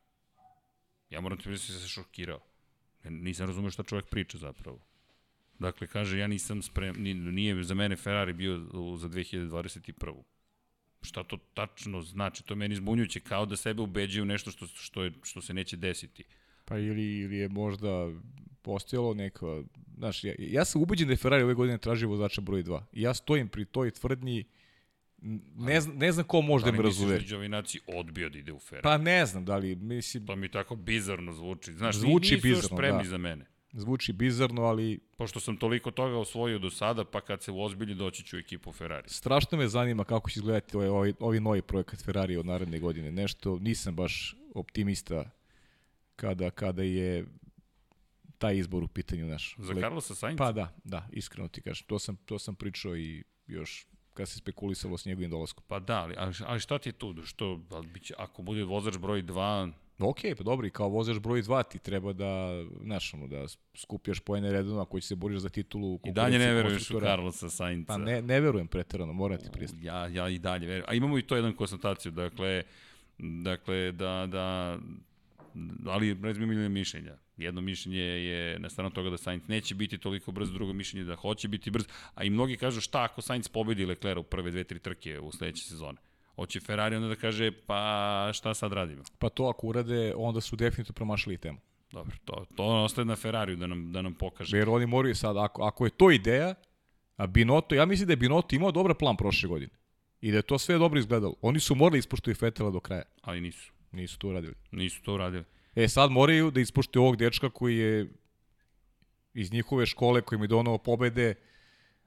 Ja 1.11 1.21
moram 1.21 1.39
ti 1.39 1.45
priznati 1.45 1.73
da 1.73 1.79
se 1.79 1.89
šokirao. 1.89 2.41
Nisam 3.05 3.47
razumio 3.47 3.71
šta 3.71 3.83
čovjek 3.83 4.07
priča 4.07 4.39
zapravo. 4.39 4.81
Dakle, 5.59 5.87
kaže, 5.87 6.19
ja 6.19 6.27
nisam 6.27 6.63
sprem, 6.63 6.95
nije 7.35 7.63
za 7.63 7.75
mene 7.75 7.97
Ferrari 7.97 8.33
bio 8.33 8.59
za 8.97 9.09
2021. 9.09 10.23
Šta 11.03 11.25
to 11.25 11.37
tačno 11.55 12.03
znači? 12.03 12.45
To 12.45 12.55
je 12.55 12.59
meni 12.59 12.75
zbunjujuće, 12.75 13.21
kao 13.21 13.47
da 13.47 13.57
sebe 13.57 13.83
ubeđuju 13.83 14.25
nešto 14.25 14.51
što, 14.51 14.67
što, 14.67 15.03
je, 15.03 15.13
što 15.23 15.41
se 15.41 15.55
neće 15.55 15.77
desiti. 15.77 16.25
Pa 16.65 16.79
ili, 16.79 17.19
ili 17.19 17.37
je 17.37 17.49
možda 17.49 17.89
postojalo 18.63 19.15
neka... 19.15 19.63
Znaš, 19.97 20.25
ja, 20.25 20.35
ja 20.39 20.65
sam 20.65 20.83
ubeđen 20.83 21.09
da 21.09 21.13
je 21.13 21.17
Ferrari 21.17 21.43
ove 21.43 21.55
godine 21.55 21.79
tražio 21.79 22.09
vozača 22.09 22.41
broj 22.41 22.63
2. 22.63 22.83
I 22.93 23.03
ja 23.03 23.15
stojim 23.15 23.49
pri 23.49 23.65
toj 23.65 23.91
tvrdnji 23.91 24.45
ne 25.57 25.81
znam, 25.81 25.97
ne 25.97 26.13
znam 26.13 26.27
ko 26.27 26.41
može 26.41 26.65
da, 26.65 26.71
da 26.71 26.77
me 26.77 26.83
razuveri. 26.83 27.25
Da 27.25 27.37
li 27.37 27.49
da 27.49 27.63
odbio 27.87 28.29
da 28.29 28.39
ide 28.39 28.53
u 28.53 28.59
Ferrari? 28.59 28.83
Pa 28.83 28.99
ne 28.99 29.27
znam 29.27 29.45
da 29.45 29.57
li, 29.57 29.75
mislim... 29.75 30.27
Pa 30.27 30.35
mi 30.35 30.49
tako 30.49 30.77
bizarno 30.77 31.33
zvuči. 31.33 31.73
Znaš, 31.73 31.97
zvuči 31.97 32.35
nisu 32.35 32.43
bizarno, 32.43 32.59
još 32.59 32.67
spremni 32.67 33.03
da. 33.03 33.09
za 33.09 33.19
mene. 33.19 33.47
Zvuči 33.73 34.13
bizarno, 34.13 34.63
ali... 34.63 35.01
Pošto 35.17 35.41
sam 35.41 35.57
toliko 35.57 35.91
toga 35.91 36.17
osvojio 36.17 36.59
do 36.59 36.71
sada, 36.71 37.05
pa 37.05 37.21
kad 37.21 37.43
se 37.43 37.53
ozbilji 37.53 37.95
doći 37.95 38.25
ću 38.25 38.37
u 38.37 38.39
ekipu 38.39 38.73
Ferrari. 38.73 39.09
Strašno 39.09 39.59
me 39.59 39.69
zanima 39.69 40.05
kako 40.05 40.31
će 40.31 40.41
izgledati 40.41 40.77
ovaj, 40.77 40.89
ovaj, 40.89 41.13
ovaj 41.21 41.41
novi 41.41 41.63
projekat 41.63 42.05
Ferrari 42.05 42.37
od 42.37 42.47
naredne 42.47 42.79
godine. 42.79 43.13
Nešto, 43.13 43.59
nisam 43.59 43.97
baš 43.97 44.37
optimista 44.55 45.31
kada, 46.17 46.51
kada 46.51 46.83
je 46.83 47.27
taj 48.39 48.57
izbor 48.57 48.85
u 48.85 48.89
pitanju 48.89 49.27
naš. 49.27 49.57
Za 49.59 49.75
Carlosa 49.75 50.15
Sainz? 50.15 50.39
Pa 50.39 50.53
da, 50.53 50.75
da, 50.85 51.09
iskreno 51.13 51.49
ti 51.49 51.63
kažem. 51.63 51.87
To 51.87 51.99
sam, 51.99 52.17
to 52.17 52.39
sam 52.39 52.55
pričao 52.55 52.97
i 52.97 53.25
još 53.47 53.87
kad 54.15 54.29
se 54.29 54.39
spekulisalo 54.39 54.99
s 54.99 55.05
njegovim 55.05 55.31
dolaskom. 55.31 55.65
Pa 55.69 55.79
da, 55.79 56.03
ali, 56.03 56.15
ali 56.47 56.61
šta 56.61 56.79
ti 56.79 56.89
je 56.89 56.93
tu? 56.93 57.15
Što, 57.25 57.61
biće, 57.95 58.15
ako 58.19 58.43
bude 58.43 58.65
vozač 58.65 58.99
broj 58.99 59.23
2, 59.23 59.73
Ok, 59.99 60.19
pa 60.37 60.45
dobro, 60.45 60.67
i 60.67 60.71
kao 60.71 60.89
vozač 60.89 61.19
broj 61.19 61.43
2 61.43 61.63
ti 61.71 61.79
treba 61.79 62.13
da, 62.13 62.65
znaš, 62.83 63.15
ono, 63.15 63.27
da 63.27 63.45
skupljaš 63.75 64.21
pojene 64.21 64.53
redovno 64.53 64.83
ako 64.83 65.01
će 65.01 65.07
se 65.07 65.17
boriš 65.17 65.39
za 65.39 65.49
titulu. 65.49 66.01
I 66.05 66.13
dalje 66.13 66.39
ne 66.39 66.55
veruješ 66.55 66.91
u 66.91 67.01
Carlosa 67.01 67.51
Sainca. 67.51 67.93
Pa 67.93 67.99
ne, 67.99 68.23
ne 68.23 68.41
verujem 68.41 68.67
preterano, 68.67 69.13
moram 69.13 69.39
ti 69.39 69.49
pristati. 69.53 69.87
Ja, 69.87 70.07
ja 70.07 70.29
i 70.29 70.39
dalje 70.39 70.67
verujem. 70.67 70.85
A 70.89 70.95
imamo 70.95 71.19
i 71.19 71.23
to 71.23 71.37
jedan 71.37 71.57
konstataciju, 71.57 72.13
dakle, 72.13 72.63
dakle 73.19 73.93
da, 73.93 74.27
da, 74.27 74.79
ali 75.87 76.17
razmijem 76.23 76.73
mišljenja. 76.73 77.17
Jedno 77.39 77.61
mišljenje 77.61 78.03
je 78.03 78.59
na 78.59 78.71
stranu 78.71 78.91
toga 78.91 79.11
da 79.11 79.17
Sainz 79.17 79.49
neće 79.49 79.75
biti 79.75 79.99
toliko 79.99 80.33
brz, 80.33 80.53
drugo 80.53 80.73
mišljenje 80.73 81.05
da 81.05 81.17
hoće 81.17 81.49
biti 81.49 81.71
brz, 81.71 81.85
a 82.15 82.25
i 82.25 82.31
mnogi 82.31 82.57
kažu 82.57 82.81
šta 82.81 83.03
ako 83.03 83.23
Sainz 83.23 83.49
pobedi 83.49 83.87
Leclerc 83.87 84.21
u 84.21 84.23
prve 84.23 84.51
dve, 84.51 84.65
tri 84.65 84.79
trke 84.79 85.21
u 85.21 85.33
sledeće 85.33 85.65
sezone. 85.65 85.99
Hoće 86.35 86.61
Ferrari 86.61 86.97
onda 86.97 87.09
da 87.09 87.15
kaže, 87.15 87.51
pa 87.67 88.31
šta 88.35 88.55
sad 88.55 88.73
radimo? 88.73 89.03
Pa 89.19 89.29
to 89.29 89.45
ako 89.45 89.67
urade, 89.67 90.15
onda 90.17 90.41
su 90.41 90.57
definitivno 90.57 90.95
promašili 90.95 91.39
temu. 91.39 91.59
Dobro, 91.93 92.17
to, 92.25 92.45
to 92.57 92.65
ostaje 92.65 93.05
na 93.05 93.17
Ferrariju 93.17 93.57
da 93.57 93.67
nam, 93.67 93.93
da 93.93 94.03
nam 94.03 94.15
pokaže. 94.15 94.57
Jer 94.57 94.69
oni 94.69 94.87
moraju 94.87 95.15
sad, 95.15 95.37
ako, 95.37 95.63
ako 95.63 95.85
je 95.85 95.91
to 95.91 96.11
ideja, 96.11 96.55
a 97.17 97.27
Binotto, 97.27 97.75
ja 97.75 97.87
mislim 97.87 98.07
da 98.07 98.13
je 98.13 98.17
Binotto 98.17 98.57
imao 98.57 98.73
dobar 98.73 98.95
plan 98.95 99.17
prošle 99.17 99.49
godine. 99.49 99.71
I 100.21 100.31
da 100.31 100.37
je 100.37 100.43
to 100.43 100.59
sve 100.59 100.79
dobro 100.79 100.99
izgledalo. 100.99 101.35
Oni 101.43 101.61
su 101.61 101.75
morali 101.75 101.99
ispoštuju 101.99 102.35
Fetela 102.35 102.71
do 102.71 102.81
kraja. 102.81 103.03
Ali 103.23 103.41
nisu. 103.41 103.73
Nisu 103.93 104.19
to 104.19 104.29
uradili. 104.29 104.55
Nisu 104.71 105.03
to 105.03 105.15
uradili. 105.15 105.45
E 105.75 105.89
sad 105.89 106.11
moraju 106.11 106.51
da 106.51 106.61
ispoštuju 106.61 107.03
ovog 107.03 107.17
dečka 107.17 107.51
koji 107.51 107.77
je 107.77 108.13
iz 109.35 109.53
njihove 109.53 109.87
škole 109.87 110.21
koji 110.21 110.39
mi 110.39 110.47
donao 110.47 110.79
pobede, 110.79 111.35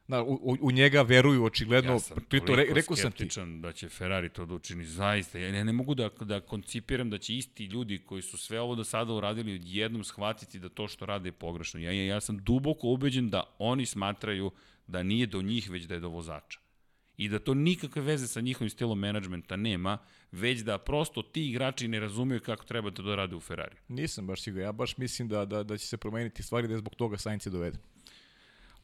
na, 0.08 0.24
u, 0.24 0.58
u 0.62 0.72
njega 0.72 1.02
veruju 1.02 1.46
očigledno. 1.46 1.92
Ja 1.92 2.00
sam 2.00 2.18
Prito, 2.30 2.56
re, 2.56 2.66
rekao 2.74 2.96
sam 2.96 3.12
ti. 3.12 3.28
da 3.62 3.72
će 3.72 3.90
Ferrari 3.90 4.30
to 4.30 4.46
da 4.46 4.54
učini 4.54 4.86
zaista. 4.86 5.40
Ja 5.40 5.52
ne, 5.52 5.64
ne 5.64 5.74
mogu 5.74 5.96
da, 5.96 6.10
da 6.22 6.40
koncipiram 6.40 7.10
da 7.10 7.18
će 7.18 7.36
isti 7.36 7.66
ljudi 7.66 7.98
koji 7.98 8.22
su 8.22 8.38
sve 8.38 8.60
ovo 8.60 8.76
do 8.76 8.84
sada 8.84 9.14
uradili 9.14 9.62
jednom 9.64 10.04
shvatiti 10.04 10.60
da 10.60 10.70
to 10.70 10.88
što 10.88 11.06
rade 11.06 11.30
je 11.30 11.34
pogrešno. 11.34 11.80
Ja, 11.80 11.92
ja, 11.92 12.06
ja 12.06 12.22
sam 12.22 12.38
duboko 12.38 12.88
ubeđen 12.88 13.30
da 13.30 13.44
oni 13.60 13.86
smatraju 13.86 14.52
da 14.88 15.04
nije 15.04 15.26
do 15.26 15.42
njih, 15.42 15.70
već 15.70 15.84
da 15.84 15.94
je 15.94 16.00
do 16.00 16.10
vozača 16.10 16.61
i 17.22 17.30
da 17.30 17.40
to 17.40 17.54
nikakve 17.54 18.02
veze 18.02 18.28
sa 18.28 18.42
njihovim 18.42 18.70
stilom 18.70 19.00
menadžmenta 19.00 19.56
nema, 19.56 19.98
već 20.32 20.60
da 20.60 20.78
prosto 20.78 21.22
ti 21.22 21.50
igrači 21.50 21.88
ne 21.88 22.00
razumeju 22.00 22.42
kako 22.42 22.66
treba 22.66 22.90
da 22.90 23.04
to 23.04 23.16
rade 23.16 23.36
u 23.36 23.40
Ferrari. 23.40 23.76
Nisam 23.88 24.28
baš 24.28 24.42
siguran, 24.42 24.66
ja 24.66 24.72
baš 24.72 24.98
mislim 24.98 25.28
da, 25.28 25.46
da, 25.46 25.64
da 25.64 25.78
će 25.78 25.88
se 25.88 25.98
promeniti 25.98 26.44
stvari 26.44 26.68
da 26.68 26.74
je 26.74 26.78
zbog 26.78 26.96
toga 26.96 27.18
Sainz 27.18 27.48
je 27.48 27.50
doveden. 27.50 27.80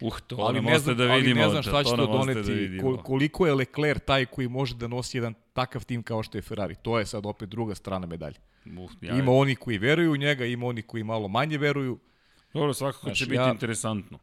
Uh, 0.02 0.20
to 0.28 0.36
ali 0.36 0.62
ne 0.62 0.80
znam, 0.80 0.98
da 0.98 1.16
vidimo. 1.16 1.42
Ali 1.42 1.46
ne 1.46 1.50
znam 1.50 1.64
šta 1.64 1.84
će 1.84 1.90
to, 1.90 1.96
to 1.96 2.18
doneti, 2.18 2.68
da 2.68 3.04
koliko 3.04 3.48
je 3.48 3.54
Leclerc 3.54 4.04
taj 4.06 4.26
koji 4.26 4.48
može 4.48 4.76
da 4.76 4.88
nosi 4.88 5.18
jedan 5.18 5.34
takav 5.54 5.86
tim 5.86 6.04
kao 6.04 6.24
što 6.24 6.38
je 6.38 6.42
Ferrari. 6.42 6.76
To 6.76 7.00
je 7.00 7.06
sad 7.06 7.26
opet 7.26 7.50
druga 7.50 7.76
strana 7.76 8.08
medalje. 8.08 8.38
Uh, 8.66 8.92
ja 9.02 9.18
ima 9.18 9.32
oni 9.32 9.56
koji 9.56 9.78
veruju 9.78 10.12
u 10.12 10.18
njega, 10.18 10.46
ima 10.46 10.66
oni 10.66 10.82
koji 10.82 11.04
malo 11.04 11.28
manje 11.28 11.58
veruju. 11.58 12.00
Dobro, 12.54 12.74
svakako 12.74 13.06
Znaš, 13.06 13.18
će 13.18 13.26
biti 13.26 13.36
ja, 13.36 13.52
interesantno. 13.52 14.20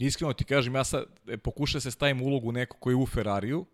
Iskreno 0.00 0.32
ti 0.32 0.44
kažem, 0.44 0.74
ja 0.74 0.84
sad 0.84 1.04
e, 1.28 1.36
pokušam 1.36 1.80
se 1.80 1.90
stavim 1.90 2.22
ulogu 2.22 2.52
neko 2.52 2.76
koji 2.76 2.92
je 2.92 2.96
u 2.96 3.06
Ferrariju, 3.06 3.66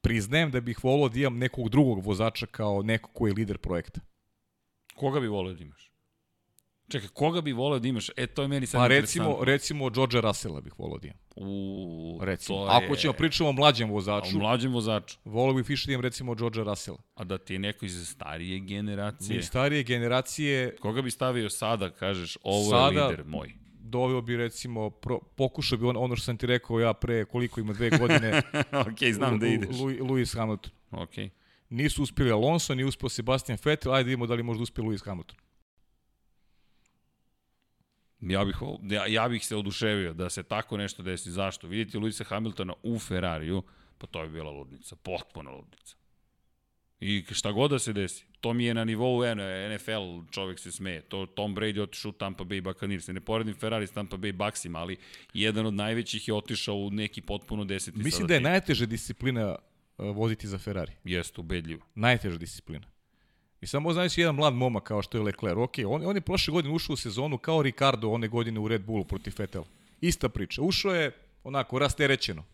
priznajem 0.00 0.50
da 0.50 0.60
bih 0.60 0.84
volio 0.84 1.08
da 1.08 1.18
imam 1.18 1.38
nekog 1.38 1.68
drugog 1.68 2.04
vozača 2.04 2.46
kao 2.46 2.82
neko 2.82 3.10
koji 3.12 3.30
je 3.30 3.34
lider 3.34 3.58
projekta. 3.58 4.00
Koga 4.94 5.20
bi 5.20 5.28
volio 5.28 5.54
da 5.54 5.64
imaš? 5.64 5.90
Čekaj, 6.90 7.08
koga 7.08 7.40
bi 7.40 7.52
voleo 7.52 7.78
da 7.78 7.88
imaš? 7.88 8.10
E, 8.16 8.26
to 8.26 8.42
je 8.42 8.48
meni 8.48 8.66
sad 8.66 8.80
Pa 8.80 8.86
recimo, 8.86 9.38
recimo 9.44 9.90
George 9.90 10.20
Russella 10.20 10.60
bih 10.60 10.72
voleo 10.78 10.98
da 10.98 11.06
imam. 11.06 11.18
U, 11.36 12.18
recimo. 12.22 12.58
To 12.58 12.64
je... 12.64 12.70
Ako 12.70 12.96
ćemo 12.96 13.12
pričamo 13.12 13.48
o 13.48 13.52
mlađem 13.52 13.90
vozaču. 13.90 14.36
O 14.36 14.38
mlađem 14.38 14.72
vozaču. 14.72 15.18
Voleo 15.24 15.54
bih 15.54 15.68
više 15.68 15.86
da 15.86 15.92
imam 15.92 16.02
recimo 16.02 16.34
George 16.34 16.62
Russella. 16.62 16.98
A 17.14 17.24
da 17.24 17.38
ti 17.38 17.52
je 17.52 17.58
neko 17.58 17.84
iz 17.84 18.08
starije 18.08 18.60
generacije? 18.60 19.38
Iz 19.38 19.46
starije 19.46 19.82
generacije... 19.82 20.76
Koga 20.80 21.02
bi 21.02 21.10
stavio 21.10 21.50
sada, 21.50 21.90
kažeš, 21.90 22.38
ovo 22.42 22.70
sada, 22.70 23.00
je 23.00 23.08
lider 23.08 23.24
moj? 23.26 23.54
Doveo 23.82 24.20
bi 24.20 24.36
recimo, 24.36 24.90
pro, 24.90 25.18
pokušao 25.18 25.78
bi 25.78 25.86
on, 25.86 25.96
ono 25.96 26.16
što 26.16 26.24
sam 26.24 26.36
ti 26.36 26.46
rekao 26.46 26.80
ja 26.80 26.92
pre 26.92 27.24
koliko 27.24 27.60
ima 27.60 27.72
dve 27.72 27.90
godine. 27.90 28.42
ok, 28.86 29.12
znam 29.12 29.38
da 29.38 29.46
ideš. 29.46 29.76
Lewis 29.76 30.36
Hamilton. 30.38 30.72
Ok. 30.90 31.14
Nisu 31.68 32.02
uspeli 32.02 32.30
Alonso, 32.30 32.74
nije 32.74 32.86
uspio 32.86 33.08
Sebastian 33.08 33.58
Vettel, 33.64 33.94
ajde 33.94 34.06
vidimo 34.06 34.26
da 34.26 34.34
li 34.34 34.42
možda 34.42 34.62
uspije 34.62 34.84
Lewis 34.84 35.04
Hamilton. 35.04 35.36
Ja 38.20 38.44
bih, 38.44 38.56
ja, 38.82 39.06
ja 39.06 39.28
bih 39.28 39.46
se 39.46 39.56
oduševio 39.56 40.12
da 40.14 40.30
se 40.30 40.42
tako 40.42 40.76
nešto 40.76 41.02
desi. 41.02 41.30
Zašto? 41.30 41.66
Vidite 41.66 41.98
Luisa 41.98 42.24
Hamiltona 42.24 42.74
u 42.82 42.98
Ferrariju, 42.98 43.62
pa 43.98 44.06
to 44.06 44.22
je 44.22 44.28
bila 44.28 44.50
ludnica, 44.50 44.96
potpuna 44.96 45.50
ludnica. 45.50 45.96
I 47.00 47.24
šta 47.30 47.52
god 47.52 47.70
da 47.70 47.78
se 47.78 47.92
desi, 47.92 48.26
to 48.40 48.52
mi 48.52 48.64
je 48.64 48.74
na 48.74 48.84
nivou 48.84 49.22
NFL, 49.74 50.30
čovek 50.30 50.58
se 50.58 50.72
smeje. 50.72 51.00
To 51.00 51.26
Tom 51.26 51.56
Brady 51.56 51.80
otišao 51.80 52.08
u 52.08 52.12
Tampa 52.12 52.44
Bay 52.44 52.60
Buccaneers. 52.60 53.06
Ne 53.06 53.20
poredim 53.20 53.54
Ferrari 53.54 53.86
s 53.86 53.90
Tampa 53.90 54.16
Bay 54.16 54.32
Bucksima, 54.32 54.78
ali 54.78 54.96
jedan 55.34 55.66
od 55.66 55.74
najvećih 55.74 56.28
je 56.28 56.34
otišao 56.34 56.74
u 56.74 56.90
neki 56.90 57.20
potpuno 57.20 57.64
deseti 57.64 57.98
Mislim 57.98 58.26
da 58.26 58.34
je 58.34 58.40
najteža 58.40 58.86
disciplina 58.86 59.56
uh, 59.98 60.16
voziti 60.16 60.48
za 60.48 60.58
Ferrari. 60.58 60.92
Jeste, 61.04 61.40
ubedljivo. 61.40 61.86
Najteža 61.94 62.38
disciplina. 62.38 62.86
I 63.60 63.66
samo 63.66 63.92
znaš 63.92 64.18
jedan 64.18 64.34
mlad 64.34 64.54
momak 64.54 64.82
kao 64.82 65.02
što 65.02 65.18
je 65.18 65.22
Leclerc. 65.22 65.56
Ok, 65.56 65.74
on, 65.86 66.06
on 66.06 66.16
je 66.16 66.20
prošle 66.20 66.52
godine 66.52 66.74
ušao 66.74 66.94
u 66.94 66.96
sezonu 66.96 67.38
kao 67.38 67.62
Ricardo 67.62 68.08
one 68.08 68.28
godine 68.28 68.60
u 68.60 68.68
Red 68.68 68.82
Bullu 68.84 69.04
protiv 69.04 69.32
Vettel. 69.38 69.64
Ista 70.00 70.28
priča. 70.28 70.62
Ušao 70.62 70.94
je 70.94 71.12
onako 71.44 71.78
rasterećeno. 71.78 72.44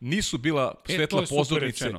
Nisu 0.00 0.38
bila 0.38 0.74
e, 0.88 0.94
svetla 0.94 1.22
e, 1.22 1.26
pozornice. 1.28 1.92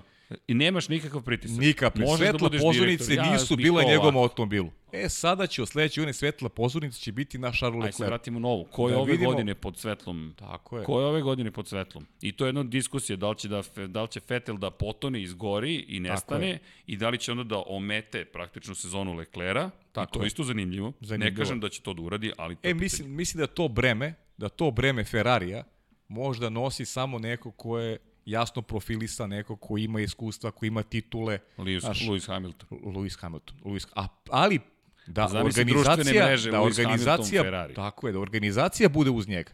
I 0.47 0.53
nemaš 0.53 0.89
nikakav 0.89 1.21
pritisak. 1.21 1.59
Nikakve. 1.59 2.01
Možeš 2.01 2.19
da 2.19 2.25
Svetla 2.25 2.39
budeš 2.39 2.61
pozornice 2.61 3.03
direktor. 3.05 3.25
Ja 3.27 3.33
nisu 3.33 3.55
bile 3.55 3.83
to 3.83 3.89
njegovom 3.89 4.17
automobilu. 4.17 4.71
E, 4.93 5.09
sada 5.09 5.47
će 5.47 5.61
od 5.61 5.69
sledeće 5.69 6.01
godine 6.01 6.13
svetla 6.13 6.49
pozornice 6.49 6.99
će 6.99 7.11
biti 7.11 7.37
na 7.37 7.51
Charles 7.51 7.75
Ajde 7.75 7.91
se 7.91 7.95
Leclerc. 7.95 8.09
vratimo 8.09 8.39
novu. 8.39 8.63
Ko 8.65 8.87
je 8.87 8.93
Da 8.93 8.99
ove 8.99 9.11
vidimo- 9.11 9.29
godine 9.29 9.55
pod 9.55 9.77
svetlom? 9.77 10.33
Tako 10.35 10.77
je. 10.77 10.83
Ko 10.83 10.99
je 10.99 11.05
ove 11.05 11.21
godine 11.21 11.51
pod 11.51 11.67
svetlom? 11.67 12.05
I 12.21 12.31
to 12.31 12.45
je 12.45 12.49
jedna 12.49 12.63
diskusija, 12.63 13.17
da 13.17 13.29
li 13.29 13.37
će, 13.37 13.47
da, 13.47 13.63
da 13.87 14.01
li 14.01 14.07
će 14.07 14.19
Vettel 14.29 14.57
da 14.57 14.71
potone, 14.71 15.21
izgori 15.21 15.75
i 15.77 15.99
nestane 15.99 16.57
i 16.87 16.97
da 16.97 17.09
li 17.09 17.17
će 17.17 17.31
onda 17.31 17.43
da 17.45 17.63
omete 17.67 18.25
praktičnu 18.25 18.75
sezonu 18.75 19.13
Leclera. 19.13 19.69
Tako 19.91 20.09
I 20.09 20.13
to 20.13 20.23
je 20.23 20.27
isto 20.27 20.43
zanimljivo. 20.43 20.87
Ne 20.91 20.93
Zanimljivo. 21.01 21.37
kažem 21.37 21.59
da 21.59 21.69
će 21.69 21.81
to 21.81 21.93
da 21.93 22.01
uradi, 22.01 22.31
ali 22.37 22.55
to 22.55 22.67
E, 22.67 22.73
mislim, 22.73 23.11
mislim 23.11 23.39
da 23.39 23.47
to 23.47 23.67
breme, 23.67 24.13
da 24.37 24.49
to 24.49 24.71
breme 24.71 25.03
Ferrarija 25.03 25.63
možda 26.07 26.49
nosi 26.49 26.85
samo 26.85 27.19
neko 27.19 27.51
ko 27.51 27.79
je 27.79 27.97
jasno 28.27 28.61
profilisan, 28.61 29.29
neko 29.29 29.55
ko 29.55 29.77
ima 29.77 30.01
iskustva, 30.01 30.51
ko 30.51 30.65
ima 30.65 30.83
titule. 30.83 31.39
Lewis, 31.57 31.79
Znaš, 31.79 31.99
Lewis 31.99 32.27
Hamilton. 32.27 32.79
Lewis 32.83 33.19
Hamilton. 33.19 33.57
Lewis, 33.63 33.87
a, 33.95 34.07
ali 34.29 34.59
da 35.07 35.27
društvene 35.27 35.73
organizacija, 35.79 36.25
mreže, 36.25 36.51
da 36.51 36.57
Lewis 36.57 36.65
organizacija, 36.65 37.43
Hamilton, 37.43 37.75
tako 37.75 38.07
je, 38.07 38.13
da 38.13 38.19
organizacija 38.19 38.89
bude 38.89 39.09
uz 39.09 39.27
njega. 39.27 39.51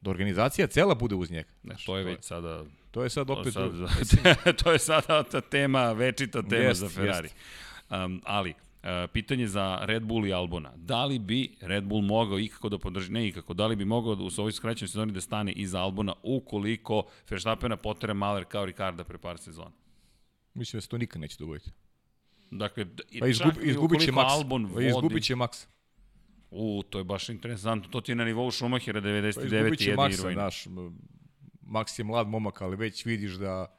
Da 0.00 0.10
organizacija 0.10 0.66
cela 0.66 0.94
bude 0.94 1.14
uz 1.14 1.30
njega. 1.30 1.48
Ne, 1.62 1.74
to 1.86 1.96
je 1.98 2.04
već 2.04 2.24
sada 2.24 2.64
To 2.90 3.02
je 3.02 3.10
sad 3.10 3.26
To 3.26 3.32
opet... 3.32 3.52
sad, 3.52 3.72
to 4.62 4.72
je 4.72 4.78
sada 4.78 5.22
ta 5.22 5.40
tema, 5.40 5.92
večita 5.92 6.42
tema 6.42 6.62
Jest, 6.62 6.80
za 6.80 6.88
Ferrari. 6.88 7.28
Um, 7.90 8.22
ali, 8.24 8.54
pitanje 9.12 9.46
za 9.46 9.78
Red 9.82 10.02
Bull 10.02 10.26
i 10.26 10.32
Albona. 10.32 10.72
Da 10.76 11.04
li 11.04 11.18
bi 11.18 11.56
Red 11.60 11.84
Bull 11.84 12.02
mogao 12.02 12.38
ikako 12.38 12.68
da 12.68 12.78
podrži, 12.78 13.12
ne 13.12 13.28
ikako, 13.28 13.54
da 13.54 13.66
li 13.66 13.76
bi 13.76 13.84
mogao 13.84 14.14
da 14.14 14.24
u 14.24 14.30
ovoj 14.38 14.52
skraćenoj 14.52 14.88
sezoni 14.88 15.12
da 15.12 15.20
stane 15.20 15.52
iza 15.52 15.80
Albona 15.80 16.14
ukoliko 16.22 17.02
Verstappena 17.30 17.76
potere 17.76 18.14
Maler 18.14 18.44
kao 18.44 18.64
Ricarda 18.64 19.04
pre 19.04 19.18
par 19.18 19.38
sezona? 19.38 19.70
Mislim 20.54 20.78
da 20.78 20.80
se 20.80 20.88
to 20.88 20.98
nikad 20.98 21.20
neće 21.20 21.36
dogoditi. 21.38 21.70
Dakle, 22.50 22.86
i 23.10 23.20
Pa 23.20 23.26
izgub, 23.26 23.52
i 23.62 23.68
izgubit 23.70 24.00
će 24.00 24.12
Max. 24.12 24.30
Albon 24.30 24.66
Pa 24.66 24.72
vodi, 24.72 24.86
izgubit 24.86 25.24
će 25.24 25.34
Max. 25.34 25.66
U, 26.50 26.82
to 26.90 26.98
je 26.98 27.04
baš 27.04 27.28
interesantno. 27.28 27.90
To 27.90 28.00
ti 28.00 28.12
je 28.12 28.16
na 28.16 28.24
nivou 28.24 28.50
Schumachera 28.50 29.00
99. 29.00 29.34
Pa 29.34 29.56
izgubit 29.56 29.78
će 29.78 29.94
Maxa, 29.96 30.66
m, 30.66 30.98
Max 31.62 31.98
je 31.98 32.04
mlad 32.04 32.28
momak, 32.28 32.62
ali 32.62 32.76
već 32.76 33.04
vidiš 33.04 33.32
da 33.32 33.76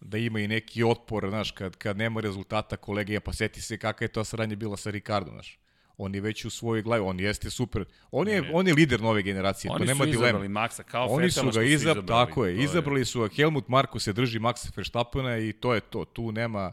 da 0.00 0.18
ima 0.18 0.40
i 0.40 0.48
neki 0.48 0.82
otpor, 0.84 1.26
znaš, 1.28 1.50
kad, 1.50 1.76
kad 1.76 1.96
nema 1.96 2.20
rezultata 2.20 2.76
kolege, 2.76 3.20
pa 3.20 3.32
seti 3.32 3.60
se 3.62 3.78
kakva 3.78 4.04
je 4.04 4.08
to 4.08 4.24
sranje 4.24 4.56
bila 4.56 4.76
sa 4.76 4.90
Ricardom, 4.90 5.34
znaš. 5.34 5.58
On 5.96 6.14
je 6.14 6.20
već 6.20 6.44
u 6.44 6.50
svojoj 6.50 6.82
glavi, 6.82 7.02
on 7.02 7.20
jeste 7.20 7.50
super. 7.50 7.84
On 8.10 8.28
je, 8.28 8.42
Ne. 8.42 8.50
on 8.52 8.68
je 8.68 8.74
lider 8.74 9.00
nove 9.00 9.22
generacije, 9.22 9.70
Oni 9.70 9.78
to 9.78 9.84
nema 9.84 10.04
su 10.04 10.10
dilema. 10.10 10.26
izabrali 10.26 10.48
Maxa 10.48 10.82
kao 10.82 11.06
Oni 11.06 11.30
su 11.30 11.40
ga 11.42 11.48
izabrali, 11.48 11.72
izabrali. 11.72 12.06
tako 12.08 12.46
je, 12.46 12.56
To 12.56 12.62
izabrali 12.62 13.04
su 13.04 13.28
Helmut 13.28 13.68
Marko 13.68 13.98
se 13.98 14.12
drži 14.12 14.38
Maxa 14.38 14.70
Verstappena 14.76 15.38
i 15.38 15.52
to 15.52 15.74
je 15.74 15.80
to, 15.82 16.04
tu 16.04 16.32
nema, 16.32 16.72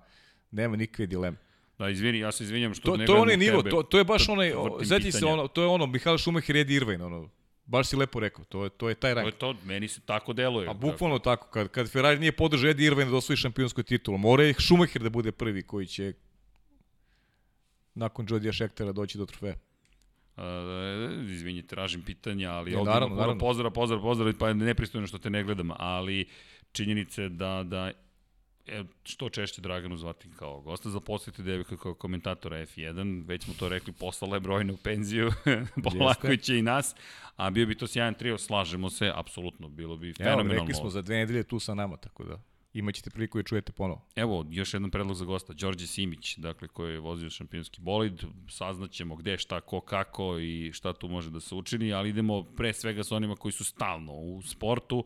nema 0.51 0.75
nikakve 0.75 1.05
dileme. 1.05 1.37
Da, 1.79 1.89
izvini, 1.89 2.19
ja 2.19 2.31
se 2.31 2.43
izvinjam 2.43 2.73
što 2.73 2.85
To, 2.85 2.97
ne 2.97 3.05
to 3.05 3.11
je 3.11 3.15
gledam 3.15 3.21
onaj 3.23 3.35
u 3.35 3.37
nivo, 3.39 3.57
tebe. 3.57 3.69
to, 3.69 3.83
to 3.83 3.97
je 3.97 4.03
baš 4.03 4.25
To- 4.25 4.31
onaj, 4.31 4.51
zeti 4.81 5.11
se 5.11 5.25
ono, 5.25 5.47
to 5.47 5.61
je 5.61 5.67
ono, 5.67 5.85
Mihael 5.85 6.17
Schumacher 6.17 6.55
i 6.55 6.59
Eddie 6.59 6.75
Irvine, 6.75 7.05
ono, 7.05 7.29
baš 7.67 7.87
si 7.87 7.95
lepo 7.95 8.19
rekao, 8.19 8.45
to 8.45 8.63
je, 8.63 8.69
to 8.69 8.89
je 8.89 8.95
taj 8.95 9.11
To 9.11 9.15
rang. 9.15 9.27
je 9.27 9.31
to, 9.31 9.55
meni 9.65 9.87
se 9.87 10.01
tako 10.05 10.33
deluje. 10.33 10.69
A 10.69 10.73
bukvalno 10.73 11.19
tako, 11.19 11.47
kad, 11.47 11.67
kad 11.67 11.91
Ferrari 11.91 12.19
nije 12.19 12.31
podržao 12.31 12.69
Eddie 12.69 12.87
Irvine 12.87 13.11
da 13.11 13.17
osvoji 13.17 13.37
šampionsku 13.37 13.83
titulu, 13.83 14.17
mora 14.17 14.43
je 14.43 14.53
Schumacher 14.53 15.01
da 15.01 15.09
bude 15.09 15.31
prvi 15.31 15.63
koji 15.63 15.87
će 15.87 16.13
nakon 17.95 18.27
Jodija 18.29 18.53
Schektera 18.53 18.91
doći 18.91 19.17
do 19.17 19.25
trofeja. 19.25 19.55
Uh, 20.37 20.43
izvinji, 21.29 21.67
tražim 21.67 22.01
pitanja, 22.01 22.51
ali 22.51 22.75
ovdje 22.75 22.93
naravno, 22.93 22.93
naravno, 22.93 23.15
naravno. 23.15 23.39
pozdrav, 23.39 23.71
pozdrav, 23.71 24.01
pozdrav, 24.01 24.33
pa 24.39 24.47
je 24.47 24.53
nepristojno 24.53 25.07
što 25.07 25.17
te 25.17 25.29
ne 25.29 25.43
gledam, 25.43 25.71
ali 25.77 26.25
činjenice 26.71 27.29
da, 27.29 27.63
da 27.63 27.91
e, 28.67 28.83
što 29.03 29.29
češće 29.29 29.61
Draganu 29.61 29.97
zvati 29.97 30.29
kao 30.35 30.61
gosta, 30.61 30.89
zaposliti 30.89 31.43
Devika 31.43 31.77
kao 31.77 31.93
komentatora 31.93 32.57
F1, 32.65 33.27
već 33.27 33.43
smo 33.43 33.53
to 33.59 33.69
rekli, 33.69 33.93
poslala 33.93 34.35
je 34.35 34.39
brojne 34.39 34.73
u 34.73 34.77
penziju, 34.77 35.31
polako 35.83 36.35
će 36.35 36.57
i 36.57 36.61
nas, 36.61 36.95
a 37.35 37.49
bio 37.49 37.65
bi 37.65 37.77
to 37.77 37.87
sjajan 37.87 38.13
trio, 38.13 38.37
slažemo 38.37 38.89
se, 38.89 39.11
apsolutno, 39.15 39.69
bilo 39.69 39.97
bi 39.97 40.07
Evo, 40.07 40.15
fenomenalno. 40.17 40.53
rekli 40.53 40.73
smo 40.73 40.89
za 40.89 41.01
dve 41.01 41.15
nedelje 41.15 41.43
tu 41.43 41.59
sa 41.59 41.73
nama, 41.73 41.97
tako 41.97 42.23
da 42.23 42.41
imaćete 42.73 43.09
priliku 43.09 43.39
i 43.39 43.43
čujete 43.43 43.71
ponovo. 43.71 44.05
Evo, 44.15 44.45
još 44.49 44.73
jedan 44.73 44.91
predlog 44.91 45.15
za 45.15 45.25
gosta, 45.25 45.53
Đorđe 45.53 45.87
Simić, 45.87 46.37
dakle, 46.37 46.67
koji 46.67 46.93
je 46.93 46.99
vozio 46.99 47.29
šampionski 47.29 47.81
bolid, 47.81 48.23
saznaćemo 48.49 49.15
gde, 49.15 49.37
šta, 49.37 49.61
ko, 49.61 49.81
kako 49.81 50.39
i 50.39 50.71
šta 50.73 50.93
tu 50.93 51.07
može 51.07 51.29
da 51.29 51.39
se 51.39 51.55
učini, 51.55 51.93
ali 51.93 52.09
idemo 52.09 52.43
pre 52.43 52.73
svega 52.73 53.03
sa 53.03 53.15
onima 53.15 53.35
koji 53.35 53.51
su 53.51 53.65
stalno 53.65 54.13
u 54.13 54.41
sportu. 54.41 55.03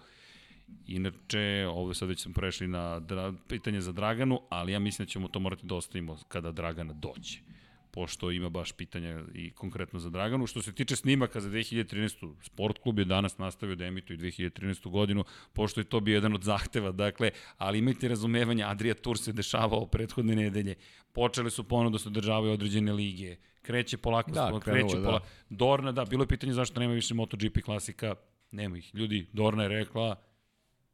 Inače, 0.87 1.67
ovo 1.67 1.93
sad 1.93 2.09
već 2.09 2.21
smo 2.21 2.33
prešli 2.33 2.67
na 2.67 2.99
dra, 2.99 3.33
pitanje 3.47 3.81
za 3.81 3.91
Draganu, 3.91 4.41
ali 4.49 4.71
ja 4.71 4.79
mislim 4.79 5.05
da 5.05 5.09
ćemo 5.09 5.27
to 5.27 5.39
morati 5.39 5.67
da 5.67 5.75
ostavimo 5.75 6.17
kada 6.27 6.51
Dragana 6.51 6.93
dođe 6.93 7.39
pošto 7.91 8.31
ima 8.31 8.49
baš 8.49 8.71
pitanja 8.71 9.23
i 9.33 9.51
konkretno 9.51 9.99
za 9.99 10.09
Draganu. 10.09 10.47
Što 10.47 10.61
se 10.61 10.73
tiče 10.73 10.95
snimaka 10.95 11.41
za 11.41 11.49
2013. 11.49 12.33
Sport 12.41 12.77
klub 12.77 12.99
je 12.99 13.05
danas 13.05 13.37
nastavio 13.37 13.75
da 13.75 13.85
emituje 13.85 14.17
2013. 14.19 14.89
godinu, 14.89 15.23
pošto 15.53 15.79
je 15.79 15.83
to 15.83 15.99
bio 15.99 16.15
jedan 16.15 16.33
od 16.33 16.43
zahteva, 16.43 16.91
dakle, 16.91 17.31
ali 17.57 17.79
imajte 17.79 18.07
razumevanja, 18.07 18.67
Adria 18.67 18.93
Tour 18.93 19.17
se 19.17 19.33
dešavao 19.33 19.85
prethodne 19.85 20.35
nedelje, 20.35 20.75
počeli 21.11 21.51
su 21.51 21.63
ponovno 21.63 21.89
da 21.89 21.99
se 21.99 22.09
održavaju 22.09 22.53
određene 22.53 22.93
lige, 22.93 23.35
kreće 23.61 23.97
polako, 23.97 24.31
Da, 24.31 24.41
da, 24.41 24.59
krenulo 24.59 24.89
kreće 24.89 24.97
je, 24.97 25.03
polako. 25.03 25.25
Da. 25.49 25.55
Dorna, 25.55 25.91
da, 25.91 26.05
bilo 26.05 26.23
je 26.23 26.27
pitanje 26.27 26.53
zašto 26.53 26.79
nema 26.79 26.93
više 26.93 27.13
MotoGP 27.13 27.61
klasika, 27.63 28.15
nema 28.51 28.77
ih. 28.77 28.95
Ljudi, 28.95 29.27
Dorna 29.33 29.63
je 29.63 29.69
rekla, 29.69 30.15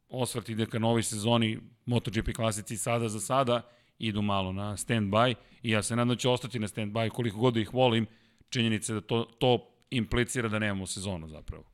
osvrt 0.08 0.48
ide 0.48 0.66
ka 0.66 0.78
novoj 0.78 1.02
sezoni 1.02 1.58
MotoGP 1.86 2.32
klasici 2.36 2.76
sada 2.76 3.08
za 3.08 3.20
sada, 3.20 3.62
idu 3.98 4.22
malo 4.22 4.52
na 4.52 4.76
stand-by 4.76 5.34
i 5.62 5.70
ja 5.70 5.82
se 5.82 5.96
nadam 5.96 6.08
da 6.08 6.16
će 6.16 6.28
ostati 6.28 6.58
na 6.58 6.68
stand-by 6.68 7.10
koliko 7.10 7.38
god 7.38 7.54
da 7.54 7.60
ih 7.60 7.74
volim, 7.74 8.06
činjenica 8.48 8.92
je 8.92 9.00
da 9.00 9.06
to, 9.06 9.24
to 9.24 9.70
implicira 9.90 10.48
da 10.48 10.58
nemamo 10.58 10.86
sezonu 10.86 11.28
zapravo. 11.28 11.64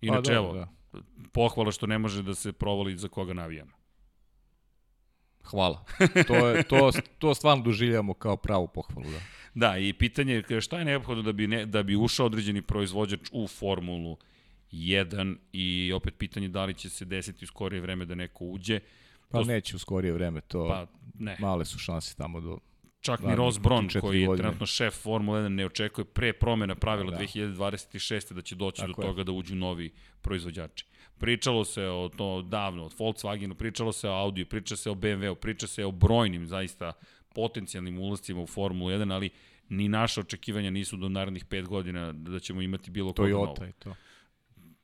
Inače, 0.00 0.30
Pa, 0.30 0.36
evo, 0.36 0.52
da. 0.52 0.68
pohvala 1.32 1.72
što 1.72 1.86
ne 1.86 1.98
može 1.98 2.22
da 2.22 2.34
se 2.34 2.52
provali 2.52 2.96
za 2.96 3.08
koga 3.08 3.32
navijamo. 3.32 3.72
Hvala. 5.44 5.84
To, 6.28 6.48
je, 6.48 6.62
to, 6.62 6.90
to 7.18 7.34
stvarno 7.34 7.64
doživljamo 7.64 8.14
kao 8.14 8.36
pravu 8.36 8.68
pohvalu. 8.68 9.10
Da. 9.10 9.20
Da, 9.54 9.78
i 9.78 9.92
pitanje 9.92 10.42
je 10.48 10.60
šta 10.60 10.78
je 10.78 10.84
neophodno 10.84 11.22
da 11.22 11.32
bi, 11.32 11.46
ne, 11.46 11.66
da 11.66 11.82
bi 11.82 11.96
ušao 11.96 12.26
određeni 12.26 12.62
proizvođač 12.62 13.20
u 13.32 13.48
Formulu 13.48 14.16
1 14.72 15.36
i 15.52 15.92
opet 15.92 16.14
pitanje 16.18 16.48
da 16.48 16.64
li 16.64 16.74
će 16.74 16.90
se 16.90 17.04
desiti 17.04 17.44
u 17.44 17.48
skorije 17.48 17.80
vreme 17.80 18.04
da 18.04 18.14
neko 18.14 18.44
uđe. 18.44 18.80
Pa 19.30 19.38
To- 19.38 19.44
neće 19.44 19.76
u 19.76 19.78
skorije 19.78 20.12
vreme, 20.12 20.40
to 20.40 20.68
Pa 20.68 20.86
ne, 21.14 21.36
male 21.40 21.64
su 21.64 21.78
šanse 21.78 22.16
tamo 22.16 22.40
do... 22.40 22.58
čak 23.00 23.20
ni 23.20 23.36
Ross 23.36 23.58
Brown 23.58 24.00
koji 24.00 24.20
je 24.20 24.36
trenutno 24.36 24.66
šef 24.66 24.94
Formule 24.94 25.40
1 25.40 25.48
ne 25.48 25.66
očekuje 25.66 26.04
pre 26.04 26.32
promena 26.32 26.74
pravila 26.74 27.10
Da. 27.10 27.16
da. 27.16 27.24
2026. 27.24 28.32
da 28.32 28.42
će 28.42 28.54
doći 28.54 28.80
Tako 28.80 28.92
do 28.92 29.02
je. 29.02 29.08
toga 29.08 29.24
da 29.24 29.32
uđu 29.32 29.54
novi 29.56 29.90
proizvođači. 30.20 30.86
Pričalo 31.18 31.64
se 31.64 31.84
o 31.84 32.08
to 32.08 32.42
davno, 32.42 32.84
od 32.84 32.92
Volkswagenu, 32.92 33.54
pričalo 33.54 33.92
se 33.92 34.08
o 34.08 34.12
Audiju, 34.12 34.46
priča 34.46 34.76
se 34.76 34.90
o 34.90 34.94
BMW-u, 34.94 35.34
priča 35.34 35.66
se 35.66 35.84
o 35.84 35.90
brojnim 35.90 36.46
zaista 36.46 36.92
potencijalnim 37.34 37.98
ulazcima 37.98 38.40
u 38.40 38.46
Formulu 38.46 38.90
1, 38.90 39.12
ali 39.12 39.30
ni 39.68 39.88
naše 39.88 40.20
očekivanja 40.20 40.70
nisu 40.70 40.96
do 40.96 41.08
narednih 41.08 41.44
pet 41.44 41.66
godina 41.66 42.12
da 42.12 42.38
ćemo 42.38 42.62
imati 42.62 42.90
bilo 42.90 43.12
koga 43.12 43.28
novog. 43.28 43.48
Toyota 43.48 43.68
i 43.68 43.72
to. 43.72 43.94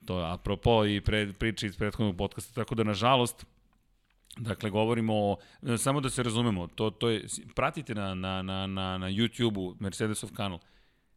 To 0.09 0.21
je 0.21 0.33
apropo 0.33 0.87
i 0.87 1.01
pre, 1.01 1.33
priče 1.33 1.67
iz 1.67 1.77
prethodnog 1.77 2.17
podcasta, 2.17 2.55
tako 2.55 2.75
da 2.75 2.85
nažalost, 2.85 3.47
dakle 4.37 4.71
govorimo 4.71 5.15
o, 5.15 5.37
samo 5.79 6.01
da 6.01 6.11
se 6.11 6.23
razumemo, 6.23 6.67
to, 6.67 6.91
to 6.91 7.11
je, 7.11 7.27
pratite 7.55 7.95
na, 7.95 8.15
na, 8.15 8.43
na, 8.43 8.67
na, 8.67 8.99
na 8.99 9.11
YouTube-u 9.11 9.75
Mercedesov 9.81 10.33
kanal, 10.33 10.59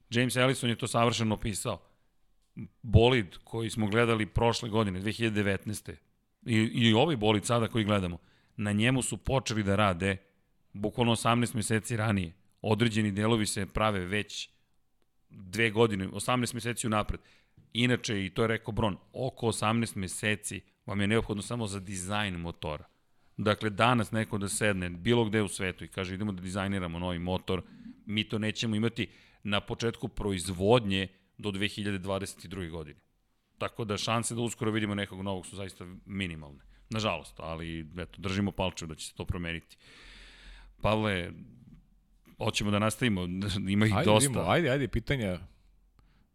James 0.09 0.35
Ellison 0.35 0.69
je 0.69 0.75
to 0.75 0.87
savršeno 0.87 1.35
opisao, 1.35 1.79
bolid 2.81 3.37
koji 3.43 3.69
smo 3.69 3.87
gledali 3.87 4.25
prošle 4.25 4.69
godine, 4.69 5.01
2019. 5.01 5.95
I, 6.45 6.55
i 6.55 6.93
ovaj 6.93 7.15
bolid 7.15 7.45
sada 7.45 7.67
koji 7.67 7.85
gledamo, 7.85 8.17
na 8.57 8.71
njemu 8.71 9.01
su 9.01 9.17
počeli 9.17 9.63
da 9.63 9.75
rade 9.75 10.17
bukvalno 10.73 11.15
18 11.15 11.55
meseci 11.55 11.97
ranije. 11.97 12.33
Određeni 12.61 13.11
delovi 13.11 13.45
se 13.45 13.65
prave 13.65 13.99
već 13.99 14.49
dve 15.29 15.69
godine, 15.69 16.07
18 16.07 16.53
meseci 16.53 16.87
unapred. 16.87 17.19
Inače, 17.73 18.25
i 18.25 18.29
to 18.29 18.41
je 18.41 18.47
rekao 18.47 18.71
Bron, 18.71 18.97
oko 19.13 19.47
18 19.47 19.95
meseci 19.97 20.61
vam 20.85 21.01
je 21.01 21.07
neophodno 21.07 21.43
samo 21.43 21.67
za 21.67 21.79
dizajn 21.79 22.33
motora. 22.33 22.85
Dakle, 23.37 23.69
danas 23.69 24.11
neko 24.11 24.37
da 24.37 24.49
sedne 24.49 24.89
bilo 24.89 25.25
gde 25.25 25.41
u 25.41 25.47
svetu 25.47 25.83
i 25.83 25.87
kaže 25.87 26.13
idemo 26.13 26.31
da 26.31 26.41
dizajniramo 26.41 26.99
novi 26.99 27.19
motor, 27.19 27.61
mi 28.05 28.23
to 28.23 28.39
nećemo 28.39 28.75
imati 28.75 29.07
na 29.43 29.61
početku 29.61 30.07
proizvodnje 30.07 31.07
do 31.37 31.51
2022. 31.51 32.69
godine. 32.69 32.99
Tako 33.57 33.85
da 33.85 33.97
šanse 33.97 34.35
da 34.35 34.41
uskoro 34.41 34.71
vidimo 34.71 34.95
nekog 34.95 35.21
novog 35.21 35.45
su 35.45 35.55
zaista 35.55 35.85
minimalne. 36.05 36.59
Nažalost, 36.89 37.39
ali 37.39 37.87
eto, 37.97 38.21
držimo 38.21 38.51
palčev 38.51 38.87
da 38.87 38.95
će 38.95 39.07
se 39.07 39.15
to 39.15 39.25
promeniti. 39.25 39.77
Pavle, 40.81 41.31
hoćemo 42.37 42.71
da 42.71 42.79
nastavimo, 42.79 43.21
ima 43.75 43.85
ih 43.85 43.95
Ajde, 43.95 44.05
dosta. 44.05 44.27
vidimo, 44.27 44.49
ajde, 44.49 44.69
ajde, 44.69 44.87
pitanja. 44.87 45.39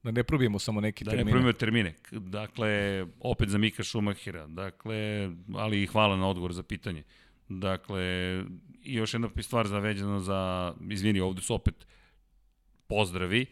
Da 0.07 0.13
ne 0.13 0.25
probijemo 0.25 0.59
samo 0.59 0.81
neki 0.81 1.05
Da 1.05 1.11
termine. 1.11 1.25
ne 1.25 1.31
probimo 1.31 1.53
termine. 1.53 1.95
Dakle, 2.11 3.05
opet 3.21 3.49
za 3.49 3.59
Mika 3.59 3.83
Šumahira. 3.83 4.47
Dakle, 4.47 5.31
ali 5.55 5.83
i 5.83 5.87
hvala 5.87 6.17
na 6.17 6.29
odgovor 6.29 6.53
za 6.53 6.63
pitanje. 6.63 7.03
Dakle, 7.49 8.03
i 8.83 8.95
još 8.95 9.15
jedna 9.15 9.29
stvar 9.41 9.67
zaveđena 9.67 10.21
za, 10.21 10.75
izvini, 10.91 11.21
ovde 11.21 11.43
su 11.43 11.55
opet 11.55 11.87
pozdravi, 12.87 13.47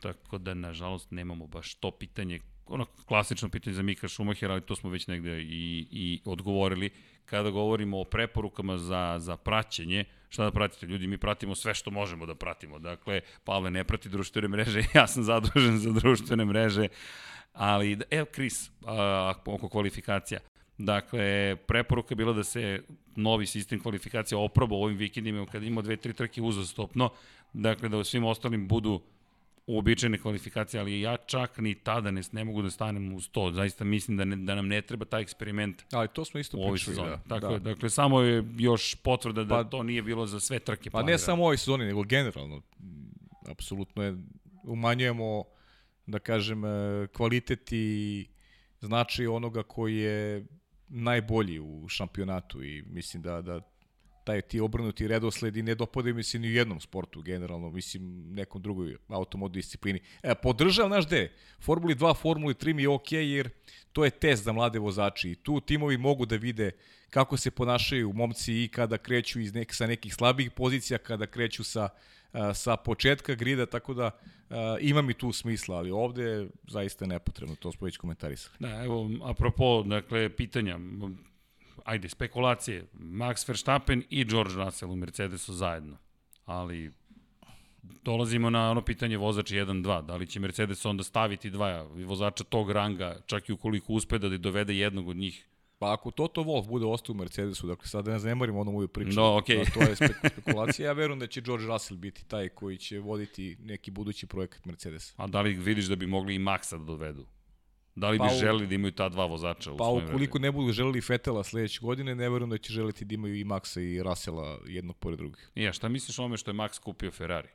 tako 0.00 0.38
da, 0.38 0.54
nažalost, 0.54 1.10
nemamo 1.10 1.46
baš 1.46 1.74
to 1.74 1.90
pitanje, 1.90 2.40
ono 2.66 2.84
klasično 2.84 3.48
pitanje 3.48 3.74
za 3.74 3.82
Mika 3.82 4.08
Šumahera, 4.08 4.52
ali 4.52 4.62
to 4.62 4.76
smo 4.76 4.90
već 4.90 5.06
negde 5.06 5.42
i, 5.42 5.86
i 5.90 6.20
odgovorili. 6.24 6.90
Kada 7.32 7.50
govorimo 7.50 8.00
o 8.00 8.04
preporukama 8.04 8.78
za, 8.78 9.16
za 9.18 9.36
praćenje, 9.36 10.04
šta 10.28 10.44
da 10.44 10.50
pratite? 10.50 10.86
Ljudi, 10.86 11.06
mi 11.06 11.18
pratimo 11.18 11.54
sve 11.54 11.74
što 11.74 11.90
možemo 11.90 12.26
da 12.26 12.34
pratimo. 12.34 12.78
Dakle, 12.78 13.20
Pavle 13.44 13.70
ne 13.70 13.84
prati 13.84 14.08
društvene 14.08 14.48
mreže, 14.48 14.82
ja 14.94 15.06
sam 15.06 15.22
zadužen 15.22 15.78
za 15.78 15.92
društvene 15.92 16.44
mreže, 16.44 16.88
ali, 17.52 17.98
evo, 18.10 18.26
Kris, 18.32 18.70
oko 19.46 19.68
kvalifikacija. 19.68 20.40
Dakle, 20.78 21.56
preporuka 21.56 22.12
je 22.12 22.16
bila 22.16 22.32
da 22.32 22.44
se 22.44 22.82
novi 23.16 23.46
sistem 23.46 23.80
kvalifikacija 23.80 24.38
oproba 24.38 24.76
ovim 24.76 24.96
vikendima 24.96 25.46
kad 25.46 25.62
ima 25.62 25.82
dve, 25.82 25.96
tri 25.96 26.12
trke 26.12 26.42
uzastopno, 26.42 27.10
dakle 27.52 27.88
da 27.88 27.96
u 27.96 28.04
svim 28.04 28.24
ostalim 28.24 28.68
budu 28.68 29.00
uobičajene 29.66 30.18
kvalifikacije, 30.18 30.80
ali 30.80 31.00
ja 31.00 31.16
čak 31.16 31.58
ni 31.58 31.74
tada 31.74 32.10
ne, 32.10 32.22
ne 32.32 32.44
mogu 32.44 32.62
da 32.62 32.70
stanem 32.70 33.14
uz 33.14 33.28
to. 33.28 33.50
Zaista 33.52 33.84
mislim 33.84 34.16
da, 34.16 34.24
ne, 34.24 34.36
da 34.36 34.54
nam 34.54 34.68
ne 34.68 34.82
treba 34.82 35.04
taj 35.04 35.22
eksperiment 35.22 35.82
ali 35.92 36.08
to 36.08 36.24
smo 36.24 36.40
isto 36.40 36.58
u 36.58 36.62
ovoj 36.62 36.78
sezoni. 36.78 37.08
Da, 37.08 37.40
Tako, 37.40 37.52
da. 37.52 37.58
Dakle, 37.58 37.90
samo 37.90 38.20
je 38.20 38.44
još 38.58 38.94
potvrda 38.94 39.44
da 39.44 39.54
pa, 39.54 39.64
to 39.64 39.82
nije 39.82 40.02
bilo 40.02 40.26
za 40.26 40.40
sve 40.40 40.58
trke. 40.58 40.90
Pa 40.90 40.98
planira. 40.98 41.12
ne 41.12 41.18
samo 41.18 41.42
u 41.42 41.44
ovoj 41.44 41.56
sezoni, 41.56 41.84
nego 41.84 42.02
generalno. 42.02 42.62
Apsolutno 43.48 44.02
je, 44.02 44.16
umanjujemo, 44.64 45.44
da 46.06 46.18
kažem, 46.18 46.64
e, 46.64 46.68
kvalitet 47.16 47.72
i 47.72 48.26
značaj 48.80 49.26
onoga 49.26 49.62
koji 49.62 49.96
je 49.96 50.46
najbolji 50.88 51.60
u 51.60 51.88
šampionatu 51.88 52.64
i 52.64 52.82
mislim 52.82 53.22
da, 53.22 53.42
da 53.42 53.60
taj 54.24 54.40
ti 54.40 54.60
obrnuti 54.60 55.08
redosled 55.08 55.56
i 55.56 55.62
ne 55.62 55.74
dopade 55.74 56.12
mi 56.12 56.22
se 56.22 56.38
ni 56.38 56.48
u 56.48 56.52
jednom 56.52 56.80
sportu 56.80 57.22
generalno, 57.22 57.70
mislim 57.70 58.34
nekom 58.34 58.62
drugoj 58.62 58.96
automod 59.08 59.52
disciplini. 59.52 60.00
E, 60.22 60.34
podržavam 60.34 60.90
naš 60.90 61.08
de, 61.08 61.32
Formuli 61.60 61.94
2, 61.94 62.16
Formuli 62.16 62.54
3 62.54 62.74
mi 62.74 62.82
je 62.82 62.88
okay, 62.88 63.16
jer 63.16 63.50
to 63.92 64.04
je 64.04 64.10
test 64.10 64.44
za 64.44 64.52
mlade 64.52 64.78
vozači 64.78 65.30
i 65.30 65.34
tu 65.34 65.60
timovi 65.60 65.96
mogu 65.96 66.26
da 66.26 66.36
vide 66.36 66.70
kako 67.10 67.36
se 67.36 67.50
ponašaju 67.50 68.12
momci 68.12 68.64
i 68.64 68.68
kada 68.68 68.98
kreću 68.98 69.40
iz 69.40 69.54
nek, 69.54 69.74
sa 69.74 69.86
nekih 69.86 70.14
slabih 70.14 70.50
pozicija, 70.50 70.98
kada 70.98 71.26
kreću 71.26 71.64
sa, 71.64 71.88
sa 72.54 72.76
početka 72.76 73.34
grida, 73.34 73.66
tako 73.66 73.94
da 73.94 74.10
ima 74.80 75.02
mi 75.02 75.14
tu 75.14 75.32
smisla, 75.32 75.76
ali 75.76 75.90
ovde 75.90 76.22
je 76.22 76.48
zaista 76.68 77.06
nepotrebno, 77.06 77.54
to 77.54 77.72
smo 77.72 77.84
već 77.84 77.96
komentarisali. 77.96 78.56
Da, 78.58 78.84
evo, 78.84 79.10
apropo, 79.22 79.82
dakle, 79.82 80.28
pitanja, 80.36 80.78
ajde, 81.84 82.08
spekulacije, 82.08 82.86
Max 82.92 83.48
Verstappen 83.48 84.02
i 84.10 84.24
George 84.24 84.54
Russell 84.54 84.92
u 84.92 84.96
Mercedesu 84.96 85.52
zajedno, 85.52 85.96
ali 86.44 86.92
dolazimo 87.82 88.50
na 88.50 88.70
ono 88.70 88.84
pitanje 88.84 89.16
vozač 89.16 89.50
1-2, 89.50 90.06
da 90.06 90.16
li 90.16 90.26
će 90.26 90.40
Mercedes 90.40 90.84
onda 90.84 91.04
staviti 91.04 91.50
dva 91.50 91.82
vozača 91.82 92.44
tog 92.44 92.70
ranga, 92.70 93.20
čak 93.26 93.48
i 93.48 93.52
ukoliko 93.52 93.92
uspe 93.92 94.18
da 94.18 94.38
dovede 94.38 94.76
jednog 94.76 95.08
od 95.08 95.16
njih 95.16 95.48
Pa 95.82 95.92
ako 95.92 96.10
Toto 96.10 96.42
Wolf 96.42 96.68
bude 96.68 96.86
ostao 96.86 97.12
u 97.12 97.16
Mercedesu, 97.16 97.66
dakle 97.66 97.88
sada 97.88 98.12
ne 98.12 98.18
zanemarimo 98.18 98.60
ono 98.60 98.72
moju 98.72 98.88
priču, 98.88 99.20
no, 99.20 99.22
okay. 99.22 99.64
da, 99.64 99.70
to 99.70 99.80
je 99.80 99.96
spekulacija, 100.30 100.86
ja 100.86 100.92
verujem 100.92 101.18
da 101.18 101.26
će 101.26 101.40
George 101.40 101.66
Russell 101.66 101.98
biti 101.98 102.24
taj 102.24 102.48
koji 102.48 102.78
će 102.78 102.98
voditi 102.98 103.56
neki 103.60 103.90
budući 103.90 104.26
projekat 104.26 104.64
Mercedes. 104.64 105.14
A 105.16 105.26
da 105.26 105.40
li 105.40 105.54
vidiš 105.54 105.84
da 105.84 105.96
bi 105.96 106.06
mogli 106.06 106.34
i 106.34 106.38
Maxa 106.38 106.78
da 106.78 106.84
dovedu? 106.84 107.26
Da 107.94 108.08
li 108.10 108.18
pa 108.18 108.24
bi 108.24 108.34
želeli 108.34 108.66
da 108.66 108.74
imaju 108.74 108.92
ta 108.92 109.08
dva 109.08 109.26
vozača 109.26 109.72
u 109.72 109.76
pa 109.76 109.84
Pa 109.84 109.90
ukoliko 109.90 110.38
ne 110.38 110.52
budu 110.52 110.72
želeli 110.72 111.00
Fetela 111.00 111.44
sledeće 111.44 111.80
godine, 111.80 112.14
ne 112.14 112.28
verujem 112.28 112.50
da 112.50 112.58
će 112.58 112.72
želiti 112.72 113.04
da 113.04 113.14
imaju 113.14 113.34
i 113.34 113.44
Maxa 113.44 113.80
i 113.80 114.02
Russella 114.02 114.58
jednog 114.66 114.96
pored 114.96 115.18
drugih. 115.18 115.50
I 115.54 115.62
ja, 115.62 115.72
šta 115.72 115.88
misliš 115.88 116.18
o 116.18 116.24
ome 116.24 116.36
što 116.36 116.50
je 116.50 116.54
Max 116.54 116.80
kupio 116.80 117.10
Ferrari? 117.10 117.48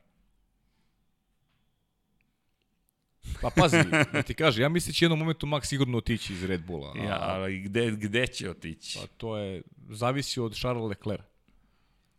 Pa 3.42 3.50
pazi, 3.50 3.76
da 4.12 4.22
ti 4.22 4.34
kaže, 4.34 4.62
ja 4.62 4.68
mislim 4.68 4.92
da 4.92 4.94
će 4.94 5.04
jednom 5.04 5.18
momentu 5.18 5.46
Max 5.46 5.64
sigurno 5.64 5.98
otići 5.98 6.32
iz 6.32 6.44
Red 6.44 6.66
Bulla. 6.66 6.92
A, 6.94 7.04
ja, 7.04 7.18
ali 7.20 7.60
gde, 7.60 7.90
gde 7.90 8.26
će 8.26 8.50
otići? 8.50 8.98
Pa 8.98 9.06
to 9.06 9.36
je, 9.36 9.62
zavisi 9.88 10.40
od 10.40 10.54
Charles 10.54 10.88
Leclerc. 10.88 11.24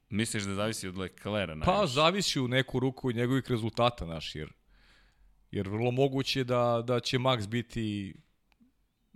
Misliš 0.10 0.44
da 0.44 0.54
zavisi 0.54 0.88
od 0.88 0.98
Leclerca? 0.98 1.56
Najviše? 1.56 1.66
Pa 1.66 1.88
zavisi 1.88 2.40
u 2.40 2.48
neku 2.48 2.80
ruku 2.80 3.12
i 3.12 3.14
njegovih 3.14 3.44
rezultata, 3.50 4.06
naš, 4.06 4.36
jer, 4.36 4.50
jer 5.52 5.70
vrlo 5.70 5.92
moguće 5.92 6.44
da, 6.44 6.84
da 6.88 7.00
će 7.00 7.18
Max 7.18 7.48
biti, 7.48 8.14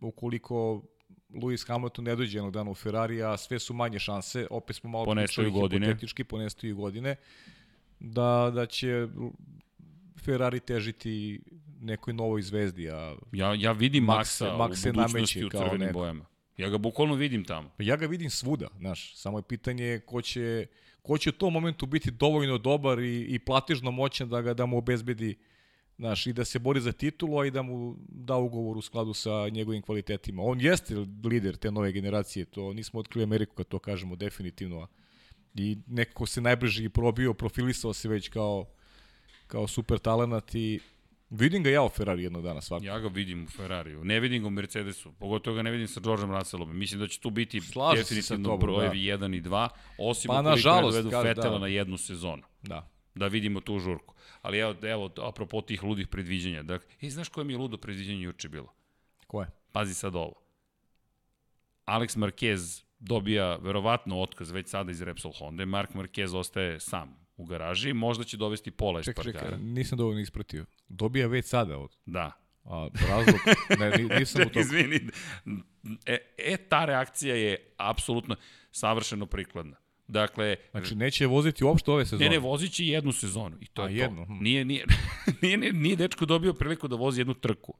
ukoliko 0.01 0.83
Lewis 1.29 1.67
Hamilton 1.67 2.05
ne 2.05 2.15
dođe 2.15 2.37
jednog 2.37 2.53
dana 2.53 2.71
u 2.71 2.75
Ferrari, 2.75 3.23
a 3.23 3.37
sve 3.37 3.59
su 3.59 3.73
manje 3.73 3.99
šanse, 3.99 4.47
opet 4.49 4.75
smo 4.75 4.89
malo 4.89 5.05
ponestaju 5.05 5.51
godine. 5.51 5.85
hipotetički, 5.85 6.23
ponestaju 6.23 6.75
godine, 6.75 7.15
da, 7.99 8.51
da 8.55 8.65
će 8.65 9.07
Ferrari 10.25 10.59
težiti 10.59 11.41
nekoj 11.79 12.13
novoj 12.13 12.41
zvezdi. 12.41 12.89
A 12.89 13.15
ja, 13.31 13.53
ja 13.53 13.71
vidim 13.71 14.05
Maxa, 14.05 14.57
Max 14.57 14.89
u 14.89 14.93
budućnosti 14.93 15.45
u 15.45 15.49
crvenim 15.49 15.79
neko. 15.79 15.93
bojama. 15.93 16.25
Ja 16.57 16.69
ga 16.69 16.77
bukvalno 16.77 17.15
vidim 17.15 17.43
tamo. 17.43 17.69
Pa 17.77 17.83
ja 17.83 17.95
ga 17.95 18.05
vidim 18.05 18.29
svuda, 18.29 18.67
znaš. 18.77 19.15
Samo 19.15 19.37
je 19.37 19.41
pitanje 19.41 20.01
ko 20.05 20.21
će, 20.21 20.65
ko 21.01 21.17
će 21.17 21.29
u 21.29 21.33
tom 21.33 21.53
momentu 21.53 21.85
biti 21.85 22.11
dovoljno 22.11 22.57
dobar 22.57 22.99
i, 22.99 23.21
i 23.21 23.39
platežno 23.39 23.91
moćan 23.91 24.29
da, 24.29 24.41
ga, 24.41 24.53
da 24.53 24.65
mu 24.65 24.77
obezbedi 24.77 25.35
Znaš, 25.97 26.27
i 26.27 26.33
da 26.33 26.45
se 26.45 26.59
bori 26.59 26.81
za 26.81 26.91
titulu, 26.91 27.39
a 27.39 27.45
i 27.45 27.51
da 27.51 27.61
mu 27.61 27.95
da 28.09 28.35
ugovor 28.35 28.77
u 28.77 28.81
skladu 28.81 29.13
sa 29.13 29.49
njegovim 29.49 29.81
kvalitetima. 29.81 30.43
On 30.43 30.61
jeste 30.61 30.95
lider 31.23 31.55
te 31.55 31.71
nove 31.71 31.91
generacije, 31.91 32.45
to 32.45 32.73
nismo 32.73 32.99
otkrili 32.99 33.23
Ameriku 33.23 33.55
kad 33.55 33.67
to 33.67 33.79
kažemo 33.79 34.15
definitivno. 34.15 34.87
I 35.55 35.77
nekako 35.87 36.25
se 36.25 36.41
najbrže 36.41 36.83
i 36.83 36.89
probio, 36.89 37.33
profilisao 37.33 37.93
se 37.93 38.09
već 38.09 38.29
kao, 38.29 38.65
kao 39.47 39.67
super 39.67 39.99
talenat 39.99 40.55
i 40.55 40.79
Vidim 41.29 41.63
ga 41.63 41.69
ja 41.69 41.83
u 41.83 41.89
Ferrari 41.89 42.23
jednog 42.23 42.43
dana 42.43 42.61
svakako. 42.61 42.85
Ja 42.85 42.99
ga 42.99 43.07
vidim 43.07 43.43
u 43.43 43.47
Ferrariju. 43.47 44.03
Ne 44.03 44.19
vidim 44.19 44.41
ga 44.41 44.47
u 44.47 44.51
Mercedesu. 44.51 45.11
Pogotovo 45.19 45.55
ga 45.55 45.61
ne 45.61 45.71
vidim 45.71 45.87
sa 45.87 45.99
Georgeom 45.99 46.31
Russellom. 46.31 46.77
Mislim 46.77 46.99
da 46.99 47.07
će 47.07 47.19
tu 47.19 47.29
biti 47.29 47.61
Slaži 47.61 48.01
definitivno 48.01 48.57
brojevi 48.57 49.11
da. 49.11 49.27
1 49.27 49.37
i 49.37 49.41
2, 49.41 49.69
osim 49.97 50.29
pa, 50.29 50.39
ukoliko 50.39 50.75
ne 50.75 50.81
dovedu 50.81 51.09
Fetela 51.09 51.49
da. 51.49 51.59
na 51.59 51.67
jednu 51.67 51.97
sezonu. 51.97 52.43
Da. 52.61 52.89
Da 53.15 53.27
vidimo 53.27 53.61
tu 53.61 53.79
žurku. 53.79 54.15
Ali 54.41 54.57
evo, 54.57 54.75
evo 54.81 55.11
apropo 55.17 55.61
tih 55.61 55.83
ludih 55.83 56.07
predviđanja. 56.07 56.63
Dakle, 56.63 56.89
i 57.01 57.09
znaš 57.09 57.29
koje 57.29 57.45
mi 57.45 57.53
je 57.53 57.57
ludo 57.57 57.77
predviđanje 57.77 58.21
juče 58.21 58.49
bilo? 58.49 58.73
Koje? 59.27 59.47
Pazi 59.71 59.93
sad 59.93 60.15
ovo. 60.15 60.33
Alex 61.85 62.17
Marquez 62.17 62.83
dobija 62.99 63.55
verovatno 63.55 64.21
otkaz 64.21 64.51
već 64.51 64.67
sada 64.67 64.91
iz 64.91 65.01
Repsol 65.01 65.31
Honda. 65.31 65.65
Mark 65.65 65.91
Marquez 65.91 66.35
ostaje 66.35 66.79
sam 66.79 67.23
u 67.37 67.45
garaži, 67.45 67.93
možda 67.93 68.23
će 68.23 68.37
dovesti 68.37 68.71
pola 68.71 68.99
Espargara. 68.99 69.31
Čekaj, 69.31 69.41
čekaj, 69.41 69.59
nisam 69.59 69.97
dovoljno 69.97 70.21
ispratio. 70.21 70.65
Dobija 70.87 71.27
već 71.27 71.45
sada 71.45 71.77
od... 71.77 71.97
Da. 72.05 72.31
A 72.63 72.89
razlog, 73.09 73.35
ne, 73.79 73.91
nisam 74.19 74.41
u 74.47 74.49
to... 74.49 74.59
Izvini, 74.59 74.99
e, 76.05 76.17
e, 76.37 76.57
ta 76.57 76.85
reakcija 76.85 77.35
je 77.35 77.73
apsolutno 77.77 78.35
savršeno 78.71 79.25
prikladna. 79.25 79.77
Dakle, 80.07 80.55
znači 80.71 80.95
neće 80.95 81.27
voziti 81.27 81.63
uopšte 81.63 81.91
ove 81.91 82.05
sezone. 82.05 82.25
Ne, 82.25 82.31
ne, 82.31 82.39
vozit 82.39 82.71
će 82.71 82.85
jednu 82.85 83.11
sezonu 83.11 83.57
i 83.61 83.65
to 83.65 83.81
A, 83.81 83.89
je 83.89 83.97
jednu. 83.97 84.25
to. 84.25 84.33
Hm. 84.33 84.43
Nije, 84.43 84.65
nije, 84.65 84.85
nije, 85.41 85.57
nije, 85.57 85.73
nije 85.73 85.95
dečko 85.95 86.25
dobio 86.25 86.53
priliku 86.53 86.87
da 86.87 86.95
vozi 86.95 87.21
jednu 87.21 87.33
trku. 87.33 87.73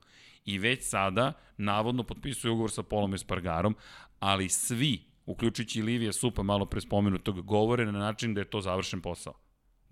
I 0.45 0.57
već 0.57 0.83
sada, 0.83 1.33
navodno, 1.57 2.03
potpisuje 2.03 2.51
ugovor 2.51 2.71
sa 2.71 2.83
Polom 2.83 3.13
Espargarom, 3.13 3.75
ali 4.19 4.49
svi, 4.49 4.99
uključujući 5.25 5.81
Livija 5.81 6.13
Supa, 6.13 6.43
malo 6.43 6.65
pre 6.65 6.81
spomenutog, 6.81 7.45
govore 7.45 7.85
na 7.85 7.91
način 7.91 8.33
da 8.33 8.41
je 8.41 8.49
to 8.49 8.61
završen 8.61 9.01
posao 9.01 9.33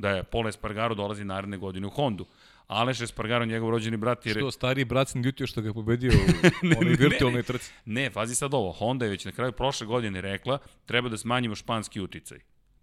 da 0.01 0.09
je 0.09 0.23
Pola 0.23 0.49
Espargaro 0.49 0.95
dolazi 0.95 1.25
naredne 1.25 1.57
godine 1.57 1.87
u 1.87 1.89
Hondu. 1.89 2.25
Aleš 2.71 3.01
Espargaro, 3.01 3.45
njegov 3.45 3.69
rođeni 3.69 3.97
brat 3.97 4.25
je... 4.25 4.33
Što, 4.33 4.51
stari 4.51 4.85
brat 4.85 5.07
sam 5.07 5.21
ljutio 5.21 5.47
što 5.47 5.61
ga 5.61 5.67
je 5.67 5.73
pobedio 5.73 6.11
u 6.77 6.79
onoj 6.79 6.93
virtualnoj 6.93 7.43
trci? 7.43 7.71
Ne, 7.85 8.09
fazi 8.09 8.35
sad 8.35 8.53
ovo. 8.53 8.71
Honda 8.71 9.05
je 9.05 9.11
već 9.11 9.25
na 9.25 9.31
kraju 9.31 9.51
prošle 9.51 9.87
godine 9.87 10.21
rekla 10.21 10.57
treba 10.85 11.09
da 11.09 11.17
smanjimo 11.17 11.55
španski 11.55 12.01
uticaj. 12.01 12.39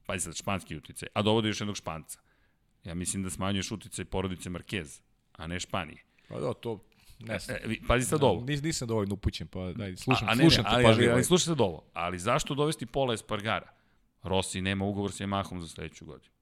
Pazi 0.07 0.25
sad, 0.25 0.37
španski 0.37 0.77
uticaj. 0.77 1.09
A 1.13 1.23
dovodi 1.23 1.49
još 1.49 1.61
jednog 1.61 1.77
španca. 1.77 2.21
Ja 2.85 2.95
mislim 2.95 3.23
da 3.23 3.31
smanjuješ 3.31 3.71
uticaj 3.71 4.05
porodice 4.05 4.51
Marquez, 4.51 5.01
a 5.33 5.47
ne 5.47 5.61
Španije. 5.61 6.05
Pa 6.29 6.41
da, 6.41 6.55
to 6.55 6.85
ne 7.19 7.39
znam. 7.39 7.57
E, 7.57 7.75
pazi 7.89 8.05
sad 8.05 8.23
ovo. 8.23 8.45
Nis, 8.45 8.63
nisam 8.63 8.89
dovoljno 8.89 9.15
upućen, 9.15 9.47
pa 9.47 9.73
daj, 9.73 9.97
slušam, 9.97 10.29
a, 10.29 10.31
a 10.31 10.35
ne, 10.35 10.43
slušam 10.43 10.65
ne, 10.65 10.71
ali, 10.73 10.85
ali, 10.85 11.09
ali, 11.11 11.25
slušaj 11.25 11.45
sad 11.45 11.61
ovo. 11.61 11.85
Ali 11.93 12.19
zašto 12.19 12.55
dovesti 12.55 12.87
Pola 12.87 13.15
Espargara? 13.15 13.73
Rossi 14.23 14.61
nema 14.61 14.85
ugovor 14.85 15.13
sa 15.13 15.25
Yamahom 15.25 15.61
za 15.61 15.69
sledeću 15.69 16.05
godinu. 16.07 16.38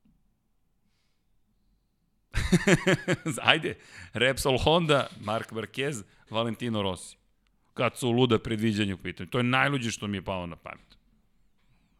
Ajde, 3.42 3.74
Repsol 4.12 4.58
Honda, 4.58 5.06
Mark 5.20 5.52
Marquez, 5.52 6.02
Valentino 6.30 6.82
Rossi. 6.82 7.16
Kad 7.74 7.96
su 7.96 8.10
luda 8.10 8.38
predviđanja 8.38 8.94
u 8.94 8.98
pitanju. 8.98 9.30
To 9.30 9.38
je 9.38 9.44
najluđe 9.44 9.90
što 9.90 10.06
mi 10.06 10.16
je 10.16 10.22
palo 10.22 10.46
na 10.46 10.56
pamet. 10.56 10.86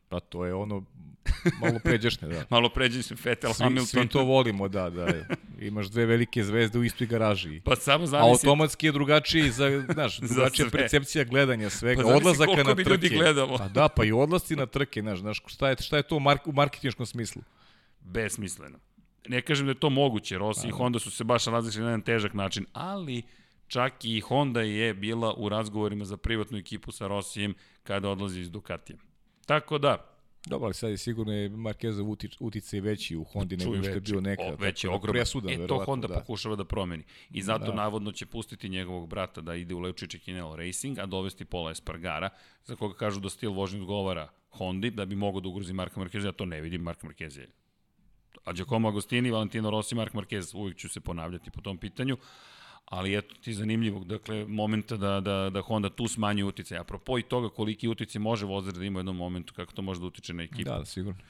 Pa 0.09 0.21
to 0.21 0.45
je 0.45 0.55
ono 0.55 0.85
malo 1.61 1.79
pređašnje, 1.85 2.29
da. 2.29 2.45
Malo 2.51 2.69
pređašnje 2.69 3.17
Vettel, 3.25 3.53
Svi, 3.53 3.63
Hamilton. 3.63 3.87
svi 3.87 4.09
to 4.09 4.25
volimo, 4.25 4.69
da, 4.69 4.91
da. 4.91 5.07
Imaš 5.61 5.87
dve 5.87 6.07
velike 6.07 6.45
zvezde 6.45 6.79
u 6.79 6.85
istoj 6.85 7.07
garaži. 7.07 7.61
Pa 7.61 7.77
samo 7.77 8.05
A 8.05 8.07
zamisli. 8.07 8.31
automatski 8.31 8.87
je 8.87 8.93
drugačiji 8.93 9.51
za, 9.51 9.85
znaš, 9.93 10.19
Za 10.21 10.35
drugačija 10.35 10.69
sve. 10.69 10.81
percepcija 10.81 11.25
gledanja 11.25 11.71
svega, 11.71 12.03
Pa 12.03 12.09
odlazaka 12.09 12.57
na 12.57 12.75
trke. 12.75 12.91
ljudi 12.91 13.09
gledalo. 13.09 13.59
Pa 13.59 13.69
da, 13.69 13.89
pa 13.89 14.05
i 14.05 14.13
odlasci 14.13 14.57
na 14.57 14.67
trke, 14.67 15.01
znaš, 15.01 15.19
znaš 15.19 15.43
šta 15.47 15.69
je, 15.69 15.77
šta 15.81 15.97
je 15.97 16.03
to 16.03 16.17
u 16.47 16.53
marketinškom 16.53 17.07
smislu? 17.07 17.43
besmisleno. 18.01 18.79
Ne 19.29 19.43
kažem 19.43 19.67
da 19.67 19.71
je 19.71 19.81
to 19.81 19.91
moguće, 19.91 20.39
Rossi 20.39 20.63
Pa 20.63 20.69
i 20.69 20.71
Honda 20.71 20.99
su 20.99 21.11
se 21.11 21.25
baš 21.25 21.45
različili 21.45 21.85
na 21.85 21.91
jedan 21.91 22.03
težak 22.03 22.35
način, 22.35 22.67
ali 22.73 23.23
čak 23.69 24.05
i 24.05 24.21
Honda 24.21 24.61
je 24.61 24.95
bila 24.95 25.35
u 25.35 25.49
razgovorima 25.49 26.05
za 26.05 26.17
privatnu 26.17 26.59
ekipu 26.59 26.93
sa 26.93 27.07
Rossijem 27.07 27.55
kada 27.83 28.11
odlazi 28.11 28.41
iz 28.41 28.51
Ducatija. 28.51 28.99
Tako 29.47 29.79
da, 29.79 30.13
Dobro, 30.47 30.65
ali 30.65 30.75
sad 30.75 30.91
je 30.91 30.97
sigurno 30.97 31.33
je 31.33 31.49
Markezov 31.49 32.11
utic, 32.11 32.33
uticaj 32.41 32.81
veći 32.81 33.17
u 33.17 33.25
Hondi 33.25 33.57
nego 33.57 33.71
čuj 33.71 33.79
što 33.83 33.89
je 33.89 33.95
veći, 33.95 34.13
bio 34.13 34.21
nekada. 34.21 34.53
o, 34.53 34.57
već 34.57 34.85
je 34.85 34.91
da 34.91 34.97
ogroman. 34.97 35.13
Presudan, 35.15 35.63
e, 35.63 35.67
to 35.67 35.85
Honda 35.87 36.09
da. 36.09 36.15
pokušava 36.15 36.57
da 36.57 36.65
promeni. 36.65 37.05
I 37.31 37.43
zato 37.43 37.67
Da. 37.67 37.75
navodno 37.75 38.13
će 38.13 38.27
pustiti 38.27 38.69
njegovog 38.69 39.09
brata 39.09 39.41
da 39.41 39.55
ide 39.55 39.75
u 39.75 39.79
Leučiće 39.79 40.19
Kinelo 40.19 40.57
Racing, 40.57 40.99
a 40.99 41.07
dovesti 41.07 41.45
Pola 41.45 41.71
Espargara, 41.71 42.29
za 42.65 42.77
koga 42.77 42.95
kažu 42.95 43.21
da 43.21 43.31
stil 43.31 43.53
vožnje 43.53 43.81
odgovara 43.81 44.29
Hondi, 44.51 44.91
da 44.91 45.05
bi 45.05 45.17
mogao 45.17 45.41
da 45.41 45.49
ugrozi 45.49 45.73
Marka 45.73 46.01
Markeza. 46.01 46.29
Ja 46.29 46.33
to 46.33 46.45
ne 46.47 46.61
vidim, 46.61 46.83
Mark 46.83 47.03
Marquez 47.03 47.39
je 47.39 47.49
a 48.47 48.53
Giacomo 48.53 48.89
Agostini, 48.89 49.31
Valentino 49.31 49.71
Rossi, 49.71 49.95
Mark 49.95 50.15
Marquez, 50.15 50.55
uvijek 50.55 50.79
ću 50.79 50.89
se 50.89 51.01
ponavljati 51.01 51.51
po 51.51 51.61
tom 51.61 51.79
pitanju, 51.79 52.17
ali 52.85 53.17
eto 53.19 53.35
ti 53.35 53.53
zanimljivog, 53.53 54.05
dakle, 54.05 54.45
momenta 54.49 54.97
da, 54.97 55.21
da, 55.21 55.51
da 55.51 55.61
Honda 55.61 55.91
tu 55.91 56.09
smanji 56.09 56.43
uticaj. 56.43 56.79
Apropo 56.79 57.19
i 57.19 57.23
toga 57.23 57.49
koliki 57.49 57.89
uticaj 57.89 58.21
može 58.21 58.47
vozač 58.47 58.75
da 58.75 58.85
ima 58.85 58.99
u 58.99 59.01
jednom 59.01 59.17
momentu, 59.17 59.55
kako 59.55 59.73
to 59.73 59.83
može 59.83 60.01
da 60.01 60.07
utiče 60.07 60.35
na 60.35 60.43
ekipu. 60.43 60.71
Da, 60.71 60.79
da, 60.79 60.85
sigurno. 60.85 61.21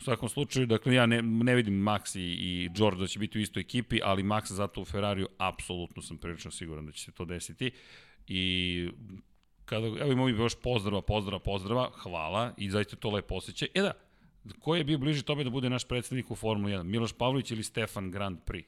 U 0.00 0.02
svakom 0.02 0.28
slučaju, 0.28 0.66
dakle, 0.66 0.94
ja 0.94 1.06
ne, 1.06 1.22
ne 1.22 1.54
vidim 1.54 1.74
Max 1.74 2.18
i, 2.18 2.22
i 2.22 2.68
George 2.76 3.00
da 3.00 3.06
će 3.06 3.18
biti 3.18 3.38
u 3.38 3.40
istoj 3.40 3.60
ekipi, 3.60 4.00
ali 4.04 4.22
Max 4.22 4.52
zato 4.52 4.80
u 4.80 4.84
Ferrariju, 4.84 5.28
apsolutno 5.38 6.02
sam 6.02 6.18
prilično 6.18 6.50
siguran 6.50 6.86
da 6.86 6.92
će 6.92 7.04
se 7.04 7.12
to 7.12 7.24
desiti. 7.24 7.70
I 8.26 8.88
kada, 9.64 9.86
evo 9.86 10.12
imamo 10.12 10.28
još 10.28 10.54
pozdrava, 10.62 11.02
pozdrava, 11.02 11.38
pozdrava, 11.38 11.90
hvala 11.94 12.54
i 12.56 12.70
zaista 12.70 12.96
to 12.96 13.10
lepo 13.10 13.34
osjećaj. 13.34 13.68
E 13.74 13.82
da, 13.82 13.92
ko 14.58 14.76
je 14.76 14.84
bio 14.84 14.98
bliži 14.98 15.22
tome 15.22 15.44
da 15.44 15.50
bude 15.50 15.70
naš 15.70 15.84
predsednik 15.84 16.30
u 16.30 16.34
Formuli 16.34 16.72
1? 16.72 16.82
Miloš 16.82 17.12
Pavlović 17.12 17.50
ili 17.50 17.62
Stefan 17.62 18.10
Grand 18.10 18.38
Prix? 18.46 18.64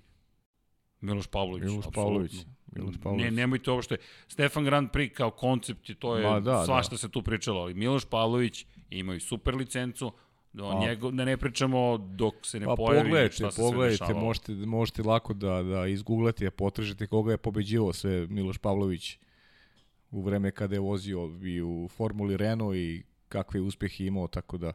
Miloš 1.01 1.27
Pavlović, 1.27 1.63
Miloš 1.63 1.87
apsolutno. 1.87 2.03
Pavlović. 2.05 2.33
Miloš 2.69 2.95
Pavlović. 2.99 3.25
Ne, 3.25 3.31
nemojte 3.33 3.71
uopšte. 3.71 3.97
Stefan 4.29 4.65
Grand 4.65 4.91
Prix 4.91 5.13
kao 5.13 5.31
koncept, 5.31 5.89
je- 5.89 5.95
to 5.95 6.17
je 6.17 6.25
Ma, 6.25 6.41
da, 6.41 6.65
svašta 6.65 6.91
da. 6.91 6.99
se 6.99 7.09
tu 7.09 7.23
pričalo, 7.23 7.61
ali 7.61 7.75
Miloš 7.75 8.05
Pavlović 8.05 8.67
ima 8.91 9.15
i 9.15 9.21
super 9.21 9.55
licencu, 9.55 10.13
o 10.61 10.71
A. 10.71 10.81
njegov, 10.81 11.13
da 11.13 11.25
ne 11.25 11.37
pričamo 11.37 11.81
dok 11.99 12.35
se 12.43 12.61
ne 12.61 12.67
Pa 12.67 12.75
pojavi 12.77 13.03
pogledajte, 13.03 13.35
šta 13.35 13.51
se 13.51 13.57
pogledajte, 13.59 13.97
sve 13.97 14.07
dešavalo. 14.07 14.27
možete, 14.27 14.53
možete 14.53 15.03
lako 15.03 15.35
da, 15.35 15.63
da 15.63 15.87
izgooglate, 15.87 16.47
a 16.47 16.51
potražite 16.51 17.07
koga 17.07 17.33
je 17.33 17.39
pobeđivao 17.39 17.93
sve 17.93 18.27
Miloš 18.27 18.59
Pavlović 18.59 19.19
u 20.11 20.23
vreme 20.23 20.51
kada 20.51 20.75
je 20.75 20.81
vozio 20.81 21.21
i 21.45 21.63
u 21.63 21.89
Formuli 21.89 22.37
Renault 22.37 22.75
i 22.77 23.03
kakve 23.29 23.61
uspehe 23.61 24.05
imao, 24.05 24.29
tako 24.29 24.59
da 24.59 24.73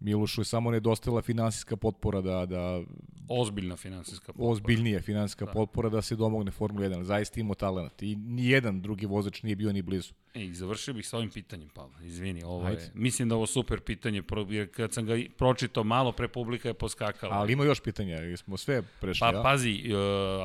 Milošu 0.00 0.40
je 0.40 0.44
samo 0.44 0.70
nedostala 0.70 1.22
finansijska 1.22 1.76
potpora 1.76 2.20
da, 2.20 2.46
da 2.46 2.82
Ozbiljna 3.28 3.76
finansijska 3.76 4.32
potpora. 4.32 4.50
ozbiljnija 4.50 5.00
finansijska 5.00 5.44
Da. 5.44 5.52
potpora 5.52 5.88
da 5.88 6.02
se 6.02 6.16
domogne 6.16 6.50
Formula 6.50 6.86
1. 6.86 7.02
Zaista 7.02 7.40
imao 7.40 7.54
talent 7.54 8.02
i 8.02 8.16
nijedan 8.16 8.80
drugi 8.82 9.06
vozač 9.06 9.42
nije 9.42 9.56
bio 9.56 9.72
ni 9.72 9.82
blizu. 9.82 10.12
Ej, 10.36 10.52
završio 10.52 10.94
bih 10.94 11.08
sa 11.08 11.16
ovim 11.16 11.30
pitanjem, 11.30 11.68
Pavle. 11.68 12.06
Izvini, 12.06 12.42
ovo 12.44 12.66
Ajde. 12.66 12.82
je, 12.82 12.90
mislim 12.94 13.28
da 13.28 13.34
ovo 13.34 13.46
super 13.46 13.80
pitanje, 13.80 14.22
jer 14.48 14.74
kad 14.74 14.92
sam 14.92 15.06
ga 15.06 15.14
pročitao 15.36 15.84
malo 15.84 16.12
pre 16.12 16.28
publika 16.28 16.68
je 16.68 16.74
poskakala. 16.74 17.34
Ali 17.36 17.52
ima 17.52 17.64
još 17.64 17.80
pitanja, 17.80 18.14
jer 18.16 18.38
smo 18.38 18.56
sve 18.56 18.82
prešli. 19.00 19.20
Pa 19.20 19.32
ja? 19.32 19.42
pazi, 19.42 19.84
uh, 19.86 19.96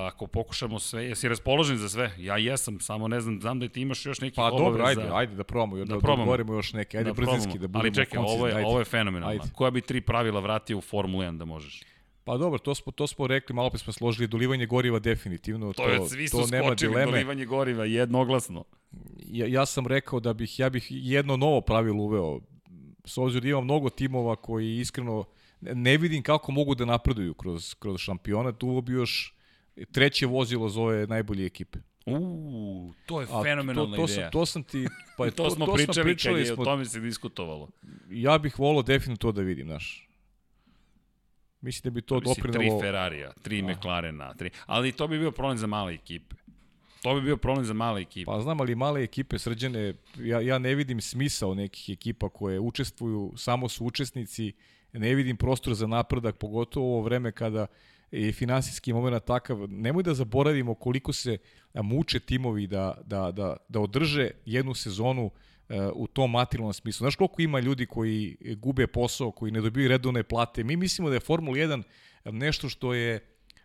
ako 0.07 0.27
pokušamo 0.27 0.79
sve, 0.79 1.05
jesi 1.05 1.29
raspoložen 1.29 1.77
za 1.77 1.89
sve? 1.89 2.11
Ja 2.17 2.37
jesam, 2.37 2.79
samo 2.79 3.07
ne 3.07 3.21
znam, 3.21 3.41
znam 3.41 3.59
da 3.59 3.67
ti 3.67 3.81
imaš 3.81 4.05
još 4.05 4.21
nekih 4.21 4.35
Pa 4.35 4.43
obaveza. 4.43 4.63
dobro, 4.69 4.85
ajde, 4.85 5.01
ajde 5.13 5.35
da 5.35 5.43
probamo, 5.43 5.77
da, 5.77 5.83
da, 5.85 5.93
da 5.93 5.99
probamo. 5.99 6.21
odgovorimo 6.23 6.53
još 6.53 6.73
neke. 6.73 6.97
Ajde 6.97 7.09
da 7.09 7.13
brzinski, 7.13 7.59
da 7.59 7.67
budemo 7.67 7.79
Ali 7.83 7.95
čekaj, 7.95 8.17
ovo 8.17 8.27
koncizni, 8.27 8.49
je, 8.49 8.55
ajde. 8.55 8.67
ovo 8.67 8.79
je 8.79 8.85
fenomenalno. 8.85 9.31
Ajde. 9.31 9.43
Koja 9.55 9.71
bi 9.71 9.81
tri 9.81 10.01
pravila 10.01 10.39
vratio 10.39 10.77
u 10.77 10.81
Formulu 10.81 11.23
1 11.23 11.37
da 11.37 11.45
možeš? 11.45 11.81
Pa 12.23 12.37
dobro, 12.37 12.59
to 12.59 12.75
smo, 12.75 12.91
to 12.91 13.07
smo 13.07 13.27
rekli, 13.27 13.55
malo 13.55 13.69
pre 13.69 13.79
smo 13.79 13.93
složili, 13.93 14.27
dolivanje 14.27 14.65
goriva 14.65 14.99
definitivno, 14.99 15.73
To, 15.73 15.83
to, 15.83 15.89
je, 15.89 16.09
svi 16.09 16.27
su 16.27 16.37
to 16.37 16.47
nema 16.47 16.67
skočili, 16.67 16.89
dileme. 16.91 17.11
dolivanje 17.11 17.45
goriva, 17.45 17.85
jednoglasno. 17.85 18.63
Ja, 19.25 19.47
ja 19.47 19.65
sam 19.65 19.87
rekao 19.87 20.19
da 20.19 20.33
bih, 20.33 20.59
ja 20.59 20.69
bih 20.69 20.87
jedno 20.89 21.37
novo 21.37 21.61
pravilo 21.61 22.03
uveo, 22.03 22.39
s 23.05 23.17
obzirom 23.17 23.41
da 23.43 23.49
ima 23.49 23.61
mnogo 23.61 23.89
timova 23.89 24.35
koji 24.35 24.77
iskreno 24.77 25.25
ne 25.61 25.97
vidim 25.97 26.23
kako 26.23 26.51
mogu 26.51 26.75
da 26.75 26.85
napreduju 26.85 27.33
kroz, 27.33 27.73
kroz 27.73 27.99
šampionat, 27.99 28.63
uveo 28.63 28.81
bi 28.81 28.93
još 28.93 29.35
treće 29.91 30.25
vozilo 30.25 30.69
za 30.69 30.81
ove 30.81 31.07
najbolje 31.07 31.45
ekipe. 31.45 31.79
Uuu, 32.05 32.93
to 33.05 33.21
je 33.21 33.27
A 33.31 33.43
fenomenalna 33.43 33.95
to, 33.95 34.05
to 34.05 34.11
ideja. 34.11 34.25
Sam, 34.25 34.31
to 34.31 34.45
sam 34.45 34.63
ti, 34.63 34.87
pa 35.17 35.25
je 35.25 35.31
to, 35.31 35.49
smo 35.49 35.65
to 35.65 35.73
pričali, 35.73 36.03
pričali 36.03 36.35
kad 36.35 36.47
je 36.47 36.53
smo, 36.53 36.61
o 36.61 36.65
tome 36.65 36.85
se 36.85 36.99
diskutovalo. 36.99 37.69
ja 38.09 38.37
bih 38.37 38.59
volao 38.59 38.81
definitivno 38.81 39.17
to 39.17 39.31
da 39.31 39.41
vidim, 39.41 39.67
znaš. 39.67 40.07
Mislim 41.61 41.83
da 41.83 41.89
bi 41.89 42.01
to 42.01 42.19
Mislim, 42.19 42.53
tri. 42.53 42.69
Ferrarija, 42.81 43.33
tri 43.41 43.61
Ah. 43.61 43.65
McLarena, 43.65 44.33
tri... 44.33 44.49
ali 44.65 44.91
to 44.91 45.07
bi 45.07 45.19
bio 45.19 45.31
problem 45.31 45.57
za 45.57 45.67
male 45.67 45.93
ekipe. 45.93 46.35
To 47.01 47.15
bi 47.15 47.21
bio 47.21 47.37
problem 47.37 47.65
za 47.65 47.73
male 47.73 48.01
ekipe. 48.01 48.25
Pa 48.25 48.41
znam, 48.41 48.61
ali 48.61 48.75
male 48.75 49.03
ekipe 49.03 49.39
srđane, 49.39 49.93
ja, 50.19 50.41
ja 50.41 50.57
ne 50.59 50.75
vidim 50.75 51.01
smisao 51.01 51.53
nekih 51.53 51.89
ekipa 51.89 52.29
koje 52.29 52.59
učestvuju, 52.59 53.33
samo 53.37 53.69
su 53.69 53.85
učesnici, 53.85 54.53
ne 54.93 55.15
vidim 55.15 55.37
prostor 55.37 55.73
za 55.73 55.87
napredak, 55.87 56.37
pogotovo 56.37 56.93
ovo 56.93 57.01
vreme 57.01 57.31
kada 57.31 57.67
je 58.11 58.31
finansijski 58.31 58.93
moment 58.93 59.25
takav. 59.25 59.69
Nemoj 59.69 60.03
da 60.03 60.13
zaboravimo 60.13 60.75
koliko 60.75 61.13
se 61.13 61.37
muče 61.73 62.19
timovi 62.19 62.67
da, 62.67 62.97
da, 63.05 63.31
da, 63.31 63.57
da 63.69 63.79
održe 63.79 64.29
jednu 64.45 64.73
sezonu 64.73 65.31
e, 65.69 65.89
u 65.93 66.07
tom 66.07 66.31
materijalnom 66.31 66.73
smislu. 66.73 67.03
Znaš 67.03 67.15
koliko 67.15 67.41
ima 67.41 67.59
ljudi 67.59 67.85
koji 67.85 68.37
gube 68.57 68.87
posao, 68.87 69.31
koji 69.31 69.51
ne 69.51 69.61
dobiju 69.61 69.89
redovne 69.89 70.23
plate? 70.23 70.63
Mi 70.63 70.75
mislimo 70.75 71.09
da 71.09 71.15
je 71.15 71.19
Formula 71.19 71.57
1 71.57 71.83
nešto 72.25 72.69
što 72.69 72.93
je 72.93 73.19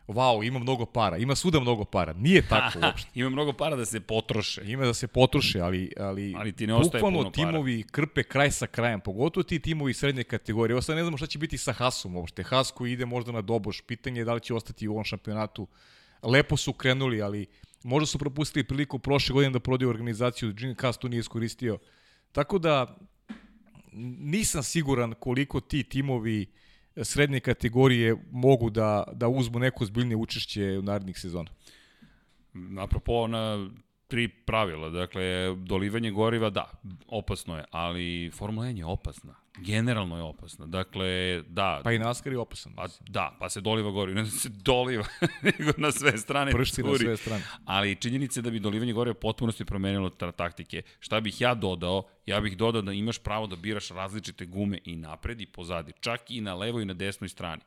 wow, 0.08 0.46
ima 0.46 0.58
mnogo 0.58 0.86
para, 0.86 1.16
ima 1.16 1.34
svuda 1.34 1.60
mnogo 1.60 1.84
para. 1.84 2.12
Nije 2.12 2.42
tako 2.48 2.78
uopšte. 2.82 3.10
Ima 3.14 3.30
mnogo 3.30 3.52
para 3.52 3.76
da 3.76 3.84
se 3.84 4.00
potroše. 4.00 4.62
Ima 4.64 4.84
da 4.84 4.94
se 4.94 5.06
potroše, 5.06 5.60
ali, 5.60 5.92
ali, 5.96 6.34
Ali 6.38 6.52
ti 6.52 6.66
ne 6.66 6.72
bukvalno 6.72 7.00
puno 7.00 7.22
para. 7.22 7.30
timovi 7.30 7.82
krpe 7.82 8.22
kraj 8.22 8.50
sa 8.50 8.66
krajem, 8.66 9.00
pogotovo 9.00 9.44
ti 9.44 9.58
timovi 9.60 9.94
srednje 9.94 10.24
kategorije. 10.24 10.82
Sad 10.82 10.96
ne 10.96 11.02
znamo 11.02 11.16
šta 11.16 11.26
će 11.26 11.38
biti 11.38 11.58
sa 11.58 11.72
Hasom 11.72 12.16
uopšte. 12.16 12.42
Has 12.42 12.70
koji 12.70 12.92
ide 12.92 13.06
možda 13.06 13.32
na 13.32 13.42
doboš, 13.42 13.80
pitanje 13.80 14.20
je 14.20 14.24
da 14.24 14.34
li 14.34 14.40
će 14.40 14.54
ostati 14.54 14.88
u 14.88 14.92
ovom 14.92 15.04
šampionatu. 15.04 15.66
Lepo 16.22 16.56
su 16.56 16.72
krenuli, 16.72 17.22
ali 17.22 17.46
možda 17.82 18.06
su 18.06 18.18
propustili 18.18 18.64
priliku 18.64 18.98
prošle 18.98 19.32
godine 19.32 19.52
da 19.52 19.60
prodaju 19.60 19.90
organizaciju, 19.90 20.52
Gene 20.52 20.74
Haas 20.80 20.98
tu 20.98 21.08
nije 21.08 21.20
iskoristio. 21.20 21.78
Tako 22.32 22.58
da 22.58 22.96
nisam 24.18 24.62
siguran 24.62 25.14
koliko 25.14 25.60
ti 25.60 25.82
timovi 25.82 26.46
srednje 27.05 27.40
kategorije 27.40 28.16
mogu 28.31 28.70
da, 28.70 29.05
da 29.12 29.28
uzmu 29.28 29.59
neko 29.59 29.85
zbiljnije 29.85 30.16
učešće 30.16 30.78
u 30.78 30.82
narednih 30.82 31.18
sezona. 31.18 31.51
Apropo 32.78 33.12
ona 33.12 33.70
tri 34.06 34.28
pravila, 34.28 34.90
dakle, 34.90 35.54
dolivanje 35.56 36.10
goriva, 36.10 36.50
da, 36.50 36.70
opasno 37.06 37.56
je, 37.56 37.64
ali 37.70 38.30
Formula 38.34 38.66
1 38.66 38.78
je 38.78 38.84
opasna. 38.84 39.34
Generalno 39.58 40.16
je 40.16 40.22
opasna. 40.22 40.66
Dakle, 40.66 41.42
da, 41.48 41.80
Pa 41.84 41.92
i 41.92 41.98
NASCAR 41.98 42.32
je 42.32 42.38
opasan. 42.38 42.74
pa, 42.74 42.86
da, 43.08 43.36
pa 43.40 43.48
se 43.50 43.60
doliva 43.60 43.90
gorivo, 43.90 44.20
ne 44.20 44.26
se 44.26 44.48
doliva, 44.48 45.04
nego 45.42 45.72
na 45.76 45.92
sve 45.92 46.18
strane 46.18 46.52
Pršti 46.52 46.82
na 46.82 46.98
sve 46.98 47.16
strane. 47.16 47.42
Ali 47.64 47.96
činjenica 47.96 48.40
je 48.40 48.42
da 48.42 48.50
bi 48.50 48.60
dolivanje 48.60 48.92
goriva 48.92 49.14
potpunosti 49.14 49.64
promenilo 49.64 50.10
ta 50.10 50.32
taktike. 50.32 50.82
Šta 51.00 51.20
bih 51.20 51.40
ja 51.40 51.54
dodao? 51.54 52.02
Ja 52.26 52.40
bih 52.40 52.56
dodao 52.56 52.82
da 52.82 52.92
imaš 52.92 53.18
pravo 53.18 53.46
da 53.46 53.56
biraš 53.56 53.88
različite 53.88 54.46
gume 54.46 54.78
i 54.84 54.96
napred 54.96 55.40
i 55.40 55.46
pozadi, 55.46 55.92
čak 56.00 56.30
i 56.30 56.40
na 56.40 56.54
levoj 56.54 56.82
i 56.82 56.86
na 56.86 56.94
desnoj 56.94 57.28
strani. 57.28 57.62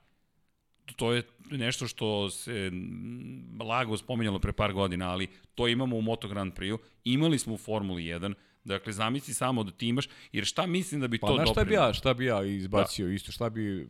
To 0.96 1.14
je 1.14 1.24
nešto 1.52 1.88
što 1.88 2.30
se 2.30 2.72
lago 3.64 3.98
spominjalo 3.98 4.40
pre 4.40 4.52
par 4.54 4.74
godina, 4.74 5.10
ali 5.12 5.28
to 5.56 5.68
imamo 5.68 5.96
u 5.98 6.02
Moto 6.02 6.28
Grand 6.28 6.54
Prix-u, 6.54 6.80
imali 7.04 7.40
smo 7.40 7.54
u 7.54 7.58
Formuli 7.58 8.04
1, 8.04 8.34
Dakle, 8.64 8.94
zamisli 8.94 9.34
samo 9.34 9.64
da 9.64 9.72
ti 9.72 9.88
imaš, 9.88 10.08
jer 10.32 10.46
šta 10.46 10.66
mislim 10.66 11.02
da 11.02 11.08
bi 11.08 11.20
Pa 11.20 11.28
to 11.28 11.36
znaš 11.36 11.52
šta 11.52 11.64
bi 11.64 11.74
ja, 11.74 11.94
šta 11.94 12.14
bi 12.14 12.26
ja 12.26 12.44
izbacio 12.44 13.08
da. 13.08 13.14
isto, 13.14 13.32
šta 13.32 13.50
bi 13.50 13.90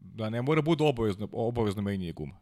da 0.00 0.30
ne 0.30 0.42
mora 0.42 0.62
bude 0.62 0.84
obavezno, 0.84 1.28
obavezno 1.32 1.82
menjanje 1.82 2.12
guma. 2.12 2.40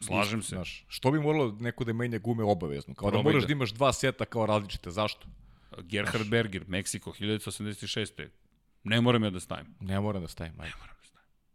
Slažem 0.00 0.42
se. 0.42 0.54
Znaš, 0.54 0.84
što 0.88 1.10
bi 1.10 1.20
moralo 1.20 1.56
neko 1.60 1.84
da 1.84 1.92
menja 1.92 2.18
gume 2.18 2.44
obavezno? 2.44 2.94
Kao 2.94 3.10
da 3.10 3.12
Probaj 3.12 3.32
moraš 3.32 3.42
da- 3.42 3.46
da 3.46 3.52
imaš 3.52 3.70
dva 3.72 3.92
seta 3.92 4.24
kao 4.24 4.46
različite. 4.46 4.90
Zašto? 4.90 5.26
Gerhard 5.82 6.28
Berger, 6.28 6.64
Meksiko, 6.68 7.12
1986. 7.12 8.28
Ne 8.84 9.00
moram 9.00 9.24
ja 9.24 9.30
da 9.30 9.40
stavim. 9.40 9.74
Ne 9.80 10.00
moram 10.00 10.22
da 10.22 10.28
stavim. 10.28 10.60
Ajde. 10.60 10.74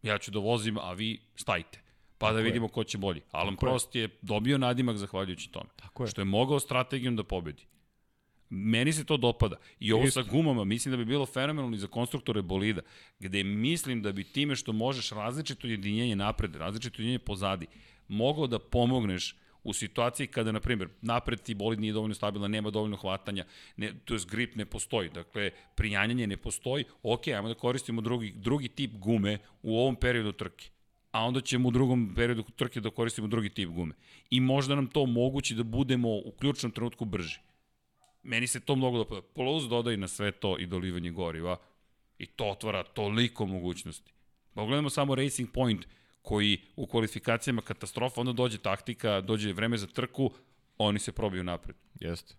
Ja 0.06 0.18
ću 0.18 0.32
da 0.32 0.40
vozim, 0.40 0.78
a 0.78 0.94
vi 0.94 1.20
stajte. 1.36 1.82
Pa 2.18 2.26
da 2.26 2.32
Tako 2.32 2.40
je. 2.40 2.44
vidimo 2.44 2.68
ko 2.68 2.84
će 2.84 2.98
bolji. 2.98 3.22
Alan 3.32 3.56
Tako 3.56 3.66
je. 3.66 3.70
Prost 3.70 3.96
je 3.96 4.10
dobio 4.22 4.58
nadimak 4.58 4.98
zahvaljujući 4.98 5.52
tome. 5.52 5.70
Tako 5.76 6.04
je. 6.04 6.08
Što 6.08 6.22
je 6.22 6.26
mogao 6.26 6.60
strategijom 6.60 7.16
da 7.16 7.24
pobedi. 7.24 7.64
Meni 8.50 8.94
se 8.94 9.06
to 9.06 9.18
dopada. 9.18 9.56
I 9.80 9.94
ovo 9.94 10.04
Isto. 10.04 10.24
sa 10.24 10.30
gumama, 10.30 10.64
mislim 10.64 10.92
da 10.92 10.98
bi 10.98 11.06
bilo 11.06 11.26
fenomenalno 11.26 11.76
i 11.76 11.80
za 11.80 11.88
konstruktore 11.88 12.42
bolida, 12.42 12.82
gde 13.20 13.44
mislim 13.44 14.02
da 14.02 14.12
bi 14.12 14.24
time 14.24 14.56
što 14.56 14.74
možeš 14.74 15.10
različito 15.10 15.68
jedinjenje 15.68 16.16
napred, 16.16 16.56
različito 16.56 17.02
jedinjenje 17.02 17.20
pozadi, 17.20 17.68
mogao 18.08 18.48
da 18.48 18.60
pomogneš 18.60 19.36
u 19.66 19.74
situaciji 19.74 20.28
kada, 20.28 20.52
na 20.52 20.60
primjer, 20.60 20.90
napred 21.02 21.42
ti 21.42 21.54
bolid 21.54 21.80
nije 21.80 21.94
dovoljno 21.94 22.16
stabilan, 22.16 22.52
nema 22.52 22.70
dovoljno 22.70 22.98
hvatanja, 22.98 23.46
ne, 23.78 23.94
to 24.06 24.14
je 24.14 24.20
grip 24.32 24.56
ne 24.56 24.66
postoji, 24.66 25.10
dakle, 25.10 25.52
prijanjanje 25.76 26.28
ne 26.28 26.38
postoji, 26.38 26.86
ok, 27.04 27.28
ajmo 27.28 27.48
da 27.48 27.54
koristimo 27.54 28.02
drugi, 28.02 28.34
drugi 28.36 28.68
tip 28.68 28.92
gume 28.94 29.38
u 29.62 29.80
ovom 29.80 29.96
periodu 29.96 30.32
trke 30.32 30.70
a 31.16 31.26
onda 31.26 31.42
ćemo 31.42 31.68
u 31.68 31.72
drugom 31.72 32.14
periodu 32.16 32.44
trke 32.56 32.82
da 32.82 32.90
koristimo 32.90 33.28
drugi 33.28 33.50
tip 33.50 33.70
gume. 33.70 33.96
I 34.30 34.40
možda 34.40 34.76
nam 34.76 34.88
to 34.88 35.02
omogući 35.02 35.56
da 35.56 35.64
budemo 35.64 36.10
u 36.10 36.32
ključnom 36.40 36.72
trenutku 36.72 37.06
brži. 37.06 37.40
Meni 38.24 38.48
se 38.48 38.60
to 38.60 38.76
mnogo 38.76 38.98
dopada. 38.98 39.22
Plus 39.22 39.64
dodaj 39.64 39.98
na 39.98 40.08
sve 40.08 40.32
to 40.32 40.58
i 40.60 40.66
dolivanje 40.66 41.12
goriva 41.12 41.58
i 42.18 42.26
to 42.26 42.46
otvara 42.46 42.84
toliko 42.84 43.46
mogućnosti. 43.46 44.14
Pogledamo 44.54 44.90
samo 44.90 45.16
Racing 45.16 45.52
Point 45.52 45.88
koji 46.26 46.58
u 46.76 46.88
kvalifikacijama 46.88 47.62
katastrofa, 47.62 48.22
onda 48.22 48.34
dođe 48.34 48.58
taktika, 48.58 49.22
dođe 49.22 49.54
vreme 49.54 49.78
za 49.78 49.88
trku, 49.88 50.32
oni 50.78 51.00
se 51.00 51.12
probiju 51.12 51.44
napred. 51.44 51.76
Jeste. 52.00 52.36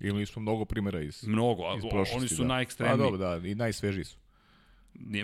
Ili 0.00 0.26
smo 0.26 0.42
mnogo 0.42 0.64
primjera 0.64 1.00
iz 1.00 1.26
Mnogo, 1.26 1.62
a, 1.62 1.76
iz 1.76 1.84
oni 2.16 2.28
su 2.28 2.42
da. 2.42 2.48
najekstremniji. 2.48 2.98
Pa 2.98 3.04
dobro, 3.04 3.18
da, 3.18 3.48
i 3.48 3.54
najsvežiji 3.54 4.04
su. 4.04 4.18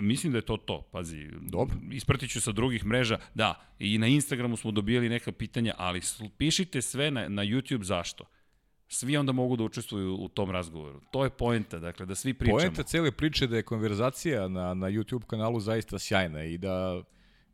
Mislim 0.01 0.31
da 0.31 0.37
je 0.37 0.41
to 0.41 0.57
to, 0.57 0.81
pazi. 0.91 1.27
Dobro. 1.41 1.75
Ispratit 1.91 2.31
ću 2.31 2.41
sa 2.41 2.51
drugih 2.51 2.85
mreža. 2.85 3.19
Da, 3.33 3.61
i 3.79 3.97
na 3.97 4.07
Instagramu 4.07 4.57
smo 4.57 4.71
dobijali 4.71 5.09
neka 5.09 5.31
pitanja, 5.31 5.73
ali 5.77 6.01
pišite 6.37 6.81
sve 6.81 7.11
na, 7.11 7.27
na 7.29 7.43
YouTube 7.43 7.83
zašto 7.83 8.25
svi 8.87 9.17
onda 9.17 9.31
mogu 9.31 9.55
da 9.55 9.63
učestvuju 9.63 10.15
u 10.15 10.29
tom 10.29 10.51
razgovoru. 10.51 11.01
To 11.11 11.23
je 11.23 11.29
poenta, 11.29 11.79
dakle, 11.79 12.05
da 12.05 12.15
svi 12.15 12.33
pričamo. 12.33 12.57
Poenta 12.57 12.83
cele 12.83 13.11
priče 13.11 13.47
da 13.47 13.55
je 13.55 13.63
konverzacija 13.63 14.47
na, 14.47 14.73
na 14.73 14.87
YouTube 14.87 15.25
kanalu 15.25 15.59
zaista 15.59 15.99
sjajna 15.99 16.43
i 16.43 16.57
da 16.57 17.03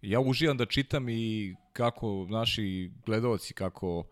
ja 0.01 0.19
uživam 0.19 0.57
da 0.57 0.65
čitam 0.65 1.09
i 1.09 1.55
kako 1.73 2.27
naši 2.29 2.91
gledalci, 3.05 3.53
kako 3.53 4.03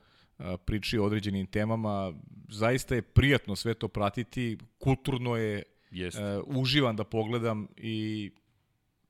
pričaju 0.65 1.03
o 1.03 1.05
određenim 1.05 1.47
temama, 1.47 2.13
zaista 2.49 2.95
je 2.95 3.01
prijatno 3.01 3.55
sve 3.55 3.73
to 3.73 3.87
pratiti, 3.87 4.57
kulturno 4.79 5.35
je, 5.35 5.63
Jest. 5.91 6.17
A, 6.17 6.41
uživam 6.45 6.95
da 6.95 7.03
pogledam 7.03 7.67
i 7.77 8.31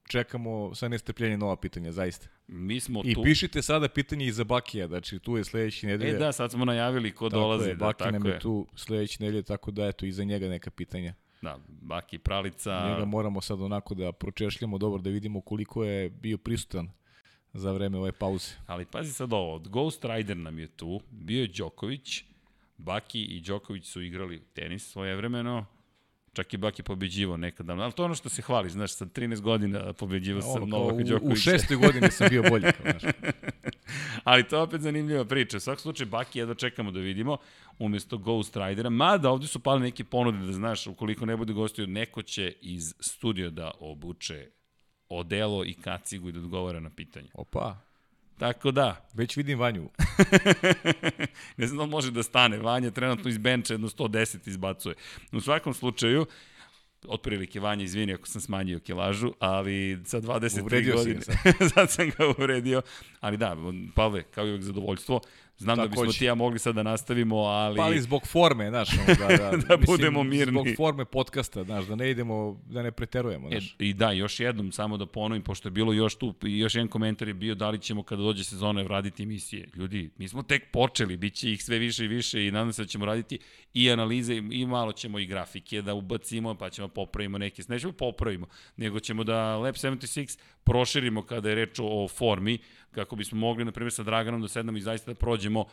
čekamo 0.07 0.75
sa 0.75 0.87
nestrpljenjem 0.87 1.39
nova 1.39 1.55
pitanja, 1.55 1.91
zaista. 1.91 2.27
Mi 2.47 2.79
smo 2.79 3.01
I 3.05 3.13
tu... 3.13 3.23
pišite 3.23 3.61
sada 3.61 3.89
pitanje 3.89 4.25
i 4.25 4.31
za 4.31 4.43
Bakija, 4.43 4.87
znači 4.87 5.19
tu 5.19 5.37
je 5.37 5.43
sledeći 5.43 5.87
nedelje. 5.87 6.15
E 6.15 6.17
da, 6.17 6.31
sad 6.31 6.51
smo 6.51 6.65
najavili 6.65 7.11
ko 7.11 7.29
tako 7.29 7.39
dolazi. 7.39 7.69
Je, 7.69 7.75
da, 7.75 7.85
Baki 7.85 8.11
nam 8.11 8.25
je, 8.25 8.31
je 8.31 8.39
tu 8.39 8.67
sledeći 8.75 9.23
nedelje, 9.23 9.43
tako 9.43 9.71
da 9.71 9.87
eto, 9.87 10.05
i 10.05 10.11
za 10.11 10.23
njega 10.23 10.47
neka 10.47 10.71
pitanja. 10.71 11.13
Da, 11.41 11.59
Baki 11.67 12.17
Pralica... 12.17 12.89
Njega 12.89 13.05
moramo 13.05 13.41
sad 13.41 13.61
onako 13.61 13.95
da 13.95 14.11
pročešljamo 14.11 14.77
dobro, 14.77 15.01
da 15.01 15.09
vidimo 15.09 15.41
koliko 15.41 15.83
je 15.83 16.09
bio 16.09 16.37
prisutan 16.37 16.89
za 17.53 17.71
vreme 17.71 17.97
ove 17.97 18.11
pauze. 18.11 18.51
Ali 18.67 18.85
pazi 18.85 19.13
sad 19.13 19.33
ovo, 19.33 19.59
Ghost 19.59 20.05
Rider 20.05 20.37
nam 20.37 20.59
je 20.59 20.67
tu, 20.67 21.01
bio 21.11 21.41
je 21.41 21.47
Đoković, 21.47 22.23
Baki 22.77 23.21
i 23.21 23.41
Đoković 23.41 23.85
su 23.85 24.01
igrali 24.01 24.43
tenis 24.53 24.91
svojevremeno, 24.91 25.65
Čak 26.37 26.53
i 26.53 26.57
Baki 26.57 26.83
pobeđivo 26.83 27.37
nekada. 27.37 27.73
Ali 27.73 27.91
to 27.91 28.03
je 28.03 28.05
ono 28.05 28.15
što 28.15 28.29
se 28.29 28.41
hvali, 28.41 28.69
znaš, 28.69 28.91
sa 28.91 29.05
13 29.05 29.41
godina 29.41 29.93
pobeđivo 29.93 30.41
sam 30.41 30.69
Novaka 30.69 31.03
Đokovića. 31.03 31.33
U 31.33 31.35
šestoj 31.35 31.77
godini 31.77 32.11
sam 32.11 32.27
bio 32.29 32.43
bolji. 32.49 32.63
Kao, 32.63 32.91
znaš. 32.99 33.13
Ali 34.23 34.47
to 34.47 34.55
je 34.55 34.61
opet 34.61 34.81
zanimljiva 34.81 35.25
priča. 35.25 35.57
U 35.57 35.59
svakom 35.59 35.81
slučaju, 35.81 36.09
Baki 36.09 36.39
jedva 36.39 36.55
čekamo 36.55 36.91
da 36.91 36.99
vidimo 36.99 37.37
umesto 37.79 38.17
Ghost 38.17 38.57
Ridera. 38.57 38.89
Mada 38.89 39.29
ovde 39.29 39.47
su 39.47 39.59
pali 39.59 39.81
neke 39.81 40.03
ponude 40.03 40.45
da 40.45 40.53
znaš, 40.53 40.87
ukoliko 40.87 41.25
ne 41.25 41.37
bude 41.37 41.53
gostio, 41.53 41.87
neko 41.87 42.21
će 42.21 42.53
iz 42.61 42.93
studio 42.99 43.49
da 43.49 43.71
obuče 43.79 44.47
odelo 45.09 45.65
i 45.65 45.73
kacigu 45.73 46.29
i 46.29 46.31
da 46.31 46.39
odgovara 46.39 46.79
na 46.79 46.89
pitanje. 46.89 47.29
Opa. 47.33 47.86
Tako 48.37 48.71
da. 48.71 49.07
Već 49.13 49.37
vidim 49.37 49.59
Vanju. 49.59 49.89
ne 51.57 51.67
znam 51.67 51.77
da 51.77 51.85
može 51.85 52.11
da 52.11 52.23
stane. 52.23 52.57
Vanja 52.57 52.91
trenutno 52.91 53.29
iz 53.29 53.37
benča 53.37 53.73
jedno 53.73 53.89
110 53.89 54.49
izbacuje. 54.49 54.95
U 55.31 55.41
svakom 55.41 55.73
slučaju, 55.73 56.25
otprilike 57.07 57.59
Vanja, 57.59 57.83
izvini 57.83 58.13
ako 58.13 58.27
sam 58.27 58.41
smanjio 58.41 58.79
kilažu, 58.79 59.33
ali 59.39 59.99
sa 60.05 60.21
23 60.21 60.61
uvredio 60.61 60.95
godine, 60.95 61.21
sad 61.73 61.91
sam 61.91 62.09
ga 62.09 62.27
uvredio, 62.27 62.81
ali 63.19 63.37
da, 63.37 63.57
Pavle, 63.95 64.23
kao 64.23 64.47
i 64.47 64.49
uvek 64.49 64.63
zadovoljstvo, 64.63 65.21
Znam 65.57 65.77
Tako 65.77 65.87
da 65.87 65.91
bismo 65.91 66.13
ti 66.13 66.25
ja 66.25 66.35
mogli 66.35 66.59
sad 66.59 66.75
da 66.75 66.83
nastavimo, 66.83 67.37
ali... 67.37 67.77
Pa 67.77 67.83
ali 67.83 68.01
zbog 68.01 68.27
forme, 68.27 68.69
znaš, 68.69 68.89
da, 69.07 69.27
da, 69.27 69.37
da 69.67 69.77
mislim, 69.77 69.85
budemo 69.85 70.23
mirni. 70.23 70.51
Zbog 70.51 70.67
forme 70.77 71.05
podcasta, 71.05 71.63
znaš, 71.63 71.85
da 71.85 71.95
ne 71.95 72.11
idemo, 72.11 72.61
da 72.69 72.83
ne 72.83 72.91
preterujemo, 72.91 73.49
znaš. 73.49 73.75
E, 73.79 73.85
I 73.85 73.93
da, 73.93 74.11
još 74.11 74.39
jednom, 74.39 74.71
samo 74.71 74.97
da 74.97 75.05
ponovim, 75.05 75.43
pošto 75.43 75.67
je 75.67 75.71
bilo 75.71 75.93
još 75.93 76.15
tu, 76.15 76.35
još 76.41 76.75
jedan 76.75 76.87
komentar 76.87 77.27
je 77.27 77.33
bio 77.33 77.55
da 77.55 77.69
li 77.69 77.79
ćemo 77.79 78.03
kada 78.03 78.21
dođe 78.21 78.43
sezona 78.43 78.81
vraditi 78.81 79.23
emisije. 79.23 79.69
Ljudi, 79.75 80.09
mi 80.17 80.27
smo 80.27 80.43
tek 80.43 80.71
počeli, 80.71 81.17
bit 81.17 81.33
će 81.33 81.51
ih 81.51 81.63
sve 81.63 81.77
više 81.77 82.05
i 82.05 82.07
više 82.07 82.47
i 82.47 82.51
nadam 82.51 82.73
se 82.73 82.81
da 82.81 82.87
ćemo 82.87 83.05
raditi 83.05 83.39
i 83.73 83.91
analize 83.91 84.35
i 84.51 84.65
malo 84.65 84.91
ćemo 84.91 85.19
i 85.19 85.25
grafike 85.25 85.81
da 85.81 85.93
ubacimo, 85.93 86.55
pa 86.55 86.69
ćemo 86.69 86.87
popravimo 86.87 87.37
neke, 87.37 87.63
nećemo 87.67 87.93
popravimo, 87.93 88.47
nego 88.77 88.99
ćemo 88.99 89.23
da 89.23 89.57
Lab 89.57 89.75
76 89.75 90.39
proširimo 90.63 91.21
kada 91.21 91.49
je 91.49 91.55
reč 91.55 91.79
o 91.81 92.07
formi, 92.07 92.57
kako 92.97 93.15
bismo 93.15 93.39
mogli, 93.39 93.65
na 93.65 93.71
primjer, 93.71 93.93
sa 93.93 94.03
Draganom 94.03 94.41
da 94.41 94.47
sednemo 94.47 94.77
i 94.77 94.81
zaista 94.81 95.11
da 95.11 95.15
prođemo 95.15 95.65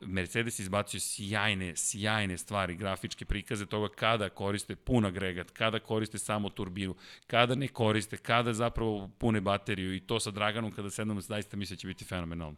Mercedes 0.00 0.58
izbacio 0.58 1.00
sjajne, 1.00 1.76
sjajne 1.76 2.38
stvari, 2.38 2.76
grafičke 2.76 3.24
prikaze 3.24 3.66
toga 3.66 3.88
kada 3.94 4.28
koriste 4.28 4.76
pun 4.76 5.04
agregat, 5.06 5.50
kada 5.50 5.78
koriste 5.78 6.18
samo 6.18 6.50
turbinu, 6.50 6.94
kada 7.26 7.54
ne 7.54 7.68
koriste, 7.68 8.16
kada 8.16 8.52
zapravo 8.52 9.10
pune 9.18 9.40
bateriju 9.40 9.94
i 9.94 10.00
to 10.00 10.20
sa 10.20 10.30
Draganom 10.30 10.72
kada 10.72 10.90
sednemo 10.90 11.20
zaista 11.20 11.56
misle 11.56 11.76
da 11.76 11.80
će 11.80 11.86
biti 11.86 12.04
fenomenalno. 12.04 12.56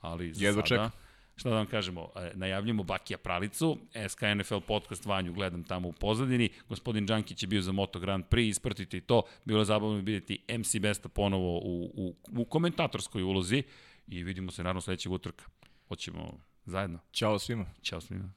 Ali 0.00 0.32
za 0.32 0.46
Jedva 0.46 0.62
sada, 0.62 0.68
čekam 0.68 1.05
šta 1.36 1.48
da 1.50 1.56
vam 1.56 1.66
kažemo, 1.66 2.08
e, 2.16 2.32
najavljamo 2.34 2.82
Bakija 2.82 3.18
Pralicu, 3.18 3.78
SK 4.08 4.20
NFL 4.36 4.58
podcast 4.66 5.06
Vanju 5.06 5.32
gledam 5.32 5.64
tamo 5.64 5.88
u 5.88 5.92
pozadini, 5.92 6.48
gospodin 6.68 7.06
Đankić 7.06 7.42
je 7.42 7.46
bio 7.46 7.62
za 7.62 7.72
Moto 7.72 7.98
Grand 7.98 8.24
Prix, 8.24 8.48
ispratite 8.48 8.96
i 8.96 9.00
to, 9.00 9.22
bilo 9.44 9.60
je 9.60 9.64
zabavno 9.64 9.96
vidjeti 9.96 10.44
MC 10.58 10.76
Besta 10.80 11.08
ponovo 11.08 11.58
u, 11.58 11.90
u, 11.94 12.14
u 12.36 12.44
komentatorskoj 12.44 13.22
ulozi 13.22 13.62
i 14.06 14.22
vidimo 14.22 14.50
se 14.50 14.62
naravno 14.62 14.80
sledećeg 14.80 15.12
utrka. 15.12 15.44
Hoćemo 15.88 16.40
zajedno. 16.64 16.98
Ćao 17.12 17.38
svima. 17.38 17.66
Ćao 17.82 18.00
svima. 18.00 18.32